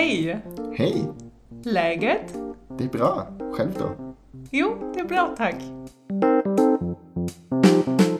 Hej! 0.00 0.40
Hej! 0.76 1.08
Läget? 1.64 2.34
Det 2.78 2.84
är 2.84 2.88
bra. 2.88 3.28
Själv 3.52 3.74
då? 3.78 4.14
Jo, 4.50 4.92
det 4.94 5.00
är 5.00 5.04
bra 5.04 5.34
tack. 5.36 5.56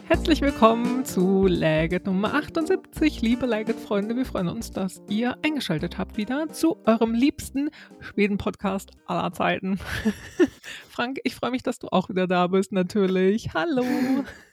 Herzlich 0.04 0.42
willkommen 0.42 1.04
zu 1.04 1.46
Läget 1.46 2.06
Nummer 2.06 2.34
78. 2.34 3.22
Liebe 3.22 3.46
Läget-Freunde, 3.46 4.14
wir 4.14 4.26
freuen 4.26 4.48
uns, 4.48 4.70
dass 4.70 5.00
ihr 5.08 5.36
eingeschaltet 5.42 5.96
habt 5.96 6.18
wieder 6.18 6.48
zu 6.52 6.76
eurem 6.84 7.14
liebsten 7.14 7.70
Schweden-Podcast 8.00 8.90
aller 9.06 9.32
Zeiten. 9.32 9.80
Frank, 10.88 11.20
ich 11.24 11.34
freue 11.34 11.50
mich, 11.50 11.62
dass 11.62 11.78
du 11.78 11.88
auch 11.88 12.08
wieder 12.08 12.26
da 12.26 12.46
bist, 12.46 12.72
natürlich. 12.72 13.54
Hallo. 13.54 13.84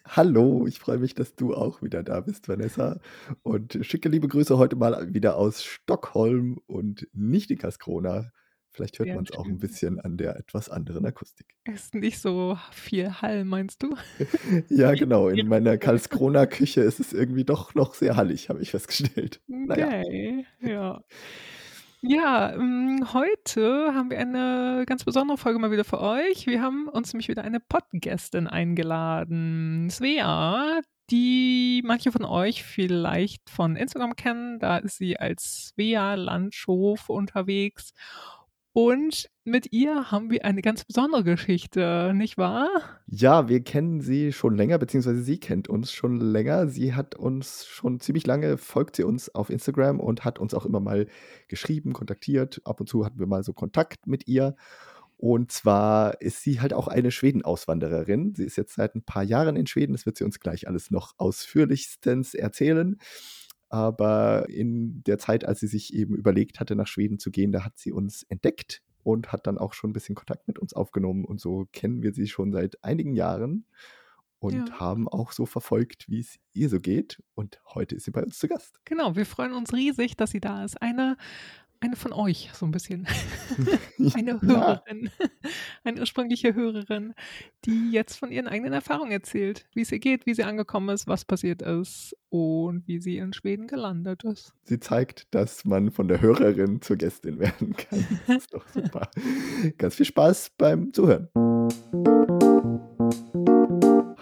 Hallo, 0.06 0.66
ich 0.68 0.80
freue 0.80 0.98
mich, 0.98 1.16
dass 1.16 1.36
du 1.36 1.54
auch 1.54 1.82
wieder 1.82 2.04
da 2.04 2.22
bist, 2.22 2.48
Vanessa. 2.48 3.00
Und 3.44 3.78
schicke 3.82 4.10
liebe 4.10 4.28
Grüße 4.28 4.58
heute 4.58 4.76
mal 4.76 5.14
wieder 5.14 5.38
aus 5.38 5.64
Stockholm 5.64 6.60
und 6.68 7.08
nicht 7.14 7.52
in 7.52 7.58
Karlskrona. 7.58 8.32
Vielleicht 8.78 9.00
hört 9.00 9.10
man 9.10 9.26
es 9.28 9.36
auch 9.36 9.48
ein 9.48 9.58
bisschen 9.58 10.00
an 10.00 10.18
der 10.18 10.36
etwas 10.38 10.70
anderen 10.70 11.04
Akustik. 11.04 11.48
Ist 11.64 11.96
nicht 11.96 12.20
so 12.20 12.60
viel 12.72 13.12
Hall, 13.12 13.44
meinst 13.44 13.82
du? 13.82 13.96
Ja, 14.70 14.94
genau. 14.94 15.30
In 15.30 15.48
meiner 15.48 15.80
Karlskrona 15.80 16.46
Küche 16.46 16.82
ist 16.82 17.00
es 17.00 17.12
irgendwie 17.12 17.44
doch 17.44 17.74
noch 17.74 17.96
sehr 17.96 18.16
hallig, 18.16 18.50
habe 18.50 18.62
ich 18.62 18.70
festgestellt. 18.70 19.42
Naja. 19.48 19.88
Okay, 19.88 20.46
ja. 20.62 21.04
Ja, 22.02 22.54
ähm, 22.54 23.08
heute 23.14 23.92
haben 23.96 24.12
wir 24.12 24.20
eine 24.20 24.84
ganz 24.86 25.04
besondere 25.04 25.38
Folge 25.38 25.58
mal 25.58 25.72
wieder 25.72 25.84
für 25.84 26.00
euch. 26.00 26.46
Wir 26.46 26.62
haben 26.62 26.88
uns 26.88 27.12
nämlich 27.12 27.28
wieder 27.28 27.44
eine 27.44 27.60
Podgästin 27.60 28.46
eingeladen, 28.48 29.90
Svea, 29.90 30.82
die 31.10 31.82
manche 31.84 32.12
von 32.12 32.24
euch 32.24 32.64
vielleicht 32.64 33.50
von 33.50 33.76
Instagram 33.76 34.16
kennen. 34.16 34.60
Da 34.60 34.78
ist 34.78 34.98
sie 34.98 35.18
als 35.20 35.70
Svea 35.70 36.14
Landschof 36.14 37.10
unterwegs. 37.10 37.94
Und 38.80 39.32
mit 39.44 39.74
ihr 39.74 40.12
haben 40.12 40.30
wir 40.30 40.46
eine 40.46 40.62
ganz 40.62 40.86
besondere 40.86 41.24
Geschichte, 41.24 42.12
nicht 42.14 42.38
wahr? 42.38 42.70
Ja, 43.08 43.50
wir 43.50 43.64
kennen 43.64 44.02
sie 44.02 44.32
schon 44.32 44.56
länger, 44.56 44.78
beziehungsweise 44.78 45.24
sie 45.24 45.40
kennt 45.40 45.68
uns 45.68 45.92
schon 45.92 46.20
länger. 46.20 46.68
Sie 46.68 46.94
hat 46.94 47.16
uns 47.16 47.66
schon 47.66 48.00
ziemlich 48.00 48.28
lange, 48.28 48.60
folgt 48.60 48.96
sie 48.96 49.04
uns 49.04 49.34
auf 49.34 49.50
Instagram 49.50 50.00
und 50.00 50.26
hat 50.26 50.38
uns 50.38 50.54
auch 50.54 50.64
immer 50.64 50.80
mal 50.80 51.08
geschrieben, 51.48 51.94
kontaktiert. 51.94 52.62
Ab 52.66 52.80
und 52.80 52.88
zu 52.88 53.04
hatten 53.04 53.18
wir 53.18 53.26
mal 53.26 53.44
so 53.44 53.52
Kontakt 53.52 54.06
mit 54.06 54.28
ihr. 54.28 54.56
Und 55.18 55.52
zwar 55.52 56.22
ist 56.22 56.44
sie 56.44 56.62
halt 56.62 56.76
auch 56.76 56.88
eine 56.88 57.10
Schweden-Auswandererin. 57.10 58.36
Sie 58.36 58.44
ist 58.44 58.58
jetzt 58.58 58.76
seit 58.76 58.94
ein 58.94 59.02
paar 59.02 59.24
Jahren 59.24 59.56
in 59.56 59.66
Schweden. 59.66 59.94
Das 59.94 60.06
wird 60.06 60.18
sie 60.18 60.24
uns 60.24 60.40
gleich 60.40 60.68
alles 60.68 60.92
noch 60.92 61.16
ausführlichstens 61.18 62.36
erzählen. 62.36 63.00
Aber 63.70 64.48
in 64.50 65.04
der 65.04 65.18
Zeit, 65.18 65.46
als 65.46 65.60
sie 65.60 65.68
sich 65.68 65.94
eben 65.94 66.16
überlegt 66.16 66.60
hatte, 66.60 66.76
nach 66.76 66.88
Schweden 66.88 67.20
zu 67.20 67.32
gehen, 67.32 67.52
da 67.52 67.66
hat 67.66 67.78
sie 67.78 67.92
uns 67.92 68.24
entdeckt 68.24 68.82
und 69.04 69.32
hat 69.32 69.48
dann 69.48 69.58
auch 69.58 69.74
schon 69.74 69.90
ein 69.90 69.94
bisschen 69.94 70.16
Kontakt 70.16 70.48
mit 70.48 70.60
uns 70.60 70.74
aufgenommen. 70.74 71.26
Und 71.26 71.40
so 71.42 71.68
kennen 71.74 72.02
wir 72.04 72.14
sie 72.14 72.28
schon 72.28 72.52
seit 72.52 72.84
einigen 72.84 73.14
Jahren 73.14 73.66
und 74.40 74.70
Ja. 74.70 74.80
haben 74.80 75.08
auch 75.08 75.32
so 75.34 75.46
verfolgt, 75.46 76.10
wie 76.10 76.20
es 76.20 76.38
ihr 76.54 76.70
so 76.70 76.80
geht. 76.80 77.24
Und 77.36 77.62
heute 77.74 77.96
ist 77.96 78.06
sie 78.06 78.12
bei 78.12 78.24
uns 78.24 78.40
zu 78.40 78.48
Gast. 78.48 78.80
Genau, 78.86 79.16
wir 79.18 79.26
freuen 79.26 79.54
uns 79.54 79.74
riesig, 79.74 80.16
dass 80.16 80.32
sie 80.32 80.40
da 80.40 80.64
ist. 80.64 80.82
Eine, 80.82 81.18
eine 81.80 81.96
von 81.96 82.14
euch, 82.14 82.50
so 82.54 82.66
ein 82.66 82.72
bisschen. 82.72 83.08
Eine 84.14 84.32
Ja, 84.32 84.42
Hörerin, 84.42 85.10
eine 85.84 86.00
ursprüngliche 86.00 86.54
Hörerin, 86.54 87.14
die 87.66 87.92
jetzt 87.92 88.16
von 88.18 88.32
ihren 88.32 88.48
eigenen 88.48 88.74
Erfahrungen 88.74 89.12
erzählt, 89.12 89.66
wie 89.74 89.82
es 89.82 89.92
ihr 89.92 90.00
geht, 90.00 90.26
wie 90.26 90.34
sie 90.34 90.44
angekommen 90.44 90.90
ist, 90.90 91.08
was 91.08 91.26
passiert 91.26 91.62
ist 91.62 92.16
und 92.30 92.88
wie 92.88 93.00
sie 93.00 93.18
in 93.18 93.34
Schweden 93.34 93.68
gelandet 93.68 94.24
ist. 94.24 94.54
sie 94.64 94.80
zeigt, 94.80 95.34
dass 95.34 95.66
man 95.66 95.92
von 95.92 96.08
der 96.08 96.22
Hörerin 96.22 96.82
zur 96.82 96.96
Gästin 96.98 97.40
werden 97.40 97.76
kann. 97.76 98.06
Das 98.28 98.38
ist 98.38 98.54
doch 98.54 98.68
super. 98.68 99.10
Ganz 99.78 99.96
viel 99.96 100.06
Spaß 100.06 100.52
beim 100.58 100.94
Zuhören. 100.94 101.30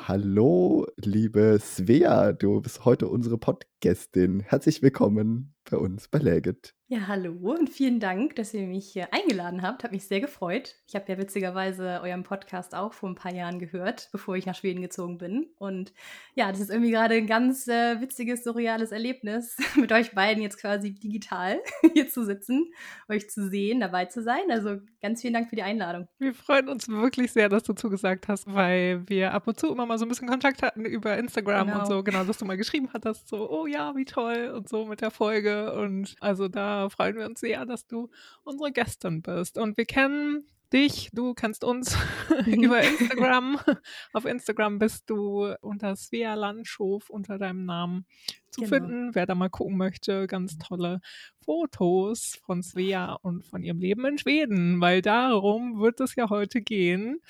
Hallo, 0.07 0.85
liebe 0.97 1.57
Svea, 1.59 2.31
du 2.33 2.61
bist 2.61 2.85
heute 2.85 3.07
unsere 3.07 3.37
Podgästin. 3.37 4.41
Herzlich 4.41 4.81
willkommen 4.81 5.53
bei 5.69 5.77
uns 5.77 6.07
bei 6.07 6.19
Läget. 6.19 6.75
Ja, 6.88 7.07
hallo 7.07 7.31
und 7.41 7.68
vielen 7.68 8.00
Dank, 8.00 8.35
dass 8.35 8.53
ihr 8.53 8.68
mich 8.68 8.85
hier 8.94 9.12
eingeladen 9.12 9.63
habt. 9.63 9.84
Hat 9.84 9.91
mich 9.91 10.06
sehr 10.07 10.22
gefreut. 10.22 10.75
Ich 10.88 10.94
habe 10.94 11.12
ja 11.12 11.18
witzigerweise 11.18 12.00
euren 12.03 12.22
Podcast 12.22 12.75
auch 12.75 12.94
vor 12.94 13.09
ein 13.09 13.16
paar 13.16 13.34
Jahren 13.34 13.57
gehört, 13.57 14.07
bevor 14.12 14.35
ich 14.35 14.46
nach 14.46 14.53
Schweden 14.53 14.84
gezogen 14.84 15.18
bin. 15.18 15.47
Und 15.57 15.94
ja, 16.35 16.51
das 16.51 16.59
ist 16.59 16.69
irgendwie 16.69 16.91
gerade 16.91 17.16
ein 17.16 17.25
ganz 17.25 17.68
äh, 17.68 18.00
witziges, 18.01 18.44
surreales 18.44 18.91
Erlebnis, 18.91 19.57
mit 19.75 19.91
euch 19.91 20.13
beiden 20.13 20.44
jetzt 20.44 20.62
quasi 20.62 20.94
digital 20.94 21.59
hier 21.94 22.07
zu 22.07 22.23
sitzen, 22.23 22.72
euch 23.09 23.31
zu 23.31 23.50
sehen, 23.50 23.79
dabei 23.79 24.06
zu 24.06 24.22
sein. 24.22 24.44
Also 24.52 24.78
ganz 25.02 25.22
vielen 25.22 25.34
Dank 25.34 25.50
für 25.50 25.56
die 25.56 25.63
Einladung. 25.63 26.07
Wir 26.19 26.35
freuen 26.35 26.69
uns 26.69 26.88
wirklich 26.88 27.31
sehr, 27.31 27.50
dass 27.50 27.63
du 27.63 27.73
zugesagt 27.73 28.28
hast, 28.28 28.46
weil 28.53 29.02
wir 29.09 29.34
ab 29.34 29.47
und 29.47 29.59
zu 29.59 29.72
immer 29.72 29.88
mal 29.88 29.97
so 29.97 30.06
ein 30.06 30.09
bisschen 30.09 30.28
Kontakt 30.28 30.62
hatten 30.62 30.85
über 30.85 31.17
Instagram 31.17 31.67
und 31.67 31.73
Genau. 31.73 31.85
so, 31.85 32.03
genau, 32.03 32.23
dass 32.25 32.38
du 32.38 32.46
mal 32.46 32.57
geschrieben 32.57 32.90
hattest, 32.94 33.28
so, 33.28 33.50
oh 33.50 33.66
ja, 33.66 33.96
wie 33.96 34.06
toll 34.06 34.53
und 34.56 34.69
so 34.69 34.85
mit 34.85 35.02
der 35.02 35.09
Folge. 35.09 35.73
Und 35.73 36.16
also 36.19 36.47
da 36.47 36.74
freuen 36.89 37.17
wir 37.17 37.25
uns 37.25 37.39
sehr, 37.39 37.65
dass 37.65 37.87
du 37.87 38.09
unsere 38.43 38.71
Gästin 38.71 39.21
bist. 39.21 39.57
Und 39.57 39.77
wir 39.77 39.85
kennen 39.85 40.45
dich, 40.73 41.09
du 41.13 41.33
kennst 41.33 41.63
uns 41.63 41.95
über 42.47 42.81
Instagram. 42.81 43.59
Auf 44.13 44.25
Instagram 44.25 44.79
bist 44.79 45.09
du 45.09 45.53
unter 45.61 45.95
Svea 45.95 46.33
Landschof 46.33 47.09
unter 47.09 47.37
deinem 47.37 47.65
Namen 47.65 48.05
zu 48.49 48.61
Genau. 48.61 48.75
finden. 48.75 49.15
Wer 49.15 49.25
da 49.25 49.35
mal 49.35 49.49
gucken 49.49 49.77
möchte, 49.77 50.27
ganz 50.27 50.57
tolle 50.57 51.01
Fotos 51.43 52.39
von 52.45 52.63
Svea 52.63 53.13
und 53.21 53.45
von 53.45 53.63
ihrem 53.63 53.79
Leben 53.79 54.05
in 54.05 54.17
Schweden, 54.17 54.81
weil 54.81 55.01
darum 55.01 55.79
wird 55.79 55.99
es 55.99 56.15
ja 56.15 56.29
heute 56.29 56.61
gehen, 56.61 57.21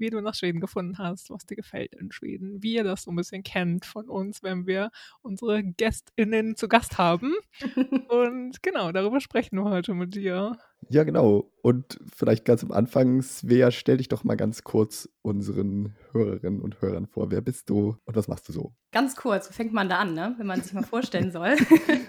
wie 0.00 0.10
du 0.10 0.20
nach 0.20 0.34
Schweden 0.34 0.60
gefunden 0.60 0.98
hast, 0.98 1.30
was 1.30 1.46
dir 1.46 1.56
gefällt 1.56 1.94
in 1.94 2.10
Schweden, 2.10 2.62
wie 2.62 2.74
ihr 2.74 2.84
das 2.84 3.02
so 3.04 3.12
ein 3.12 3.16
bisschen 3.16 3.42
kennt 3.42 3.84
von 3.84 4.08
uns, 4.08 4.42
wenn 4.42 4.66
wir 4.66 4.90
unsere 5.22 5.62
GästInnen 5.62 6.56
zu 6.56 6.68
Gast 6.68 6.98
haben. 6.98 7.34
Und 8.08 8.62
genau, 8.62 8.92
darüber 8.92 9.20
sprechen 9.20 9.56
wir 9.56 9.64
heute 9.64 9.94
mit 9.94 10.14
dir. 10.14 10.58
Ja, 10.88 11.04
genau. 11.04 11.52
Und 11.62 12.00
vielleicht 12.16 12.46
ganz 12.46 12.64
am 12.64 12.72
Anfang, 12.72 13.20
Svea, 13.22 13.70
stell 13.70 13.98
dich 13.98 14.08
doch 14.08 14.24
mal 14.24 14.36
ganz 14.36 14.64
kurz 14.64 15.08
unseren 15.22 15.94
Hörerinnen 16.12 16.62
und 16.62 16.80
Hörern 16.80 17.06
vor. 17.06 17.30
Wer 17.30 17.42
bist 17.42 17.68
du 17.68 17.98
und 18.06 18.16
was 18.16 18.28
machst 18.28 18.48
du 18.48 18.52
so? 18.52 18.72
Ganz 18.90 19.14
kurz, 19.14 19.48
wo 19.48 19.52
fängt 19.52 19.74
man 19.74 19.90
da 19.90 19.98
an, 19.98 20.14
ne? 20.14 20.34
wenn 20.38 20.46
man 20.46 20.62
sich 20.62 20.72
mal 20.72 20.82
vorstellen 20.82 21.30
soll? 21.32 21.50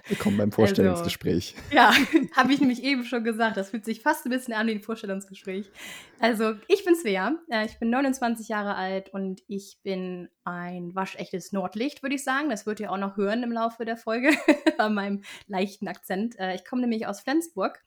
Willkommen 0.08 0.38
beim 0.38 0.48
Also, 0.48 0.56
Vorstellungsgespräch. 0.56 1.56
Ja, 1.72 1.92
habe 2.36 2.54
ich 2.54 2.62
nämlich 2.62 2.82
eben 2.82 3.04
schon 3.04 3.26
gesagt. 3.26 3.58
Das 3.58 3.70
fühlt 3.72 3.84
sich 3.86 4.02
fast 4.02 4.26
ein 4.26 4.30
bisschen 4.32 4.54
an 4.54 4.68
wie 4.68 4.72
ein 4.72 4.82
Vorstellungsgespräch. 4.82 5.70
Also, 6.20 6.54
ich 6.70 6.86
bin 6.86 6.96
Svea. 6.96 7.36
äh, 7.50 7.66
Ich 7.66 7.78
bin 7.78 7.90
29 7.90 8.48
Jahre 8.48 8.76
alt 8.76 9.10
und 9.14 9.42
ich 9.48 9.80
bin 9.84 10.30
ein 10.46 10.96
waschechtes 10.96 11.52
Nordlicht, 11.52 12.02
würde 12.04 12.16
ich 12.16 12.24
sagen. 12.24 12.50
Das 12.50 12.66
wird 12.66 12.80
ihr 12.80 12.92
auch 12.92 12.98
noch 12.98 13.18
hören 13.18 13.44
im 13.44 13.52
Laufe 13.52 13.84
der 13.84 13.98
Folge 13.98 14.30
an 14.78 14.96
meinem 14.96 15.22
leichten 15.48 15.88
Akzent. 15.90 16.40
Äh, 16.40 16.56
Ich 16.56 16.64
komme 16.66 16.82
nämlich 16.84 17.06
aus 17.06 17.20
Flensburg. 17.20 17.84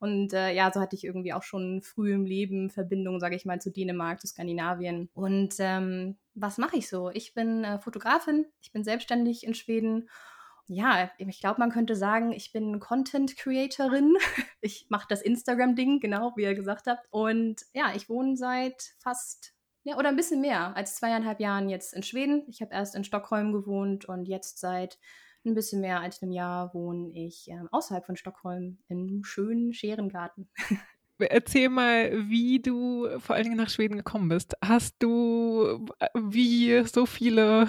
Und 0.00 0.32
äh, 0.32 0.52
ja, 0.52 0.70
so 0.72 0.80
hatte 0.80 0.96
ich 0.96 1.04
irgendwie 1.04 1.32
auch 1.32 1.42
schon 1.42 1.82
früh 1.82 2.12
im 2.12 2.24
Leben 2.24 2.70
Verbindungen, 2.70 3.20
sage 3.20 3.36
ich 3.36 3.44
mal, 3.44 3.60
zu 3.60 3.70
Dänemark, 3.70 4.20
zu 4.20 4.26
Skandinavien. 4.26 5.08
Und 5.14 5.54
ähm, 5.58 6.16
was 6.34 6.58
mache 6.58 6.76
ich 6.76 6.88
so? 6.88 7.10
Ich 7.10 7.34
bin 7.34 7.64
äh, 7.64 7.78
Fotografin, 7.78 8.46
ich 8.60 8.72
bin 8.72 8.84
selbstständig 8.84 9.44
in 9.44 9.54
Schweden 9.54 10.08
ja, 10.70 11.10
ich 11.16 11.40
glaube, 11.40 11.60
man 11.60 11.70
könnte 11.70 11.96
sagen, 11.96 12.30
ich 12.32 12.52
bin 12.52 12.78
Content 12.78 13.36
Creatorin. 13.36 14.16
Ich 14.60 14.86
mache 14.88 15.06
das 15.08 15.22
Instagram-Ding, 15.22 16.00
genau, 16.00 16.32
wie 16.34 16.42
ihr 16.42 16.54
gesagt 16.54 16.88
habt. 16.88 17.06
Und 17.10 17.64
ja, 17.72 17.92
ich 17.94 18.08
wohne 18.08 18.36
seit 18.36 18.96
fast, 18.98 19.54
ja, 19.84 19.96
oder 19.96 20.08
ein 20.08 20.16
bisschen 20.16 20.40
mehr 20.40 20.76
als 20.76 20.96
zweieinhalb 20.96 21.38
Jahren 21.38 21.68
jetzt 21.68 21.94
in 21.94 22.02
Schweden. 22.02 22.44
Ich 22.48 22.60
habe 22.60 22.74
erst 22.74 22.96
in 22.96 23.04
Stockholm 23.04 23.52
gewohnt 23.52 24.06
und 24.06 24.26
jetzt 24.26 24.58
seit 24.58 24.98
ein 25.44 25.54
bisschen 25.54 25.80
mehr 25.80 26.00
als 26.00 26.22
einem 26.22 26.32
Jahr 26.32 26.74
wohne 26.74 27.10
ich 27.14 27.48
ähm, 27.48 27.68
außerhalb 27.70 28.04
von 28.04 28.16
Stockholm 28.16 28.78
im 28.88 29.22
schönen 29.24 29.72
Scherengarten. 29.72 30.48
Erzähl 31.18 31.68
mal, 31.68 32.28
wie 32.28 32.60
du 32.60 33.08
vor 33.18 33.34
allen 33.34 33.44
Dingen 33.44 33.56
nach 33.56 33.70
Schweden 33.70 33.96
gekommen 33.96 34.28
bist. 34.28 34.54
Hast 34.64 34.94
du, 35.00 35.84
äh, 35.98 36.06
wie 36.14 36.84
so 36.84 37.06
viele 37.06 37.66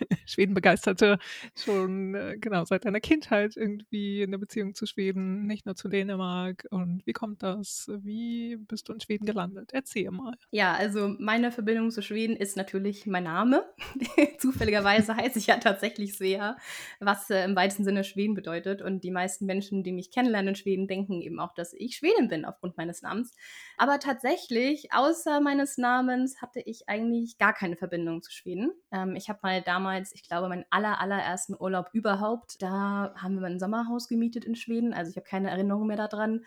Schweden-Begeisterte 0.26 1.18
schon, 1.56 2.14
äh, 2.14 2.36
genau, 2.38 2.64
seit 2.64 2.84
deiner 2.84 3.00
Kindheit 3.00 3.56
irgendwie 3.56 4.22
eine 4.22 4.38
Beziehung 4.38 4.74
zu 4.74 4.86
Schweden, 4.86 5.46
nicht 5.46 5.66
nur 5.66 5.74
zu 5.74 5.88
Dänemark? 5.88 6.66
Und 6.70 7.06
wie 7.06 7.12
kommt 7.12 7.42
das? 7.42 7.90
Wie 8.02 8.56
bist 8.56 8.88
du 8.88 8.92
in 8.92 9.00
Schweden 9.00 9.26
gelandet? 9.26 9.70
Erzähl 9.72 10.10
mal. 10.10 10.34
Ja, 10.50 10.74
also 10.74 11.14
meine 11.18 11.52
Verbindung 11.52 11.90
zu 11.90 12.02
Schweden 12.02 12.36
ist 12.36 12.56
natürlich 12.56 13.06
mein 13.06 13.24
Name. 13.24 13.64
Zufälligerweise 14.38 15.16
heiße 15.16 15.38
ich 15.38 15.46
ja 15.46 15.56
tatsächlich 15.58 16.14
Svea, 16.14 16.56
was 17.00 17.30
äh, 17.30 17.44
im 17.44 17.56
weitesten 17.56 17.84
Sinne 17.84 18.04
Schweden 18.04 18.34
bedeutet. 18.34 18.82
Und 18.82 19.04
die 19.04 19.10
meisten 19.10 19.46
Menschen, 19.46 19.82
die 19.82 19.92
mich 19.92 20.10
kennenlernen 20.10 20.48
in 20.48 20.54
Schweden, 20.54 20.88
denken 20.88 21.20
eben 21.20 21.40
auch, 21.40 21.54
dass 21.54 21.72
ich 21.74 21.96
Schwedin 21.96 22.28
bin 22.28 22.44
aufgrund 22.44 22.76
meines 22.76 23.02
Namens. 23.02 23.34
Aber 23.76 23.98
tatsächlich, 23.98 24.92
außer 24.92 25.40
meines 25.40 25.78
Namens, 25.78 26.40
hatte 26.40 26.60
ich 26.60 26.88
eigentlich 26.88 27.38
gar 27.38 27.52
keine 27.52 27.76
Verbindung 27.76 28.22
zu 28.22 28.32
Schweden. 28.32 28.70
Ähm, 28.92 29.14
ich 29.16 29.28
habe 29.28 29.40
mal 29.42 29.62
damals 29.62 29.87
damals, 29.88 30.12
ich 30.14 30.22
glaube, 30.22 30.48
meinen 30.48 30.64
aller, 30.70 31.00
allerersten 31.00 31.56
Urlaub 31.58 31.88
überhaupt. 31.92 32.60
Da 32.62 33.14
haben 33.16 33.40
wir 33.40 33.46
ein 33.46 33.58
Sommerhaus 33.58 34.08
gemietet 34.08 34.44
in 34.44 34.54
Schweden. 34.54 34.92
Also 34.92 35.10
ich 35.10 35.16
habe 35.16 35.26
keine 35.26 35.50
Erinnerung 35.50 35.86
mehr 35.86 35.96
daran. 35.96 36.44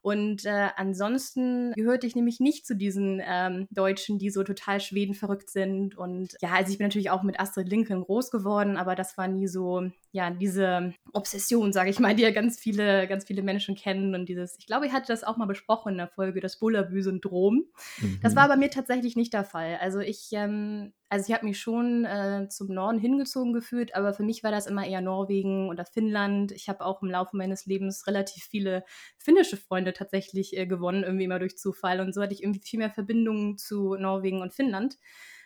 Und 0.00 0.44
äh, 0.44 0.68
ansonsten 0.76 1.72
gehörte 1.72 2.06
ich 2.06 2.14
nämlich 2.14 2.38
nicht 2.38 2.66
zu 2.66 2.76
diesen 2.76 3.22
ähm, 3.24 3.66
Deutschen, 3.70 4.18
die 4.18 4.30
so 4.30 4.44
total 4.44 4.80
Schweden 4.80 5.14
verrückt 5.14 5.50
sind. 5.50 5.96
Und 5.96 6.36
ja, 6.40 6.50
also 6.52 6.70
ich 6.70 6.78
bin 6.78 6.86
natürlich 6.86 7.10
auch 7.10 7.22
mit 7.22 7.40
Astrid 7.40 7.68
Lincoln 7.68 8.02
groß 8.02 8.30
geworden, 8.30 8.76
aber 8.76 8.94
das 8.94 9.16
war 9.16 9.28
nie 9.28 9.48
so, 9.48 9.90
ja, 10.14 10.30
diese 10.30 10.94
Obsession, 11.12 11.72
sage 11.72 11.90
ich 11.90 11.98
mal, 11.98 12.14
die 12.14 12.22
ja 12.22 12.30
ganz 12.30 12.56
viele, 12.56 13.08
ganz 13.08 13.24
viele 13.24 13.42
Menschen 13.42 13.74
kennen. 13.74 14.14
Und 14.14 14.28
dieses, 14.28 14.56
ich 14.60 14.66
glaube, 14.68 14.86
ich 14.86 14.92
hatte 14.92 15.08
das 15.08 15.24
auch 15.24 15.36
mal 15.36 15.46
besprochen 15.46 15.90
in 15.90 15.98
der 15.98 16.06
Folge, 16.06 16.40
das 16.40 16.60
Bullabü-Syndrom. 16.60 17.64
Mhm. 17.98 18.20
Das 18.22 18.36
war 18.36 18.46
bei 18.46 18.54
mir 18.54 18.70
tatsächlich 18.70 19.16
nicht 19.16 19.32
der 19.32 19.42
Fall. 19.42 19.76
Also 19.80 19.98
ich 19.98 20.28
ähm, 20.30 20.92
also 21.08 21.28
ich 21.28 21.34
habe 21.34 21.46
mich 21.46 21.58
schon 21.58 22.04
äh, 22.04 22.48
zum 22.48 22.68
Norden 22.68 23.00
hingezogen 23.00 23.52
gefühlt, 23.52 23.96
aber 23.96 24.14
für 24.14 24.22
mich 24.22 24.44
war 24.44 24.52
das 24.52 24.68
immer 24.68 24.86
eher 24.86 25.00
Norwegen 25.00 25.68
oder 25.68 25.84
Finnland. 25.84 26.52
Ich 26.52 26.68
habe 26.68 26.84
auch 26.84 27.02
im 27.02 27.10
Laufe 27.10 27.36
meines 27.36 27.66
Lebens 27.66 28.06
relativ 28.06 28.44
viele 28.44 28.84
finnische 29.18 29.56
Freunde 29.56 29.92
tatsächlich 29.94 30.56
äh, 30.56 30.66
gewonnen, 30.66 31.02
irgendwie 31.02 31.24
immer 31.24 31.40
durch 31.40 31.58
Zufall. 31.58 32.00
Und 32.00 32.14
so 32.14 32.22
hatte 32.22 32.34
ich 32.34 32.42
irgendwie 32.44 32.62
viel 32.64 32.78
mehr 32.78 32.90
Verbindungen 32.90 33.58
zu 33.58 33.96
Norwegen 33.96 34.42
und 34.42 34.54
Finnland. 34.54 34.96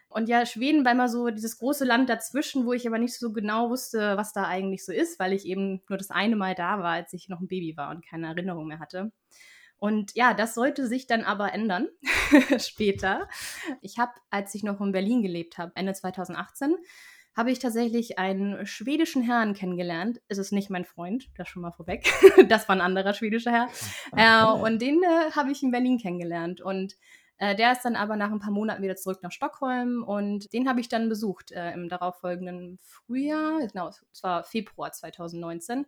Und 0.08 0.28
ja, 0.28 0.46
Schweden 0.46 0.84
war 0.84 0.92
immer 0.92 1.08
so 1.08 1.28
dieses 1.28 1.58
große 1.58 1.84
Land 1.84 2.08
dazwischen, 2.08 2.64
wo 2.64 2.72
ich 2.72 2.86
aber 2.86 2.98
nicht 2.98 3.18
so 3.18 3.32
genau 3.32 3.68
wusste, 3.68 4.16
was 4.16 4.32
da 4.32 4.44
eigentlich 4.44 4.84
so 4.84 4.92
ist, 4.92 5.18
weil 5.18 5.32
ich 5.32 5.44
eben 5.44 5.82
nur 5.88 5.98
das 5.98 6.10
eine 6.10 6.34
Mal 6.34 6.54
da 6.54 6.78
war, 6.78 6.92
als 6.92 7.12
ich 7.12 7.28
noch 7.28 7.40
ein 7.40 7.48
Baby 7.48 7.76
war 7.76 7.90
und 7.90 8.06
keine 8.06 8.28
Erinnerung 8.28 8.66
mehr 8.66 8.78
hatte. 8.78 9.12
Und 9.78 10.14
ja, 10.14 10.34
das 10.34 10.54
sollte 10.54 10.86
sich 10.86 11.06
dann 11.06 11.22
aber 11.22 11.52
ändern 11.52 11.88
später. 12.58 13.28
Ich 13.80 13.98
habe, 13.98 14.12
als 14.30 14.54
ich 14.54 14.64
noch 14.64 14.80
in 14.80 14.92
Berlin 14.92 15.22
gelebt 15.22 15.58
habe, 15.58 15.72
Ende 15.74 15.92
2018, 15.92 16.74
habe 17.36 17.52
ich 17.52 17.60
tatsächlich 17.60 18.18
einen 18.18 18.66
schwedischen 18.66 19.22
Herrn 19.22 19.54
kennengelernt. 19.54 20.20
Es 20.26 20.38
ist 20.38 20.50
nicht 20.50 20.70
mein 20.70 20.84
Freund, 20.84 21.28
das 21.36 21.48
schon 21.48 21.62
mal 21.62 21.70
vorweg. 21.70 22.12
das 22.48 22.68
war 22.68 22.74
ein 22.74 22.80
anderer 22.80 23.14
schwedischer 23.14 23.52
Herr. 23.52 23.68
Äh, 24.16 24.52
und 24.60 24.82
den 24.82 25.00
äh, 25.04 25.30
habe 25.30 25.52
ich 25.52 25.62
in 25.62 25.70
Berlin 25.70 25.98
kennengelernt. 25.98 26.60
Und 26.60 26.96
äh, 27.38 27.54
der 27.56 27.72
ist 27.72 27.82
dann 27.84 27.96
aber 27.96 28.16
nach 28.16 28.30
ein 28.30 28.40
paar 28.40 28.50
Monaten 28.50 28.82
wieder 28.82 28.96
zurück 28.96 29.20
nach 29.22 29.32
Stockholm 29.32 30.02
und 30.02 30.52
den 30.52 30.68
habe 30.68 30.80
ich 30.80 30.88
dann 30.88 31.08
besucht 31.08 31.52
äh, 31.52 31.72
im 31.72 31.88
darauffolgenden 31.88 32.78
Frühjahr, 32.82 33.66
genau, 33.66 33.88
es 33.88 34.22
war 34.22 34.44
Februar 34.44 34.92
2019. 34.92 35.86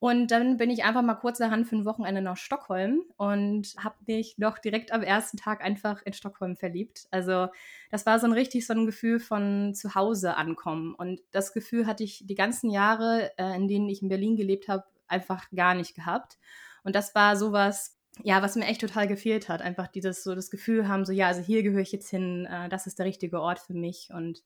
Und 0.00 0.30
dann 0.30 0.58
bin 0.58 0.68
ich 0.68 0.84
einfach 0.84 1.00
mal 1.00 1.14
kurzerhand 1.14 1.66
für 1.66 1.76
ein 1.76 1.86
Wochenende 1.86 2.20
nach 2.20 2.36
Stockholm 2.36 3.04
und 3.16 3.74
habe 3.78 3.94
mich 4.06 4.36
noch 4.36 4.58
direkt 4.58 4.92
am 4.92 5.02
ersten 5.02 5.38
Tag 5.38 5.64
einfach 5.64 6.02
in 6.04 6.12
Stockholm 6.12 6.56
verliebt. 6.56 7.06
Also 7.10 7.48
das 7.90 8.04
war 8.04 8.18
so 8.18 8.26
ein 8.26 8.34
richtig 8.34 8.66
so 8.66 8.74
ein 8.74 8.84
Gefühl 8.84 9.18
von 9.18 9.72
zu 9.74 9.94
Hause 9.94 10.36
ankommen. 10.36 10.94
Und 10.94 11.22
das 11.30 11.54
Gefühl 11.54 11.86
hatte 11.86 12.04
ich 12.04 12.26
die 12.26 12.34
ganzen 12.34 12.68
Jahre, 12.70 13.32
äh, 13.38 13.56
in 13.56 13.66
denen 13.66 13.88
ich 13.88 14.02
in 14.02 14.10
Berlin 14.10 14.36
gelebt 14.36 14.68
habe, 14.68 14.84
einfach 15.06 15.50
gar 15.54 15.74
nicht 15.74 15.94
gehabt. 15.94 16.36
Und 16.82 16.94
das 16.94 17.14
war 17.14 17.36
sowas, 17.36 17.96
ja, 18.22 18.42
was 18.42 18.56
mir 18.56 18.66
echt 18.66 18.80
total 18.80 19.08
gefehlt 19.08 19.48
hat, 19.48 19.60
einfach 19.60 19.88
dieses 19.88 20.22
so 20.22 20.34
das 20.34 20.50
Gefühl 20.50 20.88
haben, 20.88 21.04
so 21.04 21.12
ja, 21.12 21.26
also 21.26 21.40
hier 21.40 21.62
gehöre 21.62 21.80
ich 21.80 21.92
jetzt 21.92 22.08
hin, 22.08 22.46
äh, 22.46 22.68
das 22.68 22.86
ist 22.86 22.98
der 22.98 23.06
richtige 23.06 23.40
Ort 23.40 23.58
für 23.58 23.74
mich 23.74 24.10
und 24.12 24.42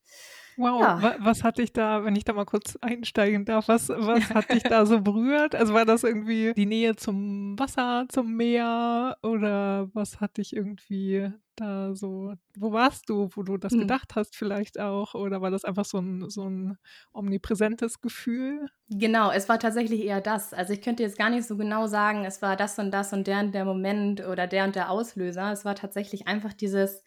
Wow, 0.58 0.81
ja. 0.81 1.16
was 1.20 1.44
hat 1.44 1.58
dich 1.58 1.72
da, 1.72 2.05
wenn 2.05 2.16
ich 2.16 2.25
da 2.25 2.32
mal 2.32 2.44
kurz 2.44 2.76
einsteigen 2.81 3.44
darf, 3.44 3.69
was, 3.69 3.88
was 3.90 4.34
hat 4.34 4.52
dich 4.52 4.64
da 4.64 4.87
so 4.87 5.00
berührt? 5.02 5.55
Also 5.55 5.72
war 5.72 5.84
das 5.84 6.02
irgendwie 6.02 6.52
die 6.52 6.66
Nähe 6.66 6.96
zum 6.96 7.56
Wasser, 7.56 8.06
zum 8.08 8.34
Meer 8.34 9.16
oder 9.22 9.88
was 9.94 10.20
hat 10.20 10.37
dich 10.37 10.56
irgendwie 10.56 11.32
da 11.55 11.94
so, 11.94 12.34
wo 12.56 12.72
warst 12.72 13.08
du, 13.08 13.28
wo 13.34 13.43
du 13.44 13.56
das 13.56 13.72
hm. 13.72 13.81
gedacht 13.81 14.16
hast 14.16 14.37
vielleicht 14.37 14.81
auch 14.81 15.14
oder 15.14 15.40
war 15.40 15.52
das 15.52 15.64
einfach 15.64 15.84
so 15.84 15.99
ein, 15.99 16.28
so 16.28 16.49
ein 16.49 16.76
omnipräsentes 17.12 18.00
Gefühl? 18.00 18.69
Genau, 18.90 19.31
es 19.31 19.49
war 19.49 19.61
tatsächlich 19.61 20.04
eher 20.04 20.20
das. 20.20 20.52
Also 20.52 20.72
ich 20.72 20.82
könnte 20.82 21.04
jetzt 21.04 21.19
gar 21.19 21.31
nicht 21.31 21.46
so 21.46 21.56
genau 21.56 21.87
sagen, 21.87 22.25
es 22.25 22.43
war 22.43 22.56
das 22.56 22.78
und 22.81 22.90
das 22.90 23.12
und 23.12 23.28
der 23.28 23.40
und 23.40 23.54
der 23.54 23.64
Moment 23.64 24.26
oder 24.26 24.49
der 24.49 24.64
und 24.64 24.75
der 24.75 24.90
Auslöser. 24.90 25.52
Es 25.52 25.64
war 25.64 25.76
tatsächlich 25.76 26.26
einfach 26.26 26.52
dieses, 26.52 27.04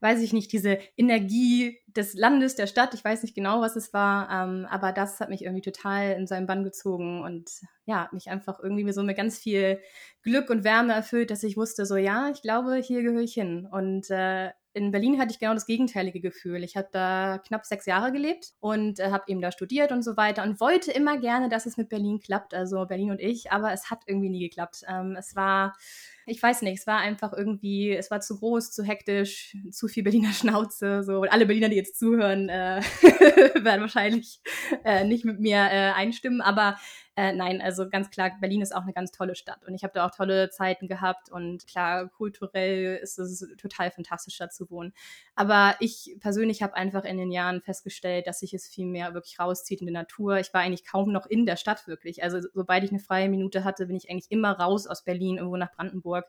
weiß 0.00 0.20
ich 0.20 0.32
nicht, 0.32 0.52
diese 0.52 0.78
Energie 0.96 1.78
des 1.86 2.14
Landes, 2.14 2.54
der 2.54 2.66
Stadt, 2.66 2.94
ich 2.94 3.04
weiß 3.04 3.22
nicht 3.22 3.34
genau, 3.34 3.60
was 3.60 3.76
es 3.76 3.92
war, 3.92 4.30
ähm, 4.30 4.66
aber 4.70 4.92
das 4.92 5.20
hat 5.20 5.28
mich 5.28 5.42
irgendwie 5.42 5.62
total 5.62 6.12
in 6.12 6.26
seinen 6.26 6.46
Bann 6.46 6.64
gezogen 6.64 7.22
und 7.22 7.50
ja, 7.84 8.08
mich 8.12 8.30
einfach 8.30 8.60
irgendwie 8.62 8.90
so 8.92 9.02
mit 9.02 9.16
ganz 9.16 9.38
viel 9.38 9.80
Glück 10.22 10.50
und 10.50 10.64
Wärme 10.64 10.92
erfüllt, 10.92 11.30
dass 11.30 11.42
ich 11.42 11.56
wusste, 11.56 11.86
so 11.86 11.96
ja, 11.96 12.30
ich 12.30 12.42
glaube, 12.42 12.76
hier 12.76 13.02
gehöre 13.02 13.22
ich 13.22 13.34
hin. 13.34 13.66
Und 13.70 14.10
äh, 14.10 14.50
in 14.72 14.90
Berlin 14.90 15.18
hatte 15.18 15.32
ich 15.32 15.38
genau 15.38 15.54
das 15.54 15.66
gegenteilige 15.66 16.20
Gefühl. 16.20 16.62
Ich 16.62 16.76
habe 16.76 16.88
da 16.92 17.38
knapp 17.38 17.66
sechs 17.66 17.86
Jahre 17.86 18.12
gelebt 18.12 18.52
und 18.60 19.00
äh, 19.00 19.10
habe 19.10 19.24
eben 19.26 19.40
da 19.40 19.50
studiert 19.52 19.92
und 19.92 20.02
so 20.02 20.16
weiter 20.16 20.42
und 20.42 20.60
wollte 20.60 20.92
immer 20.92 21.18
gerne, 21.18 21.48
dass 21.48 21.66
es 21.66 21.76
mit 21.76 21.88
Berlin 21.88 22.20
klappt, 22.20 22.54
also 22.54 22.86
Berlin 22.86 23.10
und 23.10 23.20
ich, 23.20 23.50
aber 23.50 23.72
es 23.72 23.90
hat 23.90 24.02
irgendwie 24.06 24.30
nie 24.30 24.40
geklappt. 24.40 24.82
Ähm, 24.88 25.16
es 25.18 25.34
war 25.34 25.74
ich 26.30 26.42
weiß 26.42 26.62
nicht, 26.62 26.80
es 26.80 26.86
war 26.86 26.98
einfach 26.98 27.32
irgendwie, 27.32 27.90
es 27.90 28.10
war 28.10 28.20
zu 28.20 28.38
groß, 28.38 28.70
zu 28.70 28.84
hektisch, 28.84 29.56
zu 29.70 29.88
viel 29.88 30.04
Berliner 30.04 30.32
Schnauze. 30.32 31.02
So. 31.02 31.20
Und 31.20 31.28
alle 31.28 31.46
Berliner, 31.46 31.68
die 31.68 31.76
jetzt 31.76 31.98
zuhören, 31.98 32.48
äh, 32.48 32.80
werden 33.62 33.80
wahrscheinlich 33.80 34.40
äh, 34.84 35.04
nicht 35.04 35.24
mit 35.24 35.40
mir 35.40 35.56
äh, 35.56 35.90
einstimmen. 35.92 36.40
Aber 36.40 36.78
äh, 37.20 37.34
nein, 37.34 37.60
also 37.60 37.86
ganz 37.86 38.08
klar, 38.08 38.30
Berlin 38.40 38.62
ist 38.62 38.74
auch 38.74 38.84
eine 38.84 38.94
ganz 38.94 39.10
tolle 39.10 39.34
Stadt. 39.34 39.62
Und 39.66 39.74
ich 39.74 39.84
habe 39.84 39.92
da 39.92 40.06
auch 40.06 40.10
tolle 40.10 40.48
Zeiten 40.48 40.88
gehabt. 40.88 41.30
Und 41.30 41.66
klar, 41.66 42.08
kulturell 42.08 42.96
ist 42.96 43.18
es 43.18 43.46
total 43.60 43.90
fantastisch, 43.90 44.38
da 44.38 44.48
zu 44.48 44.70
wohnen. 44.70 44.94
Aber 45.34 45.74
ich 45.80 46.16
persönlich 46.20 46.62
habe 46.62 46.74
einfach 46.76 47.04
in 47.04 47.18
den 47.18 47.30
Jahren 47.30 47.60
festgestellt, 47.60 48.26
dass 48.26 48.40
sich 48.40 48.54
es 48.54 48.68
viel 48.68 48.86
mehr 48.86 49.12
wirklich 49.12 49.38
rauszieht 49.38 49.82
in 49.82 49.86
die 49.86 49.92
Natur. 49.92 50.38
Ich 50.38 50.54
war 50.54 50.62
eigentlich 50.62 50.86
kaum 50.86 51.12
noch 51.12 51.26
in 51.26 51.44
der 51.44 51.56
Stadt 51.56 51.86
wirklich. 51.86 52.22
Also 52.22 52.40
sobald 52.54 52.84
ich 52.84 52.90
eine 52.90 53.00
freie 53.00 53.28
Minute 53.28 53.64
hatte, 53.64 53.86
bin 53.86 53.96
ich 53.96 54.08
eigentlich 54.08 54.30
immer 54.30 54.52
raus 54.52 54.86
aus 54.86 55.04
Berlin, 55.04 55.36
irgendwo 55.36 55.58
nach 55.58 55.72
Brandenburg 55.72 56.24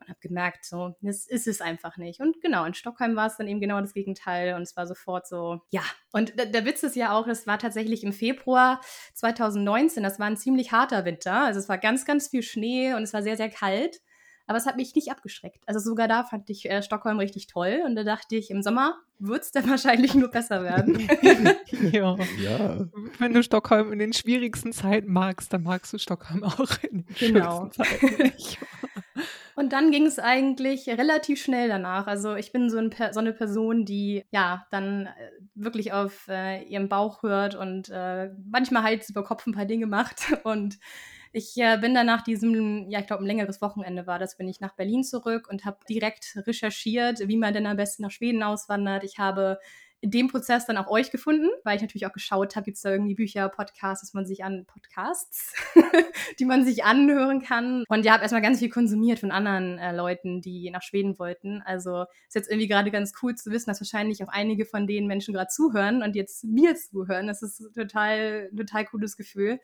und 0.00 0.08
habe 0.08 0.18
gemerkt, 0.20 0.64
so, 0.64 0.96
das 1.00 1.26
ist 1.26 1.46
es 1.46 1.60
einfach 1.60 1.96
nicht. 1.96 2.20
Und 2.20 2.40
genau, 2.40 2.64
in 2.64 2.74
Stockholm 2.74 3.16
war 3.16 3.26
es 3.26 3.36
dann 3.36 3.48
eben 3.48 3.60
genau 3.60 3.80
das 3.80 3.94
Gegenteil 3.94 4.54
und 4.54 4.62
es 4.62 4.76
war 4.76 4.86
sofort 4.86 5.26
so, 5.26 5.60
ja. 5.70 5.82
Und 6.12 6.38
der, 6.38 6.46
der 6.46 6.64
Witz 6.64 6.82
ist 6.82 6.96
ja 6.96 7.12
auch, 7.12 7.26
es 7.26 7.46
war 7.46 7.58
tatsächlich 7.58 8.04
im 8.04 8.12
Februar 8.12 8.80
2019, 9.14 10.02
das 10.02 10.18
war 10.18 10.26
ein 10.26 10.36
ziemlich 10.36 10.72
harter 10.72 11.04
Winter, 11.04 11.44
also 11.44 11.60
es 11.60 11.68
war 11.68 11.78
ganz, 11.78 12.04
ganz 12.04 12.28
viel 12.28 12.42
Schnee 12.42 12.94
und 12.94 13.02
es 13.02 13.12
war 13.12 13.22
sehr, 13.22 13.36
sehr 13.36 13.50
kalt. 13.50 14.00
Aber 14.48 14.56
es 14.56 14.64
hat 14.64 14.78
mich 14.78 14.94
nicht 14.94 15.10
abgeschreckt. 15.10 15.62
Also 15.66 15.78
sogar 15.78 16.08
da 16.08 16.24
fand 16.24 16.48
ich 16.48 16.70
äh, 16.70 16.82
Stockholm 16.82 17.18
richtig 17.18 17.48
toll. 17.48 17.82
Und 17.84 17.96
da 17.96 18.02
dachte 18.02 18.34
ich, 18.34 18.50
im 18.50 18.62
Sommer 18.62 18.96
wird 19.18 19.42
es 19.42 19.52
dann 19.52 19.68
wahrscheinlich 19.68 20.14
nur 20.14 20.28
besser 20.28 20.64
werden. 20.64 20.98
ja. 21.92 22.16
ja. 22.42 22.88
Wenn 23.18 23.34
du 23.34 23.42
Stockholm 23.42 23.92
in 23.92 23.98
den 23.98 24.14
schwierigsten 24.14 24.72
Zeiten 24.72 25.12
magst, 25.12 25.52
dann 25.52 25.64
magst 25.64 25.92
du 25.92 25.98
Stockholm 25.98 26.44
auch 26.44 26.82
in 26.82 27.04
den 27.04 27.14
genau. 27.18 27.70
schwierigsten 27.74 27.84
Zeiten. 27.84 28.32
Und 29.54 29.72
dann 29.72 29.90
ging 29.90 30.06
es 30.06 30.18
eigentlich 30.18 30.88
relativ 30.88 31.42
schnell 31.42 31.68
danach. 31.68 32.06
Also 32.06 32.36
ich 32.36 32.52
bin 32.52 32.70
so, 32.70 32.78
ein, 32.78 32.90
so 33.12 33.20
eine 33.20 33.32
Person, 33.32 33.84
die 33.84 34.24
ja 34.30 34.66
dann 34.70 35.06
äh, 35.06 35.30
wirklich 35.54 35.92
auf 35.92 36.28
äh, 36.28 36.62
ihren 36.64 36.88
Bauch 36.88 37.22
hört 37.22 37.54
und 37.54 37.88
äh, 37.90 38.30
manchmal 38.44 38.82
halt 38.82 39.08
über 39.08 39.24
Kopf 39.24 39.46
ein 39.46 39.54
paar 39.54 39.66
Dinge 39.66 39.86
macht. 39.86 40.32
Und 40.44 40.78
ich 41.32 41.56
äh, 41.56 41.76
bin 41.78 41.94
dann 41.94 42.06
nach 42.06 42.22
diesem, 42.22 42.88
ja, 42.90 43.00
ich 43.00 43.06
glaube, 43.06 43.22
ein 43.22 43.26
längeres 43.26 43.60
Wochenende 43.60 44.06
war 44.06 44.18
das, 44.18 44.36
bin 44.36 44.48
ich 44.48 44.60
nach 44.60 44.74
Berlin 44.74 45.04
zurück 45.04 45.48
und 45.50 45.64
habe 45.64 45.78
direkt 45.88 46.34
recherchiert, 46.46 47.20
wie 47.28 47.36
man 47.36 47.52
denn 47.52 47.66
am 47.66 47.76
besten 47.76 48.02
nach 48.02 48.10
Schweden 48.10 48.42
auswandert. 48.42 49.04
Ich 49.04 49.18
habe 49.18 49.58
in 50.00 50.10
dem 50.10 50.28
Prozess 50.28 50.66
dann 50.66 50.76
auch 50.76 50.88
euch 50.88 51.10
gefunden, 51.10 51.48
weil 51.64 51.76
ich 51.76 51.82
natürlich 51.82 52.06
auch 52.06 52.12
geschaut 52.12 52.54
habe, 52.54 52.64
gibt 52.64 52.76
es 52.76 52.82
da 52.82 52.90
irgendwie 52.90 53.14
Bücher, 53.14 53.48
Podcasts, 53.48 54.02
dass 54.02 54.14
man 54.14 54.26
sich 54.26 54.44
an 54.44 54.64
Podcasts, 54.66 55.54
die 56.38 56.44
man 56.44 56.64
sich 56.64 56.84
anhören 56.84 57.42
kann. 57.42 57.84
Und 57.88 58.04
ja, 58.04 58.12
habe 58.12 58.22
erstmal 58.22 58.42
ganz 58.42 58.60
viel 58.60 58.68
konsumiert 58.68 59.18
von 59.18 59.32
anderen 59.32 59.78
äh, 59.78 59.94
Leuten, 59.94 60.40
die 60.40 60.70
nach 60.70 60.82
Schweden 60.82 61.18
wollten. 61.18 61.62
Also 61.62 62.04
ist 62.26 62.34
jetzt 62.34 62.50
irgendwie 62.50 62.68
gerade 62.68 62.90
ganz 62.90 63.12
cool 63.22 63.34
zu 63.34 63.50
wissen, 63.50 63.70
dass 63.70 63.80
wahrscheinlich 63.80 64.22
auch 64.22 64.28
einige 64.28 64.64
von 64.64 64.86
den 64.86 65.06
Menschen 65.06 65.34
gerade 65.34 65.48
zuhören 65.48 66.02
und 66.02 66.14
jetzt 66.14 66.44
mir 66.44 66.76
zuhören. 66.76 67.26
Das 67.26 67.42
ist 67.42 67.74
total, 67.74 68.50
total 68.56 68.84
cooles 68.84 69.16
Gefühl 69.16 69.58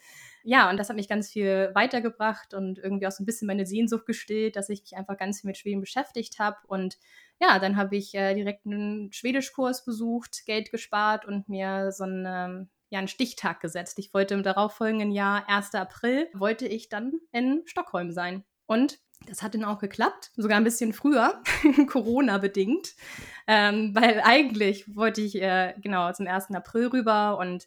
ja, 0.46 0.68
und 0.68 0.76
das 0.76 0.90
hat 0.90 0.96
mich 0.96 1.08
ganz 1.08 1.30
viel 1.30 1.70
weitergebracht 1.74 2.52
und 2.52 2.78
irgendwie 2.78 3.06
auch 3.06 3.12
so 3.12 3.22
ein 3.22 3.26
bisschen 3.26 3.46
meine 3.46 3.64
Sehnsucht 3.64 4.04
gestillt, 4.04 4.56
dass 4.56 4.68
ich 4.68 4.82
mich 4.82 4.94
einfach 4.94 5.16
ganz 5.16 5.40
viel 5.40 5.48
mit 5.48 5.56
Schweden 5.56 5.80
beschäftigt 5.80 6.38
habe. 6.38 6.58
Und 6.66 6.98
ja, 7.40 7.58
dann 7.58 7.76
habe 7.76 7.96
ich 7.96 8.14
äh, 8.14 8.34
direkt 8.34 8.66
einen 8.66 9.12
Schwedischkurs 9.12 9.84
besucht, 9.84 10.46
Geld 10.46 10.70
gespart 10.70 11.24
und 11.24 11.48
mir 11.48 11.92
so 11.92 12.04
einen, 12.04 12.24
ähm, 12.26 12.68
ja, 12.90 12.98
einen 12.98 13.08
Stichtag 13.08 13.60
gesetzt. 13.60 13.98
Ich 13.98 14.14
wollte 14.14 14.34
im 14.34 14.42
darauffolgenden 14.42 15.10
Jahr, 15.10 15.48
1. 15.48 15.74
April, 15.74 16.28
wollte 16.34 16.66
ich 16.66 16.88
dann 16.88 17.14
in 17.32 17.62
Stockholm 17.66 18.12
sein. 18.12 18.44
Und 18.66 18.98
das 19.26 19.42
hat 19.42 19.54
dann 19.54 19.64
auch 19.64 19.78
geklappt, 19.78 20.30
sogar 20.36 20.58
ein 20.58 20.64
bisschen 20.64 20.92
früher, 20.92 21.42
Corona-bedingt. 21.86 22.94
Ähm, 23.46 23.94
weil 23.94 24.20
eigentlich 24.22 24.94
wollte 24.94 25.20
ich 25.20 25.40
äh, 25.40 25.74
genau 25.78 26.12
zum 26.12 26.26
1. 26.26 26.54
April 26.54 26.88
rüber 26.88 27.38
und 27.38 27.66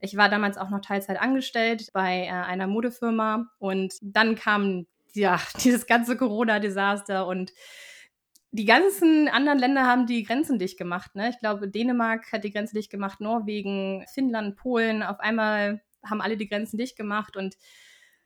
ich 0.00 0.16
war 0.16 0.28
damals 0.28 0.58
auch 0.58 0.70
noch 0.70 0.80
Teilzeit 0.80 1.20
angestellt 1.20 1.90
bei 1.92 2.24
äh, 2.24 2.30
einer 2.30 2.66
Modefirma 2.66 3.46
und 3.58 3.94
dann 4.02 4.34
kam 4.34 4.86
ja 5.14 5.40
dieses 5.64 5.86
ganze 5.86 6.16
Corona-Desaster 6.16 7.26
und 7.26 7.52
die 8.50 8.64
ganzen 8.64 9.28
anderen 9.28 9.58
Länder 9.58 9.86
haben 9.86 10.06
die 10.06 10.22
Grenzen 10.22 10.58
dicht 10.58 10.78
gemacht. 10.78 11.14
Ne? 11.14 11.30
Ich 11.30 11.38
glaube, 11.38 11.68
Dänemark 11.68 12.32
hat 12.32 12.44
die 12.44 12.52
Grenze 12.52 12.74
dicht 12.74 12.90
gemacht, 12.90 13.20
Norwegen, 13.20 14.04
Finnland, 14.12 14.56
Polen. 14.56 15.02
Auf 15.02 15.20
einmal 15.20 15.82
haben 16.04 16.20
alle 16.20 16.36
die 16.36 16.48
Grenzen 16.48 16.78
dicht 16.78 16.96
gemacht. 16.96 17.36
Und 17.36 17.56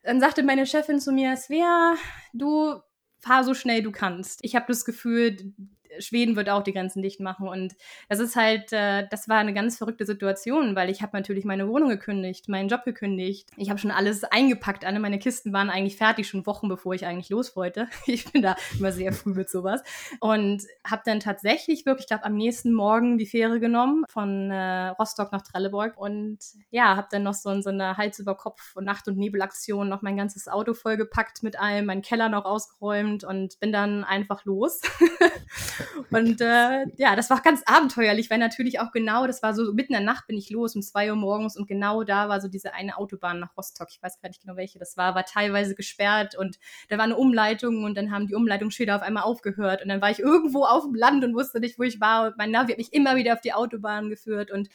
dann 0.03 0.21
sagte 0.21 0.43
meine 0.43 0.67
Chefin 0.67 1.01
zu 1.01 1.13
mir, 1.13 1.37
Svea, 1.37 1.97
du 2.33 2.81
fahr 3.19 3.45
so 3.45 3.55
schnell 3.55 3.83
du 3.83 3.93
kannst. 3.93 4.41
Ich 4.43 4.55
habe 4.55 4.67
das 4.69 4.85
Gefühl, 4.85 5.53
Schweden 5.99 6.37
wird 6.37 6.49
auch 6.51 6.63
die 6.63 6.73
Grenzen 6.73 7.03
dicht 7.03 7.21
machen. 7.21 7.49
Und 7.49 7.75
das 8.09 8.21
ist 8.21 8.37
halt, 8.37 8.73
äh, 8.73 9.07
das 9.11 9.29
war 9.29 9.39
eine 9.39 9.53
ganz 9.53 9.79
verrückte 9.79 10.07
Situation, 10.07 10.77
weil 10.77 10.91
ich 10.91 11.03
habe 11.03 11.17
natürlich 11.17 11.45
meine 11.45 11.69
Wohnung 11.69 11.89
gekündigt, 11.89 12.49
meinen 12.49 12.69
Job 12.69 12.85
gekündigt. 12.85 13.49
Ich 13.57 13.71
habe 13.71 13.79
schon 13.79 13.91
alles 13.91 14.25
eingepackt. 14.25 14.85
Alle 14.85 15.01
meine 15.01 15.19
Kisten 15.19 15.53
waren 15.53 15.71
eigentlich 15.71 15.97
fertig, 15.97 16.29
schon 16.29 16.47
Wochen 16.47 16.69
bevor 16.69 16.95
ich 16.95 17.07
eigentlich 17.07 17.31
los 17.31 17.57
wollte. 17.57 17.89
Ich 18.11 18.33
bin 18.33 18.43
da 18.43 18.57
immer 18.77 18.91
sehr 18.91 19.13
früh 19.13 19.33
mit 19.35 19.49
sowas. 19.49 19.83
Und 20.19 20.65
habe 20.85 21.03
dann 21.05 21.21
tatsächlich 21.21 21.87
wirklich, 21.87 22.05
ich 22.05 22.09
glaube, 22.09 22.25
am 22.25 22.35
nächsten 22.35 22.73
Morgen 22.73 23.19
die 23.19 23.27
Fähre 23.27 23.61
genommen 23.61 24.05
von 24.09 24.51
äh, 24.51 24.89
Rostock 24.89 25.31
nach 25.33 25.43
Trelleborg. 25.43 25.97
Und 25.97 26.39
ja, 26.71 26.97
habe 26.97 27.07
dann 27.11 27.23
noch 27.23 27.35
so, 27.35 27.61
so 27.61 27.71
eine 27.71 27.97
Hals 27.97 28.19
über 28.19 28.35
Kopf 28.35 28.75
und 28.75 28.85
Nacht- 28.85 29.07
und 29.07 29.17
Nebelaktion, 29.17 29.89
noch 29.89 30.03
mein 30.03 30.17
ganzes 30.17 30.49
Auto 30.49 30.75
vollgepackt 30.75 31.43
mit 31.43 31.61
allem, 31.61 31.87
meinen 31.87 32.03
Keller 32.03 32.29
noch 32.29 32.45
ausgeräumt 32.45 33.23
und 33.25 33.61
bin 33.61 33.73
dann 33.73 34.05
einfach 34.05 34.45
los. 34.45 34.81
Und 36.11 36.41
äh, 36.41 36.87
ja, 36.97 37.17
das 37.17 37.31
war 37.31 37.41
ganz 37.43 37.63
abenteuerlich, 37.67 38.31
weil 38.31 38.39
natürlich 38.39 38.81
auch 38.81 38.93
genau, 38.93 39.27
das 39.27 39.43
war 39.43 39.55
so 39.55 39.73
mitten 39.73 39.95
in 39.95 40.05
der 40.05 40.07
Nacht 40.07 40.27
bin 40.27 40.37
ich 40.37 40.51
los 40.51 40.75
um 40.75 40.83
zwei 40.83 41.11
Uhr 41.11 41.17
morgens 41.17 41.57
und 41.57 41.67
genau 41.67 42.05
da 42.05 42.29
war 42.29 42.41
so 42.41 42.49
diese 42.49 42.75
eine 42.75 42.97
Autobahn 42.97 43.41
nach 43.41 43.57
Rostock. 43.57 43.89
Ich 43.91 44.03
weiß 44.03 44.21
gar 44.21 44.29
nicht 44.29 44.43
genau, 44.43 44.57
welche 44.57 44.79
das 44.79 44.97
war, 44.97 45.15
war 45.15 45.25
teilweise 45.25 45.75
gesperrt 45.75 46.37
und 46.37 46.59
da 46.89 46.99
war 46.99 47.05
eine 47.05 47.17
Umleitung 47.17 47.85
und 47.85 47.97
dann 47.97 48.11
haben 48.11 48.27
die 48.27 48.35
Umleitungsschilder 48.35 48.97
auf 48.97 49.03
einmal 49.03 49.25
aufgehört 49.25 49.83
und 49.83 49.89
dann 49.89 50.01
war 50.01 50.11
ich 50.11 50.19
irgendwo 50.19 50.65
auf 50.65 50.85
dem 50.85 50.95
Land 50.95 51.25
und 51.25 51.35
wusste 51.35 51.61
nicht, 51.61 51.79
wo 51.79 51.83
ich 51.83 52.01
war. 52.01 52.29
Und 52.29 52.39
mein 52.39 52.51
Navi 52.51 52.73
hat 52.73 52.79
mich 52.79 52.93
immer 52.93 53.17
wieder 53.17 53.35
auf 53.35 53.41
die 53.41 53.53
Autobahn 53.53 54.11
geführt 54.11 54.51
und 54.51 54.69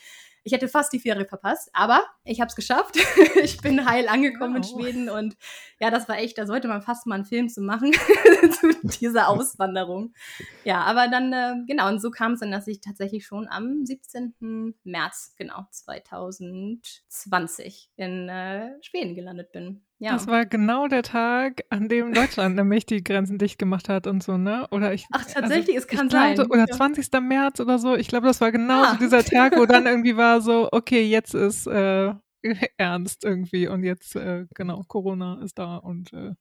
ich 0.45 0.53
hätte 0.53 0.67
fast 0.67 0.93
die 0.93 0.99
Fähre 0.99 1.25
verpasst, 1.25 1.71
aber 1.73 2.05
ich 2.23 2.39
habe 2.39 2.49
es 2.49 2.55
geschafft. 2.55 2.99
ich 3.43 3.59
bin 3.61 3.89
heil 3.89 4.07
angekommen 4.07 4.53
wow. 4.53 4.57
in 4.57 4.63
Schweden 4.63 5.09
und 5.09 5.35
ja, 5.79 5.89
das 5.89 6.07
war 6.07 6.19
echt, 6.19 6.37
da 6.37 6.45
sollte 6.45 6.67
man 6.67 6.83
fast 6.83 7.07
mal 7.07 7.15
einen 7.15 7.25
Film 7.25 7.49
zu 7.49 7.61
machen 7.61 7.91
zu 8.51 8.67
dieser 8.99 9.27
Auswanderung. 9.29 10.13
Ja, 10.63 10.81
aber 10.81 11.07
dann, 11.07 11.33
äh, 11.33 11.55
genau, 11.67 11.89
und 11.89 11.99
so 11.99 12.11
kam 12.11 12.33
es 12.33 12.41
dann, 12.41 12.51
dass 12.51 12.67
ich 12.67 12.79
tatsächlich 12.79 13.25
schon 13.25 13.47
am 13.47 13.85
17. 13.85 14.75
März, 14.83 15.33
genau, 15.35 15.65
2020 15.71 17.89
in 17.95 18.29
äh, 18.29 18.69
Schweden 18.83 19.15
gelandet 19.15 19.51
bin. 19.51 19.83
Ja. 19.97 20.11
Das 20.11 20.27
war 20.27 20.45
genau 20.45 20.87
der 20.87 21.03
Tag, 21.03 21.63
an 21.69 21.87
dem 21.87 22.13
Deutschland 22.13 22.55
nämlich 22.55 22.85
die 22.85 23.03
Grenzen 23.03 23.37
dicht 23.37 23.57
gemacht 23.57 23.87
hat 23.87 24.07
und 24.07 24.21
so, 24.21 24.37
ne? 24.37 24.67
Oder 24.71 24.93
ich. 24.93 25.05
Ach, 25.11 25.19
also 25.19 25.39
tatsächlich, 25.39 25.75
also, 25.77 25.87
es 25.89 25.97
kann 25.97 26.09
sein. 26.09 26.35
Glaube, 26.35 26.49
oder 26.51 26.65
ja. 26.67 26.75
20. 26.75 27.07
März 27.21 27.59
oder 27.59 27.79
so. 27.79 27.95
Ich 27.95 28.07
glaube, 28.07 28.27
das 28.27 28.41
war 28.41 28.51
genau 28.51 28.83
ah. 28.83 28.91
so 28.91 28.97
dieser 28.97 29.23
Tag, 29.23 29.57
wo 29.57 29.65
dann 29.65 29.85
irgendwie 29.87 30.17
war 30.17 30.41
so, 30.41 30.67
okay, 30.71 31.03
jetzt 31.05 31.33
ist 31.33 31.67
äh, 31.67 32.13
ernst 32.77 33.23
irgendwie 33.23 33.67
und 33.67 33.83
jetzt, 33.83 34.15
äh, 34.15 34.45
genau, 34.53 34.83
Corona 34.87 35.41
ist 35.43 35.57
da 35.57 35.77
und 35.77 36.11
äh, 36.13 36.33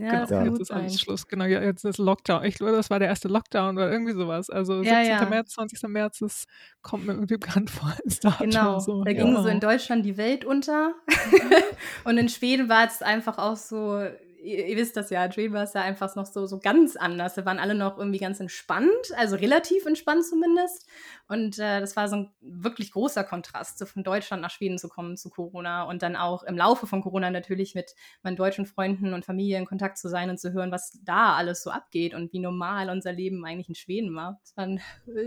ja, 0.00 0.24
genau, 0.24 0.26
das 0.26 0.44
jetzt 0.44 0.60
ist 0.60 0.70
alles 0.70 0.92
sein. 0.92 0.98
Schluss. 0.98 1.28
Genau, 1.28 1.44
ja, 1.44 1.62
jetzt 1.62 1.84
ist 1.84 1.98
Lockdown. 1.98 2.44
Ich 2.44 2.56
glaube, 2.56 2.72
das 2.72 2.90
war 2.90 2.98
der 2.98 3.08
erste 3.08 3.28
Lockdown 3.28 3.76
oder 3.76 3.90
irgendwie 3.90 4.12
sowas. 4.12 4.50
Also 4.50 4.82
ja, 4.82 5.04
17. 5.04 5.06
Ja. 5.06 5.26
März, 5.26 5.50
20. 5.52 5.82
März, 5.88 6.18
das 6.18 6.46
kommt 6.82 7.06
mir 7.06 7.12
irgendwie 7.12 7.36
bekannt 7.36 7.70
vor 7.70 7.92
als 8.04 8.20
Datum. 8.20 8.50
Genau, 8.50 8.78
so. 8.78 9.04
da 9.04 9.12
ging 9.12 9.36
so 9.36 9.48
in 9.48 9.60
Deutschland 9.60 10.04
die 10.04 10.16
Welt 10.16 10.44
unter. 10.44 10.94
und 12.04 12.18
in 12.18 12.28
Schweden 12.28 12.68
war 12.68 12.86
es 12.86 13.02
einfach 13.02 13.38
auch 13.38 13.56
so, 13.56 14.02
ihr, 14.42 14.66
ihr, 14.66 14.76
wisst 14.76 14.96
das 14.96 15.10
ja, 15.10 15.28
Dream 15.28 15.52
war 15.52 15.64
es 15.64 15.74
ja 15.74 15.82
einfach 15.82 16.14
noch 16.16 16.26
so, 16.26 16.46
so 16.46 16.58
ganz 16.58 16.96
anders. 16.96 17.34
Da 17.34 17.44
waren 17.44 17.58
alle 17.58 17.74
noch 17.74 17.98
irgendwie 17.98 18.18
ganz 18.18 18.40
entspannt, 18.40 18.90
also 19.16 19.36
relativ 19.36 19.86
entspannt 19.86 20.24
zumindest. 20.24 20.86
Und 21.28 21.58
äh, 21.58 21.80
das 21.80 21.96
war 21.96 22.08
so 22.08 22.16
ein 22.16 22.30
wirklich 22.40 22.92
großer 22.92 23.24
Kontrast, 23.24 23.78
so 23.78 23.86
von 23.86 24.02
Deutschland 24.02 24.42
nach 24.42 24.50
Schweden 24.50 24.78
zu 24.78 24.88
kommen 24.88 25.16
zu 25.16 25.30
Corona 25.30 25.84
und 25.84 26.02
dann 26.02 26.16
auch 26.16 26.42
im 26.42 26.56
Laufe 26.56 26.86
von 26.86 27.02
Corona 27.02 27.30
natürlich 27.30 27.74
mit 27.74 27.94
meinen 28.22 28.36
deutschen 28.36 28.66
Freunden 28.66 29.14
und 29.14 29.24
Familie 29.24 29.58
in 29.58 29.66
Kontakt 29.66 29.98
zu 29.98 30.08
sein 30.08 30.30
und 30.30 30.38
zu 30.38 30.52
hören, 30.52 30.72
was 30.72 30.98
da 31.02 31.34
alles 31.34 31.62
so 31.62 31.70
abgeht 31.70 32.14
und 32.14 32.32
wie 32.32 32.38
normal 32.38 32.90
unser 32.90 33.12
Leben 33.12 33.44
eigentlich 33.44 33.68
in 33.68 33.74
Schweden 33.74 34.14
war. 34.14 34.40
Es 34.42 34.56
war 34.56 34.64
eine 34.64 34.80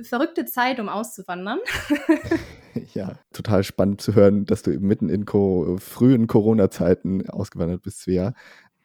verrückte 0.03 0.46
Zeit, 0.46 0.79
um 0.79 0.89
auszuwandern. 0.89 1.60
ja, 2.93 3.13
total 3.32 3.63
spannend 3.63 4.01
zu 4.01 4.15
hören, 4.15 4.46
dass 4.46 4.63
du 4.63 4.72
eben 4.72 4.88
mitten 4.88 5.10
in 5.10 5.25
Co 5.25 5.77
frühen 5.79 6.27
Corona-Zeiten 6.27 7.29
ausgewandert 7.29 7.82
bist, 7.84 8.01
Svea. 8.01 8.34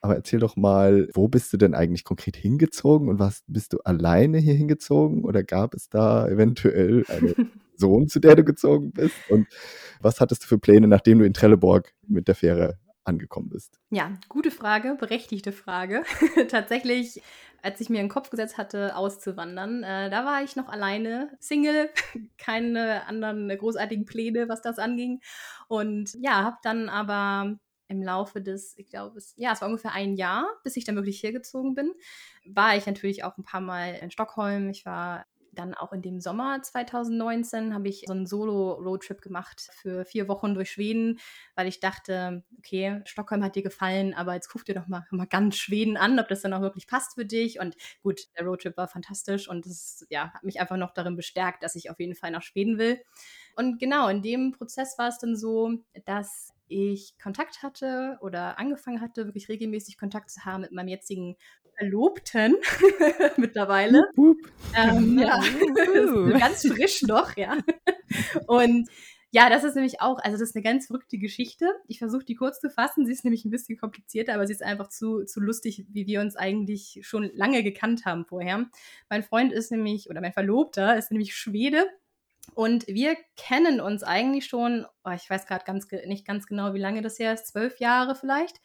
Aber 0.01 0.15
erzähl 0.15 0.41
doch 0.41 0.57
mal, 0.57 1.09
wo 1.15 1.29
bist 1.29 1.53
du 1.53 1.57
denn 1.57 1.75
eigentlich 1.75 2.05
konkret 2.05 2.37
hingezogen 2.37 3.09
und 3.09 3.19
was 3.19 3.43
bist 3.47 3.73
du 3.73 3.79
alleine 3.81 4.39
hier 4.39 4.55
hingezogen 4.55 5.25
oder 5.25 5.43
gab 5.43 5.75
es 5.75 5.89
da 5.89 6.29
eventuell 6.29 7.05
einen 7.09 7.51
Sohn, 7.77 8.09
zu 8.09 8.21
der 8.21 8.37
du 8.37 8.45
gezogen 8.45 8.93
bist? 8.93 9.17
Und 9.29 9.49
was 10.01 10.21
hattest 10.21 10.45
du 10.45 10.47
für 10.47 10.59
Pläne, 10.59 10.87
nachdem 10.87 11.19
du 11.19 11.25
in 11.25 11.35
Trelleborg 11.35 11.93
mit 12.07 12.29
der 12.29 12.35
Fähre 12.35 12.79
angekommen 13.05 13.49
bist? 13.49 13.81
Ja, 13.91 14.13
gute 14.29 14.51
Frage, 14.51 14.97
berechtigte 14.99 15.51
Frage. 15.51 16.05
Tatsächlich, 16.49 17.21
als 17.63 17.81
ich 17.81 17.91
mir 17.91 17.99
in 17.99 18.05
den 18.05 18.13
Kopf 18.13 18.31
gesetzt 18.31 18.59
hatte, 18.59 18.95
auszuwandern, 18.95 19.83
äh, 19.83 20.11
da 20.11 20.25
war 20.25 20.45
ich 20.45 20.55
noch 20.55 20.69
alleine, 20.69 21.31
Single, 21.41 21.91
keine 22.39 23.07
anderen 23.07 23.49
großartigen 23.49 24.05
Pläne, 24.05 24.49
was 24.49 24.63
das 24.63 24.79
anging. 24.79 25.21
Und 25.67 26.15
ja, 26.21 26.45
habe 26.45 26.59
dann 26.63 26.89
aber 26.89 27.59
im 27.89 28.03
Laufe 28.03 28.41
des, 28.41 28.77
ich 28.77 28.89
glaube, 28.89 29.19
es, 29.19 29.35
ja, 29.37 29.53
es 29.53 29.61
war 29.61 29.69
ungefähr 29.69 29.93
ein 29.93 30.15
Jahr, 30.15 30.47
bis 30.63 30.77
ich 30.77 30.85
dann 30.85 30.97
wirklich 30.97 31.23
hergezogen 31.23 31.75
bin, 31.75 31.93
war 32.47 32.77
ich 32.77 32.87
natürlich 32.87 33.25
auch 33.25 33.37
ein 33.39 33.45
paar 33.45 33.61
Mal 33.61 33.95
in 33.95 34.11
Stockholm. 34.11 34.69
Ich 34.71 34.87
war 34.87 35.25
dann 35.59 35.75
auch 35.75 35.93
in 35.93 36.03
dem 36.03 36.21
Sommer 36.21 36.63
2019 36.63 37.75
habe 37.75 37.89
ich 37.89 38.05
so 38.07 38.13
einen 38.13 38.27
Solo-Roadtrip 38.27 39.21
gemacht 39.21 39.69
für 39.73 40.05
vier 40.05 40.29
Wochen 40.29 40.55
durch 40.55 40.71
Schweden, 40.71 41.19
weil 41.57 41.67
ich 41.67 41.81
dachte, 41.81 42.45
okay, 42.59 43.03
Stockholm 43.05 43.43
hat 43.43 43.57
dir 43.57 43.63
gefallen, 43.63 44.15
aber 44.15 44.35
jetzt 44.35 44.49
guck 44.49 44.65
dir 44.65 44.75
doch 44.75 44.87
mal, 44.87 45.05
mal 45.11 45.27
ganz 45.27 45.57
Schweden 45.57 45.97
an, 45.97 46.19
ob 46.19 46.29
das 46.29 46.43
dann 46.43 46.53
auch 46.53 46.61
wirklich 46.61 46.87
passt 46.87 47.15
für 47.15 47.27
dich. 47.27 47.59
Und 47.59 47.77
gut, 48.03 48.21
der 48.39 48.47
Roadtrip 48.47 48.77
war 48.77 48.89
fantastisch 48.89 49.49
und 49.49 49.67
das 49.67 50.07
ja, 50.11 50.33
hat 50.33 50.45
mich 50.45 50.61
einfach 50.61 50.77
noch 50.77 50.93
darin 50.93 51.17
bestärkt, 51.17 51.63
dass 51.63 51.75
ich 51.75 51.91
auf 51.91 51.99
jeden 51.99 52.15
Fall 52.15 52.31
nach 52.31 52.43
Schweden 52.43 52.79
will. 52.79 53.01
Und 53.57 53.79
genau, 53.79 54.09
in 54.09 54.23
dem 54.23 54.53
Prozess 54.53 54.97
war 54.99 55.09
es 55.09 55.19
dann 55.19 55.37
so, 55.37 55.73
dass 56.05 56.53
ich 56.69 57.17
Kontakt 57.19 57.63
hatte 57.63 58.19
oder 58.21 58.59
angefangen 58.59 59.01
hatte, 59.01 59.27
wirklich 59.27 59.49
regelmäßig 59.49 59.99
Kontakt 59.99 60.31
zu 60.31 60.45
haben 60.45 60.63
mit 60.63 60.73
meinem 60.73 60.89
jetzigen 60.89 61.37
Verlobten 61.77 62.57
mittlerweile. 63.37 64.03
Ähm, 64.77 65.19
ja, 65.19 65.41
ganz 66.39 66.67
frisch 66.67 67.03
noch, 67.03 67.37
ja. 67.37 67.57
Und 68.47 68.89
ja, 69.31 69.51
das 69.51 69.63
ist 69.63 69.75
nämlich 69.75 70.01
auch, 70.01 70.19
also 70.19 70.39
das 70.39 70.49
ist 70.49 70.57
eine 70.57 70.63
ganz 70.63 70.87
verrückte 70.87 71.19
Geschichte. 71.19 71.69
Ich 71.87 71.99
versuche 71.99 72.25
die 72.25 72.35
kurz 72.35 72.61
zu 72.61 72.71
fassen. 72.71 73.05
Sie 73.05 73.13
ist 73.13 73.25
nämlich 73.25 73.45
ein 73.45 73.51
bisschen 73.51 73.77
komplizierter, 73.77 74.35
aber 74.35 74.47
sie 74.47 74.55
ist 74.55 74.63
einfach 74.63 74.89
zu, 74.89 75.25
zu 75.25 75.41
lustig, 75.41 75.85
wie 75.91 76.07
wir 76.07 76.23
uns 76.23 76.35
eigentlich 76.35 77.01
schon 77.03 77.31
lange 77.35 77.63
gekannt 77.63 78.07
haben 78.07 78.25
vorher. 78.25 78.71
Mein 79.11 79.23
Freund 79.23 79.53
ist 79.53 79.71
nämlich, 79.71 80.09
oder 80.09 80.23
mein 80.23 80.33
Verlobter 80.33 80.97
ist 80.97 81.11
nämlich 81.11 81.37
Schwede 81.37 81.87
und 82.55 82.87
wir 82.87 83.17
kennen 83.37 83.81
uns 83.81 84.03
eigentlich 84.03 84.47
schon, 84.47 84.87
oh, 85.05 85.11
ich 85.11 85.29
weiß 85.29 85.47
gerade 85.47 85.65
ganz, 85.65 85.87
nicht 86.07 86.27
ganz 86.27 86.47
genau, 86.47 86.75
wie 86.75 86.81
lange 86.81 87.03
das 87.03 87.19
her 87.19 87.33
ist, 87.33 87.47
zwölf 87.49 87.79
Jahre 87.81 88.15
vielleicht. 88.15 88.61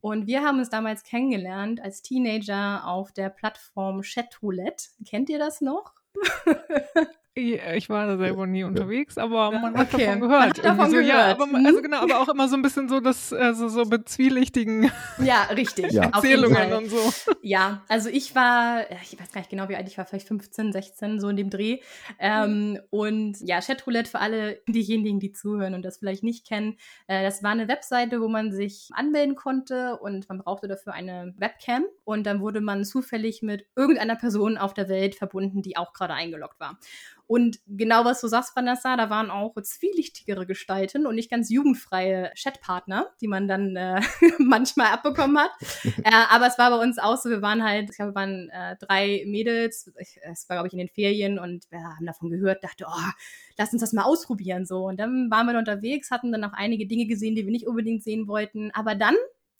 Und 0.00 0.26
wir 0.26 0.42
haben 0.42 0.58
uns 0.58 0.70
damals 0.70 1.04
kennengelernt 1.04 1.80
als 1.80 2.02
Teenager 2.02 2.86
auf 2.86 3.12
der 3.12 3.30
Plattform 3.30 4.02
Chatroulette. 4.02 4.88
Kennt 5.06 5.28
ihr 5.28 5.38
das 5.38 5.60
noch? 5.60 5.94
Ich 7.36 7.88
war 7.88 8.06
da 8.06 8.16
selber 8.16 8.46
nie 8.46 8.62
unterwegs, 8.62 9.18
aber 9.18 9.50
man 9.50 9.76
hat 9.76 9.92
davon 9.92 10.20
gehört. 10.20 10.30
Man 10.30 10.48
hat 10.50 10.64
davon 10.64 10.90
so, 10.90 10.96
gehört. 10.98 11.08
Ja, 11.08 11.32
aber, 11.32 11.48
also 11.66 11.82
genau, 11.82 12.02
aber 12.02 12.20
auch 12.20 12.28
immer 12.28 12.46
so 12.46 12.54
ein 12.54 12.62
bisschen 12.62 12.88
so 12.88 13.00
das, 13.00 13.32
also 13.32 13.66
so 13.66 13.84
bezwielichtigen 13.86 14.92
ja, 15.18 15.42
richtig. 15.44 15.84
Ja. 15.94 16.04
Erzählungen 16.04 16.72
und 16.72 16.90
so. 16.90 17.12
Ja, 17.42 17.82
also 17.88 18.08
ich 18.08 18.34
war, 18.36 18.88
ich 19.02 19.18
weiß 19.18 19.32
gar 19.32 19.40
nicht 19.40 19.50
genau, 19.50 19.68
wie 19.68 19.74
alt 19.74 19.88
ich 19.88 19.98
war, 19.98 20.06
vielleicht 20.06 20.28
15, 20.28 20.72
16, 20.72 21.20
so 21.20 21.28
in 21.28 21.36
dem 21.36 21.50
Dreh. 21.50 21.80
Ähm, 22.20 22.78
und 22.90 23.40
ja, 23.40 23.60
Chatroulette 23.60 24.10
für 24.10 24.20
alle 24.20 24.60
diejenigen, 24.68 25.18
die 25.18 25.32
zuhören 25.32 25.74
und 25.74 25.84
das 25.84 25.98
vielleicht 25.98 26.22
nicht 26.22 26.46
kennen. 26.46 26.76
Äh, 27.08 27.24
das 27.24 27.42
war 27.42 27.50
eine 27.50 27.66
Webseite, 27.66 28.20
wo 28.20 28.28
man 28.28 28.52
sich 28.52 28.90
anmelden 28.92 29.34
konnte 29.34 29.96
und 29.96 30.28
man 30.28 30.38
brauchte 30.38 30.68
dafür 30.68 30.94
eine 30.94 31.34
Webcam 31.36 31.84
und 32.04 32.26
dann 32.26 32.40
wurde 32.40 32.60
man 32.60 32.84
zufällig 32.84 33.42
mit 33.42 33.66
irgendeiner 33.74 34.16
Person 34.16 34.56
auf 34.56 34.72
der 34.72 34.88
Welt 34.88 35.16
verbunden, 35.16 35.62
die 35.62 35.76
auch 35.76 35.92
gerade 35.92 36.14
eingeloggt 36.14 36.60
war. 36.60 36.78
Und 37.26 37.58
genau 37.66 38.04
was 38.04 38.20
du 38.20 38.28
sagst, 38.28 38.54
Vanessa, 38.54 38.96
da 38.96 39.08
waren 39.08 39.30
auch 39.30 39.54
zwielichtigere 39.62 40.46
Gestalten 40.46 41.06
und 41.06 41.14
nicht 41.14 41.30
ganz 41.30 41.48
jugendfreie 41.50 42.30
Chatpartner, 42.36 43.08
die 43.20 43.28
man 43.28 43.48
dann 43.48 43.76
äh, 43.76 44.00
manchmal 44.38 44.88
abbekommen 44.88 45.38
hat. 45.38 45.50
äh, 46.04 46.10
aber 46.30 46.46
es 46.46 46.58
war 46.58 46.70
bei 46.70 46.82
uns 46.84 46.98
auch 46.98 47.16
so, 47.16 47.30
wir 47.30 47.40
waren 47.40 47.64
halt, 47.64 47.90
ich 47.90 47.96
glaube, 47.96 48.12
wir 48.12 48.16
waren 48.16 48.50
äh, 48.50 48.76
drei 48.78 49.24
Mädels, 49.26 49.90
es 49.96 50.48
war, 50.48 50.56
glaube 50.56 50.68
ich, 50.68 50.74
in 50.74 50.80
den 50.80 50.88
Ferien 50.88 51.38
und 51.38 51.64
wir 51.70 51.82
haben 51.82 52.04
davon 52.06 52.28
gehört, 52.28 52.62
dachte, 52.62 52.84
oh, 52.88 53.10
lass 53.56 53.72
uns 53.72 53.80
das 53.80 53.94
mal 53.94 54.02
ausprobieren 54.02 54.66
so. 54.66 54.86
Und 54.86 55.00
dann 55.00 55.30
waren 55.30 55.46
wir 55.46 55.58
unterwegs, 55.58 56.10
hatten 56.10 56.30
dann 56.30 56.44
auch 56.44 56.52
einige 56.52 56.86
Dinge 56.86 57.06
gesehen, 57.06 57.34
die 57.34 57.44
wir 57.44 57.52
nicht 57.52 57.66
unbedingt 57.66 58.02
sehen 58.02 58.28
wollten. 58.28 58.70
Aber 58.72 58.94
dann 58.94 59.14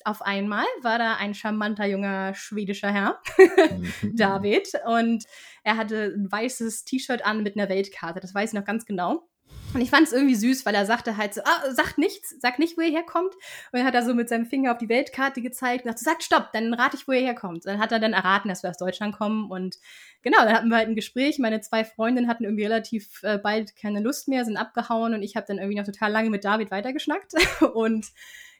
auf 0.04 0.22
einmal 0.22 0.66
war 0.82 0.98
da 0.98 1.16
ein 1.16 1.34
charmanter 1.34 1.86
junger 1.86 2.34
schwedischer 2.34 2.92
Herr, 2.92 3.20
Mhm. 3.38 3.92
David, 4.16 4.68
und 4.86 5.24
er 5.62 5.76
hatte 5.76 6.12
ein 6.16 6.30
weißes 6.30 6.84
T-Shirt 6.84 7.24
an 7.24 7.42
mit 7.42 7.56
einer 7.56 7.68
Weltkarte. 7.68 8.20
Das 8.20 8.34
weiß 8.34 8.50
ich 8.50 8.58
noch 8.58 8.66
ganz 8.66 8.86
genau. 8.86 9.28
Und 9.72 9.80
ich 9.80 9.90
fand 9.90 10.06
es 10.06 10.12
irgendwie 10.12 10.36
süß, 10.36 10.64
weil 10.66 10.74
er 10.74 10.86
sagte 10.86 11.16
halt 11.16 11.34
so, 11.34 11.40
ah, 11.44 11.70
sagt 11.72 11.98
nichts, 11.98 12.40
sagt 12.40 12.60
nicht, 12.60 12.78
wo 12.78 12.80
ihr 12.80 12.92
herkommt. 12.92 13.34
Und 13.34 13.78
dann 13.78 13.84
hat 13.84 13.94
er 13.94 14.04
so 14.04 14.14
mit 14.14 14.28
seinem 14.28 14.46
Finger 14.46 14.70
auf 14.72 14.78
die 14.78 14.88
Weltkarte 14.88 15.42
gezeigt 15.42 15.84
und 15.84 15.90
sagt, 15.90 15.98
sagt 15.98 16.22
stopp, 16.22 16.52
dann 16.52 16.72
rate 16.74 16.96
ich, 16.96 17.08
wo 17.08 17.12
ihr 17.12 17.20
herkommt. 17.20 17.56
Und 17.56 17.66
dann 17.66 17.80
hat 17.80 17.90
er 17.90 17.98
dann 17.98 18.12
erraten, 18.12 18.48
dass 18.48 18.62
wir 18.62 18.70
aus 18.70 18.78
Deutschland 18.78 19.16
kommen. 19.16 19.50
Und 19.50 19.76
genau, 20.22 20.38
dann 20.38 20.54
hatten 20.54 20.68
wir 20.68 20.76
halt 20.76 20.88
ein 20.88 20.94
Gespräch. 20.94 21.40
Meine 21.40 21.60
zwei 21.60 21.84
Freundinnen 21.84 22.28
hatten 22.28 22.44
irgendwie 22.44 22.64
relativ 22.64 23.20
äh, 23.24 23.36
bald 23.36 23.74
keine 23.74 24.00
Lust 24.00 24.28
mehr, 24.28 24.44
sind 24.44 24.56
abgehauen 24.56 25.12
und 25.12 25.22
ich 25.22 25.34
habe 25.34 25.46
dann 25.46 25.58
irgendwie 25.58 25.78
noch 25.78 25.86
total 25.86 26.12
lange 26.12 26.30
mit 26.30 26.44
David 26.44 26.70
weitergeschnackt. 26.70 27.34
Und 27.74 28.06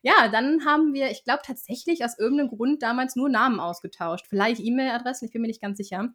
ja, 0.04 0.28
dann 0.28 0.66
haben 0.66 0.92
wir, 0.92 1.11
ich 1.11 1.25
glaube 1.25 1.40
tatsächlich 1.42 2.04
aus 2.04 2.18
irgendeinem 2.18 2.50
Grund 2.50 2.82
damals 2.82 3.16
nur 3.16 3.30
Namen 3.30 3.58
ausgetauscht. 3.58 4.26
Vielleicht 4.28 4.61
E-Mail-Adressen, 4.61 5.25
ich 5.25 5.32
bin 5.32 5.40
mir 5.40 5.49
nicht 5.49 5.62
ganz 5.62 5.78
sicher. 5.78 6.11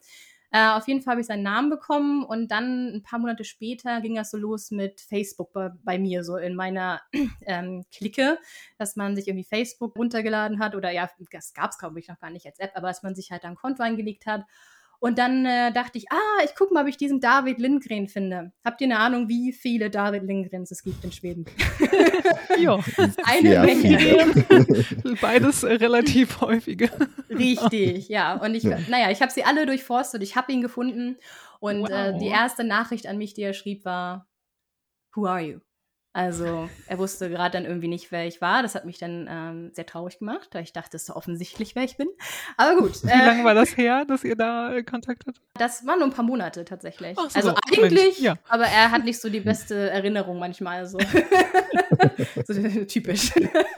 Äh, 0.52 0.70
auf 0.70 0.88
jeden 0.88 1.02
Fall 1.02 1.14
habe 1.14 1.22
ich 1.22 1.28
seinen 1.28 1.42
Namen 1.42 1.72
bekommen 1.72 2.24
und 2.24 2.52
dann 2.52 2.94
ein 2.94 3.02
paar 3.04 3.18
Monate 3.18 3.44
später 3.44 4.00
ging 4.02 4.14
das 4.14 4.30
so 4.30 4.38
los 4.38 4.70
mit 4.70 5.02
Facebook 5.02 5.54
bei, 5.54 5.72
bei 5.84 5.98
mir, 5.98 6.24
so 6.24 6.38
in 6.38 6.56
meiner 6.56 7.02
ähm, 7.48 7.84
Clique, 7.92 8.38
dass 8.78 8.96
man 8.96 9.16
sich 9.16 9.28
irgendwie 9.28 9.44
Facebook 9.44 9.96
runtergeladen 9.96 10.60
hat 10.60 10.76
oder 10.76 10.92
ja, 10.92 11.10
das 11.32 11.54
gab 11.56 11.72
es 11.72 11.80
glaube 11.80 12.00
ich 12.00 12.08
noch 12.08 12.20
gar 12.20 12.30
nicht 12.30 12.46
als 12.46 12.60
App, 12.60 12.72
aber 12.76 12.90
dass 12.90 13.02
man 13.02 13.16
sich 13.16 13.32
halt 13.32 13.44
ein 13.44 13.56
Konto 13.56 13.82
eingelegt 13.82 14.28
hat. 14.28 14.44
Und 15.02 15.18
dann 15.18 15.46
äh, 15.46 15.72
dachte 15.72 15.98
ich, 15.98 16.12
ah, 16.12 16.44
ich 16.44 16.54
gucke 16.56 16.74
mal, 16.74 16.82
ob 16.82 16.90
ich 16.90 16.98
diesen 16.98 17.22
David 17.22 17.58
Lindgren 17.58 18.10
finde. 18.10 18.52
Habt 18.66 18.82
ihr 18.82 18.86
eine 18.86 19.00
Ahnung, 19.00 19.30
wie 19.30 19.54
viele 19.54 19.90
David 19.90 20.24
Lindgrens 20.24 20.72
es 20.72 20.84
gibt 20.84 21.04
in 21.04 21.12
Schweden? 21.12 21.46
Ja, 22.60 22.74
Eine 23.26 23.50
Sehr 23.52 23.64
Menge. 23.64 24.00
viele. 24.00 25.16
beides 25.22 25.64
äh, 25.64 25.74
relativ 25.76 26.42
häufige. 26.42 26.90
Richtig, 27.30 28.10
ja. 28.10 28.34
Und 28.36 28.54
ich, 28.56 28.64
Ja. 28.64 28.78
naja, 28.90 29.12
ich 29.12 29.22
habe 29.22 29.32
sie 29.32 29.46
alle 29.46 29.66
durchforstet, 29.66 30.22
ich 30.24 30.36
habe 30.36 30.52
ihn 30.52 30.62
gefunden. 30.62 31.16
Und 31.62 31.84
Wow. 31.84 31.90
äh, 31.90 32.18
die 32.20 32.28
erste 32.28 32.64
Nachricht 32.66 33.08
an 33.08 33.18
mich, 33.18 33.34
die 33.34 33.44
er 33.44 33.54
schrieb, 33.54 33.86
war, 33.86 34.28
Who 35.16 35.26
are 35.26 35.42
you? 35.42 35.60
Also 36.12 36.68
er 36.88 36.98
wusste 36.98 37.30
gerade 37.30 37.52
dann 37.52 37.66
irgendwie 37.66 37.88
nicht, 37.88 38.12
wer 38.12 38.26
ich 38.26 38.42
war. 38.42 38.64
Das 38.64 38.74
hat 38.74 38.84
mich 38.84 38.98
dann 38.98 39.28
ähm, 39.30 39.72
sehr 39.74 39.86
traurig 39.86 40.18
gemacht, 40.18 40.50
weil 40.54 40.64
ich 40.64 40.74
dachte, 40.74 40.98
es 40.98 41.04
ist 41.04 41.08
so 41.08 41.16
offensichtlich, 41.16 41.76
wer 41.76 41.84
ich 41.84 41.98
bin. 41.98 42.08
Aber 42.58 42.80
gut, 42.82 43.04
Wie 43.04 43.10
äh, 43.10 43.26
lange 43.26 43.44
war 43.44 43.54
das 43.54 43.78
her, 43.78 44.06
dass 44.06 44.24
ihr 44.24 44.36
da 44.36 44.74
äh, 44.74 44.84
Kontakt 44.84 45.28
hattet? 45.28 45.44
das 45.54 45.86
waren 45.86 46.00
nur 46.00 46.08
ein 46.08 46.14
paar 46.14 46.26
Monate 46.26 46.66
tatsächlich. 46.66 47.16
Ach 47.20 47.30
so, 47.30 47.36
also 47.36 47.50
Mensch, 47.50 47.84
eigentlich, 47.84 48.20
ja. 48.20 48.38
aber 48.48 48.66
er 48.66 48.90
hat 48.90 49.04
nicht 49.04 49.22
so 49.22 49.30
die 49.30 49.42
beste 49.42 49.92
Erinnerung 49.92 50.40
manchmal. 50.40 50.88
So, 50.88 50.98
so 52.48 52.86
typisch. 52.86 53.32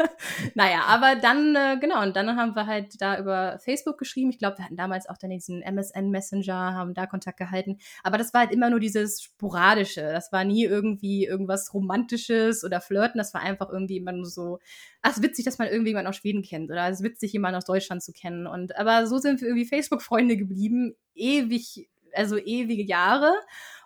naja, 0.55 0.83
aber 0.87 1.15
dann, 1.15 1.55
äh, 1.55 1.77
genau, 1.81 2.01
und 2.01 2.15
dann 2.15 2.37
haben 2.37 2.55
wir 2.55 2.65
halt 2.65 3.01
da 3.01 3.19
über 3.19 3.59
Facebook 3.59 3.97
geschrieben. 3.97 4.29
Ich 4.29 4.39
glaube, 4.39 4.59
wir 4.59 4.65
hatten 4.65 4.77
damals 4.77 5.09
auch 5.09 5.17
dann 5.17 5.31
diesen 5.31 5.61
MSN 5.61 6.09
Messenger, 6.09 6.73
haben 6.75 6.93
da 6.93 7.07
Kontakt 7.07 7.39
gehalten. 7.39 7.77
Aber 8.03 8.17
das 8.17 8.33
war 8.33 8.41
halt 8.41 8.51
immer 8.51 8.69
nur 8.69 8.79
dieses 8.79 9.21
Sporadische. 9.21 10.01
Das 10.01 10.31
war 10.31 10.45
nie 10.45 10.63
irgendwie 10.63 11.25
irgendwas 11.25 11.73
Romantisches 11.73 12.20
oder 12.29 12.81
Flirten. 12.81 13.17
Das 13.17 13.33
war 13.33 13.41
einfach 13.41 13.69
irgendwie 13.69 13.97
immer 13.97 14.11
nur 14.11 14.25
so, 14.25 14.59
ach, 15.01 15.11
ist 15.11 15.23
witzig, 15.23 15.45
dass 15.45 15.57
man 15.57 15.67
irgendwie 15.67 15.89
jemanden 15.89 16.09
aus 16.09 16.17
Schweden 16.17 16.43
kennt 16.43 16.69
oder 16.71 16.87
es 16.87 16.99
ist 16.99 17.03
witzig, 17.03 17.33
jemanden 17.33 17.57
aus 17.57 17.65
Deutschland 17.65 18.03
zu 18.03 18.13
kennen. 18.13 18.47
Und 18.47 18.75
aber 18.77 19.07
so 19.07 19.17
sind 19.17 19.41
wir 19.41 19.47
irgendwie 19.47 19.67
Facebook-Freunde 19.67 20.37
geblieben, 20.37 20.95
ewig, 21.15 21.89
also 22.13 22.37
ewige 22.37 22.83
Jahre 22.83 23.33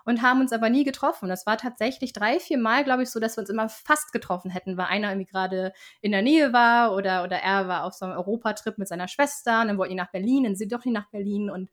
und 0.06 0.22
haben 0.22 0.40
uns 0.40 0.52
aber 0.52 0.70
nie 0.70 0.84
getroffen. 0.84 1.28
Das 1.28 1.46
war 1.46 1.58
tatsächlich 1.58 2.12
drei, 2.12 2.38
vier 2.38 2.58
Mal, 2.58 2.84
glaube 2.84 3.02
ich, 3.02 3.10
so, 3.10 3.20
dass 3.20 3.36
wir 3.36 3.40
uns 3.40 3.50
immer 3.50 3.68
fast 3.68 4.12
getroffen 4.12 4.50
hätten, 4.50 4.76
weil 4.76 4.86
einer 4.86 5.10
irgendwie 5.10 5.30
gerade 5.30 5.72
in 6.00 6.12
der 6.12 6.22
Nähe 6.22 6.52
war 6.52 6.94
oder, 6.94 7.24
oder 7.24 7.38
er 7.38 7.68
war 7.68 7.84
auf 7.84 7.92
so 7.92 8.06
einem 8.06 8.16
Europatrip 8.16 8.78
mit 8.78 8.88
seiner 8.88 9.08
Schwester 9.08 9.60
und 9.60 9.68
dann 9.68 9.78
wollten 9.78 9.90
die 9.90 9.96
nach 9.96 10.12
Berlin, 10.12 10.44
dann 10.44 10.56
sind 10.56 10.72
doch 10.72 10.84
nicht 10.84 10.94
nach 10.94 11.10
Berlin 11.10 11.50
und 11.50 11.70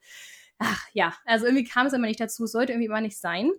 ach 0.58 0.86
ja, 0.92 1.14
also 1.24 1.46
irgendwie 1.46 1.64
kam 1.64 1.86
es 1.86 1.92
immer 1.92 2.08
nicht 2.08 2.20
dazu, 2.20 2.46
sollte 2.46 2.72
irgendwie 2.72 2.86
immer 2.86 3.00
nicht 3.00 3.18
sein. 3.18 3.50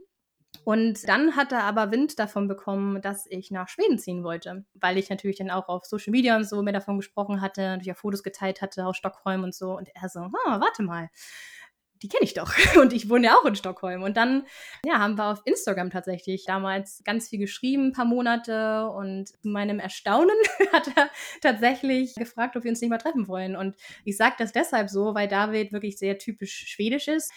Und 0.63 1.07
dann 1.07 1.35
hat 1.35 1.51
er 1.51 1.63
aber 1.63 1.91
Wind 1.91 2.19
davon 2.19 2.47
bekommen, 2.47 3.01
dass 3.01 3.25
ich 3.29 3.51
nach 3.51 3.67
Schweden 3.67 3.99
ziehen 3.99 4.23
wollte, 4.23 4.65
weil 4.73 4.97
ich 4.97 5.09
natürlich 5.09 5.37
dann 5.37 5.51
auch 5.51 5.67
auf 5.67 5.85
Social 5.85 6.11
Media 6.11 6.35
und 6.35 6.47
so 6.47 6.61
mehr 6.61 6.73
davon 6.73 6.97
gesprochen 6.97 7.41
hatte, 7.41 7.61
natürlich 7.61 7.91
auch 7.91 7.97
Fotos 7.97 8.23
geteilt 8.23 8.61
hatte 8.61 8.85
aus 8.85 8.97
Stockholm 8.97 9.43
und 9.43 9.53
so. 9.53 9.75
Und 9.77 9.89
er 9.93 10.09
so, 10.09 10.19
ah, 10.19 10.59
warte 10.59 10.83
mal, 10.83 11.09
die 12.01 12.09
kenne 12.09 12.23
ich 12.23 12.33
doch. 12.33 12.51
Und 12.79 12.93
ich 12.93 13.09
wohne 13.09 13.27
ja 13.27 13.35
auch 13.35 13.45
in 13.45 13.55
Stockholm. 13.55 14.03
Und 14.03 14.17
dann, 14.17 14.45
ja, 14.85 14.99
haben 14.99 15.17
wir 15.17 15.31
auf 15.31 15.41
Instagram 15.45 15.89
tatsächlich 15.89 16.45
damals 16.45 17.01
ganz 17.03 17.29
viel 17.29 17.39
geschrieben, 17.39 17.87
ein 17.87 17.93
paar 17.93 18.05
Monate. 18.05 18.89
Und 18.89 19.29
zu 19.29 19.47
meinem 19.47 19.79
Erstaunen 19.79 20.35
hat 20.71 20.89
er 20.95 21.09
tatsächlich 21.41 22.15
gefragt, 22.15 22.55
ob 22.55 22.63
wir 22.63 22.69
uns 22.69 22.81
nicht 22.81 22.89
mal 22.89 22.97
treffen 22.97 23.27
wollen. 23.27 23.55
Und 23.55 23.75
ich 24.03 24.17
sage 24.17 24.35
das 24.37 24.51
deshalb 24.51 24.89
so, 24.89 25.15
weil 25.15 25.27
David 25.27 25.71
wirklich 25.71 25.97
sehr 25.97 26.17
typisch 26.17 26.65
schwedisch 26.67 27.07
ist. 27.07 27.31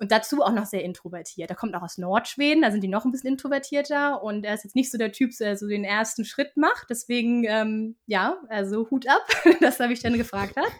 Und 0.00 0.10
dazu 0.10 0.42
auch 0.42 0.52
noch 0.52 0.66
sehr 0.66 0.82
introvertiert. 0.82 1.50
Er 1.50 1.56
kommt 1.56 1.74
auch 1.76 1.82
aus 1.82 1.98
Nordschweden, 1.98 2.62
da 2.62 2.72
sind 2.72 2.82
die 2.82 2.88
noch 2.88 3.04
ein 3.04 3.12
bisschen 3.12 3.30
introvertierter 3.30 4.22
und 4.22 4.44
er 4.44 4.54
ist 4.54 4.64
jetzt 4.64 4.74
nicht 4.74 4.90
so 4.90 4.98
der 4.98 5.12
Typ, 5.12 5.30
der 5.38 5.56
so 5.56 5.68
den 5.68 5.84
ersten 5.84 6.24
Schritt 6.24 6.56
macht. 6.56 6.90
Deswegen, 6.90 7.44
ähm, 7.44 7.96
ja, 8.06 8.38
also 8.48 8.90
Hut 8.90 9.06
ab, 9.08 9.24
dass 9.60 9.78
er 9.78 9.88
mich 9.88 10.00
dann 10.00 10.18
gefragt 10.18 10.56
hat. 10.56 10.72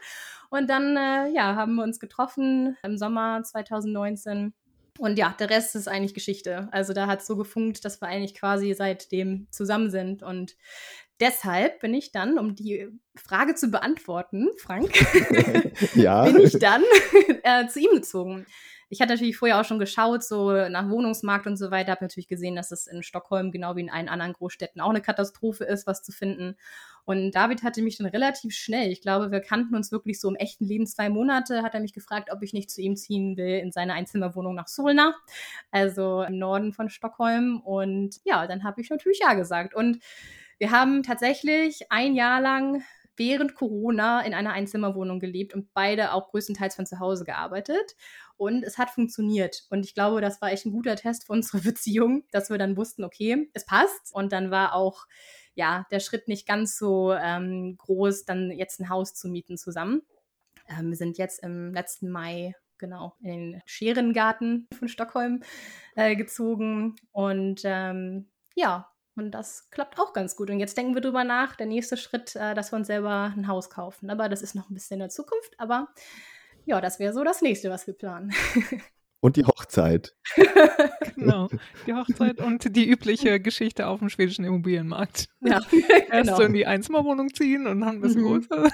Und 0.50 0.68
dann, 0.68 0.96
äh, 0.96 1.28
ja, 1.32 1.54
haben 1.54 1.76
wir 1.76 1.84
uns 1.84 2.00
getroffen 2.00 2.76
im 2.82 2.98
Sommer 2.98 3.42
2019. 3.44 4.52
Und 4.98 5.18
ja, 5.18 5.34
der 5.38 5.50
Rest 5.50 5.74
ist 5.74 5.88
eigentlich 5.88 6.14
Geschichte. 6.14 6.68
Also 6.70 6.92
da 6.92 7.06
hat 7.06 7.20
es 7.20 7.26
so 7.26 7.36
gefunkt, 7.36 7.84
dass 7.84 8.00
wir 8.00 8.08
eigentlich 8.08 8.34
quasi 8.34 8.72
seitdem 8.74 9.48
zusammen 9.50 9.90
sind. 9.90 10.22
Und 10.22 10.56
deshalb 11.20 11.80
bin 11.80 11.94
ich 11.94 12.12
dann, 12.12 12.38
um 12.38 12.54
die 12.54 12.88
Frage 13.16 13.54
zu 13.54 13.70
beantworten, 13.70 14.50
Frank, 14.56 14.92
ja. 15.94 16.24
bin 16.24 16.40
ich 16.40 16.58
dann 16.58 16.82
äh, 17.42 17.66
zu 17.66 17.80
ihm 17.80 17.90
gezogen. 17.92 18.46
Ich 18.88 19.00
hatte 19.00 19.12
natürlich 19.14 19.36
vorher 19.36 19.60
auch 19.60 19.64
schon 19.64 19.78
geschaut, 19.78 20.22
so 20.22 20.52
nach 20.68 20.88
Wohnungsmarkt 20.88 21.46
und 21.46 21.56
so 21.56 21.70
weiter, 21.70 21.92
habe 21.92 22.04
natürlich 22.04 22.28
gesehen, 22.28 22.56
dass 22.56 22.70
es 22.70 22.86
in 22.86 23.02
Stockholm 23.02 23.50
genau 23.50 23.76
wie 23.76 23.80
in 23.80 23.90
allen 23.90 24.08
anderen 24.08 24.32
Großstädten 24.32 24.80
auch 24.80 24.90
eine 24.90 25.00
Katastrophe 25.00 25.64
ist, 25.64 25.86
was 25.86 26.02
zu 26.02 26.12
finden. 26.12 26.56
Und 27.04 27.32
David 27.32 27.62
hatte 27.62 27.82
mich 27.82 27.98
dann 27.98 28.06
relativ 28.06 28.54
schnell, 28.54 28.90
ich 28.90 29.02
glaube, 29.02 29.30
wir 29.30 29.40
kannten 29.40 29.74
uns 29.74 29.92
wirklich 29.92 30.20
so 30.20 30.28
im 30.28 30.36
echten 30.36 30.64
Leben 30.64 30.86
zwei 30.86 31.10
Monate, 31.10 31.62
hat 31.62 31.74
er 31.74 31.80
mich 31.80 31.92
gefragt, 31.92 32.30
ob 32.32 32.42
ich 32.42 32.54
nicht 32.54 32.70
zu 32.70 32.80
ihm 32.80 32.96
ziehen 32.96 33.36
will 33.36 33.58
in 33.58 33.72
seine 33.72 33.92
Einzimmerwohnung 33.92 34.54
nach 34.54 34.68
Solna, 34.68 35.14
also 35.70 36.22
im 36.22 36.38
Norden 36.38 36.72
von 36.72 36.88
Stockholm. 36.88 37.60
Und 37.60 38.20
ja, 38.24 38.46
dann 38.46 38.64
habe 38.64 38.80
ich 38.80 38.88
natürlich 38.88 39.20
ja 39.20 39.34
gesagt. 39.34 39.74
Und 39.74 39.98
wir 40.58 40.70
haben 40.70 41.02
tatsächlich 41.02 41.90
ein 41.90 42.14
Jahr 42.14 42.40
lang 42.40 42.82
während 43.16 43.54
Corona 43.54 44.22
in 44.22 44.34
einer 44.34 44.52
Einzimmerwohnung 44.52 45.20
gelebt 45.20 45.54
und 45.54 45.72
beide 45.74 46.12
auch 46.12 46.30
größtenteils 46.30 46.74
von 46.74 46.86
zu 46.86 46.98
Hause 46.98 47.24
gearbeitet. 47.24 47.96
Und 48.44 48.62
es 48.62 48.78
hat 48.78 48.90
funktioniert. 48.90 49.64
Und 49.70 49.84
ich 49.84 49.94
glaube, 49.94 50.20
das 50.20 50.40
war 50.40 50.52
echt 50.52 50.66
ein 50.66 50.72
guter 50.72 50.96
Test 50.96 51.26
für 51.26 51.32
unsere 51.32 51.58
Beziehung, 51.62 52.24
dass 52.30 52.50
wir 52.50 52.58
dann 52.58 52.76
wussten, 52.76 53.04
okay, 53.04 53.50
es 53.54 53.66
passt. 53.66 54.12
Und 54.12 54.32
dann 54.32 54.50
war 54.50 54.74
auch, 54.74 55.06
ja, 55.54 55.86
der 55.90 56.00
Schritt 56.00 56.28
nicht 56.28 56.46
ganz 56.46 56.76
so 56.78 57.12
ähm, 57.12 57.76
groß, 57.78 58.24
dann 58.24 58.50
jetzt 58.50 58.80
ein 58.80 58.88
Haus 58.88 59.14
zu 59.14 59.28
mieten 59.28 59.56
zusammen. 59.56 60.02
Ähm, 60.68 60.90
wir 60.90 60.96
sind 60.96 61.18
jetzt 61.18 61.42
im 61.42 61.72
letzten 61.72 62.10
Mai 62.10 62.54
genau 62.78 63.14
in 63.20 63.52
den 63.52 63.62
Scherengarten 63.66 64.68
von 64.76 64.88
Stockholm 64.88 65.42
äh, 65.94 66.16
gezogen. 66.16 66.96
Und 67.12 67.62
ähm, 67.64 68.28
ja, 68.54 68.90
und 69.16 69.30
das 69.30 69.70
klappt 69.70 69.98
auch 70.00 70.12
ganz 70.12 70.36
gut. 70.36 70.50
Und 70.50 70.58
jetzt 70.58 70.76
denken 70.76 70.94
wir 70.94 71.00
drüber 71.00 71.24
nach, 71.24 71.54
der 71.56 71.66
nächste 71.66 71.96
Schritt, 71.96 72.34
äh, 72.34 72.54
dass 72.54 72.72
wir 72.72 72.76
uns 72.76 72.88
selber 72.88 73.32
ein 73.36 73.46
Haus 73.46 73.70
kaufen. 73.70 74.10
Aber 74.10 74.28
das 74.28 74.42
ist 74.42 74.54
noch 74.54 74.70
ein 74.70 74.74
bisschen 74.74 74.94
in 74.94 75.00
der 75.00 75.08
Zukunft. 75.08 75.54
Aber 75.58 75.88
ja, 76.66 76.80
das 76.80 76.98
wäre 76.98 77.12
so 77.12 77.24
das 77.24 77.42
nächste, 77.42 77.70
was 77.70 77.86
wir 77.86 77.94
planen. 77.94 78.32
Und 79.20 79.36
die 79.36 79.44
Hochzeit. 79.44 80.14
Genau. 81.16 81.48
Die 81.86 81.94
Hochzeit 81.94 82.40
und 82.40 82.74
die 82.76 82.88
übliche 82.88 83.38
Geschichte 83.38 83.86
auf 83.86 84.00
dem 84.00 84.08
schwedischen 84.10 84.44
Immobilienmarkt. 84.44 85.28
ja, 85.40 85.60
Erst 86.10 86.10
genau. 86.10 86.36
so 86.36 86.42
in 86.42 86.52
die 86.52 86.66
Einzimmerwohnung 86.66 87.32
ziehen 87.32 87.66
und 87.68 87.80
dann 87.80 87.88
ein 87.96 88.00
bisschen 88.00 88.22
Mhm. 88.22 88.26
größer. 88.48 88.68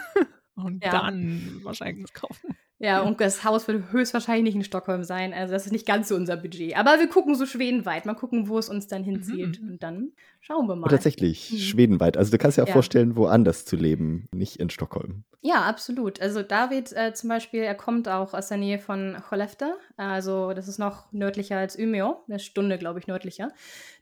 Und 0.57 0.83
Ja. 0.83 0.90
dann 0.90 1.61
wahrscheinlich 1.62 2.03
das 2.07 2.14
kaufen. 2.14 2.57
Ja, 2.82 3.02
und 3.02 3.20
das 3.20 3.44
Haus 3.44 3.68
wird 3.68 3.92
höchstwahrscheinlich 3.92 4.42
nicht 4.42 4.54
in 4.54 4.64
Stockholm 4.64 5.04
sein. 5.04 5.34
Also 5.34 5.52
das 5.52 5.66
ist 5.66 5.72
nicht 5.72 5.86
ganz 5.86 6.08
so 6.08 6.16
unser 6.16 6.38
Budget. 6.38 6.78
Aber 6.78 6.98
wir 6.98 7.08
gucken 7.08 7.34
so 7.34 7.44
schwedenweit. 7.44 8.06
Mal 8.06 8.14
gucken, 8.14 8.48
wo 8.48 8.58
es 8.58 8.70
uns 8.70 8.86
dann 8.86 9.04
hinzieht. 9.04 9.60
Mhm. 9.60 9.68
Und 9.72 9.82
dann 9.82 10.12
schauen 10.40 10.66
wir 10.66 10.76
mal. 10.76 10.84
Und 10.84 10.90
tatsächlich, 10.90 11.52
Mhm. 11.52 11.56
schwedenweit. 11.58 12.16
Also 12.16 12.30
du 12.30 12.38
kannst 12.38 12.56
dir 12.56 12.62
auch 12.62 12.68
Ja. 12.68 12.72
vorstellen, 12.72 13.16
woanders 13.16 13.66
zu 13.66 13.76
leben, 13.76 14.28
nicht 14.32 14.56
in 14.56 14.70
Stockholm. 14.70 15.24
Ja, 15.42 15.56
absolut. 15.64 16.22
Also 16.22 16.42
David 16.42 16.92
äh, 16.94 17.12
zum 17.12 17.28
Beispiel, 17.28 17.60
er 17.60 17.74
kommt 17.74 18.08
auch 18.08 18.32
aus 18.32 18.48
der 18.48 18.56
Nähe 18.56 18.78
von 18.78 19.14
Skellefteå. 19.26 19.74
Also 19.98 20.54
das 20.54 20.66
ist 20.66 20.78
noch 20.78 21.12
nördlicher 21.12 21.58
als 21.58 21.76
Umeå, 21.78 22.16
eine 22.28 22.38
Stunde, 22.38 22.78
glaube 22.78 22.98
ich, 22.98 23.06
nördlicher. 23.06 23.50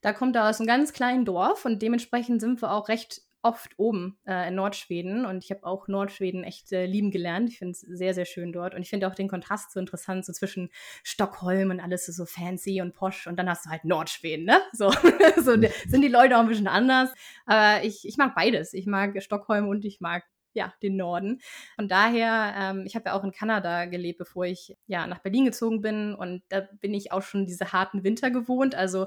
Da 0.03 0.13
kommt 0.13 0.37
er 0.37 0.49
aus 0.49 0.61
einem 0.61 0.69
ganz 0.69 0.93
kleinen 0.93 1.25
Dorf 1.25 1.65
und 1.65 1.83
dementsprechend 1.83 2.41
sind 2.41 2.63
wir 2.63 2.71
auch 2.73 2.89
recht 2.89 3.23
oft 3.43 3.79
oben 3.79 4.19
äh, 4.27 4.49
in 4.49 4.57
Nordschweden 4.57 5.25
und 5.25 5.45
ich 5.45 5.51
habe 5.51 5.65
auch 5.65 5.87
Nordschweden 5.87 6.45
echt 6.45 6.73
äh, 6.73 6.87
lieben 6.87 7.11
gelernt. 7.11 7.51
Ich 7.51 7.59
finde 7.59 7.73
es 7.73 7.81
sehr, 7.81 8.13
sehr 8.15 8.25
schön 8.25 8.53
dort 8.53 8.75
und 8.75 8.83
ich 8.83 8.91
finde 8.91 9.07
auch 9.07 9.15
den 9.15 9.29
Kontrast 9.29 9.73
so 9.73 9.79
interessant, 9.79 10.25
so 10.25 10.33
zwischen 10.33 10.71
Stockholm 11.05 11.71
und 11.71 11.81
alles 11.81 12.07
so 12.07 12.27
fancy 12.27 12.81
und 12.83 12.95
posch 12.95 13.27
und 13.27 13.39
dann 13.39 13.49
hast 13.49 13.67
du 13.67 13.71
halt 13.71 13.85
Nordschweden, 13.85 14.45
ne? 14.45 14.61
So, 14.73 14.91
so 15.37 15.57
sind 15.87 16.03
die 16.03 16.09
Leute 16.09 16.37
auch 16.37 16.41
ein 16.41 16.49
bisschen 16.49 16.69
anders, 16.69 17.11
aber 17.47 17.85
ich, 17.85 18.07
ich 18.07 18.17
mag 18.17 18.35
beides. 18.35 18.73
Ich 18.73 18.87
mag 18.87 19.23
Stockholm 19.23 19.69
und 19.69 19.85
ich 19.85 20.01
mag 20.01 20.25
ja, 20.55 20.75
den 20.83 20.97
Norden. 20.97 21.41
Von 21.77 21.89
daher, 21.89 22.55
ähm, 22.59 22.85
ich 22.87 22.97
habe 22.97 23.07
ja 23.07 23.13
auch 23.15 23.23
in 23.23 23.33
Kanada 23.33 23.85
gelebt, 23.85 24.19
bevor 24.19 24.45
ich 24.45 24.77
ja 24.87 25.07
nach 25.07 25.21
Berlin 25.21 25.45
gezogen 25.45 25.81
bin 25.81 26.15
und 26.15 26.43
da 26.49 26.63
bin 26.81 26.95
ich 26.95 27.13
auch 27.13 27.23
schon 27.23 27.47
diese 27.47 27.73
harten 27.73 28.03
Winter 28.03 28.31
gewohnt. 28.31 28.75
Also 28.75 29.07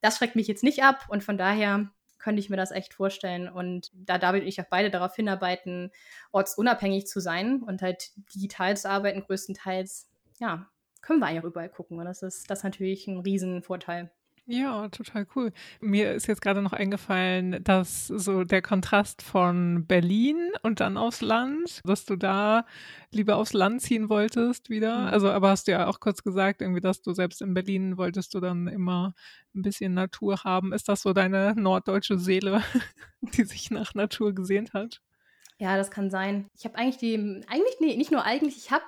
das 0.00 0.18
schreckt 0.18 0.36
mich 0.36 0.48
jetzt 0.48 0.64
nicht 0.64 0.82
ab 0.82 1.06
und 1.08 1.24
von 1.24 1.38
daher 1.38 1.90
könnte 2.20 2.40
ich 2.40 2.50
mir 2.50 2.56
das 2.56 2.70
echt 2.70 2.94
vorstellen. 2.94 3.48
Und 3.48 3.90
da 3.94 4.18
David 4.18 4.42
und 4.42 4.48
ich 4.48 4.60
auch 4.60 4.66
beide 4.70 4.90
darauf 4.90 5.14
hinarbeiten, 5.16 5.90
ortsunabhängig 6.32 7.06
zu 7.06 7.20
sein 7.20 7.62
und 7.62 7.82
halt 7.82 8.12
digital 8.34 8.76
zu 8.76 8.88
arbeiten, 8.88 9.22
größtenteils, 9.22 10.08
ja, 10.38 10.70
können 11.02 11.20
wir 11.20 11.26
eigentlich 11.26 11.42
auch 11.42 11.48
überall 11.48 11.70
gucken. 11.70 11.98
Und 11.98 12.04
das 12.04 12.22
ist, 12.22 12.50
das 12.50 12.60
ist 12.60 12.64
natürlich 12.64 13.06
ein 13.06 13.20
Riesenvorteil. 13.20 14.10
Ja, 14.52 14.88
total 14.88 15.28
cool. 15.36 15.52
Mir 15.80 16.12
ist 16.12 16.26
jetzt 16.26 16.42
gerade 16.42 16.60
noch 16.60 16.72
eingefallen, 16.72 17.62
dass 17.62 18.08
so 18.08 18.42
der 18.42 18.62
Kontrast 18.62 19.22
von 19.22 19.86
Berlin 19.86 20.50
und 20.62 20.80
dann 20.80 20.96
aufs 20.96 21.20
Land, 21.20 21.80
dass 21.84 22.04
du 22.04 22.16
da 22.16 22.66
lieber 23.12 23.36
aufs 23.36 23.52
Land 23.52 23.80
ziehen 23.80 24.08
wolltest 24.08 24.68
wieder. 24.68 25.02
Mhm. 25.02 25.06
Also, 25.06 25.30
aber 25.30 25.50
hast 25.50 25.68
du 25.68 25.72
ja 25.72 25.86
auch 25.86 26.00
kurz 26.00 26.24
gesagt, 26.24 26.62
irgendwie, 26.62 26.80
dass 26.80 27.00
du 27.00 27.12
selbst 27.12 27.42
in 27.42 27.54
Berlin 27.54 27.96
wolltest 27.96 28.34
du 28.34 28.40
dann 28.40 28.66
immer 28.66 29.14
ein 29.54 29.62
bisschen 29.62 29.94
Natur 29.94 30.42
haben. 30.42 30.72
Ist 30.72 30.88
das 30.88 31.02
so 31.02 31.12
deine 31.12 31.54
norddeutsche 31.54 32.18
Seele, 32.18 32.64
die 33.20 33.44
sich 33.44 33.70
nach 33.70 33.94
Natur 33.94 34.34
gesehnt 34.34 34.72
hat? 34.74 35.00
Ja, 35.58 35.76
das 35.76 35.92
kann 35.92 36.10
sein. 36.10 36.48
Ich 36.58 36.64
habe 36.64 36.76
eigentlich 36.76 36.96
die, 36.96 37.14
eigentlich, 37.46 37.76
nee, 37.78 37.96
nicht 37.96 38.10
nur 38.10 38.24
eigentlich, 38.24 38.56
ich 38.56 38.72
habe 38.72 38.82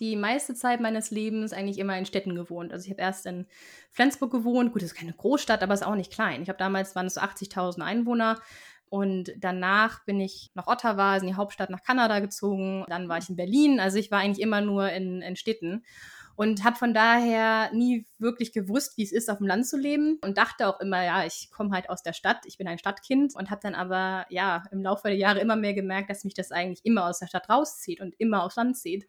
die 0.00 0.16
meiste 0.16 0.54
Zeit 0.54 0.80
meines 0.80 1.10
Lebens 1.10 1.52
eigentlich 1.52 1.78
immer 1.78 1.96
in 1.96 2.06
Städten 2.06 2.34
gewohnt. 2.34 2.72
Also 2.72 2.86
ich 2.86 2.90
habe 2.90 3.02
erst 3.02 3.26
in 3.26 3.46
Flensburg 3.92 4.32
gewohnt. 4.32 4.72
Gut, 4.72 4.82
das 4.82 4.92
ist 4.92 4.98
keine 4.98 5.12
Großstadt, 5.12 5.62
aber 5.62 5.74
es 5.74 5.82
ist 5.82 5.86
auch 5.86 5.94
nicht 5.94 6.12
klein. 6.12 6.42
Ich 6.42 6.48
habe 6.48 6.58
damals 6.58 6.96
waren 6.96 7.06
es 7.06 7.14
so 7.14 7.20
80.000 7.20 7.82
Einwohner. 7.82 8.40
Und 8.88 9.32
danach 9.38 10.04
bin 10.04 10.20
ich 10.20 10.50
nach 10.54 10.66
Ottawa, 10.66 11.12
also 11.12 11.24
in 11.24 11.32
die 11.32 11.36
Hauptstadt 11.36 11.70
nach 11.70 11.84
Kanada 11.84 12.18
gezogen. 12.18 12.84
Dann 12.88 13.08
war 13.08 13.18
ich 13.18 13.28
in 13.28 13.36
Berlin. 13.36 13.78
Also 13.78 13.98
ich 13.98 14.10
war 14.10 14.18
eigentlich 14.18 14.42
immer 14.42 14.60
nur 14.60 14.90
in, 14.90 15.22
in 15.22 15.36
Städten 15.36 15.84
und 16.40 16.64
habe 16.64 16.76
von 16.76 16.94
daher 16.94 17.70
nie 17.74 18.06
wirklich 18.18 18.54
gewusst, 18.54 18.96
wie 18.96 19.02
es 19.02 19.12
ist, 19.12 19.28
auf 19.28 19.36
dem 19.36 19.46
Land 19.46 19.66
zu 19.66 19.76
leben 19.76 20.18
und 20.22 20.38
dachte 20.38 20.68
auch 20.68 20.80
immer, 20.80 21.04
ja, 21.04 21.26
ich 21.26 21.50
komme 21.50 21.70
halt 21.72 21.90
aus 21.90 22.02
der 22.02 22.14
Stadt, 22.14 22.38
ich 22.46 22.56
bin 22.56 22.66
ein 22.66 22.78
Stadtkind 22.78 23.34
und 23.36 23.50
habe 23.50 23.60
dann 23.62 23.74
aber 23.74 24.24
ja 24.30 24.62
im 24.72 24.82
Laufe 24.82 25.08
der 25.08 25.18
Jahre 25.18 25.40
immer 25.40 25.54
mehr 25.54 25.74
gemerkt, 25.74 26.08
dass 26.08 26.24
mich 26.24 26.32
das 26.32 26.50
eigentlich 26.50 26.80
immer 26.84 27.04
aus 27.04 27.18
der 27.18 27.26
Stadt 27.26 27.50
rauszieht 27.50 28.00
und 28.00 28.14
immer 28.18 28.42
aufs 28.42 28.56
Land 28.56 28.78
zieht. 28.78 29.06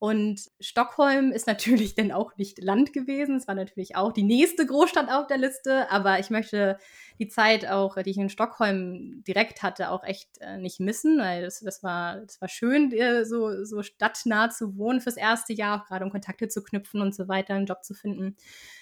Und 0.00 0.50
Stockholm 0.58 1.30
ist 1.30 1.46
natürlich 1.46 1.94
dann 1.94 2.10
auch 2.10 2.36
nicht 2.36 2.58
Land 2.60 2.92
gewesen. 2.92 3.36
Es 3.36 3.46
war 3.46 3.54
natürlich 3.54 3.94
auch 3.94 4.12
die 4.12 4.24
nächste 4.24 4.66
Großstadt 4.66 5.10
auf 5.12 5.28
der 5.28 5.38
Liste. 5.38 5.88
Aber 5.92 6.18
ich 6.18 6.30
möchte 6.30 6.78
die 7.20 7.28
Zeit 7.28 7.68
auch, 7.68 7.96
die 8.02 8.10
ich 8.10 8.16
in 8.16 8.30
Stockholm 8.30 9.22
direkt 9.24 9.62
hatte, 9.62 9.90
auch 9.90 10.02
echt 10.04 10.38
äh, 10.40 10.56
nicht 10.56 10.80
missen, 10.80 11.18
weil 11.18 11.42
das, 11.42 11.60
das, 11.60 11.82
war, 11.82 12.20
das 12.20 12.40
war 12.40 12.48
schön, 12.48 12.90
äh, 12.92 13.26
so, 13.26 13.62
so 13.64 13.82
stadtnah 13.82 14.48
zu 14.48 14.78
wohnen 14.78 15.02
fürs 15.02 15.18
erste 15.18 15.52
Jahr, 15.52 15.82
auch 15.82 15.86
gerade 15.86 16.06
um 16.06 16.10
Kontakte 16.10 16.48
zu 16.48 16.62
knüpfen 16.62 17.02
und 17.02 17.14
so 17.14 17.28
weiter, 17.28 17.54
einen 17.54 17.66
Job 17.66 17.84
zu 17.84 17.92
finden. 17.92 18.36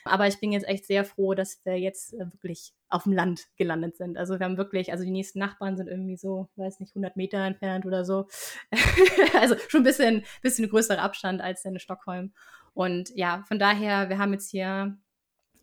Aber 0.04 0.28
ich 0.28 0.38
bin 0.38 0.52
jetzt 0.52 0.68
echt 0.68 0.86
sehr 0.86 1.04
froh, 1.04 1.34
dass 1.34 1.60
wir 1.64 1.80
jetzt 1.80 2.14
äh, 2.14 2.26
wirklich 2.30 2.72
auf 2.88 3.02
dem 3.02 3.12
Land 3.12 3.48
gelandet 3.56 3.96
sind. 3.96 4.16
Also 4.16 4.38
wir 4.38 4.46
haben 4.46 4.56
wirklich, 4.56 4.92
also 4.92 5.02
die 5.02 5.10
nächsten 5.10 5.40
Nachbarn 5.40 5.76
sind 5.76 5.88
irgendwie 5.88 6.16
so, 6.16 6.48
weiß 6.54 6.78
nicht, 6.78 6.92
100 6.92 7.16
Meter 7.16 7.38
entfernt 7.38 7.86
oder 7.86 8.04
so. 8.04 8.28
also 9.34 9.56
schon 9.66 9.80
ein 9.80 9.84
bisschen, 9.84 10.24
bisschen 10.42 10.68
größerer 10.68 11.02
Abstand 11.02 11.40
als 11.40 11.64
in 11.64 11.80
Stockholm. 11.80 12.32
Und 12.72 13.10
ja, 13.16 13.42
von 13.48 13.58
daher, 13.58 14.08
wir 14.08 14.18
haben 14.18 14.32
jetzt 14.32 14.48
hier 14.48 14.96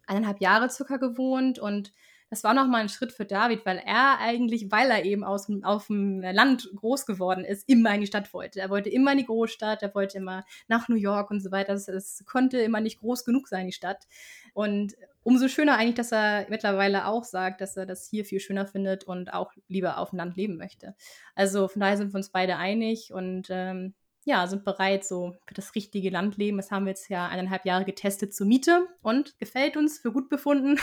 eineinhalb 0.07 0.41
Jahre 0.41 0.69
circa 0.69 0.97
gewohnt 0.97 1.57
und 1.57 1.93
das 2.36 2.43
war 2.43 2.54
nochmal 2.54 2.82
ein 2.82 2.89
Schritt 2.89 3.13
für 3.13 3.24
David, 3.24 3.65
weil 3.65 3.78
er 3.78 4.19
eigentlich, 4.19 4.69
weil 4.69 4.91
er 4.91 5.06
eben 5.06 5.24
aus, 5.24 5.48
auf 5.63 5.88
dem 5.88 6.19
Land 6.19 6.69
groß 6.76 7.06
geworden 7.06 7.45
ist, 7.45 7.63
immer 7.69 7.95
in 7.95 8.02
die 8.02 8.08
Stadt 8.08 8.34
wollte. 8.34 8.60
Er 8.60 8.69
wollte 8.69 8.89
immer 8.89 9.13
in 9.13 9.19
die 9.19 9.26
Großstadt, 9.26 9.82
er 9.82 9.95
wollte 9.95 10.17
immer 10.17 10.43
nach 10.67 10.89
New 10.89 10.98
York 10.98 11.32
und 11.32 11.39
so 11.39 11.50
weiter. 11.52 11.74
Es 11.76 12.26
konnte 12.26 12.60
immer 12.60 12.82
nicht 12.82 13.00
groß 13.00 13.24
genug 13.24 13.48
sein, 13.48 13.67
die 13.67 13.71
Stadt. 13.71 14.06
Und 14.54 14.95
umso 15.24 15.48
schöner 15.48 15.78
eigentlich, 15.78 15.95
dass 15.95 16.12
er 16.12 16.45
mittlerweile 16.50 17.08
auch 17.08 17.24
sagt, 17.24 17.62
dass 17.62 17.78
er 17.78 17.86
das 17.86 18.06
hier 18.06 18.26
viel 18.26 18.41
schöner 18.41 18.67
findet 18.67 19.06
und 19.06 19.34
auch 19.34 19.54
lieber 19.69 19.98
auf 19.98 20.10
dem 20.10 20.17
Land 20.17 20.36
leben 20.36 20.58
möchte. 20.58 20.93
Also 21.36 21.69
von 21.69 21.80
daher 21.80 21.95
sind 21.95 22.12
wir 22.12 22.17
uns 22.17 22.32
beide 22.32 22.58
einig 22.58 23.13
und 23.13 23.48
ähm, 23.50 23.93
ja, 24.27 24.47
sind 24.47 24.65
bereit 24.65 25.05
so 25.05 25.35
für 25.45 25.53
das 25.53 25.75
richtige 25.75 26.09
Landleben. 26.09 26.57
Das 26.57 26.71
haben 26.71 26.85
wir 26.85 26.89
jetzt 26.89 27.09
ja 27.09 27.27
eineinhalb 27.27 27.63
Jahre 27.63 27.85
getestet 27.85 28.33
zur 28.33 28.47
Miete 28.47 28.88
und 29.03 29.38
gefällt 29.38 29.77
uns 29.77 29.99
für 29.99 30.11
gut 30.11 30.29
befunden. 30.29 30.79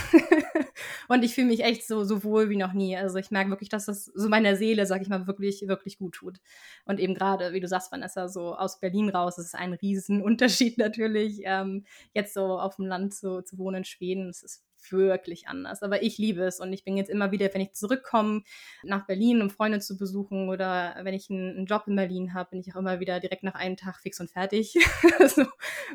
und 1.09 1.24
ich 1.24 1.35
fühle 1.35 1.48
mich 1.48 1.64
echt 1.64 1.85
so, 1.85 2.05
so 2.05 2.22
wohl 2.22 2.50
wie 2.50 2.57
noch 2.57 2.72
nie. 2.72 2.96
Also 2.96 3.18
ich 3.18 3.33
merke 3.33 3.50
wirklich, 3.50 3.68
dass 3.68 3.87
das 3.87 4.05
so 4.05 4.28
meiner 4.28 4.55
Seele, 4.55 4.87
sag 4.87 5.02
ich 5.02 5.09
mal, 5.09 5.26
wirklich, 5.26 5.66
wirklich 5.66 5.98
gut 5.98 6.14
tut. 6.14 6.38
Und 6.85 7.00
eben 7.00 7.14
gerade, 7.14 7.52
wie 7.52 7.59
du 7.59 7.66
sagst, 7.66 7.90
Vanessa, 7.90 8.28
so 8.28 8.55
aus 8.55 8.78
Berlin 8.78 9.09
raus, 9.09 9.35
das 9.35 9.46
ist 9.46 9.57
ein 9.57 9.72
Riesenunterschied 9.72 10.78
natürlich. 10.78 11.40
Ähm, 11.42 11.85
jetzt 12.14 12.35
so 12.35 12.61
auf 12.61 12.76
dem 12.76 12.87
Land 12.87 13.12
zu, 13.12 13.42
zu 13.42 13.59
wohnen 13.59 13.78
in 13.78 13.85
Schweden, 13.85 14.28
das 14.28 14.44
ist 14.44 14.64
wirklich 14.90 15.49
anders. 15.49 15.83
Aber 15.83 16.03
ich 16.03 16.18
liebe 16.18 16.42
es 16.42 16.61
und 16.61 16.73
ich 16.73 16.85
bin 16.85 16.97
jetzt 16.97 17.11
immer 17.11 17.31
wieder, 17.31 17.53
wenn 17.53 17.61
ich 17.61 17.73
zurückkomme 17.73 18.42
nach 18.83 19.07
Berlin, 19.07 19.42
um 19.42 19.51
Freunde 19.51 19.81
zu 19.81 19.97
besuchen 19.97 20.49
oder 20.49 20.97
wenn 21.03 21.14
ich 21.14 21.31
einen, 21.31 21.66
Job 21.66 21.85
in 21.87 21.97
Berlin 21.97 22.35
habe, 22.35 22.51
bin 22.51 22.61
ich 22.61 22.75
auch 22.75 22.79
immer 22.79 23.01
wieder 23.01 23.21
direkt 23.21 23.45
nach 23.45 23.55
einem 23.55 23.77
Tag 23.77 24.01
fix 24.01 24.18
und 24.21 24.31
fertig. 24.31 24.75
so, 25.27 25.45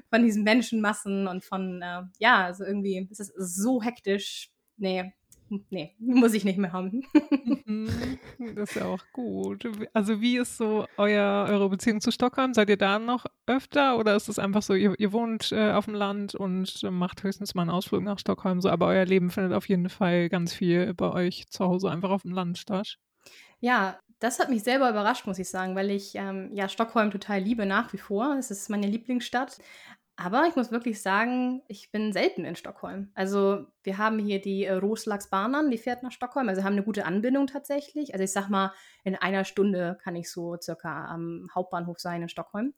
von 0.10 0.24
diesen 0.24 0.44
Menschenmassen 0.44 1.28
und 1.28 1.44
von, 1.44 1.82
äh, 1.82 2.04
ja, 2.20 2.46
also 2.46 2.64
irgendwie 2.64 3.08
ist 3.10 3.20
es 3.20 3.34
so 3.36 3.82
hektisch. 3.82 4.52
Nee, 4.78 5.14
nee, 5.70 5.96
muss 6.00 6.34
ich 6.34 6.46
nicht 6.46 6.58
mehr 6.58 6.74
haben. 6.74 7.04
Mhm, 7.66 7.90
das 8.56 8.70
ist 8.70 8.76
ja 8.76 8.86
auch 8.86 9.04
gut. 9.14 9.68
Also 9.94 10.22
wie 10.22 10.38
ist 10.38 10.58
so 10.58 10.86
euer, 10.98 11.48
eure 11.50 11.70
Beziehung 11.70 12.02
zu 12.02 12.12
Stockholm? 12.12 12.54
Seid 12.54 12.70
ihr 12.70 12.78
da 12.78 13.00
noch 13.00 13.26
öfter 13.46 13.98
oder 13.98 14.16
ist 14.16 14.30
es 14.30 14.40
einfach 14.40 14.62
so, 14.62 14.74
ihr, 14.74 14.94
ihr 14.98 15.12
wohnt 15.12 15.52
äh, 15.52 15.72
auf 15.72 15.86
dem 15.86 15.96
Land 15.96 16.36
und 16.36 16.82
macht 16.92 17.24
höchstens 17.24 17.56
mal 17.56 17.64
einen 17.64 17.72
Ausflug 17.72 18.04
nach 18.04 18.20
Stockholm, 18.20 18.62
so, 18.62 18.70
aber 18.70 18.88
euer 18.88 19.06
Leben 19.06 19.30
findet 19.30 19.54
auf 19.54 19.70
jeden 19.70 19.90
Fall 19.90 20.30
ganz 20.30 20.54
viel 20.54 20.94
bei 20.94 21.12
euch 21.12 21.48
zu 21.50 21.66
Hause 21.66 21.90
einfach 21.90 22.10
auf 22.10 22.24
dem 22.24 22.32
Land 22.32 22.58
statt? 22.58 22.98
Ja, 23.60 24.00
das 24.20 24.40
hat 24.40 24.50
mich 24.50 24.64
selber 24.64 24.90
überrascht, 24.90 25.28
muss 25.28 25.40
ich 25.40 25.50
sagen, 25.50 25.76
weil 25.76 25.92
ich 25.92 26.16
ähm, 26.16 26.50
ja 26.54 26.68
Stockholm 26.70 27.12
total 27.12 27.40
liebe 27.40 27.66
nach 27.66 27.94
wie 27.94 27.98
vor. 27.98 28.36
Es 28.38 28.50
ist 28.50 28.70
meine 28.70 28.88
Lieblingsstadt. 28.88 29.60
Aber 30.20 30.48
ich 30.48 30.56
muss 30.56 30.72
wirklich 30.72 31.00
sagen, 31.00 31.62
ich 31.68 31.92
bin 31.92 32.12
selten 32.12 32.44
in 32.44 32.56
Stockholm. 32.56 33.12
Also 33.14 33.68
wir 33.84 34.00
haben 34.00 34.18
hier 34.18 34.42
die 34.42 34.66
äh, 34.66 34.74
Roslagsbanan, 34.74 35.70
die 35.70 35.78
fährt 35.78 36.02
nach 36.02 36.12
Stockholm. 36.12 36.50
Also 36.50 36.64
haben 36.64 36.74
eine 36.74 36.84
gute 36.84 37.06
Anbindung 37.06 37.46
tatsächlich. 37.46 38.14
Also 38.14 38.24
ich 38.24 38.32
sag 38.32 38.50
mal, 38.50 38.74
in 39.04 39.16
einer 39.16 39.46
Stunde 39.46 39.96
kann 40.04 40.16
ich 40.16 40.32
so 40.32 40.58
circa 40.60 41.06
am 41.06 41.48
Hauptbahnhof 41.54 42.00
sein 42.00 42.24
in 42.24 42.30
Stockholm. 42.30 42.74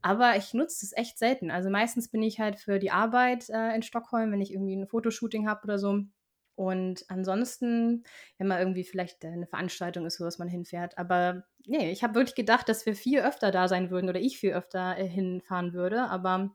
Aber 0.00 0.36
ich 0.36 0.54
nutze 0.54 0.86
es 0.86 0.96
echt 0.96 1.18
selten. 1.18 1.50
Also 1.50 1.68
meistens 1.68 2.08
bin 2.08 2.22
ich 2.22 2.40
halt 2.40 2.58
für 2.58 2.78
die 2.78 2.90
Arbeit 2.90 3.50
äh, 3.50 3.74
in 3.74 3.82
Stockholm, 3.82 4.32
wenn 4.32 4.40
ich 4.40 4.54
irgendwie 4.54 4.74
ein 4.76 4.86
Fotoshooting 4.86 5.46
habe 5.46 5.64
oder 5.64 5.78
so. 5.78 6.04
Und 6.58 7.04
ansonsten, 7.06 8.02
wenn 8.36 8.48
mal 8.48 8.58
irgendwie 8.58 8.82
vielleicht 8.82 9.24
eine 9.24 9.46
Veranstaltung 9.46 10.06
ist, 10.06 10.18
wo 10.18 10.28
man 10.40 10.48
hinfährt. 10.48 10.98
Aber 10.98 11.44
nee, 11.64 11.92
ich 11.92 12.02
habe 12.02 12.16
wirklich 12.16 12.34
gedacht, 12.34 12.68
dass 12.68 12.84
wir 12.84 12.96
viel 12.96 13.20
öfter 13.20 13.52
da 13.52 13.68
sein 13.68 13.90
würden 13.90 14.10
oder 14.10 14.18
ich 14.18 14.40
viel 14.40 14.54
öfter 14.54 14.98
äh, 14.98 15.06
hinfahren 15.06 15.72
würde. 15.72 16.10
Aber 16.10 16.50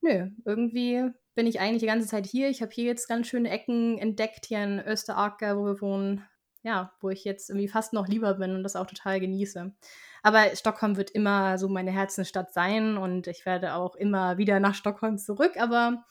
nö, 0.00 0.28
irgendwie 0.44 1.10
bin 1.34 1.48
ich 1.48 1.58
eigentlich 1.58 1.80
die 1.80 1.88
ganze 1.88 2.06
Zeit 2.06 2.24
hier. 2.24 2.48
Ich 2.48 2.62
habe 2.62 2.70
hier 2.72 2.84
jetzt 2.84 3.08
ganz 3.08 3.26
schöne 3.26 3.50
Ecken 3.50 3.98
entdeckt, 3.98 4.46
hier 4.46 4.62
in 4.62 4.78
Österaker, 4.78 5.58
wo 5.58 5.64
wir 5.64 5.80
wohnen. 5.80 6.24
Ja, 6.62 6.92
wo 7.00 7.10
ich 7.10 7.24
jetzt 7.24 7.50
irgendwie 7.50 7.68
fast 7.68 7.92
noch 7.92 8.06
lieber 8.06 8.34
bin 8.34 8.54
und 8.54 8.62
das 8.62 8.76
auch 8.76 8.86
total 8.86 9.18
genieße. 9.18 9.72
Aber 10.22 10.54
Stockholm 10.54 10.96
wird 10.96 11.10
immer 11.10 11.58
so 11.58 11.68
meine 11.68 11.90
Herzensstadt 11.90 12.52
sein 12.52 12.96
und 12.96 13.26
ich 13.26 13.44
werde 13.44 13.74
auch 13.74 13.96
immer 13.96 14.38
wieder 14.38 14.60
nach 14.60 14.74
Stockholm 14.76 15.18
zurück. 15.18 15.56
Aber 15.58 16.04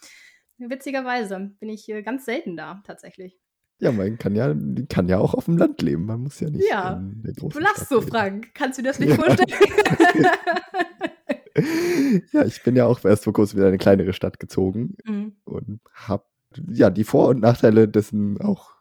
Witzigerweise 0.58 1.52
bin 1.60 1.70
ich 1.70 1.84
hier 1.84 2.02
ganz 2.02 2.26
selten 2.26 2.56
da, 2.56 2.82
tatsächlich. 2.86 3.38
Ja, 3.80 3.92
man 3.92 4.18
kann 4.18 4.36
ja, 4.36 4.56
kann 4.88 5.10
ja 5.10 5.20
auch 5.20 5.34
auf 5.34 5.46
dem 5.46 5.58
Land 5.58 5.82
leben. 5.82 6.06
Man 6.06 6.22
muss 6.22 6.40
ja 6.40 6.50
nicht. 6.50 6.70
Ja, 6.70 6.94
in 6.94 7.24
der 7.24 7.34
großen 7.34 7.60
du 7.60 7.66
lachst 7.66 7.90
so, 7.90 8.00
leben. 8.00 8.10
Frank. 8.10 8.54
Kannst 8.54 8.78
du 8.78 8.84
dir 8.84 8.90
das 8.90 9.00
nicht 9.00 9.14
vorstellen? 9.14 9.50
ja, 12.32 12.46
ich 12.46 12.64
bin 12.64 12.78
ja 12.78 12.86
auch 12.86 13.04
erst 13.04 13.26
vor 13.26 13.34
kurzem 13.34 13.58
wieder 13.58 13.68
in 13.68 13.74
eine 13.74 13.78
kleinere 13.78 14.14
Stadt 14.14 14.40
gezogen 14.40 14.96
mhm. 15.04 15.36
und 15.44 15.82
habe 15.94 16.24
ja 16.70 16.90
die 16.90 17.04
Vor- 17.04 17.30
und 17.30 17.42
Nachteile 17.42 17.90
dessen 17.90 18.40
auch, 18.40 18.72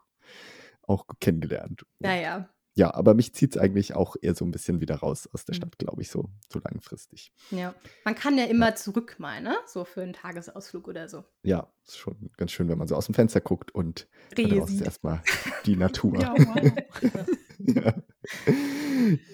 auch 0.81 1.05
kennengelernt. 1.19 1.85
Naja, 1.99 2.49
ja, 2.77 2.93
aber 2.93 3.13
mich 3.13 3.33
zieht 3.33 3.55
es 3.55 3.61
eigentlich 3.61 3.95
auch 3.95 4.17
eher 4.21 4.35
so 4.35 4.43
ein 4.43 4.51
bisschen 4.51 4.81
wieder 4.81 4.95
raus 4.95 5.29
aus 5.31 5.45
der 5.45 5.55
mhm. 5.55 5.57
Stadt, 5.57 5.79
glaube 5.79 6.01
ich, 6.01 6.09
so, 6.09 6.29
so 6.51 6.59
langfristig. 6.59 7.31
Ja, 7.49 7.73
man 8.03 8.15
kann 8.15 8.37
ja 8.37 8.45
immer 8.45 8.69
ja. 8.69 8.75
zurück 8.75 9.15
mal, 9.17 9.41
ne? 9.41 9.55
So 9.65 9.85
für 9.85 10.01
einen 10.01 10.11
Tagesausflug 10.11 10.89
oder 10.89 11.07
so. 11.07 11.23
Ja, 11.41 11.71
ist 11.85 11.97
schon 11.97 12.29
ganz 12.35 12.51
schön, 12.51 12.67
wenn 12.67 12.77
man 12.77 12.89
so 12.89 12.95
aus 12.95 13.05
dem 13.05 13.15
Fenster 13.15 13.39
guckt 13.39 13.73
und 13.73 14.07
ist 14.35 14.81
erstmal 14.81 15.23
die 15.65 15.77
Natur. 15.77 16.19
ja, 16.19 16.35
wow. 16.37 16.71
ja. 17.59 17.93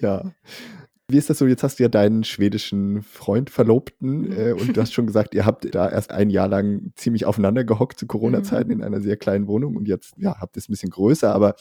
ja. 0.00 0.34
Wie 1.08 1.18
ist 1.18 1.28
das 1.28 1.38
so? 1.38 1.46
Jetzt 1.46 1.64
hast 1.64 1.80
du 1.80 1.82
ja 1.82 1.88
deinen 1.88 2.22
schwedischen 2.22 3.02
Freund, 3.02 3.50
Verlobten, 3.50 4.28
mhm. 4.28 4.32
äh, 4.32 4.52
und 4.52 4.76
du 4.76 4.80
hast 4.80 4.94
schon 4.94 5.06
gesagt, 5.06 5.34
ihr 5.34 5.44
habt 5.44 5.74
da 5.74 5.90
erst 5.90 6.12
ein 6.12 6.30
Jahr 6.30 6.48
lang 6.48 6.92
ziemlich 6.94 7.26
aufeinander 7.26 7.64
gehockt 7.64 7.98
zu 7.98 8.06
Corona-Zeiten 8.06 8.68
mhm. 8.68 8.78
in 8.78 8.82
einer 8.84 9.00
sehr 9.00 9.16
kleinen 9.16 9.48
Wohnung 9.48 9.76
und 9.76 9.88
jetzt 9.88 10.14
ja, 10.16 10.40
habt 10.40 10.56
ihr 10.56 10.60
es 10.60 10.68
ein 10.68 10.72
bisschen 10.72 10.90
größer, 10.90 11.34
aber 11.34 11.56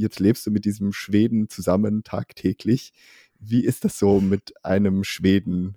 jetzt 0.00 0.20
lebst 0.20 0.46
du 0.46 0.50
mit 0.50 0.64
diesem 0.64 0.92
Schweden 0.92 1.48
zusammen 1.48 2.02
tagtäglich. 2.04 2.92
Wie 3.38 3.64
ist 3.64 3.84
das 3.84 3.98
so 3.98 4.20
mit 4.20 4.54
einem 4.64 5.04
Schweden 5.04 5.76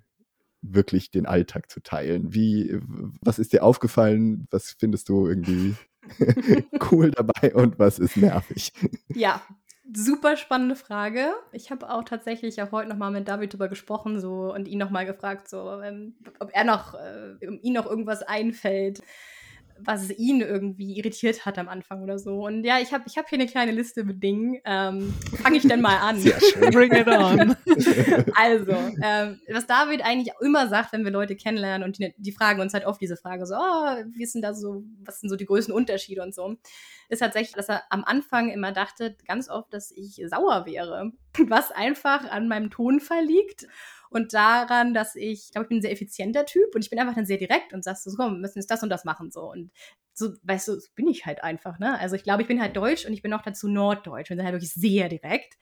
wirklich 0.62 1.10
den 1.10 1.26
Alltag 1.26 1.70
zu 1.70 1.80
teilen? 1.80 2.34
Wie, 2.34 2.78
was 3.20 3.38
ist 3.38 3.52
dir 3.52 3.62
aufgefallen? 3.62 4.46
Was 4.50 4.76
findest 4.78 5.08
du 5.08 5.26
irgendwie 5.26 5.74
cool 6.90 7.10
dabei 7.10 7.54
und 7.54 7.78
was 7.78 7.98
ist 7.98 8.16
nervig? 8.16 8.72
Ja, 9.08 9.42
super 9.92 10.36
spannende 10.36 10.76
Frage. 10.76 11.32
Ich 11.52 11.70
habe 11.70 11.90
auch 11.90 12.04
tatsächlich 12.04 12.60
auch 12.62 12.72
heute 12.72 12.88
nochmal 12.88 13.10
mit 13.10 13.28
David 13.28 13.52
darüber 13.52 13.68
gesprochen 13.68 14.20
so, 14.20 14.52
und 14.52 14.68
ihn 14.68 14.78
nochmal 14.78 15.06
gefragt, 15.06 15.48
so, 15.48 15.80
ähm, 15.80 16.14
ob 16.40 16.50
er 16.52 16.64
noch, 16.64 16.94
äh, 16.94 17.36
ihn 17.62 17.74
noch 17.74 17.86
irgendwas 17.86 18.22
einfällt 18.22 19.02
was 19.78 20.10
ihn 20.10 20.40
irgendwie 20.40 20.96
irritiert 20.96 21.44
hat 21.44 21.58
am 21.58 21.68
Anfang 21.68 22.02
oder 22.02 22.18
so. 22.18 22.46
Und 22.46 22.64
ja, 22.64 22.78
ich 22.80 22.92
habe 22.92 23.04
ich 23.06 23.16
hab 23.18 23.28
hier 23.28 23.38
eine 23.38 23.48
kleine 23.48 23.72
Liste 23.72 24.04
mit 24.04 24.22
Dingen. 24.22 24.60
Ähm, 24.64 25.14
Fange 25.42 25.56
ich 25.56 25.66
denn 25.66 25.80
mal 25.80 25.98
an? 25.98 26.18
Sehr 26.18 26.38
schön. 26.40 26.70
Bring 26.70 26.92
it 26.92 27.06
on. 27.06 27.56
also, 28.34 28.72
ähm, 29.02 29.40
was 29.50 29.66
David 29.66 30.04
eigentlich 30.04 30.32
immer 30.40 30.68
sagt, 30.68 30.92
wenn 30.92 31.04
wir 31.04 31.10
Leute 31.10 31.36
kennenlernen 31.36 31.86
und 31.86 31.98
die, 31.98 32.14
die, 32.16 32.32
fragen 32.32 32.60
uns 32.60 32.74
halt 32.74 32.86
oft 32.86 33.00
diese 33.00 33.16
Frage 33.16 33.46
so, 33.46 33.54
oh, 33.54 34.04
wie 34.12 34.26
sind 34.26 34.42
da 34.42 34.54
so, 34.54 34.84
was 35.04 35.20
sind 35.20 35.28
so 35.28 35.36
die 35.36 35.46
größten 35.46 35.74
Unterschiede 35.74 36.22
und 36.22 36.34
so, 36.34 36.56
ist 37.08 37.18
tatsächlich, 37.18 37.54
dass 37.54 37.68
er 37.68 37.82
am 37.90 38.04
Anfang 38.04 38.50
immer 38.50 38.72
dachte, 38.72 39.16
ganz 39.26 39.48
oft, 39.48 39.72
dass 39.72 39.90
ich 39.92 40.20
sauer 40.26 40.66
wäre, 40.66 41.12
was 41.46 41.70
einfach 41.70 42.30
an 42.30 42.48
meinem 42.48 42.70
Tonfall 42.70 43.24
liegt 43.24 43.66
und 44.14 44.32
daran, 44.34 44.94
dass 44.94 45.16
ich, 45.16 45.44
ich 45.46 45.50
glaube, 45.52 45.64
ich 45.64 45.68
bin 45.68 45.78
ein 45.78 45.82
sehr 45.82 45.92
effizienter 45.92 46.46
Typ 46.46 46.74
und 46.74 46.82
ich 46.84 46.90
bin 46.90 46.98
einfach 46.98 47.14
dann 47.14 47.26
sehr 47.26 47.38
direkt 47.38 47.72
und 47.72 47.84
sagst 47.84 48.04
so, 48.04 48.12
komm, 48.16 48.34
wir 48.34 48.40
müssen 48.40 48.58
jetzt 48.58 48.70
das 48.70 48.82
und 48.82 48.90
das 48.90 49.04
machen 49.04 49.30
so 49.30 49.50
und 49.50 49.70
so, 50.12 50.32
weißt 50.44 50.68
du, 50.68 50.80
so 50.80 50.88
bin 50.94 51.08
ich 51.08 51.26
halt 51.26 51.42
einfach, 51.42 51.78
ne? 51.78 51.98
Also 51.98 52.14
ich 52.14 52.22
glaube, 52.22 52.42
ich 52.42 52.48
bin 52.48 52.60
halt 52.60 52.76
deutsch 52.76 53.04
und 53.04 53.12
ich 53.12 53.22
bin 53.22 53.32
auch 53.32 53.42
dazu 53.42 53.68
norddeutsch 53.68 54.30
und 54.30 54.36
bin 54.36 54.46
halt 54.46 54.54
wirklich 54.54 54.72
sehr 54.72 55.08
direkt 55.08 55.58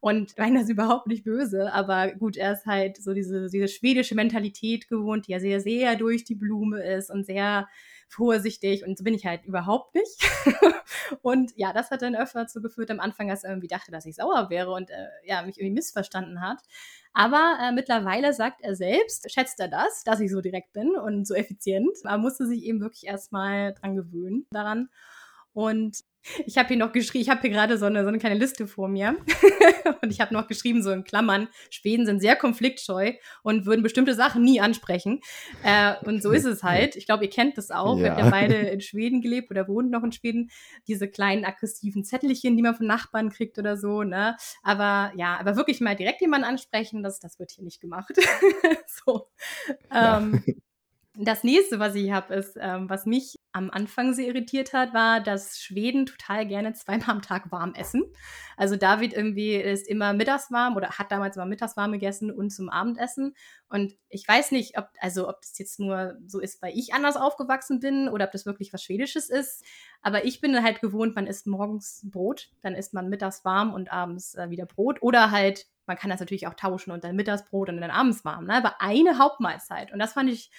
und 0.00 0.36
meine 0.38 0.60
das 0.60 0.68
überhaupt 0.68 1.06
nicht 1.08 1.24
böse, 1.24 1.72
aber 1.72 2.12
gut, 2.12 2.36
er 2.36 2.52
ist 2.52 2.66
halt 2.66 2.96
so 3.02 3.14
diese, 3.14 3.48
diese 3.48 3.68
schwedische 3.68 4.14
Mentalität 4.14 4.88
gewohnt, 4.88 5.26
die 5.26 5.32
ja 5.32 5.40
sehr, 5.40 5.60
sehr 5.60 5.96
durch 5.96 6.24
die 6.24 6.34
Blume 6.34 6.82
ist 6.82 7.10
und 7.10 7.24
sehr 7.26 7.68
vorsichtig 8.08 8.84
und 8.86 8.96
so 8.96 9.04
bin 9.04 9.14
ich 9.14 9.26
halt 9.26 9.44
überhaupt 9.44 9.94
nicht. 9.94 10.22
und 11.22 11.52
ja, 11.56 11.72
das 11.72 11.90
hat 11.90 12.02
dann 12.02 12.16
öfter 12.16 12.42
dazu 12.42 12.60
geführt 12.62 12.90
am 12.90 13.00
Anfang, 13.00 13.28
dass 13.28 13.44
er 13.44 13.50
irgendwie 13.50 13.68
dachte, 13.68 13.90
dass 13.90 14.06
ich 14.06 14.16
sauer 14.16 14.48
wäre 14.50 14.70
und 14.70 14.90
äh, 14.90 15.06
ja, 15.24 15.42
mich 15.42 15.58
irgendwie 15.58 15.74
missverstanden 15.74 16.40
hat. 16.40 16.58
Aber 17.12 17.58
äh, 17.60 17.72
mittlerweile 17.72 18.32
sagt 18.32 18.62
er 18.62 18.74
selbst, 18.74 19.30
schätzt 19.32 19.58
er 19.60 19.68
das, 19.68 20.04
dass 20.04 20.20
ich 20.20 20.30
so 20.30 20.40
direkt 20.40 20.72
bin 20.72 20.96
und 20.96 21.26
so 21.26 21.34
effizient. 21.34 21.96
Man 22.04 22.20
musste 22.20 22.46
sich 22.46 22.62
eben 22.64 22.80
wirklich 22.80 23.06
erstmal 23.06 23.74
dran 23.74 23.96
gewöhnen 23.96 24.46
daran. 24.50 24.88
Und 25.56 26.04
ich 26.44 26.58
habe 26.58 26.68
hier 26.68 26.76
noch 26.76 26.92
geschrieben, 26.92 27.22
ich 27.22 27.30
habe 27.30 27.40
hier 27.40 27.48
gerade 27.48 27.78
so 27.78 27.86
eine, 27.86 28.02
so 28.02 28.08
eine 28.08 28.18
kleine 28.18 28.34
Liste 28.34 28.66
vor 28.66 28.88
mir. 28.88 29.16
und 30.02 30.10
ich 30.10 30.20
habe 30.20 30.34
noch 30.34 30.48
geschrieben, 30.48 30.82
so 30.82 30.90
in 30.90 31.02
Klammern, 31.02 31.48
Schweden 31.70 32.04
sind 32.04 32.20
sehr 32.20 32.36
konfliktscheu 32.36 33.12
und 33.42 33.64
würden 33.64 33.82
bestimmte 33.82 34.12
Sachen 34.14 34.42
nie 34.42 34.60
ansprechen. 34.60 35.20
Äh, 35.62 35.94
und 36.04 36.22
so 36.22 36.32
ist 36.32 36.44
es 36.44 36.62
halt. 36.62 36.94
Ich 36.96 37.06
glaube, 37.06 37.24
ihr 37.24 37.30
kennt 37.30 37.56
das 37.56 37.70
auch. 37.70 37.96
Ja. 37.96 38.02
Wir 38.02 38.10
haben 38.10 38.24
ja 38.24 38.30
beide 38.30 38.54
in 38.54 38.82
Schweden 38.82 39.22
gelebt 39.22 39.50
oder 39.50 39.66
wohnen 39.66 39.88
noch 39.88 40.04
in 40.04 40.12
Schweden. 40.12 40.50
Diese 40.88 41.08
kleinen 41.08 41.46
aggressiven 41.46 42.04
Zettelchen, 42.04 42.54
die 42.54 42.62
man 42.62 42.74
von 42.74 42.86
Nachbarn 42.86 43.30
kriegt 43.30 43.58
oder 43.58 43.78
so. 43.78 44.02
Ne? 44.02 44.36
Aber 44.62 45.12
ja, 45.16 45.38
aber 45.40 45.56
wirklich 45.56 45.80
mal 45.80 45.96
direkt 45.96 46.20
jemanden 46.20 46.46
ansprechen, 46.46 47.02
das, 47.02 47.18
das 47.18 47.38
wird 47.38 47.52
hier 47.52 47.64
nicht 47.64 47.80
gemacht. 47.80 48.12
so. 49.06 49.30
Ja. 49.90 50.18
Ähm, 50.18 50.42
das 51.18 51.44
nächste, 51.44 51.78
was 51.78 51.94
ich 51.94 52.10
habe, 52.10 52.34
ist, 52.34 52.58
ähm, 52.60 52.90
was 52.90 53.06
mich 53.06 53.38
am 53.52 53.70
Anfang 53.70 54.12
sehr 54.12 54.26
irritiert 54.26 54.74
hat, 54.74 54.92
war, 54.92 55.20
dass 55.20 55.58
Schweden 55.58 56.04
total 56.04 56.46
gerne 56.46 56.74
zweimal 56.74 57.10
am 57.10 57.22
Tag 57.22 57.50
warm 57.50 57.74
essen. 57.74 58.04
Also 58.56 58.76
David 58.76 59.14
irgendwie 59.14 59.54
ist 59.54 59.88
immer 59.88 60.12
mittags 60.12 60.50
warm 60.50 60.76
oder 60.76 60.90
hat 60.90 61.10
damals 61.10 61.36
immer 61.36 61.46
mittags 61.46 61.76
warm 61.76 61.92
gegessen 61.92 62.30
und 62.30 62.50
zum 62.50 62.68
Abendessen. 62.68 63.34
Und 63.68 63.94
ich 64.10 64.28
weiß 64.28 64.52
nicht, 64.52 64.76
ob, 64.76 64.88
also 65.00 65.28
ob 65.28 65.40
das 65.40 65.58
jetzt 65.58 65.80
nur 65.80 66.18
so 66.26 66.38
ist, 66.38 66.60
weil 66.60 66.76
ich 66.76 66.92
anders 66.92 67.16
aufgewachsen 67.16 67.80
bin 67.80 68.08
oder 68.08 68.26
ob 68.26 68.32
das 68.32 68.44
wirklich 68.44 68.72
was 68.74 68.82
Schwedisches 68.82 69.30
ist. 69.30 69.64
Aber 70.02 70.24
ich 70.24 70.40
bin 70.40 70.62
halt 70.62 70.80
gewohnt, 70.82 71.14
man 71.14 71.26
isst 71.26 71.46
morgens 71.46 72.02
Brot, 72.10 72.50
dann 72.62 72.74
isst 72.74 72.92
man 72.92 73.08
mittags 73.08 73.44
warm 73.44 73.72
und 73.72 73.90
abends 73.90 74.34
äh, 74.34 74.50
wieder 74.50 74.66
Brot. 74.66 75.00
Oder 75.00 75.30
halt, 75.30 75.66
man 75.86 75.96
kann 75.96 76.10
das 76.10 76.20
natürlich 76.20 76.46
auch 76.46 76.54
tauschen 76.54 76.90
und 76.90 77.04
dann 77.04 77.16
Mittagsbrot 77.16 77.70
und 77.70 77.80
dann 77.80 77.90
abends 77.90 78.24
warm. 78.24 78.44
Ne? 78.44 78.54
Aber 78.54 78.82
eine 78.82 79.18
Hauptmahlzeit. 79.18 79.92
Und 79.92 79.98
das 79.98 80.12
fand 80.12 80.30
ich 80.30 80.50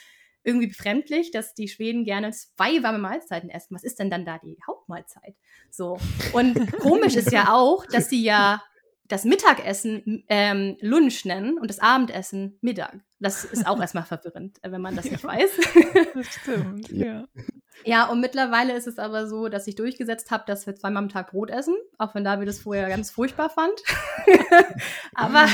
irgendwie 0.48 0.68
befremdlich, 0.68 1.32
dass 1.32 1.54
die 1.54 1.68
Schweden 1.68 2.06
gerne 2.06 2.32
zwei 2.32 2.82
warme 2.82 3.00
Mahlzeiten 3.00 3.50
essen. 3.50 3.76
Was 3.76 3.84
ist 3.84 4.00
denn 4.00 4.10
dann 4.10 4.26
da 4.26 4.40
die 4.40 4.58
Hauptmahlzeit? 4.66 5.36
So. 5.70 5.98
Und 6.32 6.72
komisch 6.80 7.16
ist 7.16 7.34
ja 7.34 7.54
auch, 7.54 7.86
dass 7.86 8.10
sie 8.10 8.24
ja 8.24 8.64
das 9.04 9.26
Mittagessen 9.26 10.24
ähm, 10.30 10.78
Lunch 10.80 11.26
nennen 11.26 11.60
und 11.60 11.70
das 11.70 11.80
Abendessen 11.80 12.58
Mittag. 12.62 13.02
Das 13.20 13.46
ist 13.46 13.66
auch 13.66 13.80
erstmal 13.80 14.04
verwirrend, 14.04 14.58
äh, 14.62 14.72
wenn 14.72 14.82
man 14.82 14.96
das 14.96 15.10
nicht 15.10 15.24
weiß. 15.24 15.50
Das 16.14 16.28
stimmt, 16.28 16.90
ja. 16.90 17.26
Ja, 17.86 18.06
und 18.08 18.20
mittlerweile 18.20 18.74
ist 18.76 18.88
es 18.88 19.00
aber 19.00 19.28
so, 19.28 19.50
dass 19.50 19.68
ich 19.68 19.76
durchgesetzt 19.76 20.32
habe, 20.32 20.44
dass 20.48 20.66
wir 20.66 20.76
zweimal 20.76 21.04
am 21.04 21.10
Tag 21.10 21.32
Brot 21.32 21.50
essen, 21.50 21.76
auch 21.98 22.16
wenn 22.16 22.24
David 22.24 22.48
das 22.48 22.60
vorher 22.60 22.90
ganz 22.90 23.12
furchtbar 23.12 23.50
fand. 23.50 23.74
aber 25.14 25.48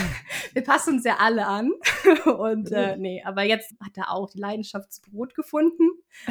wir 0.53 0.63
passen 0.63 0.95
uns 0.95 1.03
ja 1.03 1.17
alle 1.19 1.45
an. 1.45 1.71
und 2.25 2.71
äh, 2.71 2.97
nee, 2.97 3.21
aber 3.25 3.43
jetzt 3.43 3.75
hat 3.83 3.97
er 3.97 4.11
auch 4.11 4.29
die 4.29 4.39
Leidenschaft 4.39 4.93
zu 4.93 5.01
Brot 5.01 5.35
gefunden, 5.35 5.83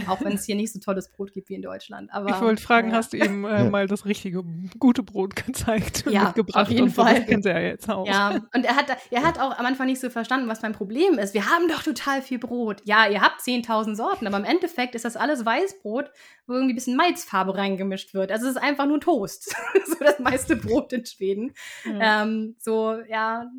auch 0.08 0.20
wenn 0.22 0.32
es 0.32 0.44
hier 0.44 0.56
nicht 0.56 0.72
so 0.72 0.80
tolles 0.80 1.08
Brot 1.10 1.32
gibt 1.32 1.48
wie 1.50 1.54
in 1.54 1.62
Deutschland. 1.62 2.12
Aber, 2.12 2.30
ich 2.30 2.40
wollte 2.40 2.62
fragen, 2.62 2.90
ja. 2.90 2.96
hast 2.96 3.12
du 3.12 3.18
ihm 3.18 3.44
äh, 3.44 3.68
mal 3.68 3.86
das 3.86 4.04
richtige, 4.04 4.42
gute 4.78 5.02
Brot 5.02 5.36
gezeigt 5.36 6.04
und 6.06 6.12
ja, 6.12 6.24
mitgebracht? 6.24 6.66
Auf 6.66 6.70
jeden 6.70 6.84
und 6.84 6.90
Fall. 6.90 7.16
Das 7.16 7.26
kennt 7.26 7.46
er 7.46 7.60
ja 7.60 7.68
jetzt 7.68 7.88
auch. 7.88 8.06
Ja, 8.06 8.40
und 8.54 8.64
er 8.64 8.76
hat, 8.76 8.86
er 9.10 9.22
hat 9.22 9.38
auch 9.38 9.56
am 9.56 9.66
Anfang 9.66 9.86
nicht 9.86 10.00
so 10.00 10.10
verstanden, 10.10 10.48
was 10.48 10.62
mein 10.62 10.72
Problem 10.72 11.18
ist. 11.18 11.21
Wir 11.30 11.48
haben 11.48 11.68
doch 11.68 11.82
total 11.82 12.22
viel 12.22 12.38
Brot. 12.38 12.82
Ja, 12.84 13.08
ihr 13.08 13.20
habt 13.22 13.40
10.000 13.40 13.94
Sorten, 13.94 14.26
aber 14.26 14.38
im 14.38 14.44
Endeffekt 14.44 14.94
ist 14.94 15.04
das 15.04 15.16
alles 15.16 15.44
Weißbrot, 15.44 16.10
wo 16.46 16.54
irgendwie 16.54 16.72
ein 16.72 16.76
bisschen 16.76 16.96
Malzfarbe 16.96 17.56
reingemischt 17.56 18.12
wird. 18.14 18.32
Also 18.32 18.46
es 18.46 18.56
ist 18.56 18.62
einfach 18.62 18.86
nur 18.86 19.00
Toast. 19.00 19.54
so 19.86 19.96
das 20.00 20.18
meiste 20.18 20.56
Brot 20.56 20.92
in 20.92 21.06
Schweden. 21.06 21.54
Mhm. 21.84 21.98
Ähm, 22.00 22.56
so, 22.58 22.98
ja, 23.08 23.50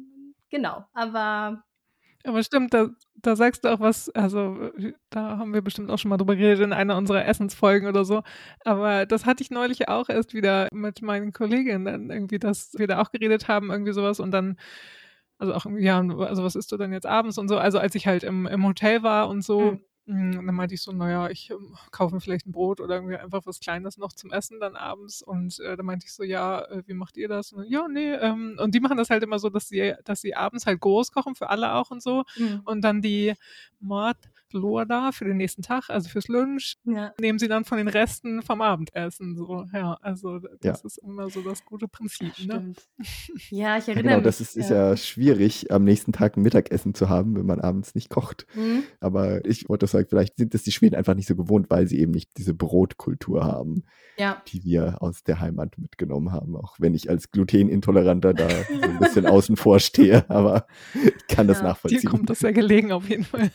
genau. 0.49 0.85
Aber 0.93 1.63
aber 2.25 2.41
stimmt, 2.41 2.73
da, 2.73 2.87
da 3.15 3.35
sagst 3.35 3.65
du 3.65 3.69
auch 3.69 3.81
was, 3.81 4.09
also 4.09 4.71
da 5.09 5.37
haben 5.37 5.53
wir 5.53 5.61
bestimmt 5.61 5.91
auch 5.91 5.99
schon 5.99 6.07
mal 6.07 6.17
drüber 6.17 6.37
geredet 6.37 6.61
in 6.61 6.71
einer 6.71 6.95
unserer 6.95 7.25
Essensfolgen 7.25 7.87
oder 7.87 8.05
so. 8.05 8.23
Aber 8.63 9.05
das 9.05 9.25
hatte 9.25 9.43
ich 9.43 9.51
neulich 9.51 9.89
auch 9.89 10.07
erst 10.07 10.33
wieder 10.33 10.69
mit 10.71 11.01
meinen 11.01 11.33
Kolleginnen 11.33 12.09
irgendwie, 12.09 12.39
dass 12.39 12.73
wir 12.77 12.87
da 12.87 13.01
auch 13.01 13.11
geredet 13.11 13.49
haben, 13.49 13.71
irgendwie 13.71 13.91
sowas 13.91 14.21
und 14.21 14.31
dann, 14.31 14.57
also 15.43 15.53
auch, 15.53 15.65
ja, 15.77 15.99
also 15.99 16.43
was 16.43 16.55
isst 16.55 16.71
du 16.71 16.77
denn 16.77 16.93
jetzt 16.93 17.05
abends 17.05 17.37
und 17.37 17.47
so. 17.47 17.57
Also 17.57 17.79
als 17.79 17.95
ich 17.95 18.07
halt 18.07 18.23
im, 18.23 18.45
im 18.47 18.65
Hotel 18.65 19.03
war 19.03 19.29
und 19.29 19.43
so, 19.43 19.71
mhm. 19.71 19.81
Hm, 20.05 20.45
dann 20.45 20.55
meinte 20.55 20.75
ich 20.75 20.81
so, 20.81 20.91
naja, 20.91 21.29
ich 21.29 21.49
ähm, 21.49 21.77
kaufe 21.91 22.13
mir 22.13 22.19
vielleicht 22.19 22.45
ein 22.45 22.51
Brot 22.51 22.81
oder 22.81 22.95
irgendwie 22.95 23.15
einfach 23.15 23.45
was 23.45 23.61
Kleines 23.61 23.97
noch 23.97 24.11
zum 24.11 24.33
Essen 24.33 24.59
dann 24.59 24.75
abends. 24.75 25.21
Und 25.21 25.61
äh, 25.61 25.77
dann 25.77 25.85
meinte 25.85 26.05
ich 26.05 26.13
so, 26.13 26.23
ja, 26.23 26.61
äh, 26.65 26.83
wie 26.85 26.93
macht 26.93 27.15
ihr 27.15 27.29
das? 27.29 27.53
Und, 27.53 27.69
ja, 27.69 27.87
nee. 27.87 28.11
Ähm, 28.11 28.57
und 28.59 28.75
die 28.75 28.81
machen 28.81 28.97
das 28.97 29.09
halt 29.09 29.23
immer 29.23 29.39
so, 29.39 29.49
dass 29.49 29.69
sie, 29.69 29.93
dass 30.03 30.19
sie 30.19 30.35
abends 30.35 30.65
halt 30.65 30.81
groß 30.81 31.13
kochen 31.13 31.35
für 31.35 31.49
alle 31.49 31.75
auch 31.75 31.89
und 31.89 32.03
so. 32.03 32.23
Mhm. 32.35 32.61
Und 32.65 32.81
dann 32.81 33.01
die 33.01 33.33
Mord 33.79 34.17
da 34.87 35.11
für 35.11 35.25
den 35.25 35.37
nächsten 35.37 35.61
Tag, 35.61 35.89
also 35.89 36.09
fürs 36.09 36.27
Lunch, 36.27 36.75
ja. 36.85 37.13
nehmen 37.19 37.39
sie 37.39 37.47
dann 37.47 37.65
von 37.65 37.77
den 37.77 37.87
Resten 37.87 38.41
vom 38.41 38.61
Abendessen. 38.61 39.35
So, 39.35 39.65
ja, 39.73 39.97
also 40.01 40.39
das 40.39 40.81
ja. 40.81 40.85
ist 40.85 40.97
immer 40.97 41.29
so 41.29 41.41
das 41.41 41.65
gute 41.65 41.87
Prinzip. 41.87 42.33
Ne? 42.45 42.73
Ja, 43.49 43.77
ich 43.77 43.87
erinnere 43.87 44.03
genau, 44.03 44.15
mich. 44.17 44.23
Das 44.23 44.41
ist, 44.41 44.55
ist 44.55 44.69
ja. 44.69 44.89
ja. 44.89 44.97
schwierig, 44.97 45.71
am 45.71 45.83
nächsten 45.83 46.11
Tag 46.11 46.37
ein 46.37 46.41
Mittagessen 46.41 46.93
zu 46.93 47.09
haben, 47.09 47.35
wenn 47.35 47.45
man 47.45 47.59
abends 47.59 47.95
nicht 47.95 48.09
kocht. 48.09 48.45
Mhm. 48.55 48.83
Aber 48.99 49.45
ich 49.45 49.69
wollte 49.69 49.87
sagen, 49.87 50.07
vielleicht 50.09 50.37
sind 50.37 50.53
das 50.53 50.63
die 50.63 50.71
Schweden 50.71 50.95
einfach 50.95 51.15
nicht 51.15 51.27
so 51.27 51.35
gewohnt, 51.35 51.69
weil 51.69 51.87
sie 51.87 51.99
eben 51.99 52.11
nicht 52.11 52.37
diese 52.37 52.53
Brotkultur 52.53 53.43
haben, 53.43 53.83
ja. 54.17 54.41
die 54.47 54.63
wir 54.63 55.01
aus 55.01 55.23
der 55.23 55.39
Heimat 55.39 55.77
mitgenommen 55.77 56.31
haben. 56.31 56.55
Auch 56.55 56.75
wenn 56.79 56.93
ich 56.93 57.09
als 57.09 57.31
Glutenintoleranter 57.31 58.33
da 58.33 58.49
so 58.49 58.81
ein 58.81 58.99
bisschen 58.99 59.25
außen 59.33 59.55
vor 59.55 59.79
stehe, 59.79 60.29
aber 60.29 60.67
ich 60.93 61.27
kann 61.27 61.47
das 61.47 61.61
nachvollziehen. 61.61 62.01
Dir 62.01 62.09
kommt 62.09 62.29
das 62.29 62.39
sehr 62.39 62.53
gelegen 62.53 62.91
auf 62.91 63.09
jeden 63.09 63.23
Fall. 63.23 63.51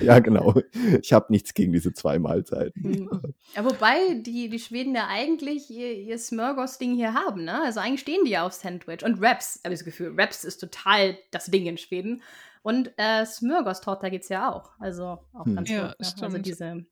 ja, 0.00 0.18
genau. 0.26 0.54
Ich 1.02 1.12
habe 1.12 1.26
nichts 1.30 1.54
gegen 1.54 1.72
diese 1.72 1.92
zwei 1.92 2.18
Mahlzeiten. 2.18 2.82
Hm. 2.82 3.34
Ja, 3.54 3.64
wobei 3.64 4.14
die, 4.20 4.48
die 4.48 4.58
Schweden 4.58 4.94
ja 4.94 5.06
eigentlich 5.08 5.70
ihr, 5.70 5.92
ihr 5.92 6.18
Smörgås-Ding 6.18 6.94
hier 6.94 7.14
haben, 7.14 7.44
ne? 7.44 7.62
Also 7.62 7.80
eigentlich 7.80 8.00
stehen 8.00 8.24
die 8.24 8.32
ja 8.32 8.44
auf 8.44 8.52
Sandwich. 8.52 9.04
Und 9.04 9.20
Wraps, 9.20 9.60
habe 9.64 9.74
ich 9.74 9.80
das 9.80 9.84
Gefühl. 9.84 10.16
Wraps 10.16 10.44
ist 10.44 10.58
total 10.58 11.16
das 11.30 11.46
Ding 11.46 11.66
in 11.66 11.78
Schweden. 11.78 12.22
Und 12.62 12.92
äh, 12.96 13.24
Smörgås-Torte 13.24 14.10
gibt 14.10 14.24
es 14.24 14.28
ja 14.28 14.52
auch. 14.52 14.72
Also 14.78 15.18
auch 15.32 15.46
hm. 15.46 15.56
ganz 15.56 15.70
ja, 15.70 15.88
gut. 15.88 16.00
Ne? 16.00 16.22
Also 16.22 16.38
diese 16.38 16.84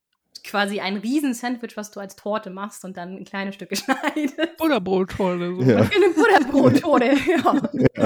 quasi 0.45 0.79
ein 0.79 0.97
Riesen-Sandwich, 0.97 1.75
was 1.77 1.91
du 1.91 1.99
als 1.99 2.15
Torte 2.15 2.49
machst 2.49 2.85
und 2.85 2.97
dann 2.97 3.17
in 3.17 3.25
kleine 3.25 3.53
Stücke 3.53 3.75
schneidest. 3.75 4.57
Butterbrottorte. 4.57 5.55
So. 5.55 5.61
Ja. 5.63 5.77
Eine 5.77 6.13
Butterbrottorte, 6.15 7.05
ja. 7.27 7.37
ja. 7.37 8.05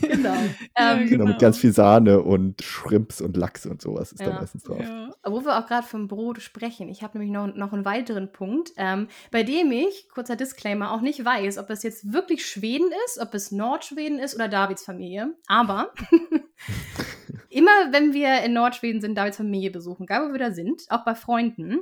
genau. 0.00 0.34
Ja, 0.34 0.92
Ähm, 0.92 1.08
Genau, 1.08 1.24
mit 1.24 1.34
Genau. 1.34 1.38
ganz 1.38 1.58
viel 1.58 1.72
Sahne 1.72 2.20
und 2.20 2.62
Shrimps 2.62 3.20
und 3.20 3.36
Lachs 3.36 3.66
und 3.66 3.80
sowas 3.82 4.12
ist 4.12 4.20
da 4.20 4.30
Ja. 4.30 4.40
meistens 4.40 4.62
drauf. 4.64 4.80
Ja. 4.80 5.10
Wo 5.24 5.44
wir 5.44 5.58
auch 5.58 5.66
gerade 5.66 5.86
vom 5.86 6.08
Brot 6.08 6.40
sprechen, 6.42 6.88
ich 6.88 7.02
habe 7.02 7.18
nämlich 7.18 7.32
noch, 7.32 7.54
noch 7.54 7.72
einen 7.72 7.84
weiteren 7.84 8.32
Punkt, 8.32 8.72
ähm, 8.76 9.08
bei 9.30 9.42
dem 9.42 9.70
ich, 9.72 10.08
kurzer 10.12 10.36
Disclaimer, 10.36 10.92
auch 10.92 11.00
nicht 11.00 11.24
weiß, 11.24 11.58
ob 11.58 11.70
es 11.70 11.82
jetzt 11.82 12.12
wirklich 12.12 12.44
Schweden 12.46 12.88
ist, 13.06 13.18
ob 13.20 13.34
es 13.34 13.52
Nordschweden 13.52 14.18
ist 14.18 14.34
oder 14.34 14.48
Davids 14.48 14.84
Familie. 14.84 15.34
Aber 15.46 15.92
immer 17.50 17.92
wenn 17.92 18.12
wir 18.12 18.42
in 18.42 18.52
Nordschweden 18.52 19.00
sind, 19.00 19.16
Davids 19.16 19.36
Familie 19.36 19.70
besuchen, 19.70 20.04
egal 20.04 20.28
wo 20.28 20.32
wir 20.32 20.38
da 20.38 20.52
sind, 20.52 20.82
auch 20.88 21.04
bei 21.04 21.14
Freunden, 21.14 21.80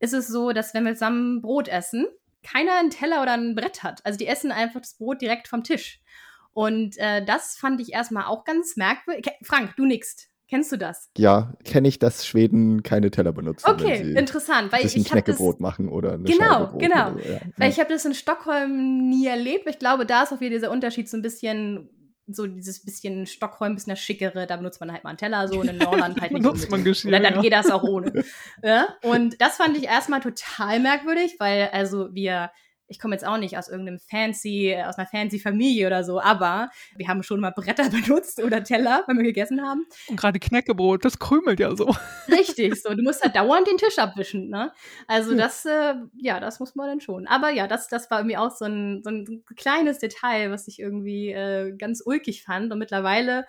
ist 0.00 0.14
es 0.14 0.28
so, 0.28 0.52
dass 0.52 0.74
wenn 0.74 0.84
wir 0.84 0.92
zusammen 0.94 1.40
Brot 1.40 1.68
essen, 1.68 2.06
keiner 2.42 2.78
einen 2.78 2.90
Teller 2.90 3.22
oder 3.22 3.32
ein 3.32 3.54
Brett 3.54 3.82
hat. 3.82 4.04
Also 4.04 4.18
die 4.18 4.26
essen 4.26 4.52
einfach 4.52 4.80
das 4.80 4.94
Brot 4.94 5.22
direkt 5.22 5.48
vom 5.48 5.64
Tisch. 5.64 6.00
Und 6.52 6.96
äh, 6.98 7.24
das 7.24 7.56
fand 7.56 7.80
ich 7.80 7.92
erstmal 7.92 8.24
auch 8.24 8.44
ganz 8.44 8.76
merkwürdig. 8.76 9.26
Frank, 9.42 9.74
du 9.76 9.86
nickst. 9.86 10.28
Kennst 10.46 10.70
du 10.70 10.76
das? 10.76 11.10
Ja, 11.16 11.54
kenne 11.64 11.88
ich, 11.88 11.98
dass 11.98 12.26
Schweden 12.26 12.82
keine 12.82 13.10
Teller 13.10 13.32
benutzen, 13.32 13.66
Okay, 13.68 14.12
interessant, 14.12 14.70
weil 14.72 14.82
ein 14.82 14.86
ich 14.86 15.10
habe 15.10 15.22
das, 15.22 15.40
machen 15.58 15.88
oder 15.88 16.12
eine 16.12 16.24
Genau, 16.24 16.66
Brot 16.66 16.80
genau. 16.80 17.12
Oder 17.12 17.32
ja. 17.32 17.40
weil 17.56 17.70
ich 17.70 17.80
habe 17.80 17.88
das 17.92 18.04
in 18.04 18.14
Stockholm 18.14 19.08
nie 19.08 19.26
erlebt. 19.26 19.66
Ich 19.66 19.78
glaube, 19.78 20.04
da 20.04 20.22
ist 20.22 20.32
auch 20.32 20.40
wieder 20.40 20.50
dieser 20.50 20.70
Unterschied 20.70 21.08
so 21.08 21.16
ein 21.16 21.22
bisschen 21.22 21.88
so 22.26 22.46
dieses 22.46 22.84
bisschen 22.84 23.26
Stockholm, 23.26 23.72
ein 23.72 23.74
bisschen 23.74 23.92
das 23.92 24.00
Schickere, 24.00 24.46
da 24.46 24.56
benutzt 24.56 24.80
man 24.80 24.92
halt 24.92 25.04
mal 25.04 25.10
einen 25.10 25.18
Teller 25.18 25.46
so 25.48 25.60
und 25.60 25.68
in 25.68 25.78
Norland 25.78 26.20
halt 26.20 26.32
nicht 26.32 26.42
Benutzt 26.42 26.70
man. 26.70 26.84
Geschirr, 26.84 27.08
Oder 27.08 27.20
dann 27.20 27.34
ja. 27.34 27.40
geht 27.40 27.52
das 27.52 27.70
auch 27.70 27.82
ohne. 27.82 28.24
ja? 28.62 28.88
Und 29.02 29.40
das 29.40 29.56
fand 29.56 29.76
ich 29.76 29.84
erstmal 29.84 30.20
total 30.20 30.80
merkwürdig, 30.80 31.36
weil 31.38 31.68
also 31.72 32.14
wir 32.14 32.50
ich 32.86 32.98
komme 32.98 33.14
jetzt 33.14 33.26
auch 33.26 33.38
nicht 33.38 33.56
aus 33.56 33.68
irgendeinem 33.68 33.98
fancy, 33.98 34.76
aus 34.86 34.98
einer 34.98 35.06
fancy 35.06 35.38
Familie 35.38 35.86
oder 35.86 36.04
so, 36.04 36.20
aber 36.20 36.70
wir 36.96 37.08
haben 37.08 37.22
schon 37.22 37.40
mal 37.40 37.50
Bretter 37.50 37.88
benutzt 37.90 38.42
oder 38.42 38.62
Teller, 38.62 39.04
wenn 39.06 39.16
wir 39.16 39.24
gegessen 39.24 39.62
haben. 39.62 39.86
Und 40.08 40.16
gerade 40.16 40.38
Knäckebrot, 40.38 41.04
das 41.04 41.18
krümelt 41.18 41.60
ja 41.60 41.74
so. 41.74 41.94
Richtig, 42.28 42.82
so. 42.82 42.94
Du 42.94 43.02
musst 43.02 43.22
halt 43.22 43.36
dauernd 43.36 43.66
den 43.66 43.78
Tisch 43.78 43.98
abwischen, 43.98 44.48
ne? 44.50 44.72
Also 45.06 45.34
das, 45.34 45.64
äh, 45.64 45.94
ja, 46.16 46.40
das 46.40 46.60
muss 46.60 46.74
man 46.74 46.88
dann 46.88 47.00
schon. 47.00 47.26
Aber 47.26 47.50
ja, 47.50 47.66
das, 47.66 47.88
das 47.88 48.10
war 48.10 48.20
irgendwie 48.20 48.36
auch 48.36 48.50
so 48.50 48.66
ein, 48.66 49.02
so 49.02 49.10
ein 49.10 49.44
kleines 49.56 49.98
Detail, 49.98 50.50
was 50.50 50.68
ich 50.68 50.78
irgendwie 50.78 51.30
äh, 51.30 51.74
ganz 51.76 52.02
ulkig 52.04 52.42
fand. 52.44 52.72
Und 52.72 52.78
mittlerweile, 52.78 53.46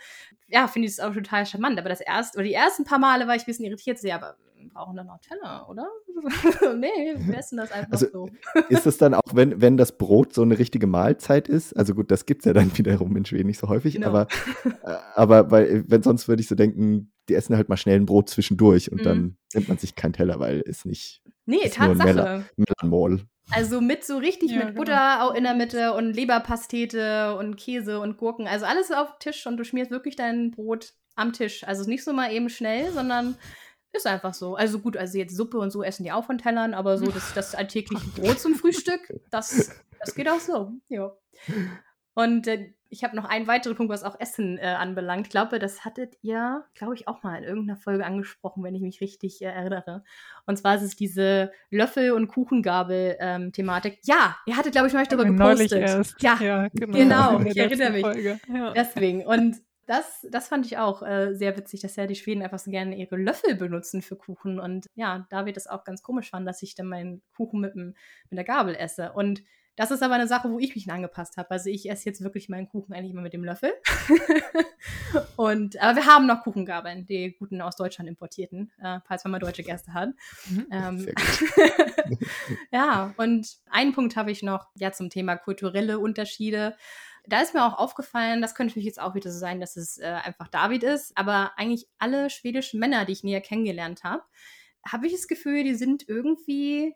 ja, 0.47 0.67
finde 0.67 0.87
ich 0.87 0.93
es 0.93 0.99
auch 0.99 1.13
total 1.13 1.45
charmant. 1.45 1.77
Aber 1.79 1.89
das 1.89 2.01
erste, 2.01 2.37
oder 2.37 2.47
die 2.47 2.53
ersten 2.53 2.85
paar 2.85 2.99
Male 2.99 3.27
war 3.27 3.35
ich 3.35 3.43
ein 3.43 3.47
bisschen 3.47 3.65
irritiert. 3.65 4.01
Ja, 4.03 4.15
aber 4.15 4.37
brauchen 4.75 4.95
dann 4.95 5.07
noch 5.07 5.19
Teller, 5.21 5.67
oder? 5.69 5.87
nee, 6.75 7.15
wir 7.17 7.37
essen 7.37 7.57
das 7.57 7.71
einfach 7.71 7.91
Also, 7.93 8.07
so. 8.11 8.29
Ist 8.69 8.85
es 8.85 8.97
dann 8.97 9.13
auch, 9.13 9.21
wenn, 9.33 9.61
wenn 9.61 9.77
das 9.77 9.97
Brot 9.97 10.33
so 10.33 10.41
eine 10.41 10.59
richtige 10.59 10.85
Mahlzeit 10.85 11.47
ist? 11.47 11.73
Also 11.75 11.95
gut, 11.95 12.11
das 12.11 12.25
gibt 12.25 12.41
es 12.41 12.45
ja 12.45 12.53
dann 12.53 12.77
wiederum 12.77 13.15
in 13.17 13.25
Schweden 13.25 13.47
nicht 13.47 13.59
so 13.59 13.69
häufig, 13.69 13.95
Genau. 13.95 14.07
aber, 14.07 14.27
äh, 14.83 14.95
aber 15.15 15.49
weil, 15.51 15.83
wenn 15.87 16.03
sonst 16.03 16.27
würde 16.27 16.41
ich 16.41 16.47
so 16.47 16.55
denken, 16.55 17.11
die 17.29 17.35
essen 17.35 17.55
halt 17.55 17.69
mal 17.69 17.77
schnell 17.77 17.95
ein 17.99 18.05
Brot 18.05 18.29
zwischendurch 18.29 18.91
und 18.91 18.99
Mhm. 18.99 19.03
dann 19.03 19.37
nimmt 19.53 19.67
man 19.69 19.77
sich 19.77 19.95
keinen 19.95 20.13
Teller, 20.13 20.39
weil 20.39 20.61
es 20.67 20.85
nicht 20.85 21.23
Nee, 21.45 21.57
ist 21.63 21.79
nur 21.79 21.91
ein 21.91 21.97
Tatsache. 21.97 22.45
Melonmall. 22.81 23.21
Also 23.51 23.79
mit 23.79 24.03
so 24.03 24.17
richtig 24.17 24.51
Ja, 24.51 24.57
mit 24.57 24.67
genau. 24.69 24.79
Butter 24.79 25.23
auch 25.23 25.33
in 25.35 25.43
der 25.43 25.53
Mitte 25.53 25.93
und 25.93 26.13
Leberpastete 26.13 27.35
und 27.37 27.55
Käse 27.57 27.99
und 27.99 28.17
Gurken. 28.17 28.47
Also 28.47 28.65
alles 28.65 28.91
auf 28.91 29.09
den 29.11 29.19
Tisch 29.19 29.45
und 29.47 29.57
du 29.57 29.63
schmierst 29.63 29.91
wirklich 29.91 30.15
dein 30.15 30.51
Brot 30.51 30.93
am 31.15 31.31
Tisch. 31.31 31.63
Also 31.63 31.81
es 31.81 31.87
ist 31.87 31.89
nicht 31.91 32.03
so 32.03 32.11
mal 32.13 32.31
eben 32.31 32.49
schnell, 32.49 32.91
sondern 32.91 33.35
ist 33.95 34.07
einfach 34.07 34.33
so. 34.33 34.55
Also 34.55 34.79
gut, 34.79 34.97
also 34.97 35.17
jetzt 35.17 35.35
Suppe 35.35 35.57
und 35.57 35.71
so 35.71 35.83
essen 35.83 36.03
die 36.03 36.11
auch 36.11 36.25
von 36.25 36.37
Tellern, 36.37 36.73
aber 36.73 36.97
so 36.97 37.07
das, 37.07 37.33
das 37.33 37.55
alltägliche 37.55 38.07
Brot 38.09 38.39
zum 38.39 38.55
Frühstück, 38.55 39.01
das, 39.29 39.71
das 39.99 40.15
geht 40.15 40.29
auch 40.29 40.39
so. 40.39 40.71
Ja. 40.89 41.11
Und 42.13 42.47
äh, 42.47 42.73
ich 42.89 43.03
habe 43.03 43.15
noch 43.15 43.25
einen 43.25 43.47
weiteren 43.47 43.75
Punkt, 43.75 43.91
was 43.91 44.03
auch 44.03 44.19
Essen 44.19 44.57
äh, 44.57 44.67
anbelangt. 44.67 45.27
Ich 45.27 45.31
glaube, 45.31 45.59
das 45.59 45.83
hattet 45.83 46.15
ihr, 46.21 46.63
glaube 46.73 46.95
ich, 46.95 47.07
auch 47.07 47.23
mal 47.23 47.35
in 47.37 47.43
irgendeiner 47.43 47.77
Folge 47.77 48.05
angesprochen, 48.05 48.63
wenn 48.63 48.73
ich 48.73 48.81
mich 48.81 49.01
richtig 49.01 49.41
äh, 49.41 49.45
erinnere. 49.45 50.03
Und 50.45 50.57
zwar 50.57 50.75
ist 50.75 50.81
es 50.81 50.95
diese 50.95 51.51
Löffel- 51.69 52.11
und 52.11 52.27
Kuchengabel-Thematik. 52.27 53.99
ja, 54.03 54.37
ihr 54.45 54.55
hattet, 54.55 54.71
glaube 54.71 54.87
ich, 54.87 54.93
neulich 54.93 55.09
darüber 55.09 55.29
Neulich 55.29 55.69
gepostet. 55.69 55.81
erst. 55.81 56.21
Ja, 56.21 56.37
ja 56.39 56.67
genau. 56.73 56.97
genau, 56.97 57.39
ich 57.41 57.57
erinnere 57.57 57.91
mich. 57.91 58.01
Folge. 58.01 58.39
Ja. 58.47 58.71
deswegen. 58.71 59.25
Und 59.25 59.57
das, 59.85 60.25
das 60.29 60.47
fand 60.47 60.65
ich 60.65 60.77
auch 60.77 61.01
äh, 61.03 61.33
sehr 61.33 61.55
witzig, 61.57 61.81
dass 61.81 61.95
ja 61.95 62.07
die 62.07 62.15
Schweden 62.15 62.41
einfach 62.41 62.59
so 62.59 62.71
gerne 62.71 62.97
ihre 62.97 63.17
Löffel 63.17 63.55
benutzen 63.55 64.01
für 64.01 64.15
Kuchen. 64.15 64.59
Und 64.59 64.87
ja, 64.95 65.27
da 65.29 65.45
wird 65.45 65.57
es 65.57 65.67
auch 65.67 65.83
ganz 65.83 66.01
komisch 66.01 66.29
fand, 66.29 66.47
dass 66.47 66.63
ich 66.63 66.75
dann 66.75 66.87
meinen 66.87 67.21
Kuchen 67.35 67.61
mit, 67.61 67.75
dem, 67.75 67.95
mit 68.29 68.37
der 68.37 68.45
Gabel 68.45 68.75
esse. 68.75 69.11
Und 69.13 69.43
das 69.75 69.91
ist 69.91 70.01
aber 70.03 70.13
eine 70.13 70.27
Sache, 70.27 70.49
wo 70.49 70.59
ich 70.59 70.73
mich 70.73 70.89
angepasst 70.89 71.35
habe. 71.35 71.51
Also 71.51 71.69
ich 71.69 71.89
esse 71.89 72.05
jetzt 72.05 72.23
wirklich 72.23 72.47
meinen 72.47 72.69
Kuchen 72.69 72.93
eigentlich 72.93 73.11
immer 73.11 73.21
mit 73.21 73.33
dem 73.33 73.43
Löffel. 73.43 73.73
und, 75.35 75.81
aber 75.81 75.97
wir 75.97 76.05
haben 76.05 76.27
noch 76.27 76.43
Kuchengabeln, 76.43 77.05
die 77.05 77.35
guten 77.37 77.61
aus 77.61 77.75
Deutschland 77.75 78.09
importierten, 78.09 78.71
äh, 78.81 78.99
falls 79.05 79.25
man 79.25 79.31
mal 79.31 79.39
deutsche 79.39 79.63
Gäste 79.63 79.93
hat. 79.93 80.09
Mhm. 80.49 80.67
Ähm, 80.71 81.07
ja, 82.71 83.13
und 83.17 83.57
einen 83.69 83.93
Punkt 83.93 84.15
habe 84.15 84.31
ich 84.31 84.43
noch, 84.43 84.67
ja, 84.75 84.93
zum 84.93 85.09
Thema 85.09 85.35
kulturelle 85.35 85.99
Unterschiede. 85.99 86.75
Da 87.27 87.41
ist 87.41 87.53
mir 87.53 87.65
auch 87.65 87.77
aufgefallen, 87.77 88.41
das 88.41 88.55
könnte 88.55 88.71
natürlich 88.71 88.87
jetzt 88.87 89.01
auch 89.01 89.15
wieder 89.15 89.31
so 89.31 89.39
sein, 89.39 89.59
dass 89.59 89.75
es 89.75 89.97
äh, 89.97 90.05
einfach 90.05 90.47
David 90.47 90.83
ist, 90.83 91.17
aber 91.17 91.53
eigentlich 91.57 91.87
alle 91.97 92.29
schwedischen 92.29 92.79
Männer, 92.79 93.05
die 93.05 93.13
ich 93.13 93.23
näher 93.23 93.41
kennengelernt 93.41 94.03
habe, 94.03 94.23
habe 94.87 95.07
ich 95.07 95.13
das 95.13 95.27
Gefühl, 95.27 95.63
die 95.63 95.75
sind 95.75 96.07
irgendwie, 96.07 96.95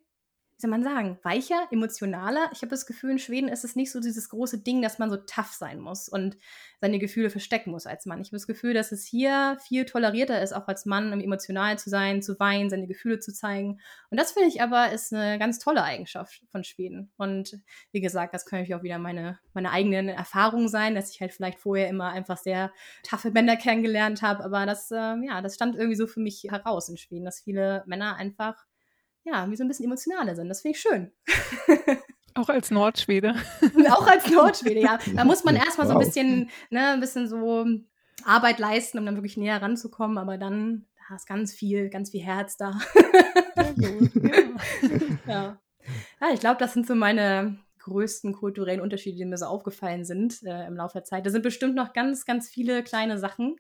wie 0.60 0.64
soll 0.64 0.72
man 0.72 0.84
sagen, 0.84 1.18
weicher, 1.24 1.70
emotionaler. 1.72 2.50
Ich 2.52 2.58
habe 2.58 2.68
das 2.68 2.86
Gefühl, 2.86 3.12
in 3.12 3.20
Schweden 3.20 3.48
ist 3.48 3.64
es 3.64 3.78
nicht 3.78 3.94
so 3.94 4.02
dieses 4.02 4.28
große 4.28 4.60
Ding, 4.60 4.82
dass 4.82 5.00
man 5.00 5.10
so 5.10 5.16
tough 5.16 5.54
sein 5.54 5.80
muss 5.80 6.10
und 6.10 6.36
seine 6.82 7.00
Gefühle 7.00 7.30
verstecken 7.30 7.72
muss 7.72 7.86
als 7.86 8.06
Mann. 8.06 8.20
Ich 8.20 8.28
habe 8.28 8.36
das 8.36 8.46
Gefühl, 8.46 8.74
dass 8.74 8.92
es 8.92 9.06
hier 9.06 9.58
viel 9.66 9.86
tolerierter 9.86 10.42
ist, 10.42 10.52
auch 10.52 10.68
als 10.68 10.86
Mann, 10.86 11.14
um 11.14 11.22
emotional 11.22 11.80
zu 11.80 11.90
sein, 11.90 12.22
zu 12.22 12.38
weinen, 12.42 12.70
seine 12.70 12.88
Gefühle 12.88 13.20
zu 13.20 13.34
zeigen. 13.34 13.80
Und 14.10 14.20
das 14.20 14.34
finde 14.34 14.50
ich 14.50 14.62
aber 14.62 14.92
ist 14.92 15.14
eine 15.14 15.40
ganz 15.40 15.60
tolle 15.60 15.82
Eigenschaft 15.82 16.42
von 16.52 16.66
Schweden. 16.66 17.10
Und 17.16 17.58
wie 17.94 18.02
gesagt, 18.02 18.34
das 18.34 18.46
können 18.46 18.72
auch 18.74 18.84
wieder 18.84 19.00
meine, 19.00 19.40
meine 19.54 19.72
eigenen 19.72 20.10
Erfahrungen 20.10 20.68
sein, 20.68 20.94
dass 20.94 21.10
ich 21.10 21.22
halt 21.22 21.32
vielleicht 21.32 21.60
vorher 21.60 21.88
immer 21.88 22.10
einfach 22.10 22.38
sehr 22.38 22.74
taffe 23.04 23.32
Männer 23.32 23.56
kennengelernt 23.56 24.22
habe. 24.22 24.44
Aber 24.44 24.66
das, 24.66 24.92
ähm, 24.92 25.24
ja, 25.24 25.42
das 25.42 25.56
stand 25.56 25.78
irgendwie 25.78 25.96
so 25.96 26.06
für 26.06 26.20
mich 26.20 26.44
heraus 26.50 26.90
in 26.90 26.98
Schweden, 26.98 27.24
dass 27.24 27.40
viele 27.40 27.84
Männer 27.86 28.18
einfach, 28.18 28.66
ja, 29.32 29.50
wie 29.50 29.56
so 29.56 29.64
ein 29.64 29.68
bisschen 29.68 29.86
emotionaler 29.86 30.36
sind. 30.36 30.50
Das 30.50 30.62
finde 30.62 30.76
ich 30.78 30.82
schön. 30.82 31.12
Auch 32.36 32.50
als 32.50 32.72
Nordschwede. 32.72 33.36
Auch 33.90 34.08
als 34.08 34.30
Nordschwede, 34.30 34.82
ja. 34.82 35.00
Da 35.16 35.26
muss 35.26 35.44
man 35.44 35.56
erstmal 35.56 35.88
so 35.88 35.94
ein 35.94 36.00
bisschen, 36.00 36.50
ne, 36.70 36.94
ein 36.94 37.00
bisschen 37.00 37.28
so 37.28 37.66
Arbeit 38.24 38.60
leisten, 38.60 39.00
um 39.00 39.06
dann 39.06 39.16
wirklich 39.16 39.38
näher 39.38 39.62
ranzukommen, 39.62 40.18
aber 40.18 40.38
dann 40.38 40.86
da 41.10 41.16
ist 41.16 41.28
ganz 41.28 41.54
viel, 41.54 41.90
ganz 41.90 42.12
viel 42.12 42.24
Herz 42.24 42.58
da. 42.58 42.80
Ja. 45.26 45.60
ja, 46.22 46.28
ich 46.34 46.40
glaube, 46.40 46.58
das 46.60 46.74
sind 46.74 46.88
so 46.88 46.96
meine 46.96 47.60
größten 47.80 48.34
kulturellen 48.34 48.82
Unterschiede, 48.82 49.18
die 49.18 49.26
mir 49.26 49.38
so 49.38 49.46
aufgefallen 49.46 50.06
sind 50.06 50.44
äh, 50.44 50.68
im 50.68 50.76
Laufe 50.76 50.94
der 50.94 51.04
Zeit. 51.04 51.26
Da 51.26 51.30
sind 51.30 51.42
bestimmt 51.42 51.76
noch 51.76 51.94
ganz, 51.94 52.26
ganz 52.26 52.50
viele 52.50 52.84
kleine 52.84 53.18
Sachen. 53.18 53.56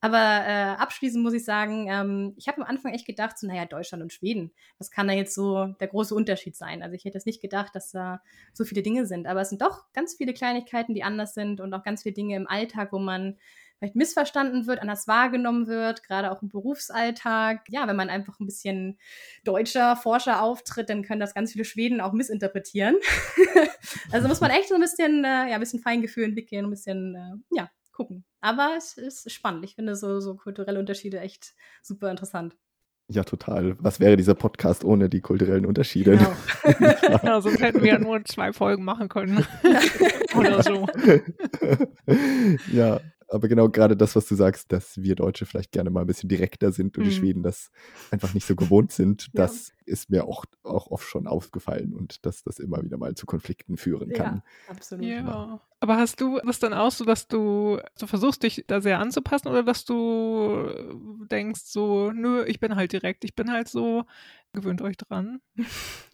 Aber 0.00 0.18
äh, 0.18 0.76
abschließend 0.76 1.22
muss 1.22 1.32
ich 1.32 1.44
sagen, 1.44 1.88
ähm, 1.88 2.34
ich 2.36 2.46
habe 2.48 2.60
am 2.60 2.68
Anfang 2.68 2.92
echt 2.92 3.06
gedacht, 3.06 3.38
so, 3.38 3.46
naja, 3.46 3.64
Deutschland 3.64 4.02
und 4.02 4.12
Schweden, 4.12 4.52
was 4.78 4.90
kann 4.90 5.08
da 5.08 5.14
jetzt 5.14 5.34
so 5.34 5.68
der 5.80 5.88
große 5.88 6.14
Unterschied 6.14 6.56
sein? 6.56 6.82
Also 6.82 6.94
ich 6.94 7.04
hätte 7.04 7.16
es 7.16 7.26
nicht 7.26 7.40
gedacht, 7.40 7.74
dass 7.74 7.90
da 7.90 8.20
so 8.52 8.64
viele 8.64 8.82
Dinge 8.82 9.06
sind. 9.06 9.26
Aber 9.26 9.40
es 9.40 9.48
sind 9.48 9.62
doch 9.62 9.90
ganz 9.92 10.14
viele 10.14 10.34
Kleinigkeiten, 10.34 10.94
die 10.94 11.02
anders 11.02 11.34
sind 11.34 11.60
und 11.60 11.72
auch 11.72 11.82
ganz 11.82 12.02
viele 12.02 12.14
Dinge 12.14 12.36
im 12.36 12.46
Alltag, 12.46 12.92
wo 12.92 12.98
man 12.98 13.38
vielleicht 13.78 13.96
missverstanden 13.96 14.66
wird, 14.66 14.80
anders 14.80 15.06
wahrgenommen 15.06 15.66
wird, 15.66 16.02
gerade 16.02 16.30
auch 16.30 16.42
im 16.42 16.48
Berufsalltag. 16.48 17.62
Ja, 17.68 17.86
wenn 17.86 17.96
man 17.96 18.08
einfach 18.08 18.40
ein 18.40 18.46
bisschen 18.46 18.98
deutscher 19.44 19.96
Forscher 19.96 20.42
auftritt, 20.42 20.88
dann 20.88 21.02
können 21.02 21.20
das 21.20 21.34
ganz 21.34 21.52
viele 21.52 21.64
Schweden 21.64 22.00
auch 22.00 22.12
missinterpretieren. 22.12 22.96
also 24.12 24.28
muss 24.28 24.40
man 24.40 24.50
echt 24.50 24.68
so 24.68 24.74
ein 24.74 24.80
bisschen, 24.80 25.24
äh, 25.24 25.48
ja, 25.48 25.54
ein 25.54 25.60
bisschen 25.60 25.80
Feingefühl 25.80 26.24
entwickeln, 26.24 26.66
ein 26.66 26.70
bisschen, 26.70 27.14
äh, 27.14 27.56
ja, 27.56 27.70
gucken. 27.92 28.24
Aber 28.40 28.74
es 28.76 28.96
ist 28.96 29.30
spannend. 29.30 29.64
Ich 29.64 29.74
finde 29.74 29.96
so, 29.96 30.20
so 30.20 30.36
kulturelle 30.36 30.78
Unterschiede 30.78 31.20
echt 31.20 31.54
super 31.82 32.10
interessant. 32.10 32.56
Ja, 33.08 33.22
total. 33.22 33.76
Was 33.80 34.00
wäre 34.00 34.16
dieser 34.16 34.34
Podcast 34.34 34.82
ohne 34.82 35.10
die 35.10 35.20
kulturellen 35.20 35.66
Unterschiede? 35.66 36.16
Genau. 36.16 36.32
ja, 37.22 37.40
sonst 37.42 37.60
hätten 37.60 37.82
wir 37.82 37.92
ja 37.92 37.98
nur 37.98 38.24
zwei 38.24 38.52
Folgen 38.52 38.82
machen 38.84 39.08
können. 39.08 39.46
Oder 40.34 40.62
so. 40.62 40.86
ja, 42.72 43.00
aber 43.34 43.48
genau 43.48 43.68
gerade 43.68 43.96
das, 43.96 44.16
was 44.16 44.26
du 44.26 44.34
sagst, 44.34 44.72
dass 44.72 45.02
wir 45.02 45.14
Deutsche 45.14 45.44
vielleicht 45.46 45.72
gerne 45.72 45.90
mal 45.90 46.02
ein 46.02 46.06
bisschen 46.06 46.28
direkter 46.28 46.72
sind 46.72 46.96
und 46.96 47.04
die 47.04 47.10
Mhm. 47.10 47.14
Schweden 47.14 47.42
das 47.42 47.70
einfach 48.10 48.32
nicht 48.34 48.46
so 48.46 48.56
gewohnt 48.56 48.92
sind, 48.92 49.26
Ja. 49.34 49.42
das 49.42 49.72
ist 49.86 50.08
mir 50.10 50.24
auch, 50.26 50.44
auch 50.62 50.90
oft 50.90 51.06
schon 51.06 51.26
aufgefallen 51.26 51.92
und 51.92 52.24
dass 52.24 52.42
das 52.42 52.58
immer 52.58 52.82
wieder 52.82 52.96
mal 52.96 53.14
zu 53.14 53.26
Konflikten 53.26 53.76
führen 53.76 54.10
kann. 54.12 54.42
Ja, 54.66 54.70
absolut. 54.70 55.04
Ja. 55.06 55.60
Aber 55.80 55.96
hast 55.98 56.20
du 56.20 56.40
das 56.46 56.58
dann 56.60 56.72
auch 56.72 56.90
so, 56.90 57.04
dass 57.04 57.28
du, 57.28 57.78
du 57.98 58.06
versuchst, 58.06 58.42
dich 58.42 58.64
da 58.66 58.80
sehr 58.80 58.98
anzupassen 59.00 59.48
oder 59.48 59.62
dass 59.62 59.84
du 59.84 61.26
denkst 61.30 61.60
so, 61.64 62.10
nö, 62.12 62.44
ich 62.46 62.60
bin 62.60 62.74
halt 62.76 62.92
direkt, 62.92 63.24
ich 63.24 63.34
bin 63.34 63.50
halt 63.52 63.68
so, 63.68 64.04
gewöhnt 64.54 64.80
euch 64.82 64.96
dran? 64.96 65.40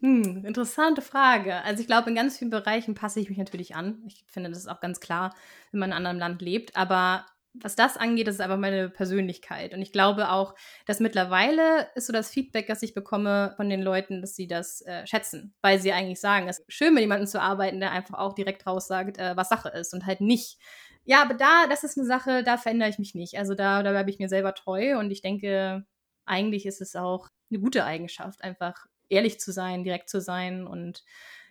Hm, 0.00 0.44
interessante 0.46 1.02
Frage. 1.02 1.62
Also 1.62 1.82
ich 1.82 1.86
glaube, 1.86 2.08
in 2.08 2.16
ganz 2.16 2.38
vielen 2.38 2.50
Bereichen 2.50 2.94
passe 2.94 3.20
ich 3.20 3.28
mich 3.28 3.38
natürlich 3.38 3.76
an. 3.76 4.02
Ich 4.06 4.24
finde, 4.26 4.48
das 4.48 4.58
ist 4.58 4.68
auch 4.68 4.80
ganz 4.80 4.98
klar, 4.98 5.34
wenn 5.70 5.80
man 5.80 5.90
in 5.90 5.92
einem 5.92 6.06
anderen 6.06 6.18
Land 6.18 6.42
lebt. 6.42 6.74
Aber 6.74 7.26
was 7.52 7.74
das 7.76 7.96
angeht, 7.96 8.28
ist 8.28 8.40
einfach 8.40 8.56
meine 8.56 8.88
Persönlichkeit. 8.88 9.74
Und 9.74 9.82
ich 9.82 9.92
glaube 9.92 10.30
auch, 10.30 10.54
dass 10.86 11.00
mittlerweile 11.00 11.88
ist 11.94 12.06
so 12.06 12.12
das 12.12 12.30
Feedback, 12.30 12.66
das 12.66 12.82
ich 12.82 12.94
bekomme 12.94 13.52
von 13.56 13.68
den 13.68 13.82
Leuten, 13.82 14.20
dass 14.20 14.36
sie 14.36 14.46
das 14.46 14.82
äh, 14.82 15.06
schätzen, 15.06 15.54
weil 15.60 15.80
sie 15.80 15.92
eigentlich 15.92 16.20
sagen, 16.20 16.48
es 16.48 16.60
ist 16.60 16.72
schön, 16.72 16.94
mit 16.94 17.02
jemandem 17.02 17.26
zu 17.26 17.40
arbeiten, 17.40 17.80
der 17.80 17.90
einfach 17.90 18.18
auch 18.18 18.34
direkt 18.34 18.66
raussagt, 18.66 19.18
äh, 19.18 19.36
was 19.36 19.48
Sache 19.48 19.68
ist 19.70 19.92
und 19.92 20.06
halt 20.06 20.20
nicht. 20.20 20.58
Ja, 21.04 21.22
aber 21.22 21.34
da, 21.34 21.66
das 21.68 21.82
ist 21.82 21.98
eine 21.98 22.06
Sache, 22.06 22.44
da 22.44 22.56
verändere 22.56 22.88
ich 22.88 22.98
mich 22.98 23.14
nicht. 23.14 23.36
Also 23.36 23.54
da, 23.54 23.82
da 23.82 23.90
bleibe 23.90 24.10
ich 24.10 24.18
mir 24.18 24.28
selber 24.28 24.54
treu 24.54 24.98
und 24.98 25.10
ich 25.10 25.22
denke, 25.22 25.84
eigentlich 26.24 26.66
ist 26.66 26.80
es 26.80 26.94
auch 26.94 27.28
eine 27.50 27.60
gute 27.60 27.84
Eigenschaft, 27.84 28.42
einfach 28.42 28.86
ehrlich 29.08 29.40
zu 29.40 29.52
sein, 29.52 29.84
direkt 29.84 30.08
zu 30.08 30.20
sein 30.20 30.66
und 30.66 31.04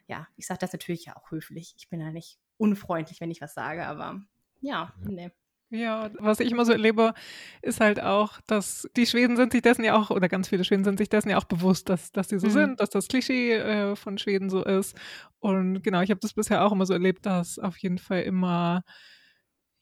ja, 0.07 0.27
ich 0.37 0.47
sage 0.47 0.59
das 0.59 0.73
natürlich 0.73 1.05
ja 1.05 1.15
auch 1.15 1.29
höflich. 1.31 1.75
Ich 1.77 1.89
bin 1.89 2.01
ja 2.01 2.11
nicht 2.11 2.39
unfreundlich, 2.57 3.21
wenn 3.21 3.31
ich 3.31 3.41
was 3.41 3.53
sage, 3.53 3.85
aber 3.85 4.21
ja, 4.61 4.93
nee. 5.03 5.31
Ja, 5.71 6.09
was 6.17 6.39
ich 6.39 6.51
immer 6.51 6.65
so 6.65 6.71
erlebe, 6.71 7.13
ist 7.61 7.79
halt 7.79 8.01
auch, 8.01 8.41
dass 8.47 8.89
die 8.97 9.05
Schweden 9.05 9.37
sind 9.37 9.51
sich 9.51 9.61
dessen 9.61 9.83
ja 9.83 9.95
auch, 9.95 10.09
oder 10.09 10.27
ganz 10.27 10.49
viele 10.49 10.63
Schweden 10.63 10.83
sind 10.83 10.97
sich 10.97 11.09
dessen 11.09 11.29
ja 11.29 11.37
auch 11.37 11.43
bewusst, 11.43 11.89
dass, 11.89 12.11
dass 12.11 12.27
die 12.27 12.39
so 12.39 12.47
mhm. 12.47 12.51
sind, 12.51 12.79
dass 12.79 12.89
das 12.89 13.07
Klischee 13.07 13.53
äh, 13.53 13.95
von 13.95 14.17
Schweden 14.17 14.49
so 14.49 14.63
ist. 14.63 14.97
Und 15.39 15.83
genau, 15.83 16.01
ich 16.01 16.09
habe 16.09 16.19
das 16.19 16.33
bisher 16.33 16.65
auch 16.65 16.71
immer 16.71 16.87
so 16.87 16.93
erlebt, 16.93 17.27
dass 17.27 17.59
auf 17.59 17.77
jeden 17.77 17.99
Fall 17.99 18.23
immer 18.23 18.83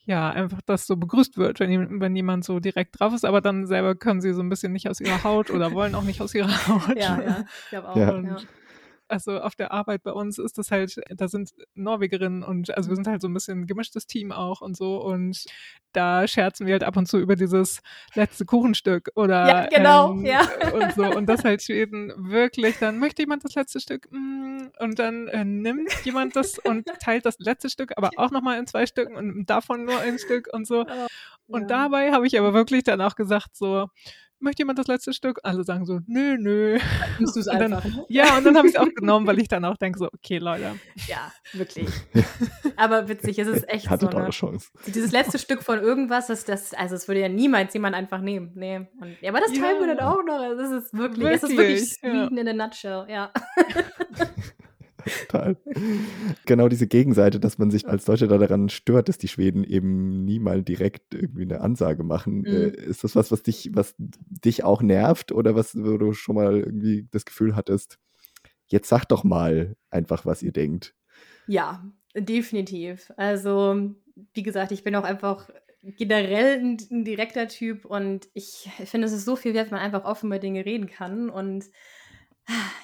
ja, 0.07 0.29
einfach 0.29 0.61
das 0.65 0.87
so 0.87 0.95
begrüßt 0.95 1.37
wird, 1.37 1.59
wenn, 1.59 1.99
wenn 1.99 2.15
jemand 2.15 2.45
so 2.45 2.61
direkt 2.61 2.97
drauf 2.97 3.13
ist, 3.13 3.25
aber 3.25 3.41
dann 3.41 3.67
selber 3.67 3.93
können 3.93 4.21
sie 4.21 4.33
so 4.33 4.41
ein 4.41 4.47
bisschen 4.47 4.71
nicht 4.71 4.89
aus 4.89 5.01
ihrer 5.01 5.23
Haut 5.25 5.51
oder 5.51 5.73
wollen 5.73 5.95
auch 5.95 6.03
nicht 6.03 6.21
aus 6.21 6.33
ihrer 6.33 6.47
Haut. 6.67 6.95
Ja, 6.95 7.21
ja, 7.21 7.45
ich 7.63 7.69
glaube 7.69 7.89
auch. 7.89 7.95
Ja. 7.97 8.11
Und, 8.11 8.25
ja 8.25 8.37
also 9.07 9.39
auf 9.39 9.55
der 9.55 9.71
Arbeit 9.71 10.03
bei 10.03 10.11
uns 10.11 10.37
ist 10.37 10.57
das 10.57 10.71
halt, 10.71 10.99
da 11.09 11.27
sind 11.27 11.53
Norwegerinnen 11.75 12.43
und 12.43 12.75
also 12.75 12.89
wir 12.89 12.95
sind 12.95 13.07
halt 13.07 13.21
so 13.21 13.27
ein 13.27 13.33
bisschen 13.33 13.67
gemischtes 13.67 14.07
Team 14.07 14.31
auch 14.31 14.61
und 14.61 14.75
so 14.75 15.01
und 15.01 15.45
da 15.93 16.27
scherzen 16.27 16.67
wir 16.67 16.73
halt 16.73 16.83
ab 16.83 16.97
und 16.97 17.07
zu 17.07 17.17
über 17.17 17.35
dieses 17.35 17.81
letzte 18.15 18.45
Kuchenstück 18.45 19.09
oder 19.15 19.47
ja, 19.47 19.67
genau, 19.67 20.11
ähm, 20.11 20.25
ja. 20.25 20.41
und 20.73 20.93
so 20.93 21.05
und 21.05 21.27
das 21.27 21.43
halt 21.43 21.61
Schweden 21.63 22.13
wirklich, 22.17 22.77
dann 22.79 22.99
möchte 22.99 23.21
jemand 23.21 23.43
das 23.43 23.55
letzte 23.55 23.79
Stück 23.79 24.07
mm, 24.11 24.67
und 24.79 24.99
dann 24.99 25.27
äh, 25.27 25.45
nimmt 25.45 25.91
jemand 26.03 26.35
das 26.35 26.59
und 26.59 26.85
teilt 26.99 27.25
das 27.25 27.39
letzte 27.39 27.69
Stück 27.69 27.93
aber 27.97 28.11
auch 28.17 28.31
nochmal 28.31 28.59
in 28.59 28.67
zwei 28.67 28.85
Stücken 28.85 29.15
und 29.15 29.45
davon 29.49 29.85
nur 29.85 29.99
ein 29.99 30.19
Stück 30.19 30.47
und 30.51 30.67
so 30.67 30.81
oh, 30.81 31.07
und 31.47 31.61
ja. 31.61 31.67
dabei 31.67 32.11
habe 32.11 32.27
ich 32.27 32.37
aber 32.37 32.53
wirklich 32.53 32.83
dann 32.83 33.01
auch 33.01 33.15
gesagt 33.15 33.55
so, 33.55 33.87
möchte 34.39 34.61
jemand 34.61 34.79
das 34.79 34.87
letzte 34.87 35.13
Stück? 35.13 35.39
Alle 35.43 35.63
sagen 35.63 35.85
so, 35.85 35.99
nö, 36.07 36.37
nö. 36.37 36.79
Nimmst 37.19 37.35
du 37.35 37.39
es 37.39 37.47
einfach, 37.47 37.83
ne? 37.83 38.05
Ja, 38.09 38.37
und 38.37 38.45
dann 38.45 38.57
habe 38.57 38.67
ich 38.67 38.75
es 38.75 38.79
auch 38.79 38.89
genommen, 38.95 39.27
weil 39.27 39.39
ich 39.39 39.47
dann 39.47 39.65
auch 39.65 39.77
denke 39.77 39.99
so, 39.99 40.07
okay, 40.13 40.37
Leute. 40.37 40.79
Ja, 41.07 41.31
wirklich. 41.53 41.87
Aber 42.75 43.07
witzig, 43.09 43.39
es 43.39 43.47
ist 43.47 43.69
echt 43.69 43.89
Hattet 43.89 44.11
so 44.11 44.17
eine, 44.17 44.29
Chance. 44.29 44.69
Dieses 44.87 45.11
letzte 45.11 45.39
Stück 45.39 45.63
von 45.63 45.79
irgendwas, 45.79 46.27
das, 46.27 46.45
das, 46.45 46.73
also 46.73 46.95
es 46.95 47.07
würde 47.07 47.21
ja 47.21 47.29
niemals 47.29 47.73
jemand 47.73 47.95
einfach 47.95 48.21
nehmen. 48.21 48.51
Nee. 48.55 48.87
Und, 48.99 49.17
ja, 49.21 49.29
aber 49.29 49.39
das 49.39 49.51
teilen 49.51 49.81
ja. 49.81 49.87
wir 49.87 49.95
dann 49.95 49.99
auch 49.99 50.23
noch. 50.23 50.55
Das 50.57 50.71
ist 50.71 50.93
wirklich, 50.93 51.19
wirklich 51.19 51.43
es 51.43 51.43
ist 51.43 51.57
wirklich 51.57 51.93
Sweden 51.93 52.37
ja. 52.37 52.41
in 52.41 52.47
a 52.61 52.65
nutshell, 52.65 53.05
ja. 53.09 53.31
Total. 55.27 55.57
Genau 56.45 56.67
diese 56.67 56.87
Gegenseite, 56.87 57.39
dass 57.39 57.57
man 57.57 57.71
sich 57.71 57.87
als 57.87 58.05
Deutscher 58.05 58.27
daran 58.27 58.69
stört, 58.69 59.09
dass 59.09 59.17
die 59.17 59.27
Schweden 59.27 59.63
eben 59.63 60.25
nie 60.25 60.39
mal 60.39 60.63
direkt 60.63 61.13
irgendwie 61.13 61.43
eine 61.43 61.61
Ansage 61.61 62.03
machen. 62.03 62.39
Mhm. 62.39 62.45
Äh, 62.45 62.67
ist 62.69 63.03
das 63.03 63.15
was, 63.15 63.31
was 63.31 63.43
dich, 63.43 63.71
was 63.73 63.95
dich 63.97 64.63
auch 64.63 64.81
nervt 64.81 65.31
oder 65.31 65.55
was, 65.55 65.75
wo 65.75 65.97
du 65.97 66.13
schon 66.13 66.35
mal 66.35 66.59
irgendwie 66.59 67.07
das 67.11 67.25
Gefühl 67.25 67.55
hattest, 67.55 67.99
jetzt 68.67 68.89
sag 68.89 69.05
doch 69.05 69.23
mal 69.23 69.75
einfach, 69.89 70.25
was 70.25 70.43
ihr 70.43 70.51
denkt? 70.51 70.95
Ja, 71.47 71.85
definitiv. 72.15 73.11
Also, 73.17 73.91
wie 74.33 74.43
gesagt, 74.43 74.71
ich 74.71 74.83
bin 74.83 74.95
auch 74.95 75.03
einfach 75.03 75.49
generell 75.81 76.59
ein, 76.59 76.77
ein 76.91 77.05
direkter 77.05 77.47
Typ 77.47 77.85
und 77.85 78.27
ich 78.33 78.69
finde, 78.85 79.07
es 79.07 79.13
ist 79.13 79.25
so 79.25 79.35
viel 79.35 79.53
wert, 79.53 79.71
wenn 79.71 79.77
man 79.77 79.85
einfach 79.85 80.05
offen 80.05 80.27
über 80.27 80.39
Dinge 80.39 80.65
reden 80.65 80.87
kann 80.87 81.29
und 81.29 81.65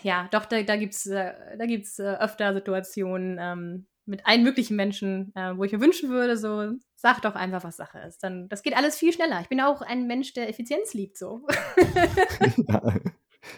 ja, 0.03 0.27
doch, 0.31 0.45
da, 0.45 0.61
da 0.63 0.75
gibt 0.75 0.93
es 0.93 1.05
äh, 1.05 1.33
da 1.57 1.65
gibt's, 1.65 1.99
äh, 1.99 2.17
öfter 2.19 2.53
Situationen 2.53 3.37
ähm, 3.39 3.87
mit 4.05 4.25
allen 4.25 4.43
möglichen 4.43 4.75
Menschen, 4.75 5.33
äh, 5.35 5.55
wo 5.55 5.63
ich 5.63 5.71
mir 5.71 5.79
wünschen 5.81 6.09
würde, 6.09 6.37
so, 6.37 6.73
sag 6.95 7.21
doch 7.21 7.35
einfach, 7.35 7.63
was 7.63 7.77
Sache 7.77 7.99
ist. 7.99 8.23
Dann, 8.23 8.49
das 8.49 8.63
geht 8.63 8.75
alles 8.75 8.97
viel 8.97 9.13
schneller. 9.13 9.39
Ich 9.41 9.49
bin 9.49 9.61
auch 9.61 9.81
ein 9.81 10.07
Mensch, 10.07 10.33
der 10.33 10.49
Effizienz 10.49 10.93
liebt, 10.93 11.17
so. 11.17 11.47
ja, 12.67 12.99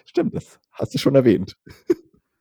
stimmt, 0.06 0.36
das 0.36 0.60
hast 0.72 0.94
du 0.94 0.98
schon 0.98 1.16
erwähnt. 1.16 1.58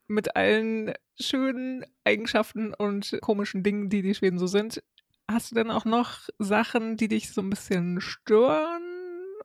Mit 0.07 0.37
allen 0.37 0.93
schönen 1.19 1.87
Eigenschaften 2.05 2.75
und 2.75 3.19
komischen 3.23 3.63
Dingen, 3.63 3.89
die 3.89 4.03
die 4.03 4.15
Schweden 4.15 4.39
so 4.39 4.47
sind, 4.47 4.83
hast 5.31 5.51
du 5.51 5.55
denn 5.55 5.71
auch 5.71 5.87
noch 5.87 6.29
Sachen, 6.39 6.97
die 6.99 7.09
dich 7.09 7.33
so 7.33 7.41
ein 7.41 7.49
bisschen 7.49 8.03
stören 8.03 8.83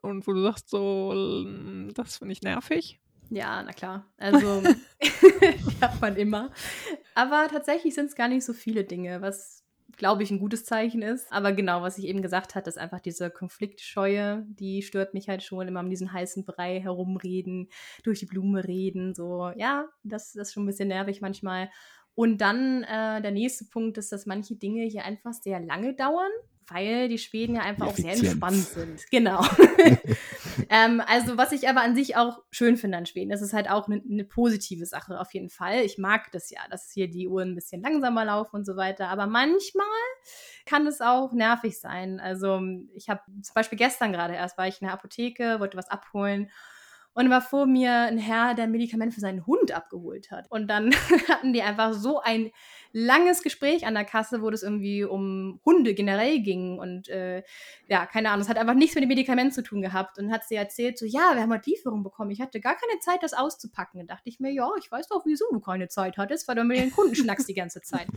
und 0.02 0.28
wo 0.28 0.34
du 0.34 0.42
sagst, 0.42 0.70
so, 0.70 1.46
das 1.94 2.18
finde 2.18 2.34
ich 2.34 2.42
nervig? 2.42 3.00
Ja, 3.30 3.62
na 3.64 3.74
klar. 3.74 4.06
Also, 4.18 4.64
hat 5.82 6.02
man 6.02 6.16
immer. 6.16 6.52
Aber 7.16 7.48
tatsächlich 7.50 7.94
sind 7.94 8.08
es 8.08 8.16
gar 8.16 8.28
nicht 8.28 8.44
so 8.44 8.54
viele 8.54 8.84
Dinge, 8.84 9.22
was, 9.22 9.64
glaube 9.98 10.24
ich, 10.24 10.32
ein 10.32 10.40
gutes 10.40 10.66
Zeichen 10.66 11.02
ist. 11.02 11.32
Aber 11.32 11.52
genau, 11.52 11.82
was 11.82 11.98
ich 11.98 12.06
eben 12.06 12.22
gesagt 12.22 12.56
hatte, 12.56 12.70
ist 12.70 12.78
einfach 12.78 13.00
diese 13.00 13.30
Konfliktscheue, 13.30 14.46
die 14.48 14.82
stört 14.82 15.14
mich 15.14 15.30
halt 15.30 15.44
schon, 15.44 15.68
immer 15.68 15.82
um 15.82 15.90
diesen 15.90 16.12
heißen 16.12 16.46
Brei 16.46 16.80
herumreden, 16.80 17.70
durch 18.04 18.20
die 18.20 18.26
Blume 18.26 18.68
reden, 18.68 19.14
so, 19.14 19.52
ja, 19.56 19.88
das, 20.04 20.34
das 20.34 20.50
ist 20.50 20.54
schon 20.54 20.64
ein 20.64 20.68
bisschen 20.68 20.88
nervig 20.88 21.22
manchmal. 21.22 21.70
Und 22.16 22.40
dann 22.42 22.84
äh, 22.84 23.22
der 23.22 23.32
nächste 23.32 23.66
Punkt 23.66 23.98
ist, 23.98 24.12
dass 24.12 24.26
manche 24.26 24.56
Dinge 24.56 24.84
hier 24.84 25.06
einfach 25.06 25.34
sehr 25.34 25.60
lange 25.60 25.94
dauern 25.94 26.32
weil 26.72 27.10
die 27.10 27.18
Schweden 27.18 27.56
ja 27.56 27.62
einfach 27.62 27.88
auch 27.88 27.96
sehr 27.96 28.14
entspannt 28.14 28.66
sind. 28.68 29.06
Genau. 29.12 29.42
ähm, 30.70 31.02
also 31.06 31.38
was 31.38 31.52
ich 31.52 31.68
aber 31.70 31.82
an 31.82 31.96
sich 31.96 32.16
auch 32.16 32.42
schön 32.52 32.78
finde 32.78 32.98
an 32.98 33.06
Schweden, 33.06 33.30
das 33.30 33.42
ist 33.42 33.54
halt 33.54 33.70
auch 33.70 33.88
eine 33.88 34.02
ne 34.06 34.24
positive 34.24 34.86
Sache 34.86 35.20
auf 35.20 35.34
jeden 35.34 35.50
Fall. 35.50 35.82
Ich 35.82 35.98
mag 35.98 36.32
das 36.32 36.50
ja, 36.50 36.62
dass 36.70 36.92
hier 36.92 37.10
die 37.10 37.28
Uhren 37.28 37.52
ein 37.52 37.56
bisschen 37.56 37.82
langsamer 37.82 38.26
laufen 38.26 38.58
und 38.58 38.66
so 38.66 38.76
weiter. 38.76 39.08
Aber 39.10 39.28
manchmal 39.28 39.86
kann 40.66 40.86
es 40.88 41.02
auch 41.02 41.34
nervig 41.34 41.80
sein. 41.80 42.20
Also 42.20 42.62
ich 42.94 43.10
habe 43.10 43.22
zum 43.42 43.54
Beispiel 43.54 43.78
gestern 43.78 44.14
gerade 44.14 44.36
erst 44.36 44.58
war 44.58 44.68
ich 44.68 44.82
in 44.82 44.88
der 44.88 44.94
Apotheke, 44.94 45.60
wollte 45.60 45.78
was 45.78 45.90
abholen 45.90 46.50
und 47.14 47.30
war 47.30 47.42
vor 47.42 47.66
mir 47.66 47.92
ein 47.92 48.18
Herr, 48.18 48.54
der 48.54 48.66
ein 48.66 48.72
Medikament 48.72 49.14
für 49.14 49.20
seinen 49.20 49.46
Hund 49.46 49.72
abgeholt 49.72 50.32
hat. 50.32 50.50
Und 50.50 50.68
dann 50.68 50.92
hatten 51.28 51.54
die 51.54 51.62
einfach 51.62 51.94
so 51.94 52.22
ein 52.22 52.52
langes 52.92 53.44
Gespräch 53.44 53.86
an 53.86 53.94
der 53.94 54.06
Kasse, 54.06 54.42
wo 54.42 54.50
das 54.50 54.64
irgendwie 54.64 55.04
um 55.04 55.60
Hunde 55.66 55.94
generell 55.94 56.40
ging. 56.40 56.80
Und 56.80 57.10
äh, 57.10 57.44
ja, 57.88 58.06
keine 58.06 58.30
Ahnung, 58.30 58.42
es 58.42 58.50
hat 58.50 58.58
einfach 58.58 58.74
nichts 58.74 58.96
mit 58.96 59.04
dem 59.04 59.10
Medikament 59.10 59.54
zu 59.54 59.64
tun 59.64 59.82
gehabt. 59.82 60.18
Und 60.18 60.32
hat 60.32 60.44
sie 60.44 60.56
erzählt, 60.56 60.98
so, 60.98 61.06
ja, 61.06 61.32
wir 61.34 61.42
haben 61.42 61.52
halt 61.52 61.66
Lieferung 61.66 62.04
bekommen. 62.04 62.32
Ich 62.32 62.42
hatte 62.42 62.60
gar 62.60 62.76
keine 62.76 63.00
Zeit, 63.00 63.22
das 63.22 63.34
auszupacken. 63.34 64.00
Da 64.00 64.16
dachte 64.16 64.30
ich 64.30 64.40
mir, 64.40 64.52
ja, 64.52 64.68
ich 64.80 64.92
weiß 64.92 65.08
doch, 65.08 65.26
wieso 65.26 65.46
du 65.52 65.60
keine 65.60 65.88
Zeit 65.88 66.18
hattest, 66.18 66.48
weil 66.48 66.56
du 66.56 66.64
mit 66.64 66.78
den 66.78 66.92
Kunden 66.92 67.16
schnackst 67.16 67.48
die 67.48 67.54
ganze 67.54 67.82
Zeit. 67.82 68.08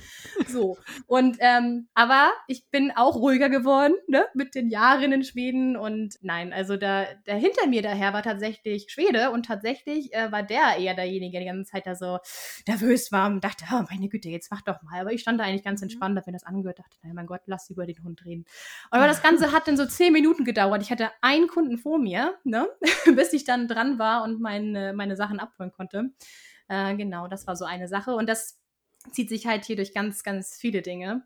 So. 0.49 0.77
Und, 1.07 1.37
ähm, 1.41 1.89
aber 1.95 2.33
ich 2.47 2.69
bin 2.71 2.91
auch 2.95 3.17
ruhiger 3.17 3.49
geworden, 3.49 3.95
ne, 4.07 4.27
mit 4.35 4.55
den 4.55 4.69
Jahren 4.69 5.13
in 5.13 5.25
Schweden. 5.25 5.77
Und 5.77 6.19
nein, 6.23 6.53
also 6.53 6.77
da, 6.77 7.07
der 7.27 7.37
hinter 7.37 7.67
mir 7.67 7.83
daher 7.83 8.13
war 8.13 8.23
tatsächlich 8.23 8.87
Schwede 8.91 9.31
und 9.31 9.47
tatsächlich 9.47 10.13
äh, 10.15 10.31
war 10.33 10.43
der 10.43 10.77
eher 10.79 10.95
derjenige, 10.95 11.33
der 11.33 11.41
die 11.41 11.47
ganze 11.47 11.71
Zeit 11.71 11.87
da 11.87 11.95
so 11.95 12.19
nervös 12.67 13.13
war 13.13 13.29
und 13.29 13.43
dachte, 13.43 13.65
oh, 13.73 13.83
meine 13.91 14.09
Güte, 14.09 14.29
jetzt 14.29 14.51
mach 14.51 14.62
mach 14.63 14.75
doch 14.75 14.83
mal. 14.83 15.01
Aber 15.01 15.13
ich 15.13 15.21
stand 15.21 15.41
da 15.41 15.45
eigentlich 15.45 15.65
ganz 15.65 15.81
mhm. 15.81 15.85
entspannt, 15.87 16.17
habe 16.17 16.31
mir 16.31 16.37
das 16.37 16.45
angehört, 16.45 16.79
dachte, 16.79 16.97
naja, 17.03 17.15
mein 17.15 17.27
Gott, 17.27 17.43
lass 17.47 17.71
über 17.71 17.87
den 17.87 18.03
Hund 18.03 18.25
reden. 18.25 18.45
Aber 18.91 19.07
das 19.07 19.23
Ganze 19.23 19.53
hat 19.53 19.69
dann 19.69 19.77
so 19.77 19.87
zehn 19.87 20.13
Minuten 20.13 20.45
gedauert. 20.45 20.83
Ich 20.83 20.91
hatte 20.91 21.11
einen 21.21 21.49
Kunden 21.49 21.79
vor 21.79 21.99
mir, 21.99 22.35
ne? 22.45 22.69
bis 23.15 23.33
ich 23.33 23.45
dann 23.45 23.69
dran 23.69 23.99
war 23.99 24.23
und 24.23 24.41
meine, 24.41 24.93
meine 24.93 25.17
Sachen 25.17 25.41
abholen 25.41 25.73
konnte. 25.73 26.11
Äh, 26.69 26.97
genau, 26.97 27.29
das 27.29 27.47
war 27.47 27.57
so 27.57 27.65
eine 27.65 27.89
Sache. 27.89 28.15
Und 28.15 28.29
das 28.29 28.61
zieht 29.11 29.29
sich 29.29 29.47
halt 29.47 29.65
hier 29.65 29.77
durch 29.77 29.95
ganz, 29.95 30.23
ganz 30.23 30.57
viele 30.57 30.83
Dinge. 30.83 31.23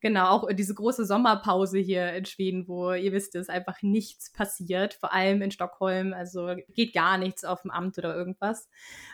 Genau, 0.00 0.28
auch 0.28 0.52
diese 0.52 0.74
große 0.74 1.04
Sommerpause 1.04 1.78
hier 1.78 2.12
in 2.12 2.24
Schweden, 2.24 2.68
wo 2.68 2.92
ihr 2.92 3.12
wisst, 3.12 3.34
es 3.34 3.48
einfach 3.48 3.82
nichts 3.82 4.32
passiert, 4.32 4.94
vor 4.94 5.12
allem 5.12 5.42
in 5.42 5.50
Stockholm, 5.50 6.12
also 6.14 6.54
geht 6.74 6.94
gar 6.94 7.18
nichts 7.18 7.44
auf 7.44 7.62
dem 7.62 7.72
Amt 7.72 7.98
oder 7.98 8.14
irgendwas. 8.14 8.68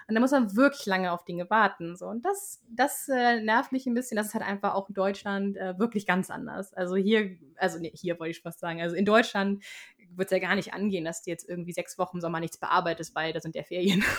Und 0.08 0.14
da 0.14 0.20
muss 0.20 0.32
man 0.32 0.54
wirklich 0.56 0.84
lange 0.84 1.10
auf 1.10 1.24
Dinge 1.24 1.48
warten. 1.48 1.96
So. 1.96 2.06
Und 2.06 2.24
das, 2.24 2.62
das 2.68 3.08
äh, 3.08 3.40
nervt 3.40 3.72
mich 3.72 3.86
ein 3.86 3.94
bisschen. 3.94 4.16
Das 4.16 4.26
ist 4.26 4.34
halt 4.34 4.44
einfach 4.44 4.74
auch 4.74 4.88
in 4.88 4.94
Deutschland 4.94 5.56
äh, 5.56 5.78
wirklich 5.78 6.06
ganz 6.06 6.30
anders. 6.30 6.74
Also 6.74 6.96
hier, 6.96 7.36
also 7.56 7.78
nee, 7.78 7.92
hier 7.94 8.18
wollte 8.20 8.32
ich 8.32 8.42
fast 8.42 8.60
sagen, 8.60 8.82
also 8.82 8.94
in 8.94 9.06
Deutschland 9.06 9.64
wird 10.16 10.30
es 10.30 10.32
ja 10.32 10.38
gar 10.38 10.54
nicht 10.54 10.74
angehen, 10.74 11.04
dass 11.04 11.22
du 11.22 11.30
jetzt 11.30 11.48
irgendwie 11.48 11.72
sechs 11.72 11.98
Wochen 11.98 12.18
im 12.18 12.20
Sommer 12.20 12.40
nichts 12.40 12.58
bearbeitest, 12.58 13.14
weil 13.14 13.32
da 13.32 13.40
sind 13.40 13.54
ja 13.54 13.62
Ferien. 13.62 14.04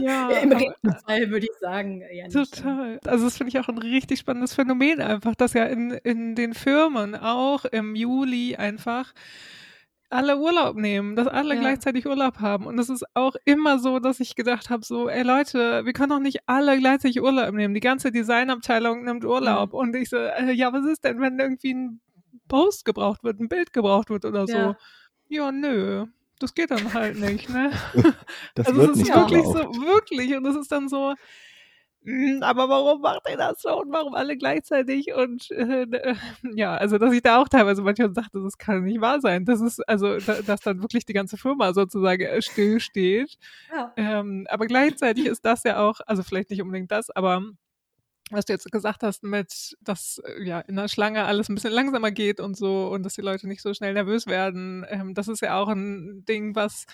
Ja. 0.00 0.30
Im 0.42 0.52
Regelfall 0.52 1.30
würde 1.30 1.46
ich 1.46 1.58
sagen. 1.60 2.02
Ja, 2.12 2.28
total. 2.28 2.98
Also 3.06 3.24
das 3.24 3.36
finde 3.36 3.50
ich 3.50 3.58
auch 3.58 3.68
ein 3.68 3.78
richtig 3.78 4.18
spannendes 4.18 4.54
Phänomen 4.54 5.00
einfach, 5.00 5.34
dass 5.34 5.53
ja 5.54 5.64
in, 5.64 5.90
in 5.92 6.34
den 6.34 6.54
Firmen 6.54 7.14
auch 7.14 7.64
im 7.64 7.94
Juli 7.96 8.56
einfach 8.56 9.12
alle 10.10 10.38
Urlaub 10.38 10.76
nehmen, 10.76 11.16
dass 11.16 11.26
alle 11.26 11.54
Ja. 11.54 11.60
gleichzeitig 11.60 12.06
Urlaub 12.06 12.38
haben. 12.38 12.66
Und 12.66 12.78
es 12.78 12.88
ist 12.88 13.04
auch 13.14 13.34
immer 13.44 13.78
so, 13.80 13.98
dass 13.98 14.20
ich 14.20 14.36
gedacht 14.36 14.70
habe, 14.70 14.84
so, 14.84 15.08
ey 15.08 15.22
Leute, 15.22 15.84
wir 15.84 15.92
können 15.92 16.10
doch 16.10 16.20
nicht 16.20 16.40
alle 16.46 16.78
gleichzeitig 16.78 17.20
Urlaub 17.20 17.52
nehmen. 17.52 17.74
Die 17.74 17.80
ganze 17.80 18.12
Designabteilung 18.12 19.04
nimmt 19.04 19.24
Urlaub. 19.24 19.72
Mhm. 19.72 19.78
Und 19.78 19.96
ich 19.96 20.10
so, 20.10 20.16
äh, 20.18 20.52
ja, 20.52 20.72
was 20.72 20.84
ist 20.86 21.02
denn, 21.04 21.20
wenn 21.20 21.38
irgendwie 21.38 21.74
ein 21.74 22.00
Post 22.48 22.84
gebraucht 22.84 23.24
wird, 23.24 23.40
ein 23.40 23.48
Bild 23.48 23.72
gebraucht 23.72 24.10
wird 24.10 24.24
oder 24.24 24.46
so? 24.46 24.52
Ja. 24.56 24.76
Ja, 25.28 25.50
nö. 25.50 26.06
Das 26.38 26.54
geht 26.54 26.70
dann 26.70 26.92
halt 26.92 27.18
nicht, 27.18 27.48
ne? 27.48 27.72
Das 28.54 28.66
also 28.68 28.78
wird 28.80 28.90
es 28.90 29.00
ist 29.02 29.08
wirklich 29.14 29.44
so, 29.44 29.54
wirklich. 29.54 30.36
Und 30.36 30.46
es 30.46 30.56
ist 30.56 30.70
dann 30.70 30.88
so, 30.88 31.12
"Mm, 31.12 31.14
aber 32.42 32.68
warum 32.68 33.00
macht 33.00 33.22
ihr 33.30 33.36
das 33.36 33.62
schon? 33.62 33.90
Warum 33.90 34.14
alle 34.14 34.36
gleichzeitig? 34.36 35.14
Und 35.14 35.50
äh, 35.50 35.82
äh, 35.82 36.14
ja, 36.54 36.76
also 36.76 36.98
dass 36.98 37.12
ich 37.12 37.22
da 37.22 37.40
auch 37.40 37.48
teilweise 37.48 37.82
manchmal 37.82 38.14
sagte, 38.14 38.42
das 38.42 38.58
kann 38.58 38.84
nicht 38.84 39.00
wahr 39.00 39.20
sein. 39.20 39.44
Das 39.44 39.60
ist, 39.60 39.80
also, 39.88 40.18
da, 40.18 40.42
dass 40.42 40.60
dann 40.60 40.82
wirklich 40.82 41.06
die 41.06 41.14
ganze 41.14 41.36
Firma 41.36 41.72
sozusagen 41.72 42.22
äh, 42.22 42.42
stillsteht. 42.42 43.38
Ja. 43.72 43.92
Ähm, 43.96 44.46
aber 44.50 44.66
gleichzeitig 44.66 45.26
ist 45.26 45.44
das 45.44 45.64
ja 45.64 45.78
auch, 45.78 46.00
also 46.06 46.22
vielleicht 46.22 46.50
nicht 46.50 46.62
unbedingt 46.62 46.90
das, 46.90 47.10
aber 47.10 47.42
was 48.30 48.46
du 48.46 48.52
jetzt 48.54 48.70
gesagt 48.72 49.02
hast 49.02 49.22
mit, 49.22 49.76
dass 49.80 50.20
äh, 50.24 50.42
ja 50.42 50.60
in 50.60 50.76
der 50.76 50.88
Schlange 50.88 51.24
alles 51.24 51.48
ein 51.48 51.54
bisschen 51.54 51.72
langsamer 51.72 52.10
geht 52.10 52.40
und 52.40 52.56
so 52.56 52.88
und 52.88 53.02
dass 53.02 53.14
die 53.14 53.20
Leute 53.22 53.46
nicht 53.46 53.62
so 53.62 53.74
schnell 53.74 53.94
nervös 53.94 54.26
werden, 54.26 54.84
ähm, 54.88 55.14
das 55.14 55.28
ist 55.28 55.42
ja 55.42 55.58
auch 55.58 55.68
ein 55.68 56.24
Ding, 56.26 56.54
was 56.54 56.86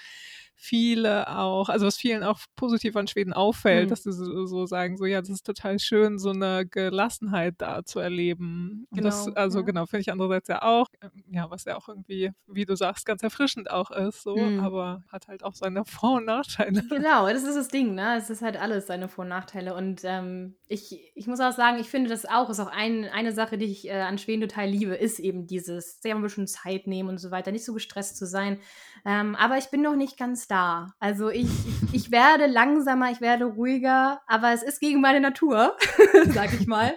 viele 0.63 1.27
auch, 1.39 1.69
also 1.71 1.87
was 1.87 1.97
vielen 1.97 2.23
auch 2.23 2.39
positiv 2.55 2.95
an 2.97 3.07
Schweden 3.09 3.33
auffällt, 3.33 3.87
Mhm. 3.87 3.91
dass 3.91 4.03
sie 4.03 4.13
so, 4.13 4.45
so 4.47 4.67
sagen, 4.67 4.97
so 4.99 5.07
ja, 5.07 5.21
das 5.21 5.31
ist 5.31 5.47
total 5.47 5.79
schön, 5.79 6.19
so 6.19 6.31
eine 6.31 6.67
Gelassenheit 6.67 7.55
da 7.59 7.83
zu 7.85 7.99
erleben. 7.99 8.87
Und 8.91 9.03
das, 9.03 9.25
Genau, 9.25 9.37
also 9.37 9.61
ja. 9.61 9.65
genau, 9.65 9.87
finde 9.87 10.03
ich 10.03 10.13
andererseits 10.13 10.49
ja 10.49 10.63
auch, 10.63 10.87
ähm, 11.01 11.11
ja, 11.31 11.51
was 11.51 11.65
ja 11.65 11.77
auch 11.77 11.89
irgendwie, 11.89 12.31
wie 12.47 12.67
du 12.67 12.77
sagst, 12.77 13.07
ganz 13.07 13.23
erfrischend 13.23 13.71
auch 13.71 13.91
ist, 13.91 14.23
so, 14.23 14.37
Mhm. 14.37 14.61
aber 14.61 15.03
hat 15.09 15.29
halt 15.29 15.43
auch 15.45 15.55
seine 15.55 15.85
Vor- 15.87 16.19
und 16.19 16.27
Nachteile. 16.27 16.83
Genau, 16.91 17.27
das 17.29 17.45
ist 17.45 17.57
das 17.57 17.69
Ding, 17.69 17.95
ne? 17.95 18.17
Es 18.19 18.29
ist 18.29 18.43
halt 18.43 18.61
alles 18.61 18.87
seine 18.87 19.09
Vor- 19.09 19.23
und 19.23 19.29
Nachteile. 19.31 19.75
Und 19.75 20.03
ähm, 20.05 20.57
ich, 20.69 21.13
ich 21.15 21.27
muss 21.27 21.41
auch 21.41 21.53
sagen, 21.53 21.79
ich 21.79 21.89
finde 21.89 22.11
das 22.11 22.27
auch, 22.27 22.51
ist 22.51 22.61
auch 22.61 22.71
ein, 22.71 23.05
eine 23.07 23.33
Sache, 23.33 23.57
die 23.57 23.65
ich 23.67 23.89
äh, 23.89 23.93
an 24.03 24.19
Schweden 24.19 24.43
total 24.43 24.69
liebe, 24.69 24.95
ist 24.95 25.19
eben 25.19 25.47
dieses 25.47 26.01
sehr 26.03 26.15
ein 26.15 26.23
bisschen 26.23 26.47
Zeit 26.47 26.87
nehmen 26.87 27.09
und 27.09 27.19
so 27.19 27.31
weiter, 27.31 27.51
nicht 27.51 27.65
so 27.65 27.73
gestresst 27.73 28.17
zu 28.19 28.27
sein. 28.27 28.59
Ähm, 29.05 29.34
aber 29.36 29.59
ich 29.59 29.70
bin 29.70 29.82
noch 29.82 29.96
nicht 29.96 30.18
ganz 30.18 30.46
da. 30.46 30.88
Also 30.98 31.30
ich, 31.30 31.48
ich, 31.92 32.11
werde 32.11 32.46
langsamer, 32.46 33.11
ich 33.11 33.20
werde 33.20 33.44
ruhiger, 33.44 34.20
aber 34.26 34.53
es 34.53 34.62
ist 34.62 34.80
gegen 34.80 35.01
meine 35.01 35.20
Natur, 35.20 35.76
sag 36.28 36.53
ich 36.53 36.66
mal. 36.66 36.92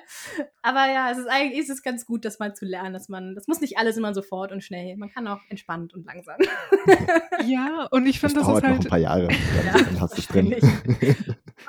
Aber 0.61 0.91
ja, 0.91 1.11
es 1.11 1.17
ist 1.17 1.27
eigentlich 1.27 1.59
ist 1.59 1.69
es 1.69 1.83
ganz 1.83 2.05
gut, 2.05 2.25
das 2.25 2.39
mal 2.39 2.53
zu 2.53 2.65
lernen, 2.65 2.93
dass 2.93 3.09
man, 3.09 3.35
das 3.35 3.47
muss 3.47 3.61
nicht 3.61 3.77
alles 3.77 3.97
immer 3.97 4.13
sofort 4.13 4.51
und 4.51 4.63
schnell. 4.63 4.95
Man 4.97 5.09
kann 5.09 5.27
auch 5.27 5.41
entspannt 5.49 5.93
und 5.93 6.05
langsam. 6.05 6.37
Ja, 7.45 7.87
und 7.91 8.05
ich 8.05 8.21
Das 8.21 8.31
finde, 8.31 8.45
das, 8.45 8.47
dauert 8.47 8.63
ist 8.63 8.69
noch 8.69 8.69
ein 8.69 8.79
halt, 8.79 8.89
paar 8.89 8.97
Jahre. 8.99 9.27
Ja, 9.65 9.73
Dann 9.73 9.99
hast 10.01 10.17
du 10.17 10.21
drin. 10.21 10.55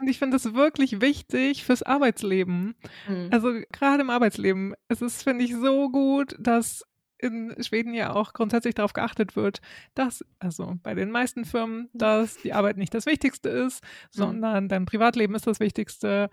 und 0.00 0.08
ich 0.08 0.18
finde 0.18 0.36
das 0.36 0.54
wirklich 0.54 1.00
wichtig 1.00 1.64
fürs 1.64 1.82
Arbeitsleben. 1.82 2.74
Mhm. 3.08 3.28
Also 3.32 3.52
gerade 3.72 4.02
im 4.02 4.10
Arbeitsleben, 4.10 4.74
es 4.88 5.02
ist, 5.02 5.22
finde 5.22 5.44
ich, 5.44 5.54
so 5.54 5.90
gut, 5.90 6.36
dass 6.38 6.84
in 7.24 7.54
Schweden 7.62 7.94
ja 7.94 8.14
auch 8.14 8.32
grundsätzlich 8.32 8.74
darauf 8.74 8.92
geachtet 8.92 9.34
wird, 9.34 9.60
dass, 9.94 10.24
also 10.38 10.76
bei 10.82 10.94
den 10.94 11.10
meisten 11.10 11.44
Firmen, 11.44 11.88
dass 11.92 12.36
die 12.38 12.52
Arbeit 12.52 12.76
nicht 12.76 12.94
das 12.94 13.06
Wichtigste 13.06 13.48
ist, 13.48 13.82
sondern 14.10 14.68
dein 14.68 14.84
Privatleben 14.86 15.34
ist 15.34 15.46
das 15.46 15.58
Wichtigste. 15.60 16.30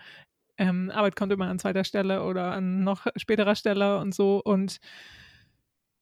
Ähm, 0.58 0.92
Arbeit 0.94 1.16
kommt 1.16 1.32
immer 1.32 1.48
an 1.48 1.58
zweiter 1.58 1.84
Stelle 1.84 2.24
oder 2.24 2.52
an 2.52 2.84
noch 2.84 3.08
späterer 3.16 3.56
Stelle 3.56 3.98
und 3.98 4.14
so. 4.14 4.42
Und 4.44 4.78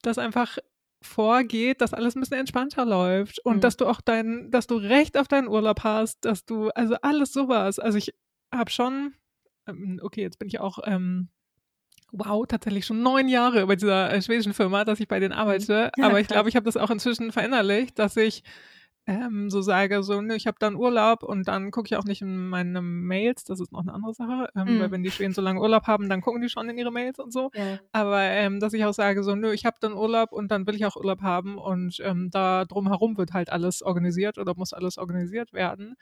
das 0.01 0.17
einfach 0.17 0.57
vorgeht, 1.01 1.79
dass 1.81 1.93
alles 1.93 2.15
ein 2.15 2.19
bisschen 2.19 2.39
entspannter 2.39 2.85
läuft 2.85 3.39
und 3.45 3.57
Mhm. 3.57 3.61
dass 3.61 3.77
du 3.77 3.85
auch 3.85 4.01
dein, 4.01 4.51
dass 4.51 4.67
du 4.67 4.75
Recht 4.75 5.17
auf 5.17 5.27
deinen 5.29 5.47
Urlaub 5.47 5.83
hast, 5.83 6.25
dass 6.25 6.43
du, 6.45 6.69
also 6.69 6.95
alles 7.01 7.31
sowas. 7.31 7.79
Also 7.79 7.97
ich 7.97 8.13
habe 8.53 8.69
schon, 8.69 9.13
ähm, 9.67 9.99
okay, 10.03 10.21
jetzt 10.21 10.39
bin 10.39 10.47
ich 10.49 10.59
auch, 10.59 10.79
ähm, 10.83 11.29
wow, 12.11 12.45
tatsächlich 12.47 12.85
schon 12.85 13.01
neun 13.01 13.27
Jahre 13.27 13.65
bei 13.67 13.75
dieser 13.75 14.11
äh, 14.13 14.21
schwedischen 14.21 14.53
Firma, 14.53 14.85
dass 14.85 14.99
ich 14.99 15.07
bei 15.07 15.19
denen 15.19 15.33
arbeite. 15.33 15.91
Ja, 15.97 16.05
Aber 16.05 16.19
ich 16.19 16.27
glaube, 16.27 16.49
ich 16.49 16.55
habe 16.55 16.65
das 16.65 16.77
auch 16.77 16.89
inzwischen 16.89 17.31
verinnerlicht, 17.31 17.97
dass 17.99 18.17
ich 18.17 18.43
ähm, 19.07 19.49
so 19.49 19.61
sage, 19.61 20.03
so, 20.03 20.21
nö, 20.21 20.35
ich 20.35 20.45
habe 20.45 20.57
dann 20.59 20.75
Urlaub 20.75 21.23
und 21.23 21.47
dann 21.47 21.71
gucke 21.71 21.87
ich 21.87 21.95
auch 21.97 22.03
nicht 22.03 22.21
in 22.21 22.47
meine 22.47 22.81
Mails, 22.81 23.43
das 23.43 23.59
ist 23.59 23.71
noch 23.71 23.79
eine 23.81 23.91
andere 23.93 24.13
Sache, 24.13 24.49
ähm, 24.55 24.75
Mhm. 24.75 24.79
weil 24.81 24.91
wenn 24.91 25.01
die 25.03 25.09
Schweden 25.09 25.33
so 25.33 25.41
lange 25.41 25.59
Urlaub 25.61 25.87
haben, 25.87 26.09
dann 26.09 26.21
gucken 26.21 26.41
die 26.41 26.49
schon 26.49 26.69
in 26.69 26.77
ihre 26.77 26.91
Mails 26.91 27.17
und 27.17 27.33
so. 27.33 27.49
Ja. 27.55 27.79
Aber 27.91 28.21
ähm, 28.21 28.59
dass 28.59 28.73
ich 28.73 28.85
auch 28.85 28.93
sage, 28.93 29.23
so, 29.23 29.33
nö, 29.35 29.51
ich 29.51 29.65
habe 29.65 29.77
dann 29.79 29.93
Urlaub 29.93 30.31
und 30.31 30.51
dann 30.51 30.67
will 30.67 30.75
ich 30.75 30.85
auch 30.85 30.95
Urlaub 30.95 31.21
haben 31.21 31.57
und 31.57 31.99
ähm, 32.03 32.29
da 32.31 32.65
drumherum 32.65 33.17
wird 33.17 33.33
halt 33.33 33.51
alles 33.51 33.81
organisiert 33.81 34.37
oder 34.37 34.53
muss 34.55 34.73
alles 34.73 34.99
organisiert 34.99 35.53
werden. 35.53 35.95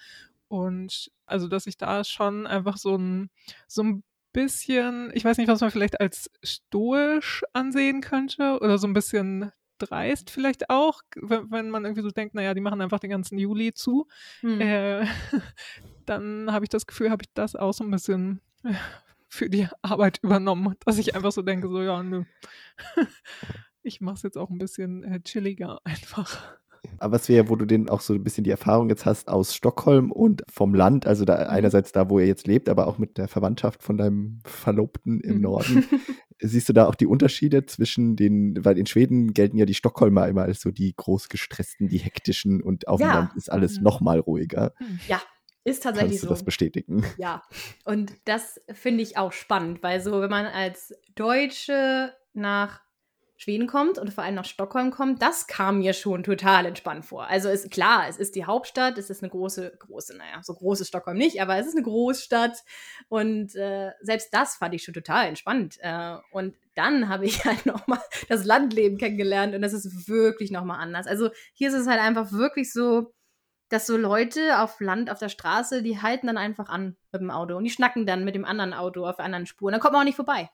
Und 0.50 1.12
also, 1.26 1.48
dass 1.48 1.68
ich 1.68 1.78
da 1.78 2.04
schon 2.04 2.46
einfach 2.48 2.78
so 2.78 2.96
ein, 2.98 3.30
so 3.68 3.84
ein 3.84 4.04
bisschen, 4.34 5.12
ich 5.14 5.26
weiß 5.26 5.38
nicht, 5.38 5.48
was 5.48 5.62
man 5.62 5.72
vielleicht 5.72 6.00
als 6.00 6.30
stoisch 6.44 7.44
ansehen 7.54 8.02
könnte 8.02 8.60
oder 8.60 8.78
so 8.78 8.88
ein 8.88 8.94
bisschen 8.94 9.52
dreist 9.78 10.30
vielleicht 10.30 10.70
auch, 10.70 11.02
wenn, 11.16 11.52
wenn 11.52 11.70
man 11.70 11.86
irgendwie 11.86 12.02
so 12.02 12.10
denkt, 12.10 12.36
naja, 12.36 12.54
die 12.54 12.62
machen 12.62 12.82
einfach 12.82 13.00
den 13.00 13.12
ganzen 13.12 13.38
Juli 13.38 13.74
zu. 13.74 14.08
Hm. 14.42 14.62
Äh, 14.62 15.06
dann 16.06 16.52
habe 16.52 16.66
ich 16.66 16.70
das 16.70 16.88
Gefühl, 16.88 17.12
habe 17.12 17.24
ich 17.24 17.34
das 17.34 17.56
auch 17.56 17.74
so 17.74 17.84
ein 17.84 17.92
bisschen 17.92 18.42
äh, 18.64 18.74
für 19.28 19.50
die 19.50 19.68
Arbeit 19.82 20.20
übernommen, 20.24 20.76
dass 20.86 20.98
ich 20.98 21.16
einfach 21.16 21.32
so 21.32 21.42
denke, 21.42 21.68
so 21.70 21.82
ja, 21.82 22.02
nö. 22.04 22.24
Ich 23.84 24.02
mache 24.02 24.16
es 24.16 24.24
jetzt 24.24 24.38
auch 24.38 24.50
ein 24.50 24.58
bisschen 24.58 25.06
äh, 25.06 25.22
chilliger 25.22 25.80
einfach. 25.86 26.58
Aber 27.00 27.14
was 27.16 27.30
wäre, 27.30 27.50
wo 27.50 27.56
du 27.56 27.66
denn 27.66 27.90
auch 27.90 28.02
so 28.02 28.14
ein 28.14 28.24
bisschen 28.24 28.44
die 28.44 28.50
Erfahrung 28.50 28.90
jetzt 28.90 29.06
hast 29.06 29.28
aus 29.30 29.54
Stockholm 29.56 30.12
und 30.12 30.44
vom 30.52 30.74
Land, 30.74 31.06
also 31.06 31.26
da 31.26 31.36
einerseits 31.36 31.92
da, 31.92 32.10
wo 32.10 32.20
ihr 32.20 32.26
jetzt 32.28 32.48
lebt, 32.48 32.70
aber 32.70 32.88
auch 32.88 32.98
mit 32.98 33.18
der 33.18 33.28
Verwandtschaft 33.28 33.84
von 33.84 33.98
deinem 33.98 34.40
Verlobten 34.44 35.20
im 35.22 35.36
Mhm. 35.36 35.42
Norden. 35.42 35.86
Siehst 36.40 36.70
du 36.70 36.74
da 36.74 36.88
auch 36.88 36.96
die 36.96 37.08
Unterschiede 37.08 37.66
zwischen 37.66 38.16
den, 38.16 38.64
weil 38.64 38.78
in 38.78 38.86
Schweden 38.86 39.34
gelten 39.34 39.58
ja 39.58 39.66
die 39.66 39.74
Stockholmer 39.74 40.28
immer 40.28 40.44
als 40.44 40.62
so 40.62 40.70
die 40.72 40.94
groß 40.96 41.30
gestressten, 41.30 41.88
die 41.88 41.98
hektischen 41.98 42.62
und 42.62 42.88
auf 42.88 43.00
dem 43.00 43.08
Ja. 43.10 43.16
Land 43.16 43.34
ist 43.36 43.52
alles 43.52 43.78
Mhm. 43.78 43.84
noch 43.84 44.02
mal 44.02 44.20
ruhiger. 44.20 44.74
Ja, 45.08 45.20
ist 45.64 45.84
tatsächlich 45.84 46.12
Kannst 46.12 46.24
du 46.24 46.28
so. 46.28 46.34
das 46.34 46.44
bestätigen? 46.46 47.04
Ja, 47.18 47.42
und 47.86 48.14
das 48.26 48.62
finde 48.72 49.02
ich 49.04 49.18
auch 49.18 49.32
spannend, 49.34 49.82
weil 49.84 50.00
so, 50.00 50.22
wenn 50.22 50.30
man 50.30 50.46
als 50.46 50.94
Deutsche 51.16 52.14
nach 52.34 52.82
Schweden 53.38 53.68
kommt 53.68 54.00
und 54.00 54.12
vor 54.12 54.24
allem 54.24 54.34
nach 54.34 54.46
Stockholm 54.46 54.90
kommt, 54.90 55.22
das 55.22 55.46
kam 55.46 55.78
mir 55.78 55.94
schon 55.94 56.24
total 56.24 56.66
entspannt 56.66 57.06
vor. 57.06 57.28
Also 57.28 57.50
ist 57.50 57.70
klar, 57.70 58.06
es 58.10 58.18
ist 58.18 58.36
die 58.36 58.46
Hauptstadt, 58.46 58.98
es 58.98 59.12
ist 59.12 59.22
eine 59.22 59.30
große, 59.30 59.78
große, 59.78 60.18
naja, 60.18 60.42
so 60.42 60.56
groß 60.56 60.82
ist 60.82 60.88
Stockholm 60.88 61.18
nicht, 61.18 61.40
aber 61.40 61.58
es 61.58 61.68
ist 61.68 61.76
eine 61.76 61.84
Großstadt 61.84 62.58
und 63.10 63.56
äh, 63.56 63.92
selbst 64.02 64.34
das 64.34 64.56
fand 64.56 64.74
ich 64.74 64.84
schon 64.84 64.96
total 64.96 65.28
entspannt. 65.28 65.78
Äh, 65.82 66.16
und 66.32 66.56
dann 66.74 67.10
habe 67.10 67.26
ich 67.26 67.46
halt 67.46 67.68
nochmal 67.68 68.02
das 68.28 68.44
Landleben 68.44 68.98
kennengelernt 68.98 69.54
und 69.54 69.62
das 69.62 69.74
ist 69.74 70.08
wirklich 70.08 70.50
nochmal 70.50 70.80
anders. 70.80 71.06
Also 71.06 71.30
hier 71.54 71.70
ist 71.70 71.76
es 71.76 71.88
halt 71.88 72.02
einfach 72.02 72.32
wirklich 72.32 72.74
so, 72.74 73.14
dass 73.70 73.86
so 73.88 73.98
Leute 73.98 74.60
auf 74.60 74.80
Land, 74.80 75.10
auf 75.12 75.20
der 75.20 75.30
Straße, 75.30 75.84
die 75.84 76.02
halten 76.02 76.28
dann 76.28 76.38
einfach 76.38 76.70
an 76.70 76.96
mit 77.12 77.22
dem 77.22 77.32
Auto 77.32 77.56
und 77.58 77.64
die 77.64 77.70
schnacken 77.70 78.06
dann 78.06 78.24
mit 78.24 78.36
dem 78.36 78.46
anderen 78.46 78.74
Auto 78.74 79.06
auf 79.06 79.16
der 79.18 79.26
anderen 79.26 79.46
Spur 79.46 79.68
und 79.68 79.72
dann 79.74 79.82
kommt 79.82 79.94
man 79.94 80.02
auch 80.02 80.06
nicht 80.06 80.16
vorbei. 80.16 80.50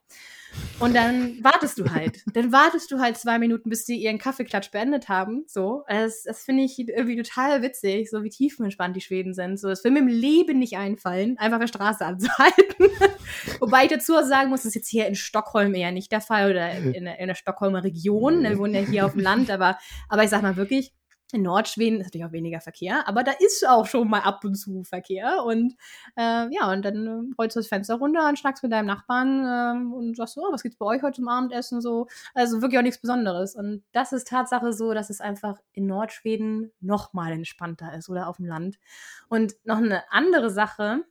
Und 0.80 0.96
dann 0.96 1.44
wartest 1.44 1.80
du 1.80 1.90
halt. 1.92 2.22
Dann 2.36 2.52
wartest 2.52 2.92
du 2.92 3.00
halt 3.00 3.18
zwei 3.18 3.40
Minuten, 3.40 3.72
bis 3.72 3.86
die 3.86 3.96
ihren 3.96 4.20
Kaffeeklatsch 4.20 4.70
beendet 4.70 5.10
haben. 5.10 5.46
So, 5.48 5.84
das, 5.88 6.22
das 6.24 6.44
finde 6.44 6.62
ich 6.64 6.78
irgendwie 6.78 7.16
total 7.16 7.64
witzig, 7.64 8.12
so 8.12 8.24
wie 8.24 8.30
tiefenentspannt 8.30 8.96
die 8.96 9.02
Schweden 9.02 9.34
sind. 9.34 9.60
So, 9.60 9.70
das 9.70 9.84
will 9.84 9.90
mir 9.92 10.00
im 10.02 10.08
Leben 10.08 10.60
nicht 10.60 10.78
einfallen, 10.78 11.40
einfach 11.40 11.56
auf 11.58 11.64
der 11.64 11.68
Straße 11.70 12.06
anzuhalten. 12.06 12.86
Wobei 13.60 13.86
ich 13.86 13.90
dazu 13.90 14.16
auch 14.16 14.24
sagen 14.26 14.50
muss, 14.52 14.60
das 14.62 14.68
ist 14.68 14.76
jetzt 14.76 14.90
hier 14.90 15.08
in 15.08 15.16
Stockholm 15.16 15.74
eher 15.74 15.92
nicht 15.92 16.12
der 16.12 16.22
Fall 16.22 16.52
oder 16.52 16.72
in, 16.72 17.06
der- 17.06 17.18
in 17.20 17.28
der 17.28 17.36
Stockholmer 17.36 17.84
Region. 17.84 18.44
Wir 18.44 18.60
wohnen 18.60 18.76
ja 18.76 18.82
hier 18.82 19.06
auf 19.08 19.14
dem 19.14 19.22
Land, 19.22 19.50
aber, 19.50 19.80
aber 20.08 20.24
ich 20.24 20.30
sag 20.30 20.44
mal 20.44 20.56
wirklich, 20.56 20.94
in 21.34 21.42
Nordschweden 21.42 22.00
ist 22.00 22.08
natürlich 22.08 22.26
auch 22.26 22.32
weniger 22.32 22.62
Verkehr, 22.62 23.08
aber 23.08 23.24
da 23.24 23.32
ist 23.32 23.68
auch 23.68 23.88
schon 23.88 24.08
mal 24.08 24.20
ab 24.20 24.46
und 24.46 24.54
zu 24.56 24.84
Verkehr. 24.84 25.44
Und 25.44 25.74
äh, 26.16 26.48
ja, 26.54 26.72
und 26.72 26.86
dann 26.86 27.08
äh, 27.08 27.34
rollst 27.40 27.56
du 27.56 27.60
das 27.60 27.68
Fenster 27.68 27.96
runter 27.96 28.30
und 28.30 28.38
schnackst 28.38 28.62
mit 28.62 28.72
deinem 28.72 28.86
Nachbarn 28.86 29.46
ähm, 29.46 29.94
und 29.94 30.16
sagst 30.16 30.36
so, 30.36 30.42
oh, 30.42 30.54
was 30.54 30.62
gibt's 30.62 30.78
bei 30.78 30.86
euch 30.86 31.02
heute 31.02 31.16
zum 31.16 31.28
Abendessen? 31.28 31.82
So, 31.82 32.08
also 32.36 32.62
wirklich 32.62 32.78
auch 32.78 32.84
nichts 32.84 33.02
Besonderes. 33.02 33.56
Und 33.56 33.84
das 33.94 34.14
ist 34.14 34.28
Tatsache 34.28 34.74
so, 34.74 34.94
dass 34.94 35.10
es 35.10 35.22
einfach 35.22 35.58
in 35.74 35.88
Nordschweden 35.88 36.72
noch 36.82 37.14
mal 37.14 37.32
entspannter 37.32 37.96
ist 37.98 38.10
oder 38.10 38.28
auf 38.28 38.38
dem 38.38 38.46
Land. 38.46 38.78
Und 39.28 39.56
noch 39.64 39.78
eine 39.78 40.04
andere 40.12 40.52
Sache, 40.52 41.04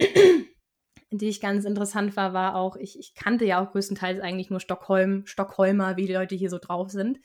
die 1.10 1.28
ich 1.28 1.40
ganz 1.40 1.64
interessant 1.64 2.16
war, 2.16 2.32
war 2.32 2.54
auch, 2.54 2.76
ich, 2.76 2.96
ich 2.96 3.16
kannte 3.16 3.44
ja 3.44 3.60
auch 3.60 3.72
größtenteils 3.72 4.20
eigentlich 4.20 4.50
nur 4.50 4.60
Stockholm, 4.60 5.26
Stockholmer, 5.26 5.96
wie 5.96 6.06
die 6.06 6.14
Leute 6.14 6.36
hier 6.36 6.50
so 6.50 6.58
drauf 6.58 6.90
sind. 6.90 7.18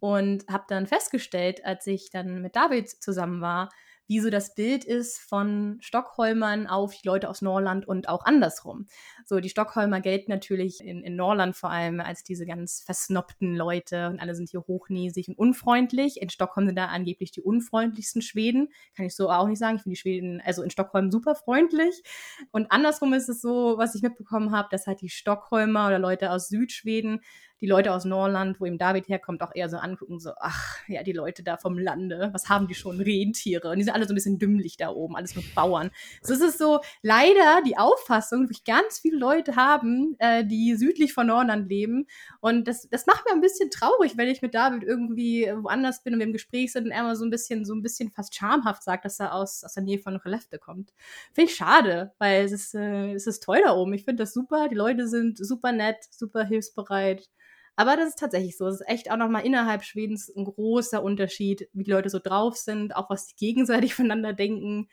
Und 0.00 0.46
habe 0.48 0.64
dann 0.68 0.86
festgestellt, 0.86 1.64
als 1.64 1.86
ich 1.86 2.10
dann 2.10 2.42
mit 2.42 2.56
David 2.56 2.88
zusammen 2.88 3.40
war, 3.40 3.70
wie 4.06 4.20
so 4.20 4.30
das 4.30 4.54
Bild 4.54 4.84
ist 4.84 5.18
von 5.18 5.78
Stockholmern 5.80 6.66
auf 6.66 6.94
die 6.94 7.06
Leute 7.06 7.28
aus 7.28 7.40
Norland 7.40 7.88
und 7.88 8.08
auch 8.08 8.24
andersrum. 8.24 8.86
So, 9.24 9.40
die 9.40 9.48
Stockholmer 9.48 10.00
gelten 10.00 10.30
natürlich 10.30 10.80
in, 10.84 11.02
in 11.02 11.16
Norland 11.16 11.56
vor 11.56 11.70
allem 11.70 12.00
als 12.00 12.22
diese 12.22 12.44
ganz 12.44 12.82
versnobten 12.82 13.56
Leute 13.56 14.08
und 14.08 14.20
alle 14.20 14.34
sind 14.34 14.50
hier 14.50 14.64
hochnäsig 14.66 15.28
und 15.28 15.38
unfreundlich. 15.38 16.20
In 16.20 16.28
Stockholm 16.28 16.66
sind 16.66 16.76
da 16.76 16.86
angeblich 16.86 17.30
die 17.30 17.40
unfreundlichsten 17.40 18.20
Schweden. 18.20 18.68
Kann 18.94 19.06
ich 19.06 19.16
so 19.16 19.30
auch 19.30 19.48
nicht 19.48 19.58
sagen. 19.58 19.76
Ich 19.76 19.82
finde 19.82 19.94
die 19.94 20.00
Schweden, 20.00 20.42
also 20.44 20.62
in 20.62 20.70
Stockholm 20.70 21.10
super 21.10 21.34
freundlich. 21.34 22.02
Und 22.50 22.70
andersrum 22.70 23.14
ist 23.14 23.28
es 23.28 23.40
so, 23.40 23.78
was 23.78 23.94
ich 23.94 24.02
mitbekommen 24.02 24.50
habe, 24.50 24.68
dass 24.70 24.86
halt 24.86 25.00
die 25.00 25.08
Stockholmer 25.08 25.86
oder 25.86 25.98
Leute 25.98 26.30
aus 26.30 26.48
Südschweden 26.48 27.20
die 27.64 27.70
Leute 27.70 27.92
aus 27.92 28.04
Norland, 28.04 28.60
wo 28.60 28.66
eben 28.66 28.76
David 28.76 29.08
herkommt, 29.08 29.42
auch 29.42 29.54
eher 29.54 29.70
so 29.70 29.78
angucken, 29.78 30.20
so, 30.20 30.32
ach, 30.38 30.76
ja, 30.86 31.02
die 31.02 31.12
Leute 31.12 31.42
da 31.42 31.56
vom 31.56 31.78
Lande, 31.78 32.28
was 32.34 32.50
haben 32.50 32.68
die 32.68 32.74
schon? 32.74 33.00
Rentiere. 33.00 33.70
Und 33.70 33.78
die 33.78 33.84
sind 33.84 33.94
alle 33.94 34.04
so 34.06 34.12
ein 34.12 34.16
bisschen 34.16 34.38
dümmlich 34.38 34.76
da 34.76 34.90
oben, 34.90 35.16
alles 35.16 35.34
nur 35.34 35.42
Bauern. 35.54 35.90
So 36.20 36.34
ist 36.34 36.42
es 36.42 36.58
so 36.58 36.80
leider 37.00 37.62
die 37.66 37.78
Auffassung, 37.78 38.48
die 38.48 38.58
ganz 38.66 38.98
viele 38.98 39.16
Leute 39.16 39.56
haben, 39.56 40.14
äh, 40.18 40.44
die 40.44 40.76
südlich 40.76 41.14
von 41.14 41.26
Norland 41.26 41.70
leben. 41.70 42.06
Und 42.40 42.68
das, 42.68 42.86
das 42.90 43.06
macht 43.06 43.24
mir 43.24 43.32
ein 43.32 43.40
bisschen 43.40 43.70
traurig, 43.70 44.18
wenn 44.18 44.28
ich 44.28 44.42
mit 44.42 44.54
David 44.54 44.82
irgendwie 44.82 45.50
woanders 45.56 46.02
bin 46.02 46.12
und 46.12 46.20
wir 46.20 46.26
im 46.26 46.34
Gespräch 46.34 46.70
sind 46.72 46.84
und 46.84 46.90
er 46.90 47.02
mal 47.02 47.16
so 47.16 47.24
ein 47.24 47.30
bisschen, 47.30 47.64
so 47.64 47.74
ein 47.74 47.80
bisschen 47.80 48.10
fast 48.10 48.34
schamhaft 48.34 48.82
sagt, 48.82 49.06
dass 49.06 49.20
er 49.20 49.32
aus, 49.32 49.64
aus 49.64 49.72
der 49.72 49.84
Nähe 49.84 49.98
von 49.98 50.16
Relefte 50.16 50.58
kommt. 50.58 50.92
Finde 51.32 51.50
ich 51.50 51.56
schade, 51.56 52.12
weil 52.18 52.44
es 52.44 52.52
ist, 52.52 52.74
äh, 52.74 53.14
es 53.14 53.26
ist 53.26 53.42
toll 53.42 53.62
da 53.64 53.74
oben. 53.74 53.94
Ich 53.94 54.04
finde 54.04 54.22
das 54.22 54.34
super. 54.34 54.68
Die 54.68 54.76
Leute 54.76 55.08
sind 55.08 55.38
super 55.38 55.72
nett, 55.72 55.96
super 56.10 56.44
hilfsbereit. 56.44 57.30
Aber 57.76 57.96
das 57.96 58.10
ist 58.10 58.18
tatsächlich 58.18 58.56
so. 58.56 58.66
Es 58.66 58.80
ist 58.80 58.88
echt 58.88 59.10
auch 59.10 59.16
nochmal 59.16 59.44
innerhalb 59.44 59.82
Schwedens 59.82 60.28
ein 60.34 60.44
großer 60.44 61.02
Unterschied, 61.02 61.68
wie 61.72 61.84
die 61.84 61.90
Leute 61.90 62.08
so 62.08 62.18
drauf 62.18 62.56
sind, 62.56 62.94
auch 62.94 63.10
was 63.10 63.26
die 63.26 63.36
gegenseitig 63.36 63.94
voneinander 63.94 64.32
denken. 64.32 64.88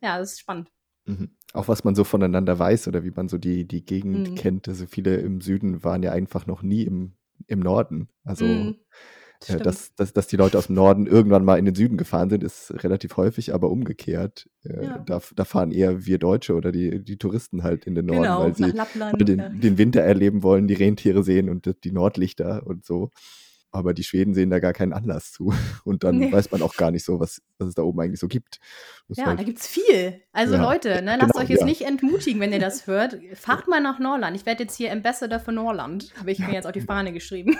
Ja, 0.00 0.18
das 0.18 0.32
ist 0.32 0.40
spannend. 0.40 0.70
Mhm. 1.06 1.30
Auch 1.52 1.68
was 1.68 1.84
man 1.84 1.94
so 1.94 2.02
voneinander 2.02 2.58
weiß 2.58 2.88
oder 2.88 3.04
wie 3.04 3.12
man 3.12 3.28
so 3.28 3.38
die, 3.38 3.66
die 3.66 3.84
Gegend 3.84 4.30
mhm. 4.30 4.34
kennt. 4.34 4.68
Also 4.68 4.86
viele 4.86 5.16
im 5.16 5.40
Süden 5.40 5.84
waren 5.84 6.02
ja 6.02 6.12
einfach 6.12 6.46
noch 6.46 6.62
nie 6.62 6.82
im, 6.82 7.14
im 7.46 7.60
Norden. 7.60 8.08
Also 8.24 8.44
mhm. 8.44 8.76
Äh, 9.48 9.58
dass, 9.58 9.94
dass, 9.94 10.12
dass 10.12 10.26
die 10.26 10.36
Leute 10.36 10.58
aus 10.58 10.66
dem 10.66 10.76
Norden 10.76 11.06
irgendwann 11.06 11.44
mal 11.44 11.58
in 11.58 11.64
den 11.64 11.74
Süden 11.74 11.96
gefahren 11.96 12.30
sind, 12.30 12.42
ist 12.42 12.72
relativ 12.82 13.16
häufig, 13.16 13.54
aber 13.54 13.70
umgekehrt. 13.70 14.48
Äh, 14.64 14.84
ja. 14.84 14.98
Da, 14.98 15.20
da, 15.34 15.44
fahren 15.44 15.70
eher 15.70 16.04
wir 16.06 16.18
Deutsche 16.18 16.54
oder 16.54 16.72
die, 16.72 17.02
die 17.02 17.18
Touristen 17.18 17.62
halt 17.62 17.84
in 17.86 17.94
den 17.94 18.06
Norden, 18.06 18.22
genau, 18.22 18.40
weil 18.40 18.54
sie 18.54 18.64
Lappland, 18.64 19.28
den, 19.28 19.38
ja. 19.38 19.48
den, 19.48 19.78
Winter 19.78 20.00
erleben 20.00 20.42
wollen, 20.42 20.68
die 20.68 20.74
Rentiere 20.74 21.22
sehen 21.22 21.48
und 21.48 21.68
die 21.84 21.92
Nordlichter 21.92 22.66
und 22.66 22.84
so. 22.84 23.10
Aber 23.74 23.92
die 23.92 24.04
Schweden 24.04 24.34
sehen 24.34 24.50
da 24.50 24.60
gar 24.60 24.72
keinen 24.72 24.92
Anlass 24.92 25.32
zu. 25.32 25.52
Und 25.84 26.04
dann 26.04 26.18
nee. 26.18 26.32
weiß 26.32 26.52
man 26.52 26.62
auch 26.62 26.76
gar 26.76 26.92
nicht 26.92 27.04
so, 27.04 27.18
was, 27.18 27.42
was 27.58 27.70
es 27.70 27.74
da 27.74 27.82
oben 27.82 28.00
eigentlich 28.00 28.20
so 28.20 28.28
gibt. 28.28 28.60
Das 29.08 29.18
ja, 29.18 29.26
halt, 29.26 29.40
da 29.40 29.42
gibt 29.42 29.58
es 29.58 29.66
viel. 29.66 30.22
Also 30.30 30.54
ja, 30.54 30.62
Leute, 30.62 31.02
ne, 31.02 31.16
lasst 31.18 31.32
genau, 31.32 31.42
euch 31.44 31.50
jetzt 31.50 31.64
nicht 31.64 31.82
entmutigen, 31.82 32.40
wenn 32.40 32.52
ihr 32.52 32.60
das 32.60 32.86
hört. 32.86 33.18
Fahrt 33.34 33.66
mal 33.66 33.80
nach 33.80 33.98
Norland. 33.98 34.36
Ich 34.36 34.46
werde 34.46 34.62
jetzt 34.62 34.76
hier 34.76 34.92
Ambassador 34.92 35.40
für 35.40 35.50
Norland. 35.50 36.12
Habe 36.20 36.30
ich 36.30 36.38
mir 36.38 36.52
jetzt 36.52 36.66
auf 36.66 36.72
die 36.72 36.80
Fahne 36.82 37.12
geschrieben. 37.12 37.58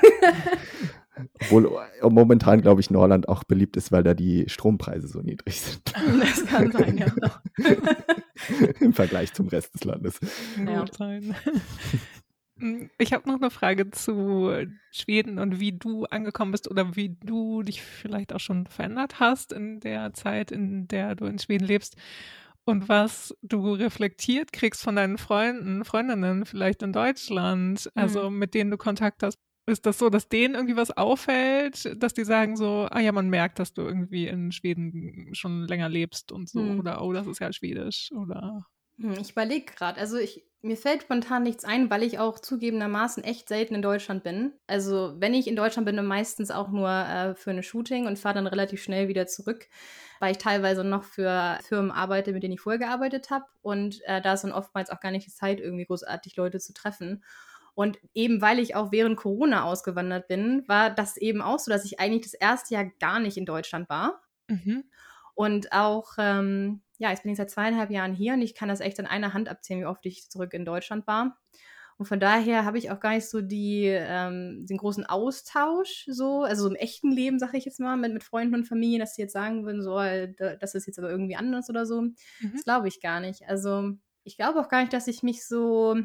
Obwohl 1.43 1.67
äh, 1.67 2.09
momentan, 2.09 2.61
glaube 2.61 2.81
ich, 2.81 2.91
Norland 2.91 3.29
auch 3.29 3.45
beliebt 3.45 3.77
ist, 3.77 3.93
weil 3.93 4.03
da 4.03 4.15
die 4.15 4.45
Strompreise 4.49 5.09
so 5.09 5.21
niedrig 5.21 5.61
sind. 5.61 5.93
Das 6.21 6.47
kann 6.47 6.73
sein, 6.73 6.99
ja. 6.99 7.12
Im 8.81 8.93
Vergleich 8.93 9.33
zum 9.33 9.49
Rest 9.49 9.75
des 9.75 9.85
Landes. 9.85 10.21
Ja. 10.65 10.85
Ich 12.99 13.12
habe 13.12 13.29
noch 13.29 13.41
eine 13.41 13.51
Frage 13.51 13.91
zu 13.91 14.55
Schweden 14.93 15.41
und 15.41 15.59
wie 15.59 15.73
du 15.73 16.05
angekommen 16.05 16.53
bist 16.53 16.71
oder 16.71 16.95
wie 16.95 17.17
du 17.21 17.62
dich 17.62 17.83
vielleicht 17.83 18.33
auch 18.33 18.39
schon 18.39 18.67
verändert 18.69 19.19
hast 19.19 19.53
in 19.53 19.81
der 19.81 20.15
Zeit, 20.15 20.53
in 20.53 20.87
der 20.87 21.17
du 21.17 21.25
in 21.25 21.41
Schweden 21.41 21.67
lebst 21.67 21.97
und 22.65 22.89
was 22.89 23.37
du 23.43 23.73
reflektiert 23.73 24.53
kriegst 24.53 24.83
von 24.83 24.97
deinen 24.97 25.19
Freunden, 25.19 25.85
Freundinnen 25.85 26.47
vielleicht 26.47 26.83
in 26.83 26.93
Deutschland, 26.93 27.91
also 27.95 28.31
mhm. 28.31 28.39
mit 28.39 28.55
denen 28.55 28.71
du 28.71 28.77
Kontakt 28.77 29.23
hast. 29.23 29.39
Ist 29.67 29.87
das 29.87 29.99
so, 29.99 30.11
dass 30.11 30.29
denen 30.29 30.55
irgendwie 30.55 30.77
was 30.77 30.91
auffällt, 30.91 32.03
dass 32.03 32.12
die 32.12 32.25
sagen 32.25 32.57
so, 32.57 32.87
ah 32.91 33.01
ja, 33.01 33.12
man 33.12 33.31
merkt, 33.31 33.59
dass 33.59 33.73
du 33.73 33.83
irgendwie 33.83 34.29
in 34.29 34.53
Schweden 34.53 35.35
schon 35.35 35.67
länger 35.67 35.89
lebst 35.89 36.33
und 36.33 36.51
so, 36.51 36.61
hm. 36.61 36.81
oder 36.81 37.03
oh, 37.03 37.12
das 37.12 37.27
ist 37.27 37.41
ja 37.41 37.53
schwedisch, 37.53 38.11
oder? 38.12 38.67
Hm, 38.99 39.15
ich 39.21 39.33
überlege 39.33 39.73
gerade, 39.73 39.99
also 39.99 40.19
ich, 40.19 40.45
mir 40.62 40.77
fällt 40.77 41.03
spontan 41.03 41.43
nichts 41.43 41.65
ein, 41.65 41.91
weil 41.91 42.03
ich 42.03 42.19
auch 42.19 42.39
zugegebenermaßen 42.39 43.25
echt 43.25 43.49
selten 43.49 43.75
in 43.75 43.83
Deutschland 43.83 44.23
bin. 44.23 44.53
Also 44.67 45.15
wenn 45.19 45.35
ich 45.35 45.47
in 45.47 45.57
Deutschland 45.57 45.87
bin, 45.87 45.97
dann 45.97 46.07
meistens 46.07 46.51
auch 46.51 46.71
nur 46.71 46.91
äh, 46.91 47.35
für 47.35 47.51
eine 47.51 47.62
Shooting 47.62 48.07
und 48.07 48.19
fahre 48.19 48.37
dann 48.37 48.47
relativ 48.47 48.83
schnell 48.83 49.09
wieder 49.09 49.27
zurück, 49.27 49.67
weil 50.21 50.33
ich 50.33 50.39
teilweise 50.39 50.85
noch 50.85 51.05
für 51.05 51.59
Firmen 51.67 51.91
arbeite, 51.91 52.33
mit 52.33 52.43
denen 52.43 52.55
ich 52.55 52.61
vorher 52.61 52.79
gearbeitet 52.79 53.31
habe. 53.31 53.45
Und 53.62 54.01
äh, 54.05 54.23
da 54.23 54.35
ist 54.35 54.45
dann 54.45 54.53
oftmals 54.53 54.91
auch 54.91 55.01
gar 55.01 55.11
nicht 55.11 55.27
die 55.27 55.33
Zeit, 55.33 55.61
irgendwie 55.61 55.87
großartig 55.87 56.37
Leute 56.37 56.61
zu 56.61 56.73
treffen. 56.73 57.25
Und 57.75 57.99
eben 58.14 58.41
weil 58.41 58.59
ich 58.59 58.77
auch 58.77 58.93
während 58.93 59.16
Corona 59.16 59.64
ausgewandert 59.64 60.29
bin, 60.29 60.62
war 60.68 60.91
das 60.91 61.16
eben 61.16 61.43
auch 61.43 61.59
so, 61.59 61.70
dass 61.70 61.85
ich 61.85 61.99
eigentlich 61.99 62.22
das 62.22 62.35
erste 62.35 62.75
Jahr 62.75 62.85
gar 63.01 63.18
nicht 63.18 63.37
in 63.37 63.47
Deutschland 63.47 63.89
war. 63.89 64.22
Mhm. 64.49 64.85
Und 65.35 65.72
auch, 65.72 66.12
ähm, 66.18 66.83
ja, 66.99 67.11
jetzt 67.11 67.25
bin 67.25 67.33
ich 67.33 67.39
seit 67.39 67.51
zweieinhalb 67.51 67.91
Jahren 67.91 68.14
hier 68.14 68.35
und 68.35 68.43
ich 68.43 68.55
kann 68.55 68.68
das 68.68 68.81
echt 68.81 69.01
an 69.01 69.07
einer 69.07 69.35
Hand 69.35 69.49
abzählen, 69.49 69.81
wie 69.81 69.87
oft 69.87 70.07
ich 70.07 70.31
zurück 70.31 70.55
in 70.55 70.64
Deutschland 70.64 71.07
war. 71.09 71.37
Und 71.97 72.07
von 72.07 72.18
daher 72.18 72.64
habe 72.64 72.79
ich 72.79 72.91
auch 72.91 72.99
gar 72.99 73.14
nicht 73.14 73.29
so 73.29 73.41
die, 73.41 73.87
ähm, 73.87 74.66
den 74.66 74.79
großen 74.79 75.07
Austausch, 75.07 76.07
so, 76.09 76.43
also 76.43 76.64
so 76.64 76.68
im 76.68 76.75
echten 76.75 77.12
Leben, 77.12 77.39
sage 77.39 77.57
ich 77.57 77.64
jetzt 77.64 77.79
mal, 77.79 77.97
mit, 77.97 78.12
mit 78.12 78.25
Freunden 78.25 78.55
und 78.55 78.64
Familien, 78.64 79.01
dass 79.01 79.14
sie 79.14 79.22
jetzt 79.22 79.33
sagen 79.33 79.64
würden, 79.64 79.83
so, 79.83 79.99
äh, 80.01 80.33
das 80.59 80.75
ist 80.75 80.87
jetzt 80.87 80.99
aber 80.99 81.11
irgendwie 81.11 81.37
anders 81.37 81.70
oder 81.70 81.87
so. 81.87 82.03
Mhm. 82.03 82.14
Das 82.53 82.64
glaube 82.64 82.89
ich 82.89 83.01
gar 83.01 83.20
nicht. 83.20 83.49
Also 83.49 83.93
ich 84.25 84.37
glaube 84.37 84.61
auch 84.61 84.68
gar 84.68 84.81
nicht, 84.81 84.93
dass 84.93 85.07
ich 85.07 85.22
mich 85.22 85.47
so 85.47 85.97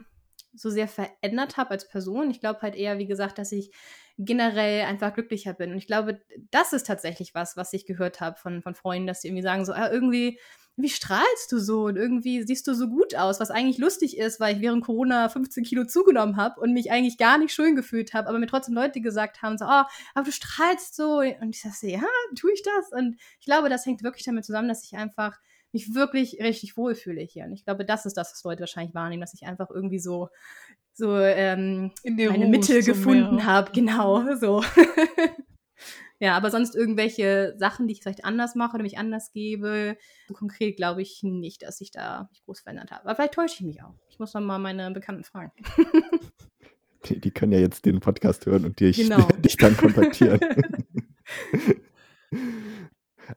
so 0.53 0.69
sehr 0.69 0.87
verändert 0.87 1.57
habe 1.57 1.71
als 1.71 1.87
Person. 1.87 2.31
Ich 2.31 2.39
glaube 2.39 2.61
halt 2.61 2.75
eher, 2.75 2.97
wie 2.97 3.07
gesagt, 3.07 3.37
dass 3.37 3.51
ich 3.51 3.71
generell 4.17 4.85
einfach 4.85 5.13
glücklicher 5.13 5.53
bin. 5.53 5.71
Und 5.71 5.77
ich 5.77 5.87
glaube, 5.87 6.21
das 6.51 6.73
ist 6.73 6.85
tatsächlich 6.85 7.33
was, 7.33 7.55
was 7.55 7.71
ich 7.71 7.85
gehört 7.85 8.19
habe 8.19 8.37
von, 8.37 8.61
von 8.61 8.75
Freunden, 8.75 9.07
dass 9.07 9.21
sie 9.21 9.29
irgendwie 9.29 9.43
sagen 9.43 9.65
so, 9.65 9.71
ah, 9.71 9.89
irgendwie, 9.89 10.39
wie 10.75 10.89
strahlst 10.89 11.51
du 11.51 11.59
so 11.59 11.85
und 11.85 11.95
irgendwie 11.95 12.43
siehst 12.43 12.67
du 12.67 12.73
so 12.73 12.89
gut 12.89 13.15
aus, 13.15 13.39
was 13.39 13.51
eigentlich 13.51 13.77
lustig 13.77 14.17
ist, 14.17 14.39
weil 14.39 14.55
ich 14.55 14.61
während 14.61 14.83
Corona 14.83 15.29
15 15.29 15.63
Kilo 15.63 15.85
zugenommen 15.85 16.37
habe 16.37 16.59
und 16.59 16.73
mich 16.73 16.91
eigentlich 16.91 17.17
gar 17.17 17.37
nicht 17.37 17.53
schön 17.53 17.75
gefühlt 17.75 18.13
habe, 18.13 18.27
aber 18.27 18.39
mir 18.39 18.47
trotzdem 18.47 18.75
Leute 18.75 18.99
gesagt 19.01 19.41
haben, 19.41 19.57
so, 19.57 19.65
oh, 19.65 19.83
aber 20.13 20.25
du 20.25 20.31
strahlst 20.31 20.95
so. 20.95 21.19
Und 21.19 21.55
ich 21.55 21.61
sage, 21.61 21.93
ja, 21.93 22.03
tue 22.35 22.51
ich 22.53 22.63
das? 22.63 22.91
Und 22.91 23.17
ich 23.39 23.45
glaube, 23.45 23.69
das 23.69 23.85
hängt 23.85 24.03
wirklich 24.03 24.25
damit 24.25 24.45
zusammen, 24.45 24.67
dass 24.67 24.83
ich 24.83 24.97
einfach 24.97 25.37
mich 25.71 25.93
wirklich 25.93 26.39
richtig 26.39 26.77
wohlfühle 26.77 27.21
hier. 27.21 27.45
Und 27.45 27.53
ich 27.53 27.65
glaube, 27.65 27.85
das 27.85 28.05
ist 28.05 28.17
das, 28.17 28.31
was 28.31 28.43
Leute 28.43 28.61
wahrscheinlich 28.61 28.95
wahrnehmen, 28.95 29.21
dass 29.21 29.33
ich 29.33 29.45
einfach 29.45 29.69
irgendwie 29.69 29.99
so, 29.99 30.29
so 30.93 31.17
ähm, 31.17 31.91
meine 32.03 32.47
Mitte 32.47 32.83
gefunden 32.83 33.45
habe. 33.45 33.71
Genau, 33.71 34.35
so. 34.35 34.63
ja, 36.19 36.35
aber 36.35 36.51
sonst 36.51 36.75
irgendwelche 36.75 37.55
Sachen, 37.57 37.87
die 37.87 37.93
ich 37.93 38.01
vielleicht 38.01 38.25
anders 38.25 38.55
mache 38.55 38.75
oder 38.75 38.83
mich 38.83 38.97
anders 38.97 39.31
gebe, 39.31 39.97
so 40.27 40.33
konkret 40.33 40.75
glaube 40.77 41.01
ich 41.01 41.21
nicht, 41.23 41.63
dass 41.63 41.81
ich 41.81 41.91
da 41.91 42.27
mich 42.31 42.43
groß 42.43 42.61
verändert 42.61 42.91
habe. 42.91 43.05
Aber 43.05 43.15
vielleicht 43.15 43.33
täusche 43.33 43.55
ich 43.55 43.61
mich 43.61 43.83
auch. 43.83 43.93
Ich 44.09 44.19
muss 44.19 44.33
noch 44.33 44.41
mal 44.41 44.59
meine 44.59 44.91
Bekannten 44.91 45.23
fragen. 45.23 45.51
die, 47.05 47.19
die, 47.19 47.31
können 47.31 47.51
ja 47.51 47.59
jetzt 47.59 47.85
den 47.85 47.99
Podcast 47.99 48.45
hören 48.45 48.65
und 48.65 48.79
dich, 48.79 48.97
genau. 48.97 49.27
dich 49.37 49.55
dann 49.57 49.77
kontaktieren. 49.77 50.39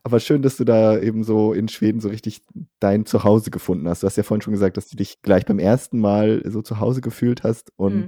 Aber 0.01 0.19
schön, 0.19 0.41
dass 0.41 0.57
du 0.57 0.63
da 0.63 0.99
eben 0.99 1.23
so 1.23 1.53
in 1.53 1.67
Schweden 1.67 1.99
so 1.99 2.09
richtig 2.09 2.41
dein 2.79 3.05
Zuhause 3.05 3.51
gefunden 3.51 3.87
hast. 3.87 4.01
Du 4.01 4.07
hast 4.07 4.17
ja 4.17 4.23
vorhin 4.23 4.41
schon 4.41 4.53
gesagt, 4.53 4.77
dass 4.77 4.87
du 4.87 4.95
dich 4.95 5.21
gleich 5.21 5.45
beim 5.45 5.59
ersten 5.59 5.99
Mal 5.99 6.41
so 6.45 6.61
zu 6.61 6.79
Hause 6.79 7.01
gefühlt 7.01 7.43
hast 7.43 7.71
und 7.75 7.95
mhm. 7.95 8.07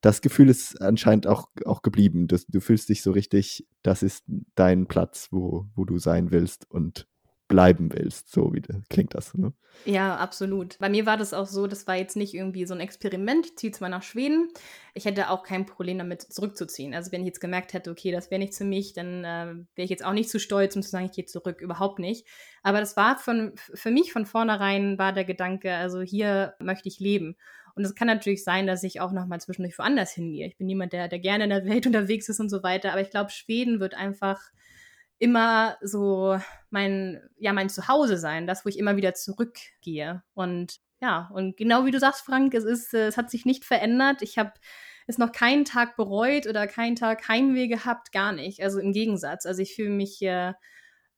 das 0.00 0.20
Gefühl 0.20 0.48
ist 0.48 0.80
anscheinend 0.82 1.26
auch, 1.26 1.48
auch 1.64 1.82
geblieben. 1.82 2.26
Du, 2.26 2.36
du 2.48 2.60
fühlst 2.60 2.88
dich 2.88 3.02
so 3.02 3.12
richtig, 3.12 3.66
das 3.82 4.02
ist 4.02 4.24
dein 4.54 4.86
Platz, 4.86 5.28
wo, 5.30 5.66
wo 5.76 5.84
du 5.84 5.98
sein 5.98 6.32
willst 6.32 6.68
und 6.70 7.06
bleiben 7.52 7.92
willst. 7.92 8.32
So 8.32 8.54
wie 8.54 8.62
klingt 8.88 9.14
das. 9.14 9.34
Ne? 9.34 9.52
Ja, 9.84 10.16
absolut. 10.16 10.78
Bei 10.78 10.88
mir 10.88 11.04
war 11.04 11.18
das 11.18 11.34
auch 11.34 11.46
so, 11.46 11.66
das 11.66 11.86
war 11.86 11.96
jetzt 11.96 12.16
nicht 12.16 12.32
irgendwie 12.32 12.64
so 12.64 12.72
ein 12.72 12.80
Experiment, 12.80 13.44
ich 13.44 13.56
ziehe 13.58 13.72
zwar 13.72 13.90
nach 13.90 14.02
Schweden. 14.02 14.48
Ich 14.94 15.04
hätte 15.04 15.28
auch 15.28 15.42
kein 15.42 15.66
Problem 15.66 15.98
damit 15.98 16.22
zurückzuziehen. 16.22 16.94
Also 16.94 17.12
wenn 17.12 17.20
ich 17.20 17.26
jetzt 17.26 17.40
gemerkt 17.40 17.74
hätte, 17.74 17.90
okay, 17.90 18.10
das 18.10 18.30
wäre 18.30 18.38
nichts 18.38 18.56
für 18.56 18.64
mich, 18.64 18.94
dann 18.94 19.22
äh, 19.22 19.54
wäre 19.74 19.84
ich 19.84 19.90
jetzt 19.90 20.02
auch 20.02 20.14
nicht 20.14 20.30
zu 20.30 20.40
stolz, 20.40 20.74
um 20.76 20.82
zu 20.82 20.88
sagen, 20.88 21.04
ich 21.04 21.12
gehe 21.12 21.26
zurück. 21.26 21.60
Überhaupt 21.60 21.98
nicht. 21.98 22.26
Aber 22.62 22.80
das 22.80 22.96
war 22.96 23.18
von, 23.18 23.52
für 23.56 23.90
mich 23.90 24.12
von 24.12 24.24
vornherein 24.24 24.96
war 24.98 25.12
der 25.12 25.24
Gedanke, 25.24 25.74
also 25.74 26.00
hier 26.00 26.54
möchte 26.58 26.88
ich 26.88 27.00
leben. 27.00 27.36
Und 27.74 27.84
es 27.84 27.94
kann 27.94 28.06
natürlich 28.06 28.44
sein, 28.44 28.66
dass 28.66 28.82
ich 28.82 29.02
auch 29.02 29.12
noch 29.12 29.26
mal 29.26 29.40
zwischendurch 29.42 29.78
woanders 29.78 30.12
hingehe. 30.12 30.46
Ich 30.46 30.56
bin 30.56 30.68
niemand, 30.68 30.94
der, 30.94 31.08
der 31.08 31.18
gerne 31.18 31.44
in 31.44 31.50
der 31.50 31.66
Welt 31.66 31.86
unterwegs 31.86 32.30
ist 32.30 32.40
und 32.40 32.48
so 32.48 32.62
weiter. 32.62 32.92
Aber 32.92 33.02
ich 33.02 33.10
glaube, 33.10 33.30
Schweden 33.30 33.78
wird 33.78 33.92
einfach 33.94 34.40
immer 35.22 35.76
so 35.82 36.36
mein, 36.70 37.22
ja, 37.38 37.52
mein 37.52 37.68
Zuhause 37.68 38.18
sein, 38.18 38.48
das, 38.48 38.64
wo 38.64 38.68
ich 38.68 38.76
immer 38.76 38.96
wieder 38.96 39.14
zurückgehe. 39.14 40.24
Und 40.34 40.80
ja, 41.00 41.30
und 41.32 41.56
genau 41.56 41.86
wie 41.86 41.92
du 41.92 42.00
sagst, 42.00 42.22
Frank, 42.22 42.54
es 42.54 42.64
ist, 42.64 42.92
äh, 42.92 43.06
es 43.06 43.16
hat 43.16 43.30
sich 43.30 43.44
nicht 43.44 43.64
verändert. 43.64 44.20
Ich 44.22 44.36
habe 44.36 44.52
es 45.06 45.18
noch 45.18 45.30
keinen 45.30 45.64
Tag 45.64 45.94
bereut 45.96 46.48
oder 46.48 46.66
keinen 46.66 46.96
Tag 46.96 47.28
Heimweh 47.28 47.68
gehabt, 47.68 48.10
gar 48.10 48.32
nicht. 48.32 48.64
Also 48.64 48.80
im 48.80 48.92
Gegensatz. 48.92 49.46
Also 49.46 49.62
ich 49.62 49.76
fühle 49.76 49.90
mich 49.90 50.20
äh, 50.22 50.54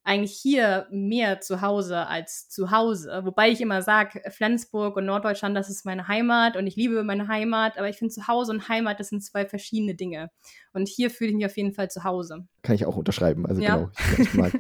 eigentlich 0.05 0.33
hier 0.33 0.87
mehr 0.91 1.41
zu 1.41 1.63
Hause 1.63 2.07
als 2.07 2.49
zu 2.49 2.71
Hause. 2.71 3.23
Wobei 3.25 3.51
ich 3.51 3.61
immer 3.63 3.81
sage, 3.81 4.21
Flensburg 4.31 4.97
und 4.97 5.07
Norddeutschland, 5.07 5.57
das 5.57 5.71
ist 5.71 5.87
meine 5.87 6.09
Heimat 6.09 6.57
und 6.57 6.67
ich 6.67 6.77
liebe 6.77 7.03
meine 7.05 7.27
Heimat, 7.27 7.79
aber 7.79 7.89
ich 7.89 7.97
finde 7.97 8.13
zu 8.13 8.29
Hause 8.29 8.53
und 8.53 8.69
Heimat, 8.69 9.01
das 9.01 9.09
sind 9.09 9.25
zwei 9.25 9.47
verschiedene 9.47 9.95
Dinge. 9.95 10.31
Und 10.75 10.89
hier 10.89 11.11
fühle 11.11 11.31
ich 11.31 11.37
mich 11.37 11.47
auf 11.47 11.57
jeden 11.57 11.73
Fall 11.73 11.91
zu 11.91 12.05
Hause. 12.05 12.47
Kann 12.63 12.75
ich 12.75 12.85
auch 12.85 12.97
unterschreiben. 12.97 13.47
Also 13.47 13.63
ja. 13.63 13.77
genau, 13.77 13.91
ich, 14.13 14.19
ich, 14.19 14.35
mag, 14.35 14.53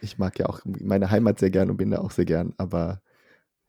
ich 0.00 0.18
mag 0.18 0.38
ja 0.38 0.46
auch 0.46 0.60
meine 0.64 1.10
Heimat 1.10 1.40
sehr 1.40 1.50
gern 1.50 1.70
und 1.70 1.76
bin 1.76 1.90
da 1.90 1.98
auch 1.98 2.12
sehr 2.12 2.24
gern, 2.24 2.54
aber 2.56 3.02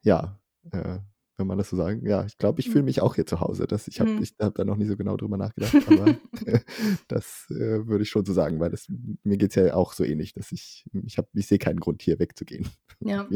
ja, 0.02 0.38
äh, 0.70 0.98
wenn 1.40 1.46
man 1.46 1.58
das 1.58 1.70
so 1.70 1.76
sagen. 1.76 2.06
Ja, 2.06 2.24
ich 2.24 2.38
glaube, 2.38 2.60
ich 2.60 2.68
fühle 2.68 2.82
mhm. 2.82 2.86
mich 2.86 3.02
auch 3.02 3.16
hier 3.16 3.26
zu 3.26 3.40
Hause. 3.40 3.66
Das, 3.66 3.88
ich 3.88 3.98
habe 4.00 4.10
mhm. 4.10 4.24
hab 4.40 4.54
da 4.54 4.64
noch 4.64 4.76
nie 4.76 4.86
so 4.86 4.96
genau 4.96 5.16
drüber 5.16 5.36
nachgedacht, 5.36 5.74
aber 5.86 6.14
das 7.08 7.46
äh, 7.50 7.86
würde 7.86 8.02
ich 8.02 8.10
schon 8.10 8.24
so 8.24 8.32
sagen, 8.32 8.60
weil 8.60 8.70
das, 8.70 8.86
mir 9.24 9.36
geht 9.36 9.50
es 9.50 9.56
ja 9.56 9.74
auch 9.74 9.92
so 9.92 10.04
ähnlich, 10.04 10.34
dass 10.34 10.52
ich, 10.52 10.84
ich, 11.04 11.18
ich 11.32 11.46
sehe 11.46 11.58
keinen 11.58 11.80
Grund, 11.80 12.02
hier 12.02 12.18
wegzugehen. 12.18 12.68
Ja. 13.02 13.26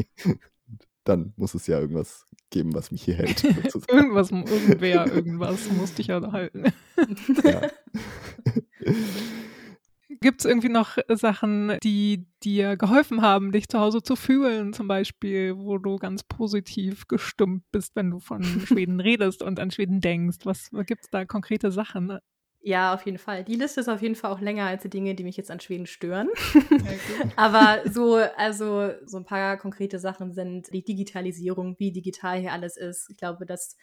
Dann 1.05 1.33
muss 1.37 1.55
es 1.55 1.65
ja 1.65 1.79
irgendwas 1.79 2.27
geben, 2.51 2.75
was 2.75 2.91
mich 2.91 3.01
hier 3.01 3.15
hält. 3.15 3.43
irgendwas, 3.43 4.29
irgendwer, 4.29 5.11
irgendwas 5.11 5.71
muss 5.71 5.95
dich 5.95 6.05
ja 6.05 6.21
halten. 6.31 6.65
ja. 7.43 7.61
Gibt 10.21 10.41
es 10.41 10.45
irgendwie 10.45 10.69
noch 10.69 10.97
Sachen, 11.09 11.77
die 11.83 12.25
dir 12.43 12.77
geholfen 12.77 13.21
haben, 13.21 13.51
dich 13.51 13.67
zu 13.67 13.79
Hause 13.79 14.01
zu 14.01 14.15
fühlen, 14.15 14.73
zum 14.73 14.87
Beispiel, 14.87 15.57
wo 15.57 15.77
du 15.77 15.97
ganz 15.97 16.23
positiv 16.23 17.07
gestimmt 17.07 17.63
bist, 17.71 17.95
wenn 17.95 18.11
du 18.11 18.19
von 18.19 18.43
Schweden 18.65 18.99
redest 18.99 19.41
und 19.41 19.59
an 19.59 19.71
Schweden 19.71 20.01
denkst? 20.01 20.39
Was 20.43 20.69
gibt 20.85 21.05
es 21.05 21.09
da 21.09 21.25
konkrete 21.25 21.71
Sachen? 21.71 22.19
Ja, 22.67 22.95
auf 22.95 23.05
jeden 23.05 23.19
Fall. 23.19 23.43
Die 23.43 23.57
Liste 23.57 23.79
ist 23.81 23.89
auf 23.89 24.01
jeden 24.01 24.15
Fall 24.15 24.31
auch 24.31 24.41
länger 24.41 24.65
als 24.65 24.81
die 24.81 24.89
Dinge, 24.89 25.13
die 25.13 25.23
mich 25.23 25.37
jetzt 25.37 25.51
an 25.51 25.59
Schweden 25.59 25.85
stören. 25.85 26.29
Aber 27.35 27.81
so, 27.87 28.15
also 28.15 28.89
so 29.05 29.17
ein 29.17 29.23
paar 29.23 29.57
konkrete 29.57 29.99
Sachen 29.99 30.33
sind 30.33 30.73
die 30.73 30.83
Digitalisierung, 30.83 31.75
wie 31.77 31.91
digital 31.91 32.39
hier 32.39 32.53
alles 32.53 32.75
ist. 32.75 33.07
Ich 33.11 33.17
glaube, 33.17 33.45
das 33.45 33.77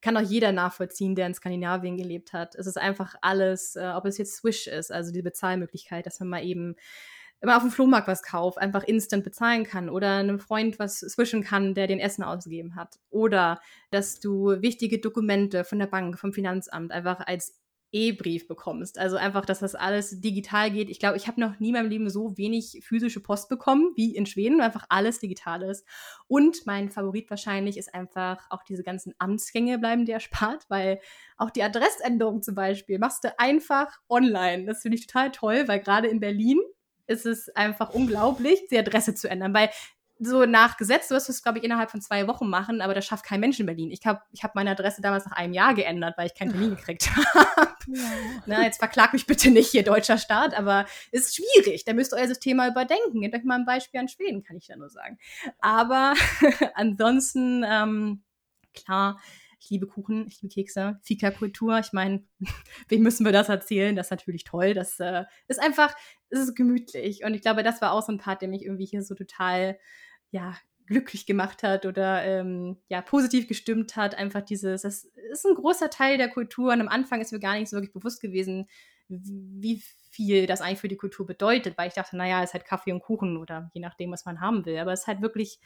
kann 0.00 0.16
auch 0.16 0.22
jeder 0.22 0.52
nachvollziehen, 0.52 1.14
der 1.14 1.26
in 1.26 1.34
Skandinavien 1.34 1.96
gelebt 1.96 2.32
hat. 2.32 2.54
Es 2.54 2.66
ist 2.66 2.78
einfach 2.78 3.14
alles, 3.20 3.76
äh, 3.76 3.92
ob 3.94 4.04
es 4.06 4.18
jetzt 4.18 4.36
Swish 4.36 4.66
ist, 4.66 4.92
also 4.92 5.12
die 5.12 5.22
Bezahlmöglichkeit, 5.22 6.06
dass 6.06 6.20
man 6.20 6.28
mal 6.28 6.44
eben 6.44 6.76
immer 7.40 7.56
auf 7.56 7.62
dem 7.62 7.70
Flohmarkt 7.70 8.08
was 8.08 8.22
kauft, 8.22 8.58
einfach 8.58 8.82
instant 8.84 9.24
bezahlen 9.24 9.64
kann 9.64 9.88
oder 9.88 10.16
einem 10.16 10.40
Freund 10.40 10.78
was 10.78 11.00
swischen 11.00 11.44
kann, 11.44 11.74
der 11.74 11.86
den 11.86 12.00
Essen 12.00 12.24
ausgegeben 12.24 12.74
hat. 12.74 12.98
Oder 13.10 13.60
dass 13.90 14.20
du 14.20 14.60
wichtige 14.60 14.98
Dokumente 15.00 15.64
von 15.64 15.78
der 15.78 15.86
Bank, 15.86 16.18
vom 16.18 16.32
Finanzamt 16.32 16.90
einfach 16.90 17.20
als 17.26 17.58
E-Brief 17.90 18.46
bekommst. 18.46 18.98
Also 18.98 19.16
einfach, 19.16 19.46
dass 19.46 19.60
das 19.60 19.74
alles 19.74 20.20
digital 20.20 20.70
geht. 20.70 20.90
Ich 20.90 20.98
glaube, 20.98 21.16
ich 21.16 21.26
habe 21.26 21.40
noch 21.40 21.58
nie 21.58 21.68
in 21.68 21.74
meinem 21.74 21.88
Leben 21.88 22.10
so 22.10 22.36
wenig 22.36 22.80
physische 22.82 23.20
Post 23.20 23.48
bekommen 23.48 23.92
wie 23.96 24.14
in 24.14 24.26
Schweden, 24.26 24.58
weil 24.58 24.66
einfach 24.66 24.86
alles 24.90 25.20
digital 25.20 25.62
ist. 25.62 25.86
Und 26.26 26.66
mein 26.66 26.90
Favorit 26.90 27.30
wahrscheinlich 27.30 27.78
ist 27.78 27.94
einfach 27.94 28.46
auch 28.50 28.62
diese 28.62 28.82
ganzen 28.82 29.14
Amtsgänge 29.18 29.78
bleiben 29.78 30.04
dir 30.04 30.14
erspart, 30.14 30.66
weil 30.68 31.00
auch 31.36 31.50
die 31.50 31.62
Adressänderung 31.62 32.42
zum 32.42 32.54
Beispiel 32.54 32.98
machst 32.98 33.24
du 33.24 33.38
einfach 33.38 33.98
online. 34.08 34.66
Das 34.66 34.82
finde 34.82 34.98
ich 34.98 35.06
total 35.06 35.30
toll, 35.30 35.64
weil 35.66 35.80
gerade 35.80 36.08
in 36.08 36.20
Berlin 36.20 36.58
ist 37.06 37.24
es 37.24 37.48
einfach 37.56 37.90
unglaublich, 37.90 38.66
die 38.70 38.78
Adresse 38.78 39.14
zu 39.14 39.30
ändern, 39.30 39.54
weil 39.54 39.70
so 40.18 40.44
nach 40.46 40.76
Gesetz, 40.76 41.08
du 41.08 41.14
wirst 41.14 41.28
es, 41.28 41.42
glaube 41.42 41.58
ich, 41.58 41.64
innerhalb 41.64 41.90
von 41.90 42.00
zwei 42.00 42.26
Wochen 42.26 42.48
machen, 42.48 42.80
aber 42.80 42.94
das 42.94 43.06
schafft 43.06 43.24
kein 43.24 43.40
Mensch 43.40 43.60
in 43.60 43.66
Berlin. 43.66 43.90
Ich 43.90 44.04
habe 44.04 44.20
ich 44.32 44.42
hab 44.42 44.54
meine 44.54 44.70
Adresse 44.70 45.00
damals 45.00 45.24
nach 45.26 45.32
einem 45.32 45.52
Jahr 45.52 45.74
geändert, 45.74 46.18
weil 46.18 46.26
ich 46.26 46.34
keinen 46.34 46.50
Termin 46.50 46.70
gekriegt 46.70 47.10
habe. 47.14 47.68
Ja. 47.90 48.10
Na, 48.44 48.64
jetzt 48.64 48.80
verklag 48.80 49.14
mich 49.14 49.24
bitte 49.24 49.50
nicht 49.50 49.70
hier, 49.70 49.82
deutscher 49.82 50.18
Staat, 50.18 50.52
aber 50.52 50.84
ist 51.10 51.34
schwierig. 51.34 51.86
Da 51.86 51.94
müsst 51.94 52.12
ihr 52.12 52.18
euer 52.18 52.28
System 52.28 52.58
mal 52.58 52.70
überdenken. 52.70 53.22
Gebt 53.22 53.34
euch 53.34 53.44
mal 53.44 53.54
ein 53.54 53.64
Beispiel 53.64 53.98
an 53.98 54.08
Schweden, 54.08 54.42
kann 54.42 54.58
ich 54.58 54.66
da 54.66 54.76
nur 54.76 54.90
sagen. 54.90 55.18
Aber 55.58 56.12
ansonsten, 56.74 57.64
ähm, 57.66 58.22
klar, 58.74 59.18
ich 59.60 59.70
liebe 59.70 59.86
Kuchen, 59.86 60.26
ich 60.26 60.42
liebe 60.42 60.52
Kekse, 60.52 60.98
Fika-Kultur. 61.02 61.78
Ich 61.78 61.92
meine, 61.92 62.22
wem 62.88 63.02
müssen 63.02 63.24
wir 63.24 63.32
das 63.32 63.48
erzählen? 63.48 63.96
Das 63.96 64.06
ist 64.06 64.10
natürlich 64.10 64.44
toll. 64.44 64.74
Das 64.74 65.00
äh, 65.00 65.24
ist 65.48 65.60
einfach, 65.60 65.94
es 66.30 66.40
ist 66.40 66.54
gemütlich. 66.54 67.24
Und 67.24 67.34
ich 67.34 67.42
glaube, 67.42 67.62
das 67.62 67.80
war 67.80 67.92
auch 67.92 68.02
so 68.02 68.12
ein 68.12 68.18
Part, 68.18 68.42
der 68.42 68.48
mich 68.48 68.64
irgendwie 68.64 68.86
hier 68.86 69.02
so 69.02 69.14
total 69.14 69.78
ja, 70.30 70.56
glücklich 70.86 71.26
gemacht 71.26 71.62
hat 71.62 71.84
oder 71.86 72.24
ähm, 72.24 72.78
ja, 72.88 73.02
positiv 73.02 73.46
gestimmt 73.46 73.96
hat. 73.96 74.14
Einfach 74.14 74.40
dieses, 74.42 74.82
das 74.82 75.04
ist 75.04 75.46
ein 75.46 75.54
großer 75.54 75.90
Teil 75.90 76.16
der 76.16 76.30
Kultur 76.30 76.72
und 76.72 76.80
am 76.80 76.88
Anfang 76.88 77.20
ist 77.20 77.32
mir 77.32 77.40
gar 77.40 77.58
nicht 77.58 77.68
so 77.68 77.76
wirklich 77.76 77.92
bewusst 77.92 78.20
gewesen, 78.20 78.66
wie 79.08 79.82
viel 80.10 80.46
das 80.46 80.60
eigentlich 80.60 80.80
für 80.80 80.88
die 80.88 80.96
Kultur 80.96 81.26
bedeutet, 81.26 81.78
weil 81.78 81.88
ich 81.88 81.94
dachte, 81.94 82.16
naja, 82.16 82.42
es 82.42 82.50
ist 82.50 82.54
halt 82.54 82.64
Kaffee 82.64 82.92
und 82.92 83.00
Kuchen 83.00 83.36
oder 83.36 83.70
je 83.74 83.80
nachdem, 83.80 84.10
was 84.12 84.24
man 84.24 84.40
haben 84.40 84.64
will. 84.66 84.78
Aber 84.78 84.92
es 84.92 85.00
ist 85.00 85.06
halt 85.06 85.22
wirklich 85.22 85.60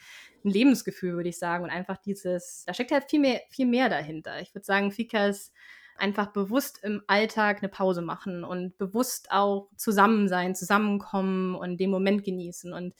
ein 0.45 0.51
Lebensgefühl, 0.51 1.15
würde 1.15 1.29
ich 1.29 1.39
sagen. 1.39 1.63
Und 1.63 1.69
einfach 1.69 1.97
dieses, 1.97 2.63
da 2.65 2.73
steckt 2.73 2.91
halt 2.91 3.09
viel 3.09 3.19
mehr, 3.19 3.41
viel 3.49 3.65
mehr 3.65 3.89
dahinter. 3.89 4.39
Ich 4.41 4.53
würde 4.53 4.65
sagen, 4.65 4.91
Fika 4.91 5.27
ist 5.27 5.53
einfach 5.97 6.27
bewusst 6.27 6.79
im 6.83 7.03
Alltag 7.07 7.59
eine 7.59 7.69
Pause 7.69 8.01
machen 8.01 8.43
und 8.43 8.77
bewusst 8.77 9.31
auch 9.31 9.69
zusammen 9.75 10.27
sein, 10.27 10.55
zusammenkommen 10.55 11.55
und 11.55 11.77
den 11.77 11.91
Moment 11.91 12.23
genießen. 12.23 12.73
Und 12.73 12.93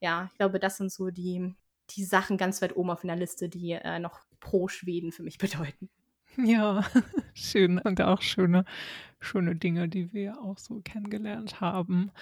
ja, 0.00 0.28
ich 0.30 0.36
glaube, 0.36 0.58
das 0.58 0.76
sind 0.76 0.90
so 0.90 1.10
die, 1.10 1.54
die 1.90 2.04
Sachen 2.04 2.36
ganz 2.36 2.60
weit 2.62 2.76
oben 2.76 2.90
auf 2.90 3.02
der 3.02 3.16
Liste, 3.16 3.48
die 3.48 3.72
äh, 3.72 3.98
noch 3.98 4.20
pro 4.40 4.68
Schweden 4.68 5.12
für 5.12 5.22
mich 5.22 5.38
bedeuten. 5.38 5.88
Ja, 6.36 6.84
schön 7.34 7.78
und 7.78 8.00
auch 8.00 8.22
schöne, 8.22 8.64
schöne 9.18 9.56
Dinge, 9.56 9.88
die 9.88 10.12
wir 10.12 10.40
auch 10.40 10.58
so 10.58 10.80
kennengelernt 10.80 11.60
haben. 11.60 12.12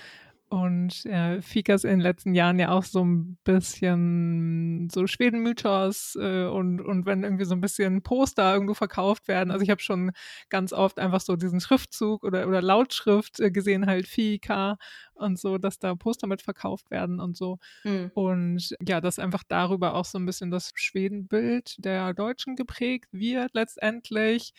Und 0.50 1.04
äh, 1.04 1.42
Fika 1.42 1.74
ist 1.74 1.84
in 1.84 1.90
den 1.90 2.00
letzten 2.00 2.34
Jahren 2.34 2.58
ja 2.58 2.70
auch 2.70 2.84
so 2.84 3.04
ein 3.04 3.36
bisschen 3.44 4.88
so 4.90 5.06
Schweden-Mythos 5.06 6.16
äh, 6.18 6.46
und, 6.46 6.80
und 6.80 7.04
wenn 7.04 7.22
irgendwie 7.22 7.44
so 7.44 7.54
ein 7.54 7.60
bisschen 7.60 8.02
Poster 8.02 8.54
irgendwo 8.54 8.72
verkauft 8.72 9.28
werden. 9.28 9.50
Also 9.50 9.62
ich 9.62 9.68
habe 9.68 9.82
schon 9.82 10.10
ganz 10.48 10.72
oft 10.72 10.98
einfach 10.98 11.20
so 11.20 11.36
diesen 11.36 11.60
Schriftzug 11.60 12.24
oder, 12.24 12.48
oder 12.48 12.62
Lautschrift 12.62 13.40
äh, 13.40 13.50
gesehen, 13.50 13.86
halt 13.86 14.06
Fika 14.06 14.78
und 15.12 15.38
so, 15.38 15.58
dass 15.58 15.78
da 15.78 15.94
Poster 15.94 16.26
mit 16.26 16.40
verkauft 16.40 16.90
werden 16.90 17.20
und 17.20 17.36
so. 17.36 17.58
Mhm. 17.84 18.10
Und 18.14 18.74
ja, 18.80 19.02
dass 19.02 19.18
einfach 19.18 19.44
darüber 19.46 19.94
auch 19.94 20.06
so 20.06 20.18
ein 20.18 20.24
bisschen 20.24 20.50
das 20.50 20.72
Schwedenbild 20.74 21.76
der 21.78 22.14
Deutschen 22.14 22.56
geprägt 22.56 23.08
wird 23.12 23.50
letztendlich. 23.52 24.54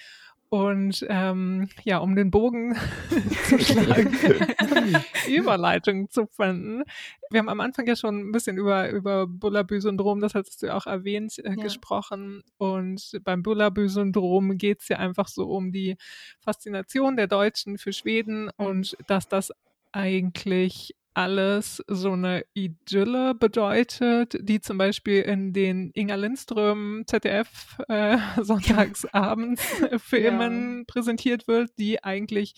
Und 0.49 1.05
ähm, 1.09 1.69
ja, 1.83 1.99
um 1.99 2.15
den 2.15 2.31
Bogen 2.31 2.75
zu 3.47 3.59
schlagen, 3.59 4.17
Überleitung 5.27 6.09
zu 6.09 6.25
finden. 6.25 6.83
Wir 7.29 7.39
haben 7.39 7.49
am 7.49 7.59
Anfang 7.59 7.85
ja 7.85 7.95
schon 7.95 8.19
ein 8.19 8.31
bisschen 8.31 8.57
über, 8.57 8.89
über 8.89 9.27
Bullabü-Syndrom, 9.27 10.21
das 10.21 10.33
hattest 10.33 10.63
du 10.63 10.67
ja 10.67 10.75
auch 10.75 10.87
erwähnt, 10.87 11.37
äh, 11.37 11.49
ja. 11.49 11.55
gesprochen. 11.55 12.41
Und 12.57 13.19
beim 13.23 13.43
Bullabü-Syndrom 13.43 14.57
geht 14.57 14.81
es 14.81 14.87
ja 14.89 14.97
einfach 14.97 15.27
so 15.27 15.49
um 15.49 15.71
die 15.71 15.97
Faszination 16.39 17.15
der 17.15 17.27
Deutschen 17.27 17.77
für 17.77 17.93
Schweden 17.93 18.49
und 18.57 18.97
dass 19.05 19.27
das 19.27 19.51
eigentlich 19.91 20.95
alles 21.19 21.83
so 21.89 22.13
eine 22.13 22.45
Idylle 22.53 23.35
bedeutet, 23.35 24.37
die 24.39 24.61
zum 24.61 24.77
Beispiel 24.77 25.21
in 25.21 25.51
den 25.51 25.91
Inga 25.93 26.15
Lindström 26.15 27.03
ZDF 27.07 27.77
äh, 27.89 28.17
Sonntagsabends 28.41 29.61
Filmen 29.97 30.77
ja. 30.77 30.83
präsentiert 30.87 31.45
wird, 31.49 31.71
die 31.77 32.01
eigentlich 32.01 32.53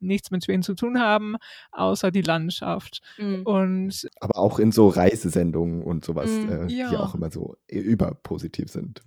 nichts 0.00 0.30
mit 0.30 0.42
Schweden 0.42 0.62
zu 0.62 0.74
tun 0.74 0.98
haben, 0.98 1.36
außer 1.70 2.10
die 2.10 2.22
Landschaft. 2.22 3.02
Mhm. 3.18 3.42
Und 3.42 4.08
aber 4.20 4.38
auch 4.38 4.58
in 4.58 4.72
so 4.72 4.88
Reisesendungen 4.88 5.82
und 5.82 6.02
sowas, 6.02 6.30
mhm, 6.30 6.50
äh, 6.50 6.72
ja. 6.72 6.88
die 6.88 6.96
auch 6.96 7.14
immer 7.14 7.30
so 7.30 7.56
überpositiv 7.66 8.70
sind. 8.70 9.02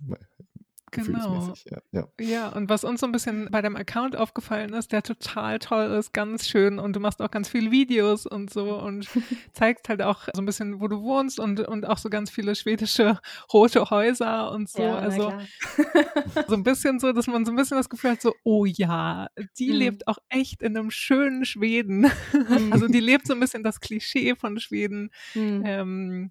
Genau. 0.92 1.54
Ja, 1.64 1.78
ja. 1.90 2.08
ja, 2.20 2.48
und 2.50 2.68
was 2.68 2.84
uns 2.84 3.00
so 3.00 3.06
ein 3.06 3.12
bisschen 3.12 3.48
bei 3.50 3.62
deinem 3.62 3.76
Account 3.76 4.14
aufgefallen 4.14 4.74
ist, 4.74 4.92
der 4.92 5.02
total 5.02 5.58
toll 5.58 5.90
ist, 5.98 6.12
ganz 6.12 6.46
schön 6.46 6.78
und 6.78 6.94
du 6.94 7.00
machst 7.00 7.22
auch 7.22 7.30
ganz 7.30 7.48
viele 7.48 7.70
Videos 7.70 8.26
und 8.26 8.50
so 8.50 8.78
und 8.82 9.08
zeigst 9.54 9.88
halt 9.88 10.02
auch 10.02 10.28
so 10.34 10.42
ein 10.42 10.44
bisschen, 10.44 10.80
wo 10.80 10.88
du 10.88 11.00
wohnst 11.02 11.40
und, 11.40 11.60
und 11.60 11.86
auch 11.86 11.96
so 11.96 12.10
ganz 12.10 12.30
viele 12.30 12.54
schwedische 12.54 13.18
rote 13.52 13.88
Häuser 13.88 14.52
und 14.52 14.68
so. 14.68 14.82
Ja, 14.82 14.98
also 14.98 15.32
so 16.46 16.54
ein 16.54 16.62
bisschen 16.62 17.00
so, 17.00 17.12
dass 17.12 17.26
man 17.26 17.46
so 17.46 17.52
ein 17.52 17.56
bisschen 17.56 17.78
das 17.78 17.88
Gefühl 17.88 18.10
hat, 18.10 18.20
so, 18.20 18.34
oh 18.44 18.66
ja, 18.66 19.28
die 19.58 19.70
mhm. 19.70 19.76
lebt 19.76 20.08
auch 20.08 20.18
echt 20.28 20.60
in 20.60 20.76
einem 20.76 20.90
schönen 20.90 21.46
Schweden. 21.46 22.10
Mhm. 22.32 22.70
Also 22.70 22.86
die 22.86 23.00
lebt 23.00 23.26
so 23.26 23.32
ein 23.32 23.40
bisschen 23.40 23.62
das 23.62 23.80
Klischee 23.80 24.34
von 24.34 24.60
Schweden. 24.60 25.10
Mhm. 25.34 25.62
Ähm, 25.64 26.30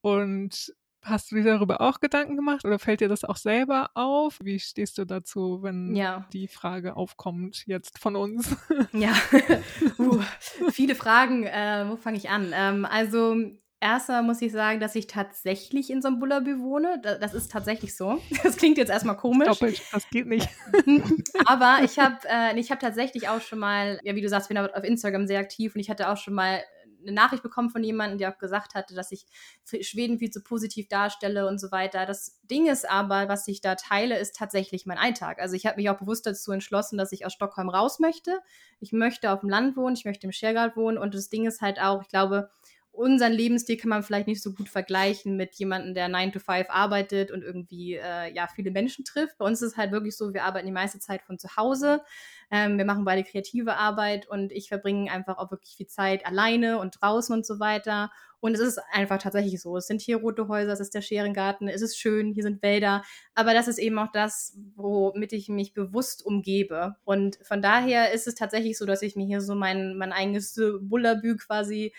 und 0.00 0.72
Hast 1.06 1.30
du 1.30 1.36
dir 1.36 1.44
darüber 1.44 1.80
auch 1.80 2.00
Gedanken 2.00 2.34
gemacht 2.34 2.64
oder 2.64 2.80
fällt 2.80 3.00
dir 3.00 3.08
das 3.08 3.24
auch 3.24 3.36
selber 3.36 3.90
auf? 3.94 4.38
Wie 4.42 4.58
stehst 4.58 4.98
du 4.98 5.04
dazu, 5.04 5.62
wenn 5.62 5.94
ja. 5.94 6.26
die 6.32 6.48
Frage 6.48 6.96
aufkommt 6.96 7.64
jetzt 7.66 7.98
von 7.98 8.16
uns? 8.16 8.56
Ja, 8.92 9.12
uh, 9.98 10.20
viele 10.70 10.94
Fragen. 10.94 11.44
Äh, 11.44 11.86
wo 11.88 11.96
fange 11.96 12.16
ich 12.16 12.30
an? 12.30 12.52
Ähm, 12.54 12.84
also 12.84 13.36
Erstmal 13.78 14.22
muss 14.22 14.40
ich 14.40 14.52
sagen, 14.52 14.80
dass 14.80 14.94
ich 14.94 15.06
tatsächlich 15.06 15.90
in 15.90 16.00
so 16.00 16.08
einem 16.08 16.18
Bullabü 16.18 16.60
wohne. 16.60 16.98
Das 17.02 17.34
ist 17.34 17.52
tatsächlich 17.52 17.94
so. 17.94 18.20
Das 18.42 18.56
klingt 18.56 18.78
jetzt 18.78 18.90
erstmal 18.90 19.16
komisch. 19.16 19.48
Doppelt, 19.48 19.82
das 19.92 20.08
geht 20.08 20.26
nicht. 20.26 20.48
Aber 21.44 21.80
ich 21.84 21.98
habe 21.98 22.16
äh, 22.24 22.62
hab 22.62 22.80
tatsächlich 22.80 23.28
auch 23.28 23.42
schon 23.42 23.58
mal, 23.58 24.00
ja, 24.02 24.14
wie 24.14 24.22
du 24.22 24.28
sagst, 24.28 24.48
bin 24.48 24.56
auf 24.56 24.82
Instagram 24.82 25.26
sehr 25.26 25.40
aktiv 25.40 25.74
und 25.74 25.80
ich 25.80 25.90
hatte 25.90 26.08
auch 26.08 26.16
schon 26.16 26.34
mal 26.34 26.62
eine 27.06 27.14
Nachricht 27.14 27.42
bekommen 27.42 27.70
von 27.70 27.82
jemandem, 27.82 28.18
der 28.18 28.32
auch 28.32 28.38
gesagt 28.38 28.74
hatte, 28.74 28.94
dass 28.94 29.12
ich 29.12 29.26
Schweden 29.80 30.18
viel 30.18 30.30
zu 30.30 30.42
positiv 30.42 30.88
darstelle 30.88 31.46
und 31.46 31.58
so 31.58 31.70
weiter. 31.70 32.06
Das 32.06 32.40
Ding 32.42 32.66
ist 32.66 32.88
aber, 32.88 33.28
was 33.28 33.46
ich 33.48 33.60
da 33.60 33.74
teile, 33.74 34.18
ist 34.18 34.36
tatsächlich 34.36 34.86
mein 34.86 34.98
Alltag. 34.98 35.40
Also 35.40 35.54
ich 35.54 35.66
habe 35.66 35.76
mich 35.76 35.90
auch 35.90 35.98
bewusst 35.98 36.26
dazu 36.26 36.52
entschlossen, 36.52 36.98
dass 36.98 37.12
ich 37.12 37.26
aus 37.26 37.32
Stockholm 37.32 37.68
raus 37.68 37.98
möchte. 37.98 38.38
Ich 38.80 38.92
möchte 38.92 39.30
auf 39.30 39.40
dem 39.40 39.48
Land 39.48 39.76
wohnen, 39.76 39.96
ich 39.96 40.04
möchte 40.04 40.26
im 40.26 40.32
Schergard 40.32 40.76
wohnen 40.76 40.98
und 40.98 41.14
das 41.14 41.28
Ding 41.28 41.46
ist 41.46 41.60
halt 41.60 41.80
auch, 41.80 42.02
ich 42.02 42.08
glaube, 42.08 42.50
unseren 42.96 43.32
Lebensstil 43.32 43.76
kann 43.76 43.90
man 43.90 44.02
vielleicht 44.02 44.26
nicht 44.26 44.42
so 44.42 44.54
gut 44.54 44.68
vergleichen 44.68 45.36
mit 45.36 45.54
jemandem, 45.56 45.94
der 45.94 46.08
9 46.08 46.32
to 46.32 46.38
5 46.38 46.66
arbeitet 46.68 47.30
und 47.30 47.42
irgendwie 47.42 47.94
äh, 47.94 48.34
ja 48.34 48.48
viele 48.54 48.70
Menschen 48.70 49.04
trifft. 49.04 49.38
Bei 49.38 49.44
uns 49.44 49.62
ist 49.62 49.72
es 49.72 49.76
halt 49.76 49.92
wirklich 49.92 50.16
so, 50.16 50.32
wir 50.32 50.44
arbeiten 50.44 50.66
die 50.66 50.72
meiste 50.72 50.98
Zeit 50.98 51.22
von 51.22 51.38
zu 51.38 51.56
Hause. 51.56 52.02
Ähm, 52.50 52.78
wir 52.78 52.84
machen 52.84 53.04
beide 53.04 53.24
kreative 53.24 53.76
Arbeit 53.76 54.28
und 54.28 54.52
ich 54.52 54.68
verbringe 54.68 55.10
einfach 55.10 55.38
auch 55.38 55.50
wirklich 55.50 55.76
viel 55.76 55.86
Zeit 55.86 56.24
alleine 56.26 56.78
und 56.78 56.98
draußen 57.00 57.34
und 57.34 57.44
so 57.44 57.60
weiter. 57.60 58.10
Und 58.40 58.54
es 58.54 58.60
ist 58.60 58.78
einfach 58.92 59.18
tatsächlich 59.18 59.60
so. 59.60 59.76
Es 59.76 59.86
sind 59.86 60.00
hier 60.00 60.18
rote 60.18 60.46
Häuser, 60.46 60.72
es 60.72 60.80
ist 60.80 60.94
der 60.94 61.00
Scherengarten, 61.00 61.68
es 61.68 61.82
ist 61.82 61.98
schön, 61.98 62.32
hier 62.32 62.42
sind 62.42 62.62
Wälder. 62.62 63.02
Aber 63.34 63.54
das 63.54 63.66
ist 63.66 63.78
eben 63.78 63.98
auch 63.98 64.12
das, 64.12 64.56
womit 64.76 65.32
ich 65.32 65.48
mich 65.48 65.72
bewusst 65.72 66.24
umgebe. 66.24 66.96
Und 67.04 67.38
von 67.42 67.62
daher 67.62 68.12
ist 68.12 68.26
es 68.26 68.34
tatsächlich 68.34 68.78
so, 68.78 68.86
dass 68.86 69.02
ich 69.02 69.16
mir 69.16 69.26
hier 69.26 69.40
so 69.40 69.54
mein, 69.54 69.96
mein 69.96 70.12
eigenes 70.12 70.54
Bullabü 70.80 71.36
quasi 71.36 71.92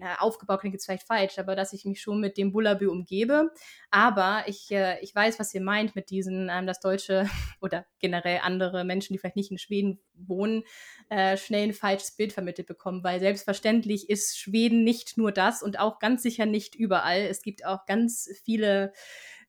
na, 0.00 0.18
aufgebaut 0.18 0.60
klingt 0.60 0.72
jetzt 0.72 0.86
vielleicht 0.86 1.06
falsch, 1.06 1.38
aber 1.38 1.54
dass 1.54 1.74
ich 1.74 1.84
mich 1.84 2.00
schon 2.00 2.20
mit 2.20 2.38
dem 2.38 2.52
Bullabü 2.52 2.86
umgebe. 2.86 3.50
Aber 3.90 4.44
ich, 4.46 4.70
äh, 4.70 4.98
ich 5.00 5.14
weiß, 5.14 5.38
was 5.38 5.52
ihr 5.54 5.60
meint 5.60 5.94
mit 5.94 6.08
diesen, 6.08 6.48
ähm, 6.50 6.66
dass 6.66 6.80
Deutsche 6.80 7.28
oder 7.60 7.84
generell 7.98 8.40
andere 8.42 8.84
Menschen, 8.84 9.12
die 9.12 9.18
vielleicht 9.18 9.36
nicht 9.36 9.50
in 9.50 9.58
Schweden 9.58 10.00
wohnen, 10.14 10.62
äh, 11.10 11.36
schnell 11.36 11.68
ein 11.68 11.74
falsches 11.74 12.12
Bild 12.12 12.32
vermittelt 12.32 12.66
bekommen, 12.66 13.04
weil 13.04 13.20
selbstverständlich 13.20 14.08
ist 14.08 14.38
Schweden 14.38 14.84
nicht 14.84 15.18
nur 15.18 15.32
das 15.32 15.62
und 15.62 15.78
auch 15.78 15.98
ganz 15.98 16.22
sicher 16.22 16.46
nicht 16.46 16.74
überall. 16.74 17.20
Es 17.20 17.42
gibt 17.42 17.66
auch 17.66 17.84
ganz 17.84 18.30
viele 18.42 18.94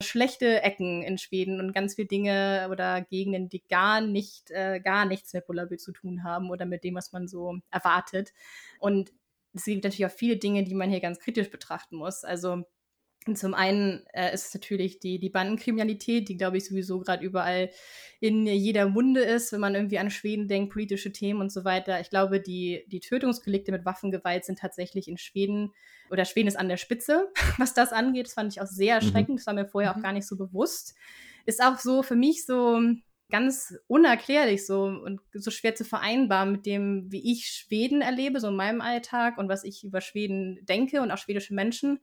schlechte 0.02 0.62
Ecken 0.62 1.02
in 1.02 1.16
Schweden 1.16 1.60
und 1.60 1.72
ganz 1.72 1.94
viele 1.94 2.08
Dinge 2.08 2.68
oder 2.70 3.00
Gegenden, 3.00 3.48
die 3.48 3.62
gar 3.68 4.02
nicht, 4.02 4.50
äh, 4.50 4.80
gar 4.80 5.06
nichts 5.06 5.32
mit 5.32 5.46
Bullabü 5.46 5.78
zu 5.78 5.92
tun 5.92 6.24
haben 6.24 6.50
oder 6.50 6.66
mit 6.66 6.84
dem, 6.84 6.94
was 6.96 7.12
man 7.12 7.26
so 7.26 7.58
erwartet. 7.70 8.34
Und 8.78 9.12
es 9.54 9.64
gibt 9.64 9.84
natürlich 9.84 10.06
auch 10.06 10.16
viele 10.16 10.36
Dinge, 10.36 10.64
die 10.64 10.74
man 10.74 10.90
hier 10.90 11.00
ganz 11.00 11.18
kritisch 11.18 11.50
betrachten 11.50 11.96
muss. 11.96 12.24
Also 12.24 12.64
zum 13.34 13.54
einen 13.54 14.04
äh, 14.12 14.34
ist 14.34 14.48
es 14.48 14.54
natürlich 14.54 14.98
die, 14.98 15.20
die 15.20 15.30
Bandenkriminalität, 15.30 16.28
die, 16.28 16.36
glaube 16.36 16.56
ich, 16.56 16.64
sowieso 16.64 16.98
gerade 16.98 17.24
überall 17.24 17.70
in 18.20 18.46
jeder 18.46 18.88
Munde 18.88 19.20
ist, 19.20 19.52
wenn 19.52 19.60
man 19.60 19.74
irgendwie 19.74 19.98
an 19.98 20.10
Schweden 20.10 20.48
denkt, 20.48 20.72
politische 20.72 21.12
Themen 21.12 21.40
und 21.40 21.52
so 21.52 21.64
weiter. 21.64 22.00
Ich 22.00 22.10
glaube, 22.10 22.40
die, 22.40 22.84
die 22.88 23.00
Tötungsdelikte 23.00 23.70
mit 23.70 23.84
Waffengewalt 23.84 24.44
sind 24.44 24.58
tatsächlich 24.58 25.06
in 25.06 25.18
Schweden, 25.18 25.72
oder 26.10 26.24
Schweden 26.24 26.48
ist 26.48 26.58
an 26.58 26.68
der 26.68 26.76
Spitze, 26.78 27.30
was 27.58 27.74
das 27.74 27.92
angeht. 27.92 28.26
Das 28.26 28.34
fand 28.34 28.52
ich 28.52 28.60
auch 28.60 28.66
sehr 28.66 28.96
mhm. 28.96 29.06
erschreckend. 29.06 29.30
Mhm. 29.30 29.36
Das 29.36 29.46
war 29.46 29.54
mir 29.54 29.66
vorher 29.66 29.92
mhm. 29.92 29.98
auch 29.98 30.02
gar 30.02 30.12
nicht 30.12 30.26
so 30.26 30.36
bewusst. 30.36 30.94
Ist 31.46 31.62
auch 31.62 31.78
so 31.78 32.02
für 32.02 32.16
mich 32.16 32.44
so, 32.44 32.80
ganz 33.32 33.74
unerklärlich 33.88 34.66
so 34.66 34.84
und 34.84 35.20
so 35.32 35.50
schwer 35.50 35.74
zu 35.74 35.84
vereinbaren 35.84 36.52
mit 36.52 36.66
dem, 36.66 37.10
wie 37.10 37.32
ich 37.32 37.46
Schweden 37.46 38.02
erlebe, 38.02 38.38
so 38.38 38.48
in 38.48 38.56
meinem 38.56 38.82
Alltag 38.82 39.38
und 39.38 39.48
was 39.48 39.64
ich 39.64 39.82
über 39.82 40.02
Schweden 40.02 40.58
denke 40.66 41.00
und 41.00 41.10
auch 41.10 41.18
schwedische 41.18 41.54
Menschen. 41.54 41.98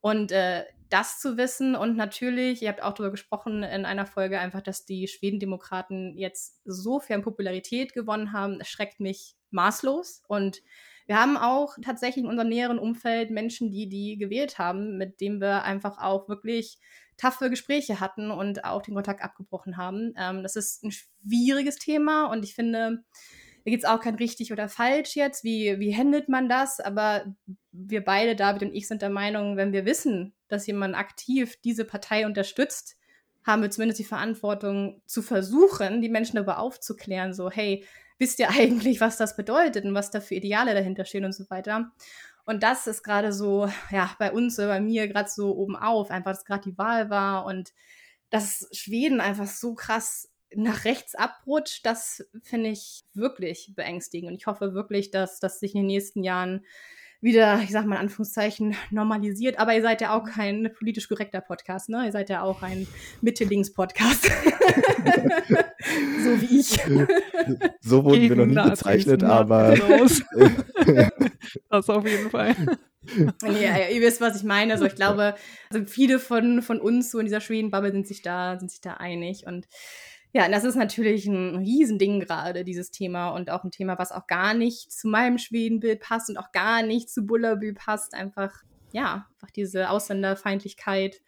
Und 0.00 0.30
äh, 0.30 0.64
das 0.90 1.20
zu 1.20 1.36
wissen 1.36 1.74
und 1.74 1.96
natürlich, 1.96 2.62
ihr 2.62 2.68
habt 2.68 2.82
auch 2.82 2.92
darüber 2.92 3.10
gesprochen 3.10 3.62
in 3.62 3.84
einer 3.84 4.06
Folge 4.06 4.38
einfach, 4.38 4.60
dass 4.60 4.84
die 4.84 5.08
Schwedendemokraten 5.08 6.16
jetzt 6.16 6.60
so 6.64 7.00
viel 7.00 7.18
Popularität 7.20 7.94
gewonnen 7.94 8.32
haben, 8.32 8.60
erschreckt 8.60 9.00
mich 9.00 9.36
maßlos. 9.50 10.22
Und 10.28 10.62
wir 11.08 11.18
haben 11.18 11.38
auch 11.38 11.76
tatsächlich 11.82 12.22
in 12.22 12.30
unserem 12.30 12.50
näheren 12.50 12.78
Umfeld 12.78 13.30
Menschen, 13.30 13.70
die 13.70 13.88
die 13.88 14.18
gewählt 14.18 14.58
haben, 14.58 14.98
mit 14.98 15.22
denen 15.22 15.40
wir 15.40 15.64
einfach 15.64 15.96
auch 15.96 16.28
wirklich 16.28 16.78
taffe 17.16 17.48
Gespräche 17.48 17.98
hatten 17.98 18.30
und 18.30 18.64
auch 18.64 18.82
den 18.82 18.94
Kontakt 18.94 19.22
abgebrochen 19.22 19.78
haben. 19.78 20.12
Ähm, 20.18 20.42
das 20.42 20.54
ist 20.54 20.84
ein 20.84 20.92
schwieriges 20.92 21.76
Thema 21.76 22.26
und 22.26 22.44
ich 22.44 22.54
finde, 22.54 23.02
da 23.64 23.70
gibt 23.70 23.84
es 23.84 23.88
auch 23.88 24.00
kein 24.00 24.16
richtig 24.16 24.52
oder 24.52 24.68
falsch 24.68 25.16
jetzt. 25.16 25.44
Wie, 25.44 25.80
wie 25.80 25.96
handelt 25.96 26.28
man 26.28 26.46
das? 26.46 26.78
Aber 26.78 27.24
wir 27.72 28.04
beide, 28.04 28.36
David 28.36 28.62
und 28.62 28.74
ich, 28.74 28.86
sind 28.86 29.00
der 29.00 29.10
Meinung, 29.10 29.56
wenn 29.56 29.72
wir 29.72 29.86
wissen, 29.86 30.34
dass 30.48 30.66
jemand 30.66 30.94
aktiv 30.94 31.56
diese 31.64 31.86
Partei 31.86 32.26
unterstützt, 32.26 32.98
haben 33.44 33.62
wir 33.62 33.70
zumindest 33.70 33.98
die 33.98 34.04
Verantwortung 34.04 35.00
zu 35.06 35.22
versuchen, 35.22 36.02
die 36.02 36.10
Menschen 36.10 36.36
darüber 36.36 36.58
aufzuklären, 36.58 37.32
so, 37.32 37.50
hey, 37.50 37.82
wisst 38.18 38.38
ihr 38.38 38.50
eigentlich, 38.50 39.00
was 39.00 39.16
das 39.16 39.36
bedeutet 39.36 39.84
und 39.84 39.94
was 39.94 40.10
da 40.10 40.20
für 40.20 40.34
Ideale 40.34 40.74
dahinter 40.74 41.04
stehen 41.04 41.24
und 41.24 41.32
so 41.32 41.48
weiter. 41.50 41.92
Und 42.44 42.62
das 42.62 42.86
ist 42.86 43.02
gerade 43.02 43.32
so, 43.32 43.68
ja, 43.90 44.10
bei 44.18 44.32
uns, 44.32 44.56
bei 44.56 44.80
mir 44.80 45.06
gerade 45.08 45.28
so 45.28 45.54
oben 45.54 45.76
auf, 45.76 46.10
einfach, 46.10 46.32
dass 46.32 46.44
gerade 46.44 46.70
die 46.70 46.78
Wahl 46.78 47.10
war 47.10 47.44
und 47.44 47.72
dass 48.30 48.68
Schweden 48.72 49.20
einfach 49.20 49.46
so 49.46 49.74
krass 49.74 50.30
nach 50.54 50.84
rechts 50.84 51.14
abrutscht, 51.14 51.84
das 51.84 52.26
finde 52.42 52.70
ich 52.70 53.04
wirklich 53.12 53.72
beängstigend. 53.76 54.30
Und 54.30 54.36
ich 54.36 54.46
hoffe 54.46 54.72
wirklich, 54.72 55.10
dass 55.10 55.40
das 55.40 55.60
sich 55.60 55.74
in 55.74 55.82
den 55.82 55.88
nächsten 55.88 56.24
Jahren 56.24 56.64
wieder, 57.20 57.60
ich 57.62 57.70
sag 57.70 57.86
mal 57.86 57.96
in 57.96 58.02
Anführungszeichen, 58.02 58.76
normalisiert. 58.90 59.58
Aber 59.58 59.74
ihr 59.74 59.82
seid 59.82 60.00
ja 60.00 60.16
auch 60.16 60.24
kein 60.24 60.70
politisch 60.78 61.08
korrekter 61.08 61.40
Podcast, 61.40 61.88
ne? 61.88 62.04
Ihr 62.06 62.12
seid 62.12 62.30
ja 62.30 62.42
auch 62.42 62.62
ein 62.62 62.86
Mitte-Links-Podcast. 63.22 64.24
so 66.22 66.40
wie 66.40 66.60
ich. 66.60 66.80
so 67.80 68.04
wurden 68.04 68.20
Gegen 68.20 68.36
wir 68.36 68.46
noch 68.46 68.64
nie 68.64 68.70
bezeichnet, 68.70 69.24
aber. 69.24 69.74
das 71.70 71.90
auf 71.90 72.06
jeden 72.06 72.30
Fall. 72.30 72.54
Nee, 73.42 73.94
ihr 73.94 74.00
wisst, 74.00 74.20
was 74.20 74.36
ich 74.36 74.44
meine. 74.44 74.72
Also 74.72 74.84
ich 74.84 74.94
glaube, 74.94 75.34
also 75.70 75.84
viele 75.86 76.18
von, 76.18 76.62
von 76.62 76.80
uns 76.80 77.10
so 77.10 77.18
in 77.18 77.26
dieser 77.26 77.40
Schweden-Bubble 77.40 77.92
sind 77.92 78.06
sich 78.06 78.22
da, 78.22 78.58
sind 78.58 78.70
sich 78.70 78.80
da 78.80 78.94
einig. 78.94 79.44
Und 79.46 79.66
ja, 80.32 80.48
das 80.48 80.64
ist 80.64 80.76
natürlich 80.76 81.26
ein 81.26 81.56
Riesending 81.56 82.20
gerade, 82.20 82.64
dieses 82.64 82.90
Thema. 82.90 83.30
Und 83.30 83.50
auch 83.50 83.64
ein 83.64 83.70
Thema, 83.70 83.98
was 83.98 84.12
auch 84.12 84.26
gar 84.26 84.54
nicht 84.54 84.92
zu 84.92 85.08
meinem 85.08 85.38
Schwedenbild 85.38 86.00
passt 86.00 86.28
und 86.28 86.36
auch 86.36 86.52
gar 86.52 86.82
nicht 86.82 87.10
zu 87.10 87.26
Bullabü 87.26 87.72
passt. 87.72 88.14
Einfach, 88.14 88.62
ja, 88.92 89.26
einfach 89.34 89.50
diese 89.54 89.90
Ausländerfeindlichkeit. 89.90 91.22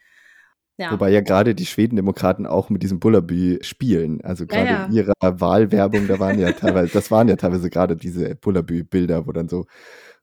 Ja. 0.77 0.93
Wobei 0.93 1.11
ja 1.11 1.21
gerade 1.21 1.55
die 1.55 1.67
Schwedendemokraten 1.67 2.47
auch 2.47 2.71
mit 2.71 2.83
diesem 2.83 3.01
Bullabü 3.01 3.59
spielen. 3.63 4.23
Also 4.23 4.47
gerade 4.47 4.67
ja, 4.67 4.73
ja. 4.73 4.85
in 4.87 4.93
ihrer 4.93 5.15
Wahlwerbung, 5.21 6.09
da 6.09 6.19
waren 6.19 6.39
ja 6.39 6.53
teilweise, 6.53 6.93
das 6.93 7.11
waren 7.11 7.29
ja 7.29 7.37
teilweise 7.37 7.69
gerade 7.69 7.97
diese 7.97 8.35
Bullabü-Bilder, 8.35 9.27
wo 9.27 9.33
dann 9.33 9.49
so 9.49 9.67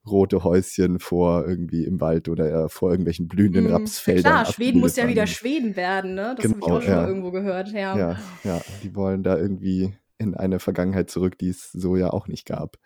rote 0.10 0.44
Häuschen 0.44 1.00
vor 1.00 1.48
irgendwie 1.48 1.84
im 1.84 2.02
Wald 2.02 2.30
oder 2.30 2.66
äh, 2.66 2.70
vor 2.70 2.92
irgendwelchen 2.92 3.28
blühenden 3.28 3.66
hm, 3.66 3.74
Rapsfeldern. 3.74 4.24
Klar, 4.24 4.46
Schweden 4.46 4.80
muss 4.80 4.96
ja 4.96 5.08
wieder 5.08 5.28
Schweden 5.28 5.76
werden, 5.76 6.16
ne? 6.16 6.36
Das 6.36 6.44
genau, 6.44 6.56
habe 6.56 6.60
ich 6.60 6.72
auch 6.72 6.82
schon 6.82 6.92
ja. 6.92 7.02
mal 7.02 7.08
irgendwo 7.08 7.32
gehört, 7.32 7.72
ja. 7.72 7.98
Ja, 7.98 8.20
ja, 8.44 8.62
die 8.84 8.96
wollen 8.96 9.24
da 9.24 9.38
irgendwie 9.38 9.94
in 10.18 10.36
eine 10.36 10.60
Vergangenheit 10.60 11.10
zurück, 11.10 11.38
die 11.38 11.50
es 11.50 11.72
so 11.72 11.96
ja 11.96 12.10
auch 12.10 12.28
nicht 12.28 12.46
gab. 12.46 12.78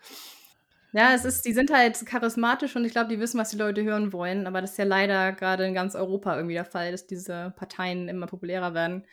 Ja, 0.94 1.14
es 1.14 1.24
ist, 1.24 1.46
die 1.46 1.54
sind 1.54 1.72
halt 1.72 2.04
charismatisch 2.04 2.76
und 2.76 2.84
ich 2.84 2.92
glaube, 2.92 3.08
die 3.08 3.18
wissen, 3.18 3.40
was 3.40 3.48
die 3.48 3.56
Leute 3.56 3.82
hören 3.82 4.12
wollen. 4.12 4.46
Aber 4.46 4.60
das 4.60 4.72
ist 4.72 4.76
ja 4.78 4.84
leider 4.84 5.32
gerade 5.32 5.66
in 5.66 5.72
ganz 5.72 5.94
Europa 5.94 6.36
irgendwie 6.36 6.54
der 6.54 6.66
Fall, 6.66 6.92
dass 6.92 7.06
diese 7.06 7.54
Parteien 7.56 8.08
immer 8.08 8.26
populärer 8.26 8.74
werden. 8.74 9.04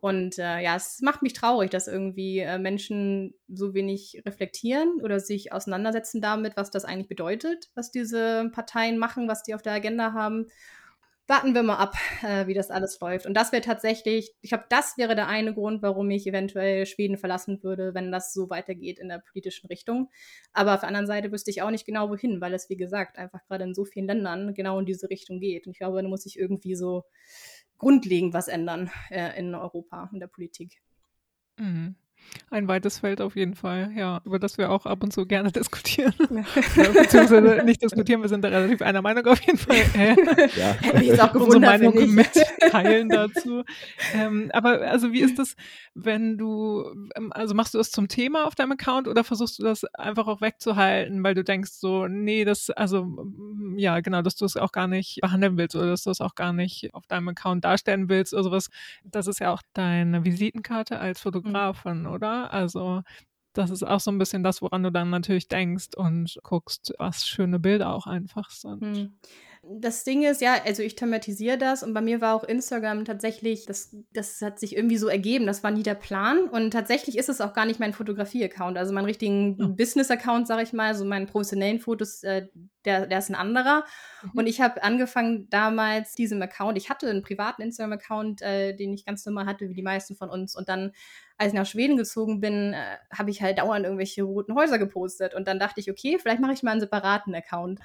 Und 0.00 0.38
äh, 0.38 0.60
ja, 0.60 0.76
es 0.76 1.00
macht 1.00 1.22
mich 1.22 1.32
traurig, 1.32 1.70
dass 1.70 1.88
irgendwie 1.88 2.38
äh, 2.38 2.58
Menschen 2.58 3.34
so 3.48 3.74
wenig 3.74 4.22
reflektieren 4.24 5.00
oder 5.02 5.18
sich 5.18 5.52
auseinandersetzen 5.52 6.20
damit, 6.20 6.56
was 6.56 6.70
das 6.70 6.84
eigentlich 6.84 7.08
bedeutet, 7.08 7.70
was 7.74 7.90
diese 7.90 8.50
Parteien 8.52 8.98
machen, 8.98 9.28
was 9.28 9.42
die 9.42 9.54
auf 9.54 9.62
der 9.62 9.72
Agenda 9.72 10.12
haben. 10.12 10.46
Warten 11.26 11.54
wir 11.54 11.62
mal 11.62 11.76
ab, 11.76 11.94
äh, 12.22 12.46
wie 12.46 12.54
das 12.54 12.70
alles 12.70 12.98
läuft. 13.00 13.26
Und 13.26 13.34
das 13.34 13.52
wäre 13.52 13.60
tatsächlich, 13.60 14.32
ich 14.40 14.50
glaube, 14.50 14.64
das 14.70 14.96
wäre 14.96 15.14
der 15.14 15.26
eine 15.26 15.52
Grund, 15.52 15.82
warum 15.82 16.08
ich 16.10 16.26
eventuell 16.26 16.86
Schweden 16.86 17.18
verlassen 17.18 17.62
würde, 17.62 17.92
wenn 17.92 18.10
das 18.10 18.32
so 18.32 18.48
weitergeht 18.48 18.98
in 18.98 19.08
der 19.08 19.18
politischen 19.18 19.66
Richtung. 19.66 20.10
Aber 20.52 20.74
auf 20.74 20.80
der 20.80 20.88
anderen 20.88 21.06
Seite 21.06 21.30
wüsste 21.30 21.50
ich 21.50 21.60
auch 21.60 21.70
nicht 21.70 21.84
genau 21.84 22.08
wohin, 22.08 22.40
weil 22.40 22.54
es, 22.54 22.70
wie 22.70 22.78
gesagt, 22.78 23.18
einfach 23.18 23.44
gerade 23.46 23.64
in 23.64 23.74
so 23.74 23.84
vielen 23.84 24.06
Ländern 24.06 24.54
genau 24.54 24.78
in 24.78 24.86
diese 24.86 25.10
Richtung 25.10 25.38
geht. 25.38 25.66
Und 25.66 25.72
ich 25.72 25.78
glaube, 25.78 26.00
da 26.00 26.08
muss 26.08 26.24
ich 26.24 26.38
irgendwie 26.38 26.76
so 26.76 27.04
grundlegend 27.78 28.34
was 28.34 28.48
ändern 28.48 28.90
äh, 29.10 29.38
in 29.38 29.54
Europa 29.54 30.10
in 30.12 30.20
der 30.20 30.26
Politik. 30.26 30.82
Mhm. 31.58 31.94
Ein 32.50 32.66
weites 32.66 33.00
Feld 33.00 33.20
auf 33.20 33.36
jeden 33.36 33.54
Fall, 33.54 33.92
ja, 33.94 34.22
über 34.24 34.38
das 34.38 34.56
wir 34.56 34.70
auch 34.70 34.86
ab 34.86 35.02
und 35.02 35.12
zu 35.12 35.26
gerne 35.26 35.52
diskutieren. 35.52 36.14
Ja. 36.30 36.44
Beziehungsweise 36.92 37.62
nicht 37.64 37.82
diskutieren, 37.82 38.22
wir 38.22 38.28
sind 38.28 38.42
da 38.42 38.48
relativ 38.48 38.80
einer 38.80 39.02
Meinung 39.02 39.26
auf 39.26 39.40
jeden 39.42 39.58
Fall. 39.58 39.76
Äh, 39.98 40.16
ja. 40.56 41.00
Ich 41.00 41.20
auch 41.20 41.34
unsere 41.34 41.60
Meinung 41.60 41.94
mitteilen 42.14 43.08
dazu. 43.08 43.64
Ähm, 44.14 44.50
aber 44.52 44.82
also 44.82 45.12
wie 45.12 45.20
ist 45.20 45.38
das, 45.38 45.56
wenn 45.94 46.36
du, 46.36 46.84
ähm, 47.16 47.32
also 47.32 47.54
machst 47.54 47.74
du 47.74 47.78
das 47.78 47.90
zum 47.90 48.08
Thema 48.08 48.46
auf 48.46 48.54
deinem 48.54 48.72
Account 48.72 49.08
oder 49.08 49.24
versuchst 49.24 49.58
du 49.58 49.62
das 49.62 49.84
einfach 49.94 50.26
auch 50.26 50.40
wegzuhalten, 50.40 51.22
weil 51.24 51.34
du 51.34 51.42
denkst 51.42 51.72
so, 51.72 52.06
nee, 52.06 52.44
das, 52.44 52.70
also 52.70 53.04
mm, 53.04 53.76
ja, 53.78 54.00
genau, 54.00 54.22
dass 54.22 54.36
du 54.36 54.44
es 54.44 54.56
auch 54.56 54.72
gar 54.72 54.86
nicht 54.86 55.18
behandeln 55.20 55.56
willst 55.56 55.74
oder 55.74 55.86
dass 55.86 56.04
du 56.04 56.10
es 56.10 56.20
auch 56.20 56.34
gar 56.34 56.52
nicht 56.52 56.94
auf 56.94 57.06
deinem 57.06 57.28
Account 57.28 57.64
darstellen 57.64 58.08
willst 58.08 58.34
oder 58.34 58.44
sowas. 58.44 58.68
Das 59.04 59.26
ist 59.26 59.40
ja 59.40 59.52
auch 59.52 59.62
deine 59.72 60.24
Visitenkarte 60.24 60.98
als 60.98 61.20
Fotografin, 61.20 62.02
mhm 62.02 62.07
oder? 62.10 62.52
Also 62.52 63.02
das 63.52 63.70
ist 63.70 63.82
auch 63.82 64.00
so 64.00 64.10
ein 64.10 64.18
bisschen 64.18 64.42
das, 64.44 64.62
woran 64.62 64.82
du 64.82 64.92
dann 64.92 65.10
natürlich 65.10 65.48
denkst 65.48 65.88
und 65.96 66.38
guckst, 66.42 66.94
was 66.98 67.26
schöne 67.26 67.58
Bilder 67.58 67.92
auch 67.92 68.06
einfach 68.06 68.50
sind. 68.50 68.82
Hm. 68.82 69.12
Das 69.62 70.04
Ding 70.04 70.22
ist, 70.22 70.40
ja, 70.40 70.56
also 70.64 70.82
ich 70.82 70.94
thematisiere 70.94 71.58
das 71.58 71.82
und 71.82 71.92
bei 71.92 72.00
mir 72.00 72.20
war 72.20 72.34
auch 72.34 72.44
Instagram 72.44 73.04
tatsächlich, 73.04 73.66
das, 73.66 73.94
das 74.12 74.40
hat 74.40 74.58
sich 74.58 74.76
irgendwie 74.76 74.96
so 74.98 75.08
ergeben, 75.08 75.46
das 75.46 75.62
war 75.62 75.70
nie 75.70 75.82
der 75.82 75.94
Plan 75.94 76.48
und 76.48 76.70
tatsächlich 76.70 77.18
ist 77.18 77.28
es 77.28 77.40
auch 77.40 77.52
gar 77.54 77.66
nicht 77.66 77.80
mein 77.80 77.92
Fotografie-Account, 77.92 78.78
also 78.78 78.92
mein 78.92 79.04
richtigen 79.04 79.56
Ja. 79.58 79.66
Business-Account, 79.66 80.46
sage 80.46 80.62
ich 80.62 80.72
mal, 80.72 80.94
so 80.94 81.04
meinen 81.04 81.26
professionellen 81.26 81.80
Fotos, 81.80 82.22
äh, 82.22 82.46
der, 82.84 83.06
der 83.06 83.18
ist 83.18 83.28
ein 83.28 83.34
anderer 83.34 83.84
Mhm. 84.22 84.30
und 84.34 84.46
ich 84.46 84.60
habe 84.60 84.82
angefangen 84.82 85.48
damals 85.50 86.14
diesem 86.14 86.40
Account, 86.40 86.78
ich 86.78 86.88
hatte 86.88 87.08
einen 87.08 87.22
privaten 87.22 87.62
Instagram-Account, 87.62 88.42
äh, 88.42 88.76
den 88.76 88.92
ich 88.94 89.04
ganz 89.04 89.26
normal 89.26 89.46
hatte, 89.46 89.68
wie 89.68 89.74
die 89.74 89.82
meisten 89.82 90.14
von 90.14 90.30
uns 90.30 90.56
und 90.56 90.68
dann 90.68 90.92
als 91.40 91.52
ich 91.52 91.58
nach 91.58 91.66
Schweden 91.66 91.96
gezogen 91.96 92.40
bin, 92.40 92.72
äh, 92.74 92.96
habe 93.16 93.30
ich 93.30 93.42
halt 93.42 93.58
dauernd 93.58 93.84
irgendwelche 93.84 94.24
roten 94.24 94.56
Häuser 94.56 94.76
gepostet. 94.76 95.34
Und 95.34 95.46
dann 95.46 95.60
dachte 95.60 95.80
ich, 95.80 95.88
okay, 95.88 96.18
vielleicht 96.20 96.40
mache 96.40 96.52
ich 96.52 96.64
mal 96.64 96.72
einen 96.72 96.80
separaten 96.80 97.32
Account, 97.32 97.78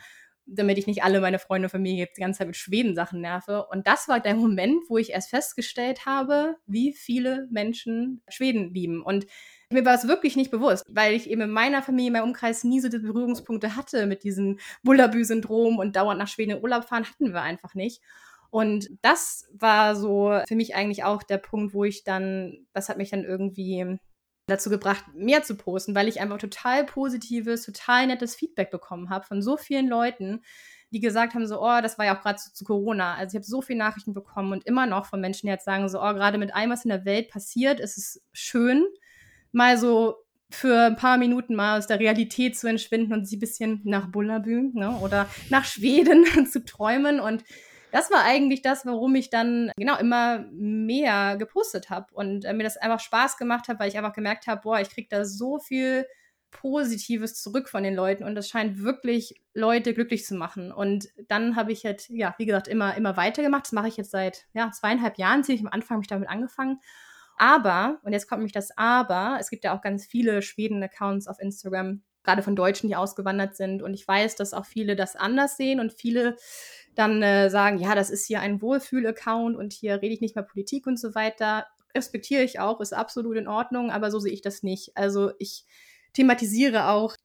damit 0.46 0.78
ich 0.78 0.88
nicht 0.88 1.04
alle 1.04 1.22
meine 1.22 1.40
Freunde 1.40 1.68
und 1.68 1.72
Familie 1.72 2.06
jetzt 2.06 2.18
die 2.18 2.22
ganze 2.22 2.40
Zeit 2.40 2.48
mit 2.48 2.58
Schweden-Sachen 2.58 3.22
nerve. 3.22 3.66
Und 3.68 3.88
das 3.88 4.08
war 4.08 4.20
der 4.20 4.36
Moment, 4.36 4.84
wo 4.90 4.98
ich 4.98 5.12
erst 5.12 5.30
festgestellt 5.30 6.06
habe, 6.06 6.56
wie 6.66 6.94
viele 6.94 7.48
Menschen 7.50 8.22
Schweden 8.28 8.74
lieben. 8.74 9.02
Und 9.02 9.26
mir 9.70 9.86
war 9.86 9.96
es 9.96 10.08
wirklich 10.08 10.36
nicht 10.36 10.52
bewusst, 10.52 10.86
weil 10.88 11.14
ich 11.14 11.30
eben 11.30 11.42
in 11.42 11.50
meiner 11.50 11.82
Familie, 11.82 12.08
in 12.08 12.14
meinem 12.14 12.26
Umkreis 12.26 12.64
nie 12.64 12.80
so 12.80 12.90
die 12.90 13.00
Berührungspunkte 13.00 13.76
hatte 13.76 14.06
mit 14.06 14.24
diesem 14.24 14.60
Bullabü-Syndrom 14.84 15.78
und 15.78 15.96
dauernd 15.96 16.20
nach 16.20 16.28
Schweden 16.28 16.58
in 16.58 16.64
Urlaub 16.64 16.86
fahren, 16.86 17.06
hatten 17.06 17.34
wir 17.34 17.42
einfach 17.42 17.74
nicht. 17.74 18.02
Und 18.50 18.90
das 19.02 19.50
war 19.52 19.96
so 19.96 20.40
für 20.48 20.56
mich 20.56 20.76
eigentlich 20.76 21.04
auch 21.04 21.24
der 21.24 21.40
Punkt, 21.40 21.74
wo 21.74 21.86
ich 21.86 22.04
dann, 22.04 22.68
das 22.74 22.88
hat 22.88 22.98
mich 22.98 23.10
dann 23.10 23.24
irgendwie 23.24 23.98
dazu 24.46 24.70
gebracht, 24.70 25.06
mehr 25.14 25.44
zu 25.44 25.56
posten, 25.56 25.96
weil 25.96 26.08
ich 26.08 26.20
einfach 26.20 26.38
total 26.38 26.86
positives, 26.86 27.66
total 27.66 28.08
nettes 28.08 28.36
Feedback 28.36 28.72
bekommen 28.72 29.10
habe 29.10 29.26
von 29.26 29.42
so 29.42 29.58
vielen 29.58 29.88
Leuten, 29.88 30.42
die 30.92 31.00
gesagt 31.00 31.34
haben, 31.34 31.48
so, 31.48 31.62
oh, 31.62 31.82
das 31.82 31.98
war 31.98 32.06
ja 32.06 32.18
auch 32.18 32.22
gerade 32.22 32.38
zu, 32.38 32.54
zu, 32.54 32.66
Corona. 32.66 33.16
Also 33.16 33.34
ich 33.34 33.36
habe 33.36 33.46
so 33.46 33.62
viele 33.62 33.80
Nachrichten 33.80 34.14
bekommen 34.14 34.52
und 34.52 34.66
immer 34.66 34.86
noch 34.86 35.06
von 35.06 35.22
Menschen, 35.22 35.48
die 35.48 35.52
jetzt 35.52 35.66
sagen, 35.66 35.90
so, 35.90 36.00
oh, 36.00 36.14
gerade 36.14 36.38
mit 36.38 36.54
allem, 36.54 36.70
was 36.70 36.86
in 36.86 36.90
der 36.90 37.06
Welt 37.06 37.30
passiert, 37.30 37.80
ist 37.80 37.98
es 37.98 38.22
schön, 38.32 38.86
mal 39.52 39.78
so 39.78 40.18
für 40.52 40.86
ein 40.86 40.96
paar 40.96 41.18
Minuten 41.18 41.56
mal 41.56 41.80
aus 41.80 41.88
der 41.88 42.00
Realität 42.00 42.58
zu 42.58 42.68
entschwinden 42.68 43.12
und 43.12 43.26
sie 43.26 43.38
ein 43.38 43.40
bisschen 43.40 43.82
nach 43.86 44.12
Bullabü 44.12 44.70
ne, 44.74 45.00
oder 45.00 45.28
nach 45.50 45.66
Schweden 45.66 46.26
zu 46.52 46.64
träumen. 46.64 47.20
Und 47.20 47.44
das 47.94 48.10
war 48.10 48.24
eigentlich 48.24 48.64
das, 48.64 48.88
warum 48.88 49.14
ich 49.14 49.30
dann 49.30 49.72
genau 49.78 49.98
immer 50.00 50.48
mehr 50.52 51.38
gepostet 51.38 51.92
habe 51.92 52.08
und 52.14 52.44
äh, 52.44 52.52
mir 52.52 52.64
das 52.64 52.76
einfach 52.76 53.00
Spaß 53.00 53.38
gemacht 53.38 53.68
hat, 53.68 53.80
weil 53.80 53.88
ich 53.88 53.98
einfach 54.00 54.14
gemerkt 54.14 54.48
habe, 54.48 54.62
boah, 54.62 54.80
ich 54.80 54.90
kriege 54.90 55.08
da 55.12 55.24
so 55.26 55.60
viel 55.60 56.08
Positives 56.50 57.40
zurück 57.40 57.70
von 57.70 57.84
den 57.84 57.94
Leuten 57.94 58.24
und 58.24 58.34
das 58.34 58.50
scheint 58.50 58.82
wirklich 58.82 59.40
Leute 59.54 59.94
glücklich 59.94 60.26
zu 60.26 60.34
machen. 60.34 60.72
Und 60.72 61.10
dann 61.28 61.56
habe 61.56 61.72
ich 61.72 61.86
halt, 61.86 62.10
ja, 62.10 62.34
wie 62.40 62.48
gesagt, 62.48 62.68
immer, 62.68 62.98
immer 62.98 63.16
weitergemacht. 63.16 63.66
Das 63.66 63.74
mache 63.74 63.90
ich 63.90 63.98
jetzt 63.98 64.10
seit 64.10 64.48
ja, 64.54 64.72
zweieinhalb 64.72 65.20
Jahren, 65.20 65.44
ziemlich 65.44 65.64
am 65.64 65.72
Anfang 65.72 65.98
habe 65.98 66.04
ich 66.04 66.08
damit 66.08 66.30
angefangen. 66.30 66.80
Aber, 67.38 68.00
und 68.02 68.14
jetzt 68.14 68.28
kommt 68.28 68.40
nämlich 68.40 68.54
das 68.54 68.76
Aber, 68.76 69.38
es 69.40 69.52
gibt 69.52 69.66
ja 69.66 69.78
auch 69.78 69.82
ganz 69.82 70.08
viele 70.08 70.42
Schweden-Accounts 70.42 71.28
auf 71.28 71.40
Instagram, 71.40 72.02
gerade 72.24 72.44
von 72.44 72.56
Deutschen, 72.56 72.88
die 72.88 72.96
ausgewandert 72.96 73.56
sind. 73.56 73.82
Und 73.82 73.94
ich 73.94 74.08
weiß, 74.08 74.36
dass 74.36 74.54
auch 74.54 74.66
viele 74.66 74.96
das 74.96 75.16
anders 75.16 75.58
sehen 75.58 75.80
und 75.80 75.94
viele 75.94 76.36
dann 76.96 77.22
äh, 77.22 77.50
sagen, 77.50 77.80
ja, 77.80 77.96
das 77.96 78.10
ist 78.10 78.26
hier 78.26 78.42
ein 78.42 78.62
Wohlfühl-Account 78.62 79.58
und 79.58 79.74
hier 79.74 80.02
rede 80.02 80.14
ich 80.14 80.22
nicht 80.22 80.36
mehr 80.36 80.44
Politik 80.44 80.88
und 80.88 81.00
so 81.00 81.16
weiter. 81.16 81.68
Respektiere 81.96 82.44
ich 82.44 82.60
auch, 82.60 82.82
ist 82.82 82.94
absolut 82.94 83.38
in 83.38 83.48
Ordnung, 83.48 83.92
aber 83.92 84.12
so 84.12 84.20
sehe 84.20 84.34
ich 84.34 84.42
das 84.42 84.64
nicht. 84.64 84.96
Also 84.96 85.32
ich 85.40 85.66
thematisiere 86.14 86.90
auch 86.90 87.16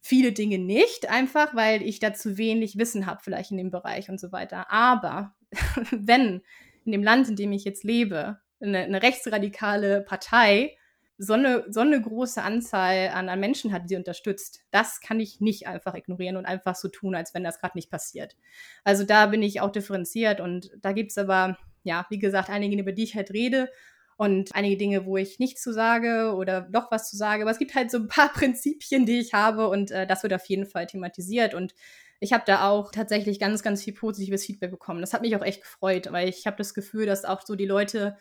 viele 0.00 0.32
Dinge 0.32 0.58
nicht, 0.58 1.08
einfach 1.08 1.54
weil 1.54 1.82
ich 1.82 1.98
da 1.98 2.12
zu 2.12 2.36
wenig 2.36 2.76
Wissen 2.76 3.06
habe, 3.06 3.20
vielleicht 3.22 3.50
in 3.50 3.56
dem 3.56 3.70
Bereich 3.70 4.10
und 4.10 4.20
so 4.20 4.32
weiter. 4.32 4.70
Aber 4.70 5.34
wenn 5.90 6.42
in 6.84 6.92
dem 6.92 7.02
Land, 7.02 7.28
in 7.28 7.36
dem 7.36 7.52
ich 7.52 7.64
jetzt 7.64 7.84
lebe, 7.84 8.38
eine, 8.60 8.80
eine 8.80 9.02
rechtsradikale 9.02 10.02
Partei 10.02 10.76
so 11.16 11.34
eine, 11.34 11.64
so 11.68 11.80
eine 11.80 12.00
große 12.00 12.42
Anzahl 12.42 13.10
an, 13.14 13.28
an 13.28 13.40
Menschen 13.40 13.72
hat, 13.72 13.84
die 13.84 13.88
sie 13.88 13.96
unterstützt, 13.96 14.64
das 14.70 15.00
kann 15.00 15.20
ich 15.20 15.40
nicht 15.40 15.66
einfach 15.66 15.94
ignorieren 15.94 16.36
und 16.36 16.46
einfach 16.46 16.74
so 16.74 16.88
tun, 16.88 17.14
als 17.14 17.34
wenn 17.34 17.44
das 17.44 17.60
gerade 17.60 17.78
nicht 17.78 17.90
passiert. 17.90 18.36
Also 18.82 19.04
da 19.04 19.26
bin 19.26 19.42
ich 19.42 19.60
auch 19.60 19.70
differenziert 19.70 20.40
und 20.40 20.70
da 20.80 20.92
gibt 20.92 21.12
es 21.12 21.18
aber, 21.18 21.56
ja, 21.84 22.06
wie 22.10 22.18
gesagt, 22.18 22.50
einige, 22.50 22.76
über 22.80 22.92
die 22.92 23.04
ich 23.04 23.14
halt 23.14 23.30
rede 23.30 23.70
und 24.16 24.54
einige 24.54 24.76
Dinge, 24.76 25.06
wo 25.06 25.16
ich 25.16 25.38
nichts 25.38 25.62
zu 25.62 25.72
sage 25.72 26.34
oder 26.34 26.62
doch 26.62 26.90
was 26.90 27.10
zu 27.10 27.16
sage. 27.16 27.42
Aber 27.42 27.50
es 27.50 27.58
gibt 27.58 27.74
halt 27.74 27.90
so 27.90 27.98
ein 27.98 28.08
paar 28.08 28.28
Prinzipien, 28.32 29.06
die 29.06 29.20
ich 29.20 29.32
habe 29.34 29.68
und 29.68 29.90
äh, 29.90 30.06
das 30.06 30.22
wird 30.22 30.34
auf 30.34 30.46
jeden 30.46 30.66
Fall 30.66 30.86
thematisiert 30.86 31.54
und 31.54 31.74
ich 32.20 32.32
habe 32.32 32.44
da 32.46 32.68
auch 32.68 32.90
tatsächlich 32.90 33.38
ganz, 33.38 33.62
ganz 33.62 33.84
viel 33.84 33.92
positives 33.92 34.46
Feedback 34.46 34.70
bekommen. 34.70 35.00
Das 35.00 35.12
hat 35.12 35.20
mich 35.20 35.36
auch 35.36 35.42
echt 35.42 35.62
gefreut, 35.62 36.10
weil 36.10 36.28
ich 36.28 36.46
habe 36.46 36.56
das 36.56 36.72
Gefühl, 36.72 37.06
dass 37.06 37.24
auch 37.24 37.42
so 37.42 37.54
die 37.54 37.66
Leute, 37.66 38.16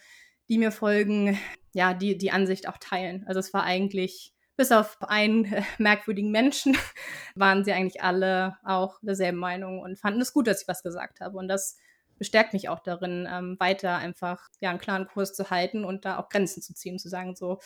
die 0.49 0.57
mir 0.57 0.71
folgen, 0.71 1.37
ja, 1.73 1.93
die, 1.93 2.17
die 2.17 2.31
Ansicht 2.31 2.67
auch 2.67 2.77
teilen. 2.77 3.25
Also 3.27 3.39
es 3.39 3.53
war 3.53 3.63
eigentlich, 3.63 4.33
bis 4.55 4.71
auf 4.71 4.97
einen 5.01 5.45
äh, 5.45 5.63
merkwürdigen 5.77 6.31
Menschen, 6.31 6.77
waren 7.35 7.63
sie 7.63 7.73
eigentlich 7.73 8.03
alle 8.03 8.57
auch 8.63 8.99
derselben 9.01 9.39
Meinung 9.39 9.79
und 9.79 9.99
fanden 9.99 10.21
es 10.21 10.33
gut, 10.33 10.47
dass 10.47 10.61
ich 10.61 10.67
was 10.67 10.83
gesagt 10.83 11.19
habe. 11.19 11.37
Und 11.37 11.47
das 11.47 11.77
bestärkt 12.17 12.53
mich 12.53 12.69
auch 12.69 12.79
darin, 12.79 13.27
ähm, 13.29 13.57
weiter 13.59 13.97
einfach 13.97 14.47
ja, 14.61 14.69
einen 14.69 14.79
klaren 14.79 15.07
Kurs 15.07 15.33
zu 15.33 15.49
halten 15.49 15.83
und 15.83 16.05
da 16.05 16.19
auch 16.19 16.29
Grenzen 16.29 16.61
zu 16.61 16.73
ziehen, 16.73 16.99
zu 16.99 17.09
sagen, 17.09 17.35
so, 17.35 17.59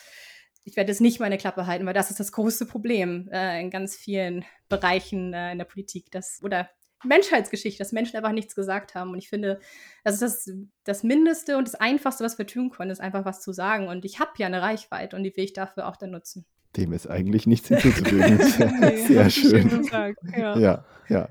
ich 0.64 0.76
werde 0.76 0.90
jetzt 0.90 1.00
nicht 1.00 1.20
meine 1.20 1.38
Klappe 1.38 1.66
halten, 1.66 1.86
weil 1.86 1.94
das 1.94 2.10
ist 2.10 2.20
das 2.20 2.32
große 2.32 2.66
Problem 2.66 3.28
äh, 3.32 3.60
in 3.60 3.70
ganz 3.70 3.96
vielen 3.96 4.44
Bereichen 4.68 5.32
äh, 5.32 5.52
in 5.52 5.58
der 5.58 5.64
Politik, 5.64 6.10
das, 6.10 6.40
oder 6.42 6.68
Menschheitsgeschichte, 7.04 7.78
dass 7.78 7.92
Menschen 7.92 8.16
einfach 8.16 8.32
nichts 8.32 8.54
gesagt 8.54 8.94
haben. 8.94 9.10
Und 9.10 9.18
ich 9.18 9.28
finde, 9.28 9.60
das 10.04 10.20
ist 10.20 10.46
das, 10.46 10.56
das 10.84 11.02
Mindeste 11.02 11.56
und 11.56 11.66
das 11.66 11.74
Einfachste, 11.74 12.24
was 12.24 12.38
wir 12.38 12.46
tun 12.46 12.70
können, 12.70 12.90
ist 12.90 13.00
einfach 13.00 13.24
was 13.24 13.40
zu 13.40 13.52
sagen. 13.52 13.88
Und 13.88 14.04
ich 14.04 14.18
habe 14.18 14.30
ja 14.36 14.46
eine 14.46 14.62
Reichweite 14.62 15.16
und 15.16 15.22
die 15.22 15.36
will 15.36 15.44
ich 15.44 15.52
dafür 15.52 15.86
auch 15.88 15.96
dann 15.96 16.10
nutzen. 16.10 16.44
Dem 16.76 16.92
ist 16.92 17.06
eigentlich 17.08 17.46
nichts 17.46 17.68
hinzuzufügen. 17.68 18.38
Nee, 18.80 18.96
Sehr 19.06 19.24
hast 19.24 19.36
du 19.36 19.50
schön. 19.50 19.68
gesagt, 19.68 20.18
ja. 20.36 20.58
Ja, 20.58 20.84
ja. 21.08 21.28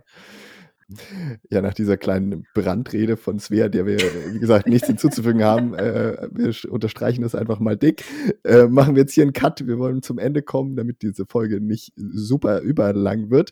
Ja, 1.49 1.61
nach 1.61 1.73
dieser 1.73 1.97
kleinen 1.97 2.45
Brandrede 2.53 3.17
von 3.17 3.39
Svea, 3.39 3.67
der 3.67 3.85
wir, 3.85 3.97
wie 4.31 4.39
gesagt, 4.39 4.67
nichts 4.67 4.87
hinzuzufügen 4.87 5.43
haben, 5.43 5.73
äh, 5.73 6.29
wir 6.31 6.53
unterstreichen 6.71 7.23
das 7.23 7.35
einfach 7.35 7.59
mal 7.59 7.75
dick, 7.75 8.05
äh, 8.45 8.67
machen 8.67 8.95
wir 8.95 9.01
jetzt 9.01 9.13
hier 9.13 9.23
einen 9.23 9.33
Cut. 9.33 9.67
Wir 9.67 9.77
wollen 9.79 10.01
zum 10.01 10.17
Ende 10.17 10.41
kommen, 10.41 10.77
damit 10.77 11.01
diese 11.01 11.25
Folge 11.25 11.59
nicht 11.59 11.91
super 11.97 12.61
überlang 12.61 13.29
wird, 13.29 13.51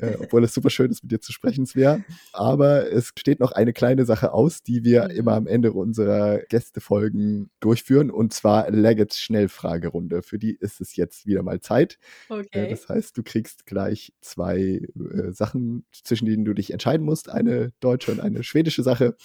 äh, 0.00 0.14
obwohl 0.20 0.44
es 0.44 0.54
super 0.54 0.70
schön 0.70 0.90
ist, 0.92 1.02
mit 1.02 1.10
dir 1.10 1.20
zu 1.20 1.32
sprechen, 1.32 1.66
Svea. 1.66 1.98
Aber 2.32 2.90
es 2.92 3.12
steht 3.18 3.40
noch 3.40 3.50
eine 3.50 3.72
kleine 3.72 4.04
Sache 4.04 4.32
aus, 4.32 4.62
die 4.62 4.84
wir 4.84 5.04
Mhm. 5.08 5.10
immer 5.16 5.32
am 5.32 5.46
Ende 5.48 5.72
unserer 5.72 6.38
Gästefolgen 6.48 7.50
durchführen, 7.60 8.10
und 8.10 8.32
zwar 8.32 8.70
Leggets 8.70 9.18
Schnellfragerunde. 9.18 10.22
Für 10.22 10.38
die 10.38 10.54
ist 10.54 10.80
es 10.80 10.94
jetzt 10.94 11.26
wieder 11.26 11.42
mal 11.42 11.60
Zeit. 11.60 11.98
Äh, 12.30 12.34
Okay. 12.38 12.70
Das 12.70 12.88
heißt, 12.88 13.16
du 13.18 13.22
kriegst 13.24 13.66
gleich 13.66 14.12
zwei 14.20 14.80
äh, 14.94 15.32
Sachen, 15.32 15.84
zwischen 15.92 16.26
denen 16.26 16.44
du 16.44 16.54
dich 16.54 16.67
entscheiden 16.72 17.04
musst, 17.04 17.28
eine 17.30 17.72
deutsche 17.80 18.12
und 18.12 18.20
eine 18.20 18.42
schwedische 18.42 18.82
Sache. 18.82 19.16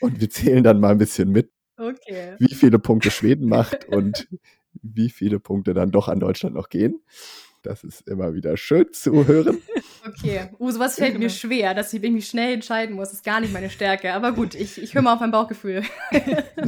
Und 0.00 0.20
wir 0.20 0.30
zählen 0.30 0.62
dann 0.64 0.80
mal 0.80 0.90
ein 0.92 0.98
bisschen 0.98 1.30
mit, 1.30 1.50
Okay. 1.76 2.36
wie 2.38 2.54
viele 2.54 2.78
Punkte 2.78 3.10
Schweden 3.10 3.48
macht 3.48 3.88
und 3.88 4.28
wie 4.82 5.10
viele 5.10 5.40
Punkte 5.40 5.74
dann 5.74 5.90
doch 5.90 6.08
an 6.08 6.20
Deutschland 6.20 6.54
noch 6.54 6.68
gehen. 6.68 7.00
Das 7.64 7.82
ist 7.82 8.06
immer 8.08 8.34
wieder 8.34 8.56
schön 8.56 8.92
zu 8.92 9.26
hören. 9.26 9.58
Okay. 10.06 10.50
Uh, 10.58 10.70
sowas 10.70 10.96
fällt 10.96 11.14
mir 11.14 11.20
Genau. 11.20 11.32
schwer, 11.32 11.72
dass 11.72 11.90
ich 11.94 12.02
mich 12.02 12.28
schnell 12.28 12.52
entscheiden 12.52 12.94
muss. 12.94 13.08
Das 13.08 13.14
ist 13.20 13.24
gar 13.24 13.40
nicht 13.40 13.54
meine 13.54 13.70
Stärke. 13.70 14.12
Aber 14.12 14.32
gut, 14.32 14.54
ich, 14.54 14.76
ich 14.76 14.94
höre 14.94 15.00
mal 15.00 15.14
auf 15.14 15.20
mein 15.20 15.30
Bauchgefühl. 15.30 15.82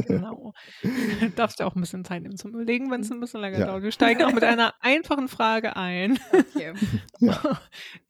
Genau. 0.07 0.53
Du 0.81 1.29
darfst 1.35 1.59
ja 1.59 1.67
auch 1.67 1.75
ein 1.75 1.81
bisschen 1.81 2.03
Zeit 2.03 2.23
nehmen 2.23 2.35
zum 2.35 2.49
Überlegen, 2.55 2.89
wenn 2.89 3.01
es 3.01 3.11
ein 3.11 3.19
bisschen 3.19 3.41
länger 3.41 3.59
Ja. 3.59 3.67
dauert. 3.67 3.83
Wir 3.83 3.91
steigen 3.91 4.23
auch 4.23 4.33
mit 4.33 4.43
einer 4.43 4.73
einfachen 4.79 5.27
Frage 5.27 5.75
ein, 5.75 6.17
Okay. 6.33 6.73
Ja. 7.19 7.59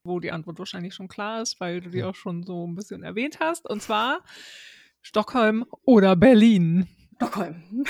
wo 0.05 0.21
die 0.21 0.31
Antwort 0.31 0.59
wahrscheinlich 0.59 0.93
schon 0.93 1.09
klar 1.09 1.41
ist, 1.41 1.59
weil 1.59 1.81
du 1.81 1.89
die 1.89 2.05
auch 2.05 2.15
schon 2.15 2.43
so 2.43 2.65
ein 2.65 2.75
bisschen 2.75 3.03
erwähnt 3.03 3.39
hast. 3.41 3.69
Und 3.69 3.81
zwar 3.81 4.21
Stockholm 5.01 5.65
oder 5.83 6.15
Berlin. 6.15 6.87
Stockholm. 7.17 7.83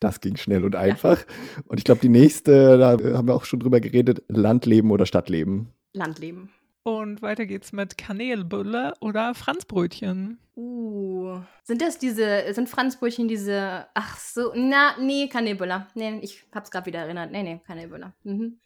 Das 0.00 0.20
ging 0.20 0.36
schnell 0.36 0.64
und 0.64 0.76
einfach. 0.76 1.26
Und 1.66 1.76
ich 1.76 1.84
glaube, 1.84 2.00
die 2.00 2.08
nächste, 2.08 2.78
da 2.78 2.92
haben 2.92 3.28
wir 3.28 3.34
auch 3.34 3.44
schon 3.44 3.60
drüber 3.60 3.80
geredet, 3.80 4.22
Landleben 4.28 4.90
oder 4.90 5.04
Stadtleben. 5.04 5.68
Landleben. 5.92 6.50
Und 6.82 7.20
weiter 7.20 7.44
geht's 7.44 7.72
mit 7.72 7.98
Kanelbulle 7.98 8.94
oder 9.00 9.34
Franzbrötchen. 9.34 10.38
Uh. 10.56 11.40
Sind 11.62 11.82
das 11.82 11.98
diese, 11.98 12.52
sind 12.54 12.68
Franzbrötchen 12.70 13.28
diese, 13.28 13.86
ach 13.94 14.18
so, 14.18 14.52
na, 14.54 14.94
nee, 14.98 15.28
Kanelbuller. 15.28 15.88
Nee, 15.94 16.18
ich 16.22 16.42
hab's 16.54 16.70
gerade 16.70 16.86
wieder 16.86 17.00
erinnert. 17.00 17.30
Nee, 17.30 17.42
nee, 17.42 17.60
Kanelbuller. 17.66 18.14
Mhm. 18.24 18.58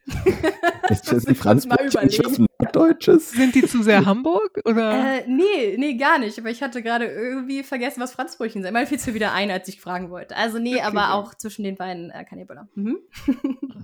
Ist 0.89 1.05
ich 1.05 1.11
kurz 1.11 1.27
mal 1.27 1.35
Franzbrötchen 1.35 2.47
Norddeutsches? 2.65 3.31
Sind 3.33 3.55
die 3.55 3.62
zu 3.67 3.83
sehr 3.83 4.05
Hamburg 4.07 4.61
oder? 4.65 5.19
Äh, 5.23 5.25
nee, 5.29 5.77
nee, 5.77 5.95
gar 5.95 6.19
nicht. 6.19 6.39
Aber 6.39 6.51
ich 6.51 6.62
hatte 6.62 6.83
gerade 6.83 7.07
irgendwie 7.07 7.62
vergessen, 7.62 8.01
was 8.01 8.12
Franzbrötchen 8.12 8.62
sind. 8.62 8.73
Mal 8.73 8.87
fiel 8.87 8.99
es 8.99 9.07
mir 9.07 9.15
wieder 9.15 9.33
ein, 9.33 9.51
als 9.51 9.69
ich 9.69 9.81
fragen 9.81 10.11
wollte. 10.11 10.37
Also 10.37 10.59
nee, 10.59 10.75
Okay. 10.77 10.83
aber 10.85 11.15
auch 11.15 11.35
zwischen 11.35 11.65
den 11.65 11.77
beiden 11.77 12.11
äh, 12.11 12.25
Kanelbuller. 12.25 12.69
Mhm. 12.75 12.99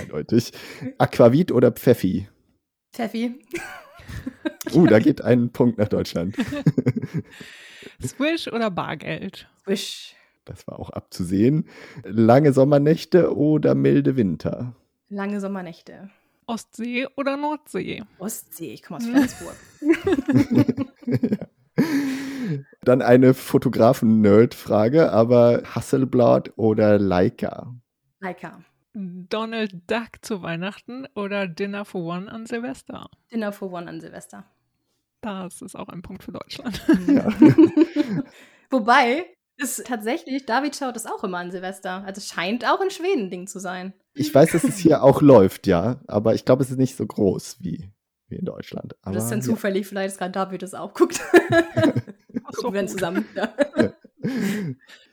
Eindeutig. 0.00 0.52
Aquavit 0.98 1.52
oder 1.52 1.72
Pfeffi? 1.72 2.28
Pfeffi. 2.92 3.34
Uh, 4.72 4.86
da 4.86 4.98
geht 5.00 5.20
ein 5.22 5.50
Punkt 5.50 5.78
nach 5.78 5.88
Deutschland. 5.88 6.36
Swish 8.02 8.48
oder 8.48 8.70
Bargeld? 8.70 9.48
Swish. 9.64 10.14
Das 10.44 10.66
war 10.66 10.78
auch 10.78 10.90
abzusehen. 10.90 11.68
Lange 12.04 12.52
Sommernächte 12.52 13.34
oder 13.36 13.74
milde 13.74 14.16
Winter? 14.16 14.74
Lange 15.08 15.40
Sommernächte. 15.40 16.10
Ostsee 16.46 17.06
oder 17.16 17.36
Nordsee? 17.36 18.02
Ostsee, 18.18 18.72
ich 18.72 18.82
komme 18.82 18.98
aus 18.98 19.06
Flensburg. 19.06 19.56
Dann 22.82 23.02
eine 23.02 23.34
Fotografen-Nerd-Frage, 23.34 25.10
aber 25.12 25.62
Hasselblad 25.64 26.52
oder 26.56 26.98
Leica? 26.98 27.74
Leica. 28.20 28.60
Donald 28.94 29.90
Duck 29.90 30.22
zu 30.22 30.42
Weihnachten 30.42 31.06
oder 31.16 31.48
Dinner 31.48 31.84
for 31.84 32.04
One 32.04 32.30
an 32.30 32.46
Silvester? 32.46 33.10
Dinner 33.32 33.52
for 33.52 33.72
One 33.72 33.88
an 33.88 34.00
Silvester. 34.00 34.44
Das 35.20 35.62
ist 35.62 35.74
auch 35.74 35.88
ein 35.88 36.02
Punkt 36.02 36.22
für 36.22 36.32
Deutschland. 36.32 36.80
Ja. 37.08 37.26
Wobei, 38.70 39.26
es 39.56 39.82
tatsächlich, 39.84 40.46
David 40.46 40.76
schaut 40.76 40.96
es 40.96 41.06
auch 41.06 41.24
immer 41.24 41.38
an 41.38 41.50
Silvester. 41.50 42.04
Also 42.04 42.20
scheint 42.20 42.64
auch 42.66 42.80
in 42.80 42.90
Schweden 42.90 43.24
ein 43.24 43.30
Ding 43.30 43.46
zu 43.46 43.58
sein. 43.58 43.94
Ich 44.14 44.34
weiß, 44.34 44.52
dass 44.52 44.64
es 44.64 44.78
hier 44.78 45.02
auch 45.02 45.20
läuft, 45.20 45.66
ja, 45.66 46.00
aber 46.06 46.34
ich 46.34 46.44
glaube, 46.44 46.62
es 46.62 46.70
ist 46.70 46.78
nicht 46.78 46.96
so 46.96 47.06
groß 47.06 47.56
wie, 47.60 47.90
wie 48.28 48.36
in 48.36 48.44
Deutschland. 48.44 48.96
Aber, 49.02 49.14
das 49.14 49.24
ist 49.24 49.30
dann 49.30 49.40
ja. 49.40 49.44
zufällig, 49.44 49.86
vielleicht 49.86 50.12
ist 50.12 50.18
gerade 50.18 50.32
David 50.32 50.62
das 50.62 50.74
auch 50.74 50.94
guckt. 50.94 51.20
Gucken 52.44 52.72
wir 52.74 52.80
dann 52.80 52.88
zusammen. 52.88 53.24
Ja. 53.34 53.52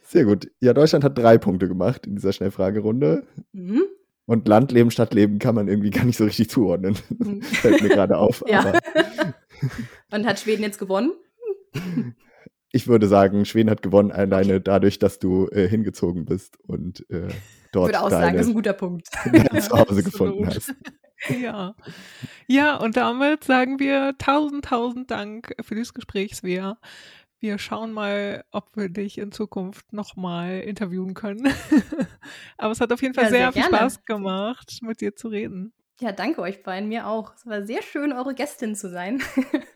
Sehr 0.04 0.26
gut. 0.26 0.52
Ja, 0.60 0.74
Deutschland 0.74 1.04
hat 1.04 1.18
drei 1.18 1.38
Punkte 1.38 1.68
gemacht 1.68 2.06
in 2.06 2.16
dieser 2.16 2.34
Schnellfragerunde. 2.34 3.24
Mhm. 3.54 3.84
Und 4.26 4.47
Landleben, 4.47 4.91
Stadtleben 4.91 5.39
kann 5.39 5.56
man 5.56 5.68
irgendwie 5.68 5.89
gar 5.89 6.06
nicht 6.06 6.18
so 6.18 6.26
richtig 6.26 6.49
zuordnen. 6.49 6.95
Mhm. 7.10 7.41
Fällt 7.41 7.82
mir 7.82 7.89
gerade 7.89 8.18
auf. 8.18 8.43
Ja. 8.47 8.74
Und 10.12 10.26
hat 10.26 10.39
Schweden 10.39 10.64
jetzt 10.64 10.80
gewonnen? 10.80 11.14
ich 12.72 12.88
würde 12.88 13.08
sagen, 13.08 13.45
Schweden 13.45 13.70
hat 13.70 13.82
gewonnen, 13.82 14.12
alleine 14.12 14.62
dadurch, 14.62 14.99
dass 14.99 15.20
du 15.20 15.47
äh, 15.47 15.68
hingezogen 15.68 16.26
bist 16.26 16.58
und 16.68 17.06
äh, 17.10 17.30
Ich 17.72 17.74
dort 17.74 17.88
würde 17.88 18.01
auch 18.01 18.09
sagen, 18.09 18.36
das 18.36 18.47
ist 18.47 18.51
ein 18.51 18.55
guter 18.55 18.74
Punkt. 18.74 19.07
dein 19.24 19.61
Zuhause 19.61 19.82
Absolut. 19.82 20.05
gefunden 20.05 20.47
hast. 20.47 20.74
Ja. 21.39 21.76
Ja, 22.47 22.78
und 22.78 22.97
damit 22.97 23.43
sagen 23.43 23.80
wir 23.80 24.15
tausend, 24.17 24.65
tausend 24.65 25.11
Dank 25.11 25.53
für 25.61 25.76
dieses 25.76 25.93
Gespräch, 25.93 26.36
Svea. 26.36 26.80
Wir 27.39 27.59
schauen 27.59 27.93
mal, 27.93 28.43
ob 28.49 28.76
wir 28.76 28.89
dich 28.89 29.19
in 29.19 29.32
Zukunft 29.32 29.93
nochmal 29.93 30.61
interviewen 30.61 31.13
können. 31.13 31.47
Aber 32.57 32.72
es 32.72 32.82
hat 32.82 32.91
auf 32.91 33.03
jeden 33.03 33.13
Fall 33.13 33.26
Ja, 33.26 33.30
sehr, 33.30 33.51
sehr 33.51 33.63
viel. 33.63 33.63
Spaß 33.72 34.03
gemacht, 34.03 34.80
mit 34.82 34.99
dir 34.99 35.15
zu 35.15 35.28
reden. 35.28 35.74
Ja, 35.99 36.11
danke 36.11 36.41
euch 36.41 36.63
beiden, 36.63 36.89
mir 36.89 37.05
auch. 37.05 37.36
Es 37.36 37.45
war 37.45 37.63
sehr 37.67 37.84
schön, 37.84 38.11
eure 38.13 38.34
Gästin 38.34 38.76
zu 38.76 38.89
sein. 38.89 39.22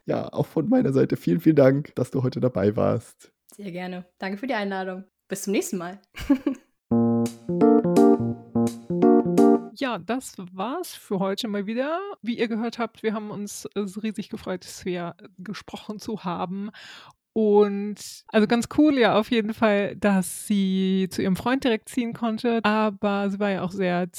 Ja, 0.07 0.33
auch 0.33 0.47
von 0.47 0.67
meiner 0.67 0.93
Seite 0.93 1.15
vielen, 1.15 1.41
vielen 1.41 1.55
Dank, 1.57 1.93
dass 1.93 2.09
du 2.09 2.23
heute 2.23 2.39
dabei 2.39 2.75
warst. 2.75 3.31
Sehr 3.55 3.71
gerne. 3.71 4.05
Danke 4.17 4.39
für 4.39 4.47
die 4.47 4.55
Einladung. 4.55 5.03
Bis 5.27 5.43
zum 5.43 5.53
nächsten 5.53 5.77
Mal. 5.77 6.01
Ja, 9.77 9.97
das 9.97 10.35
war's 10.53 10.95
für 10.95 11.19
heute 11.19 11.47
mal 11.47 11.65
wieder. 11.65 11.99
Wie 12.21 12.37
ihr 12.37 12.47
gehört 12.47 12.79
habt, 12.79 13.03
wir 13.03 13.13
haben 13.13 13.29
uns 13.29 13.65
äh, 13.75 13.79
riesig 14.01 14.29
gefreut, 14.29 14.63
Svea 14.63 15.15
gesprochen 15.37 15.99
zu 15.99 16.23
haben. 16.23 16.71
Und 17.33 18.23
also 18.29 18.47
ganz 18.47 18.69
cool 18.77 18.97
ja 18.97 19.19
auf 19.19 19.29
jeden 19.29 19.53
Fall, 19.53 19.97
dass 19.97 20.47
sie 20.47 21.07
zu 21.11 21.21
ihrem 21.21 21.35
Freund 21.35 21.65
direkt 21.65 21.89
ziehen 21.89 22.13
konnte, 22.13 22.61
aber 22.63 23.29
sie 23.29 23.39
war 23.39 23.49
ja 23.49 23.61
auch 23.63 23.71
sehr 23.71 24.09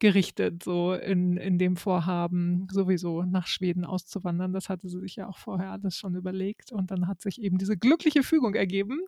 zielgerichtet 0.00 0.62
so 0.62 0.94
in, 0.94 1.36
in 1.36 1.58
dem 1.58 1.76
Vorhaben, 1.76 2.66
sowieso 2.70 3.22
nach 3.22 3.46
Schweden 3.46 3.84
auszuwandern. 3.84 4.52
Das 4.52 4.68
hatte 4.68 4.88
sie 4.88 4.98
sich 4.98 5.16
ja 5.16 5.28
auch 5.28 5.38
vorher 5.38 5.70
alles 5.70 5.96
schon 5.96 6.14
überlegt 6.14 6.72
und 6.72 6.90
dann 6.90 7.06
hat 7.06 7.20
sich 7.20 7.40
eben 7.40 7.58
diese 7.58 7.76
glückliche 7.76 8.22
Fügung 8.22 8.54
ergeben. 8.54 9.00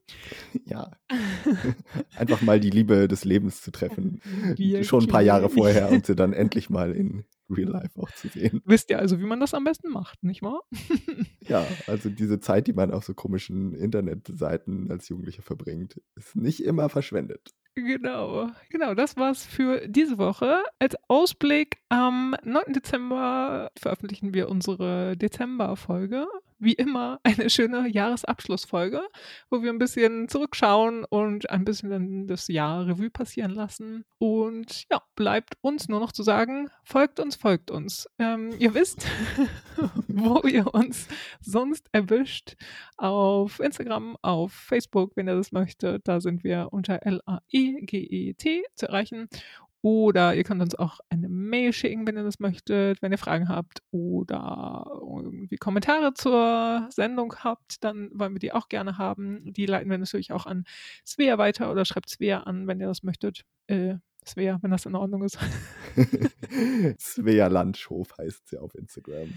Ja, 0.66 0.90
einfach 2.16 2.43
mal 2.43 2.61
die 2.61 2.70
Liebe 2.70 3.09
des 3.09 3.24
Lebens 3.24 3.62
zu 3.62 3.70
treffen. 3.70 4.20
Wirklich. 4.43 4.86
Schon 4.86 5.05
ein 5.05 5.09
paar 5.09 5.22
Jahre 5.22 5.49
vorher 5.49 5.90
und 5.90 6.07
sie 6.07 6.14
dann 6.14 6.32
endlich 6.32 6.70
mal 6.70 6.93
in 6.93 7.24
Real 7.51 7.68
Life 7.68 8.01
auch 8.01 8.11
zu 8.12 8.28
sehen. 8.28 8.62
Wisst 8.64 8.90
ihr 8.90 8.99
also, 8.99 9.18
wie 9.18 9.24
man 9.24 9.40
das 9.40 9.55
am 9.55 9.64
besten 9.64 9.90
macht, 9.90 10.22
nicht 10.22 10.43
wahr? 10.43 10.61
Ja, 11.49 11.66
also 11.88 12.09
diese 12.09 12.38
Zeit, 12.38 12.68
die 12.68 12.72
man 12.72 12.93
auf 12.93 13.05
so 13.05 13.14
komischen 13.14 13.74
Internetseiten 13.74 14.93
als 14.93 15.09
Jugendlicher 15.09 15.43
verbringt, 15.43 16.01
ist 16.14 16.36
nicht 16.36 16.62
immer 16.62 16.88
verschwendet. 16.88 17.51
Genau, 17.74 18.50
genau, 18.68 18.94
das 18.94 19.16
war's 19.16 19.46
für 19.46 19.88
diese 19.88 20.18
Woche. 20.18 20.62
Als 20.78 20.94
Ausblick 21.08 21.78
am 21.88 22.36
9. 22.44 22.74
Dezember 22.74 23.70
veröffentlichen 23.78 24.34
wir 24.34 24.50
unsere 24.50 25.16
Dezember-Folge. 25.16 26.26
Wie 26.62 26.74
immer 26.74 27.18
eine 27.24 27.50
schöne 27.50 27.88
Jahresabschlussfolge, 27.88 29.02
wo 29.50 29.62
wir 29.62 29.70
ein 29.70 29.80
bisschen 29.80 30.28
zurückschauen 30.28 31.04
und 31.04 31.50
ein 31.50 31.64
bisschen 31.64 32.28
das 32.28 32.46
Jahr 32.46 32.86
Revue 32.86 33.10
passieren 33.10 33.50
lassen. 33.50 34.04
Und 34.18 34.84
ja, 34.92 35.02
bleibt 35.16 35.54
uns 35.60 35.88
nur 35.88 35.98
noch 35.98 36.12
zu 36.12 36.22
sagen, 36.22 36.70
folgt 36.84 37.18
uns, 37.18 37.34
folgt 37.34 37.72
uns. 37.72 38.08
Ähm, 38.20 38.54
ihr 38.60 38.74
wisst, 38.74 39.08
wo 40.06 40.40
ihr 40.46 40.72
uns 40.72 41.08
sonst 41.40 41.88
erwischt. 41.90 42.54
Auf 42.96 43.58
Instagram, 43.58 44.16
auf 44.22 44.52
Facebook, 44.52 45.16
wenn 45.16 45.28
ihr 45.28 45.34
das 45.34 45.50
möchtet. 45.50 46.06
Da 46.06 46.20
sind 46.20 46.44
wir 46.44 46.68
unter 46.70 47.04
L-A-E-G-E-T 47.04 48.64
zu 48.76 48.86
erreichen. 48.86 49.28
Oder 49.83 50.37
ihr 50.37 50.45
könnt 50.45 50.62
uns 50.62 50.76
auch 50.76 51.01
eine 51.09 51.28
Mail 51.28 51.72
schicken, 51.72 52.07
wenn 52.07 52.16
ihr 52.16 52.22
das 52.22 52.39
möchtet, 52.39 53.03
wenn 53.03 53.11
ihr 53.11 53.18
Fragen 53.18 53.49
habt 53.49 53.83
oder 53.91 54.87
irgendwie 54.89 55.57
Kommentare 55.57 56.14
zur 56.14 56.87
Sendung 56.91 57.35
habt, 57.41 57.83
dann 57.83 58.11
wollen 58.14 58.33
wir 58.33 58.39
die 58.39 58.53
auch 58.53 58.68
gerne 58.68 58.97
haben. 58.97 59.53
Die 59.53 59.66
leiten 59.66 59.91
wir 59.91 59.99
natürlich 59.99 60.30
auch 60.30 60.47
an 60.47 60.64
Svea 61.05 61.37
weiter 61.37 61.70
oder 61.72 61.85
schreibt 61.85 62.09
Svea 62.09 62.45
an, 62.45 62.68
wenn 62.68 62.80
ihr 62.80 62.87
das 62.87 63.03
möchtet. 63.03 63.45
Äh, 63.66 63.97
Svea, 64.24 64.61
wenn 64.62 64.70
das 64.70 64.87
in 64.87 64.95
Ordnung 64.95 65.24
ist. 65.24 65.37
Svea 67.01 67.49
Landhof 67.49 68.16
heißt 68.18 68.51
sie 68.51 68.59
auf 68.59 68.76
Instagram. 68.76 69.33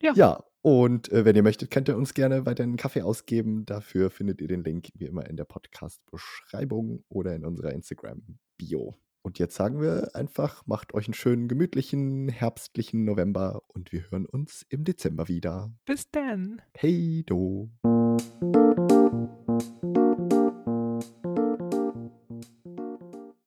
Ja. 0.00 0.12
Ja, 0.14 0.44
und 0.62 1.10
äh, 1.12 1.24
wenn 1.24 1.36
ihr 1.36 1.42
möchtet, 1.42 1.70
könnt 1.70 1.88
ihr 1.88 1.96
uns 1.96 2.14
gerne 2.14 2.46
weiter 2.46 2.62
einen 2.62 2.76
Kaffee 2.76 3.02
ausgeben. 3.02 3.64
Dafür 3.66 4.10
findet 4.10 4.40
ihr 4.40 4.48
den 4.48 4.64
Link 4.64 4.88
wie 4.94 5.06
immer 5.06 5.28
in 5.28 5.36
der 5.36 5.44
Podcast-Beschreibung 5.44 7.04
oder 7.08 7.34
in 7.34 7.44
unserer 7.44 7.72
Instagram-Bio. 7.72 8.96
Und 9.22 9.38
jetzt 9.38 9.56
sagen 9.56 9.80
wir 9.80 10.14
einfach, 10.14 10.66
macht 10.66 10.94
euch 10.94 11.06
einen 11.06 11.14
schönen, 11.14 11.48
gemütlichen, 11.48 12.28
herbstlichen 12.28 13.04
November 13.04 13.62
und 13.68 13.92
wir 13.92 14.10
hören 14.10 14.26
uns 14.26 14.64
im 14.68 14.84
Dezember 14.84 15.28
wieder. 15.28 15.72
Bis 15.84 16.10
dann. 16.10 16.62
Hey 16.72 17.24
do. 17.26 17.70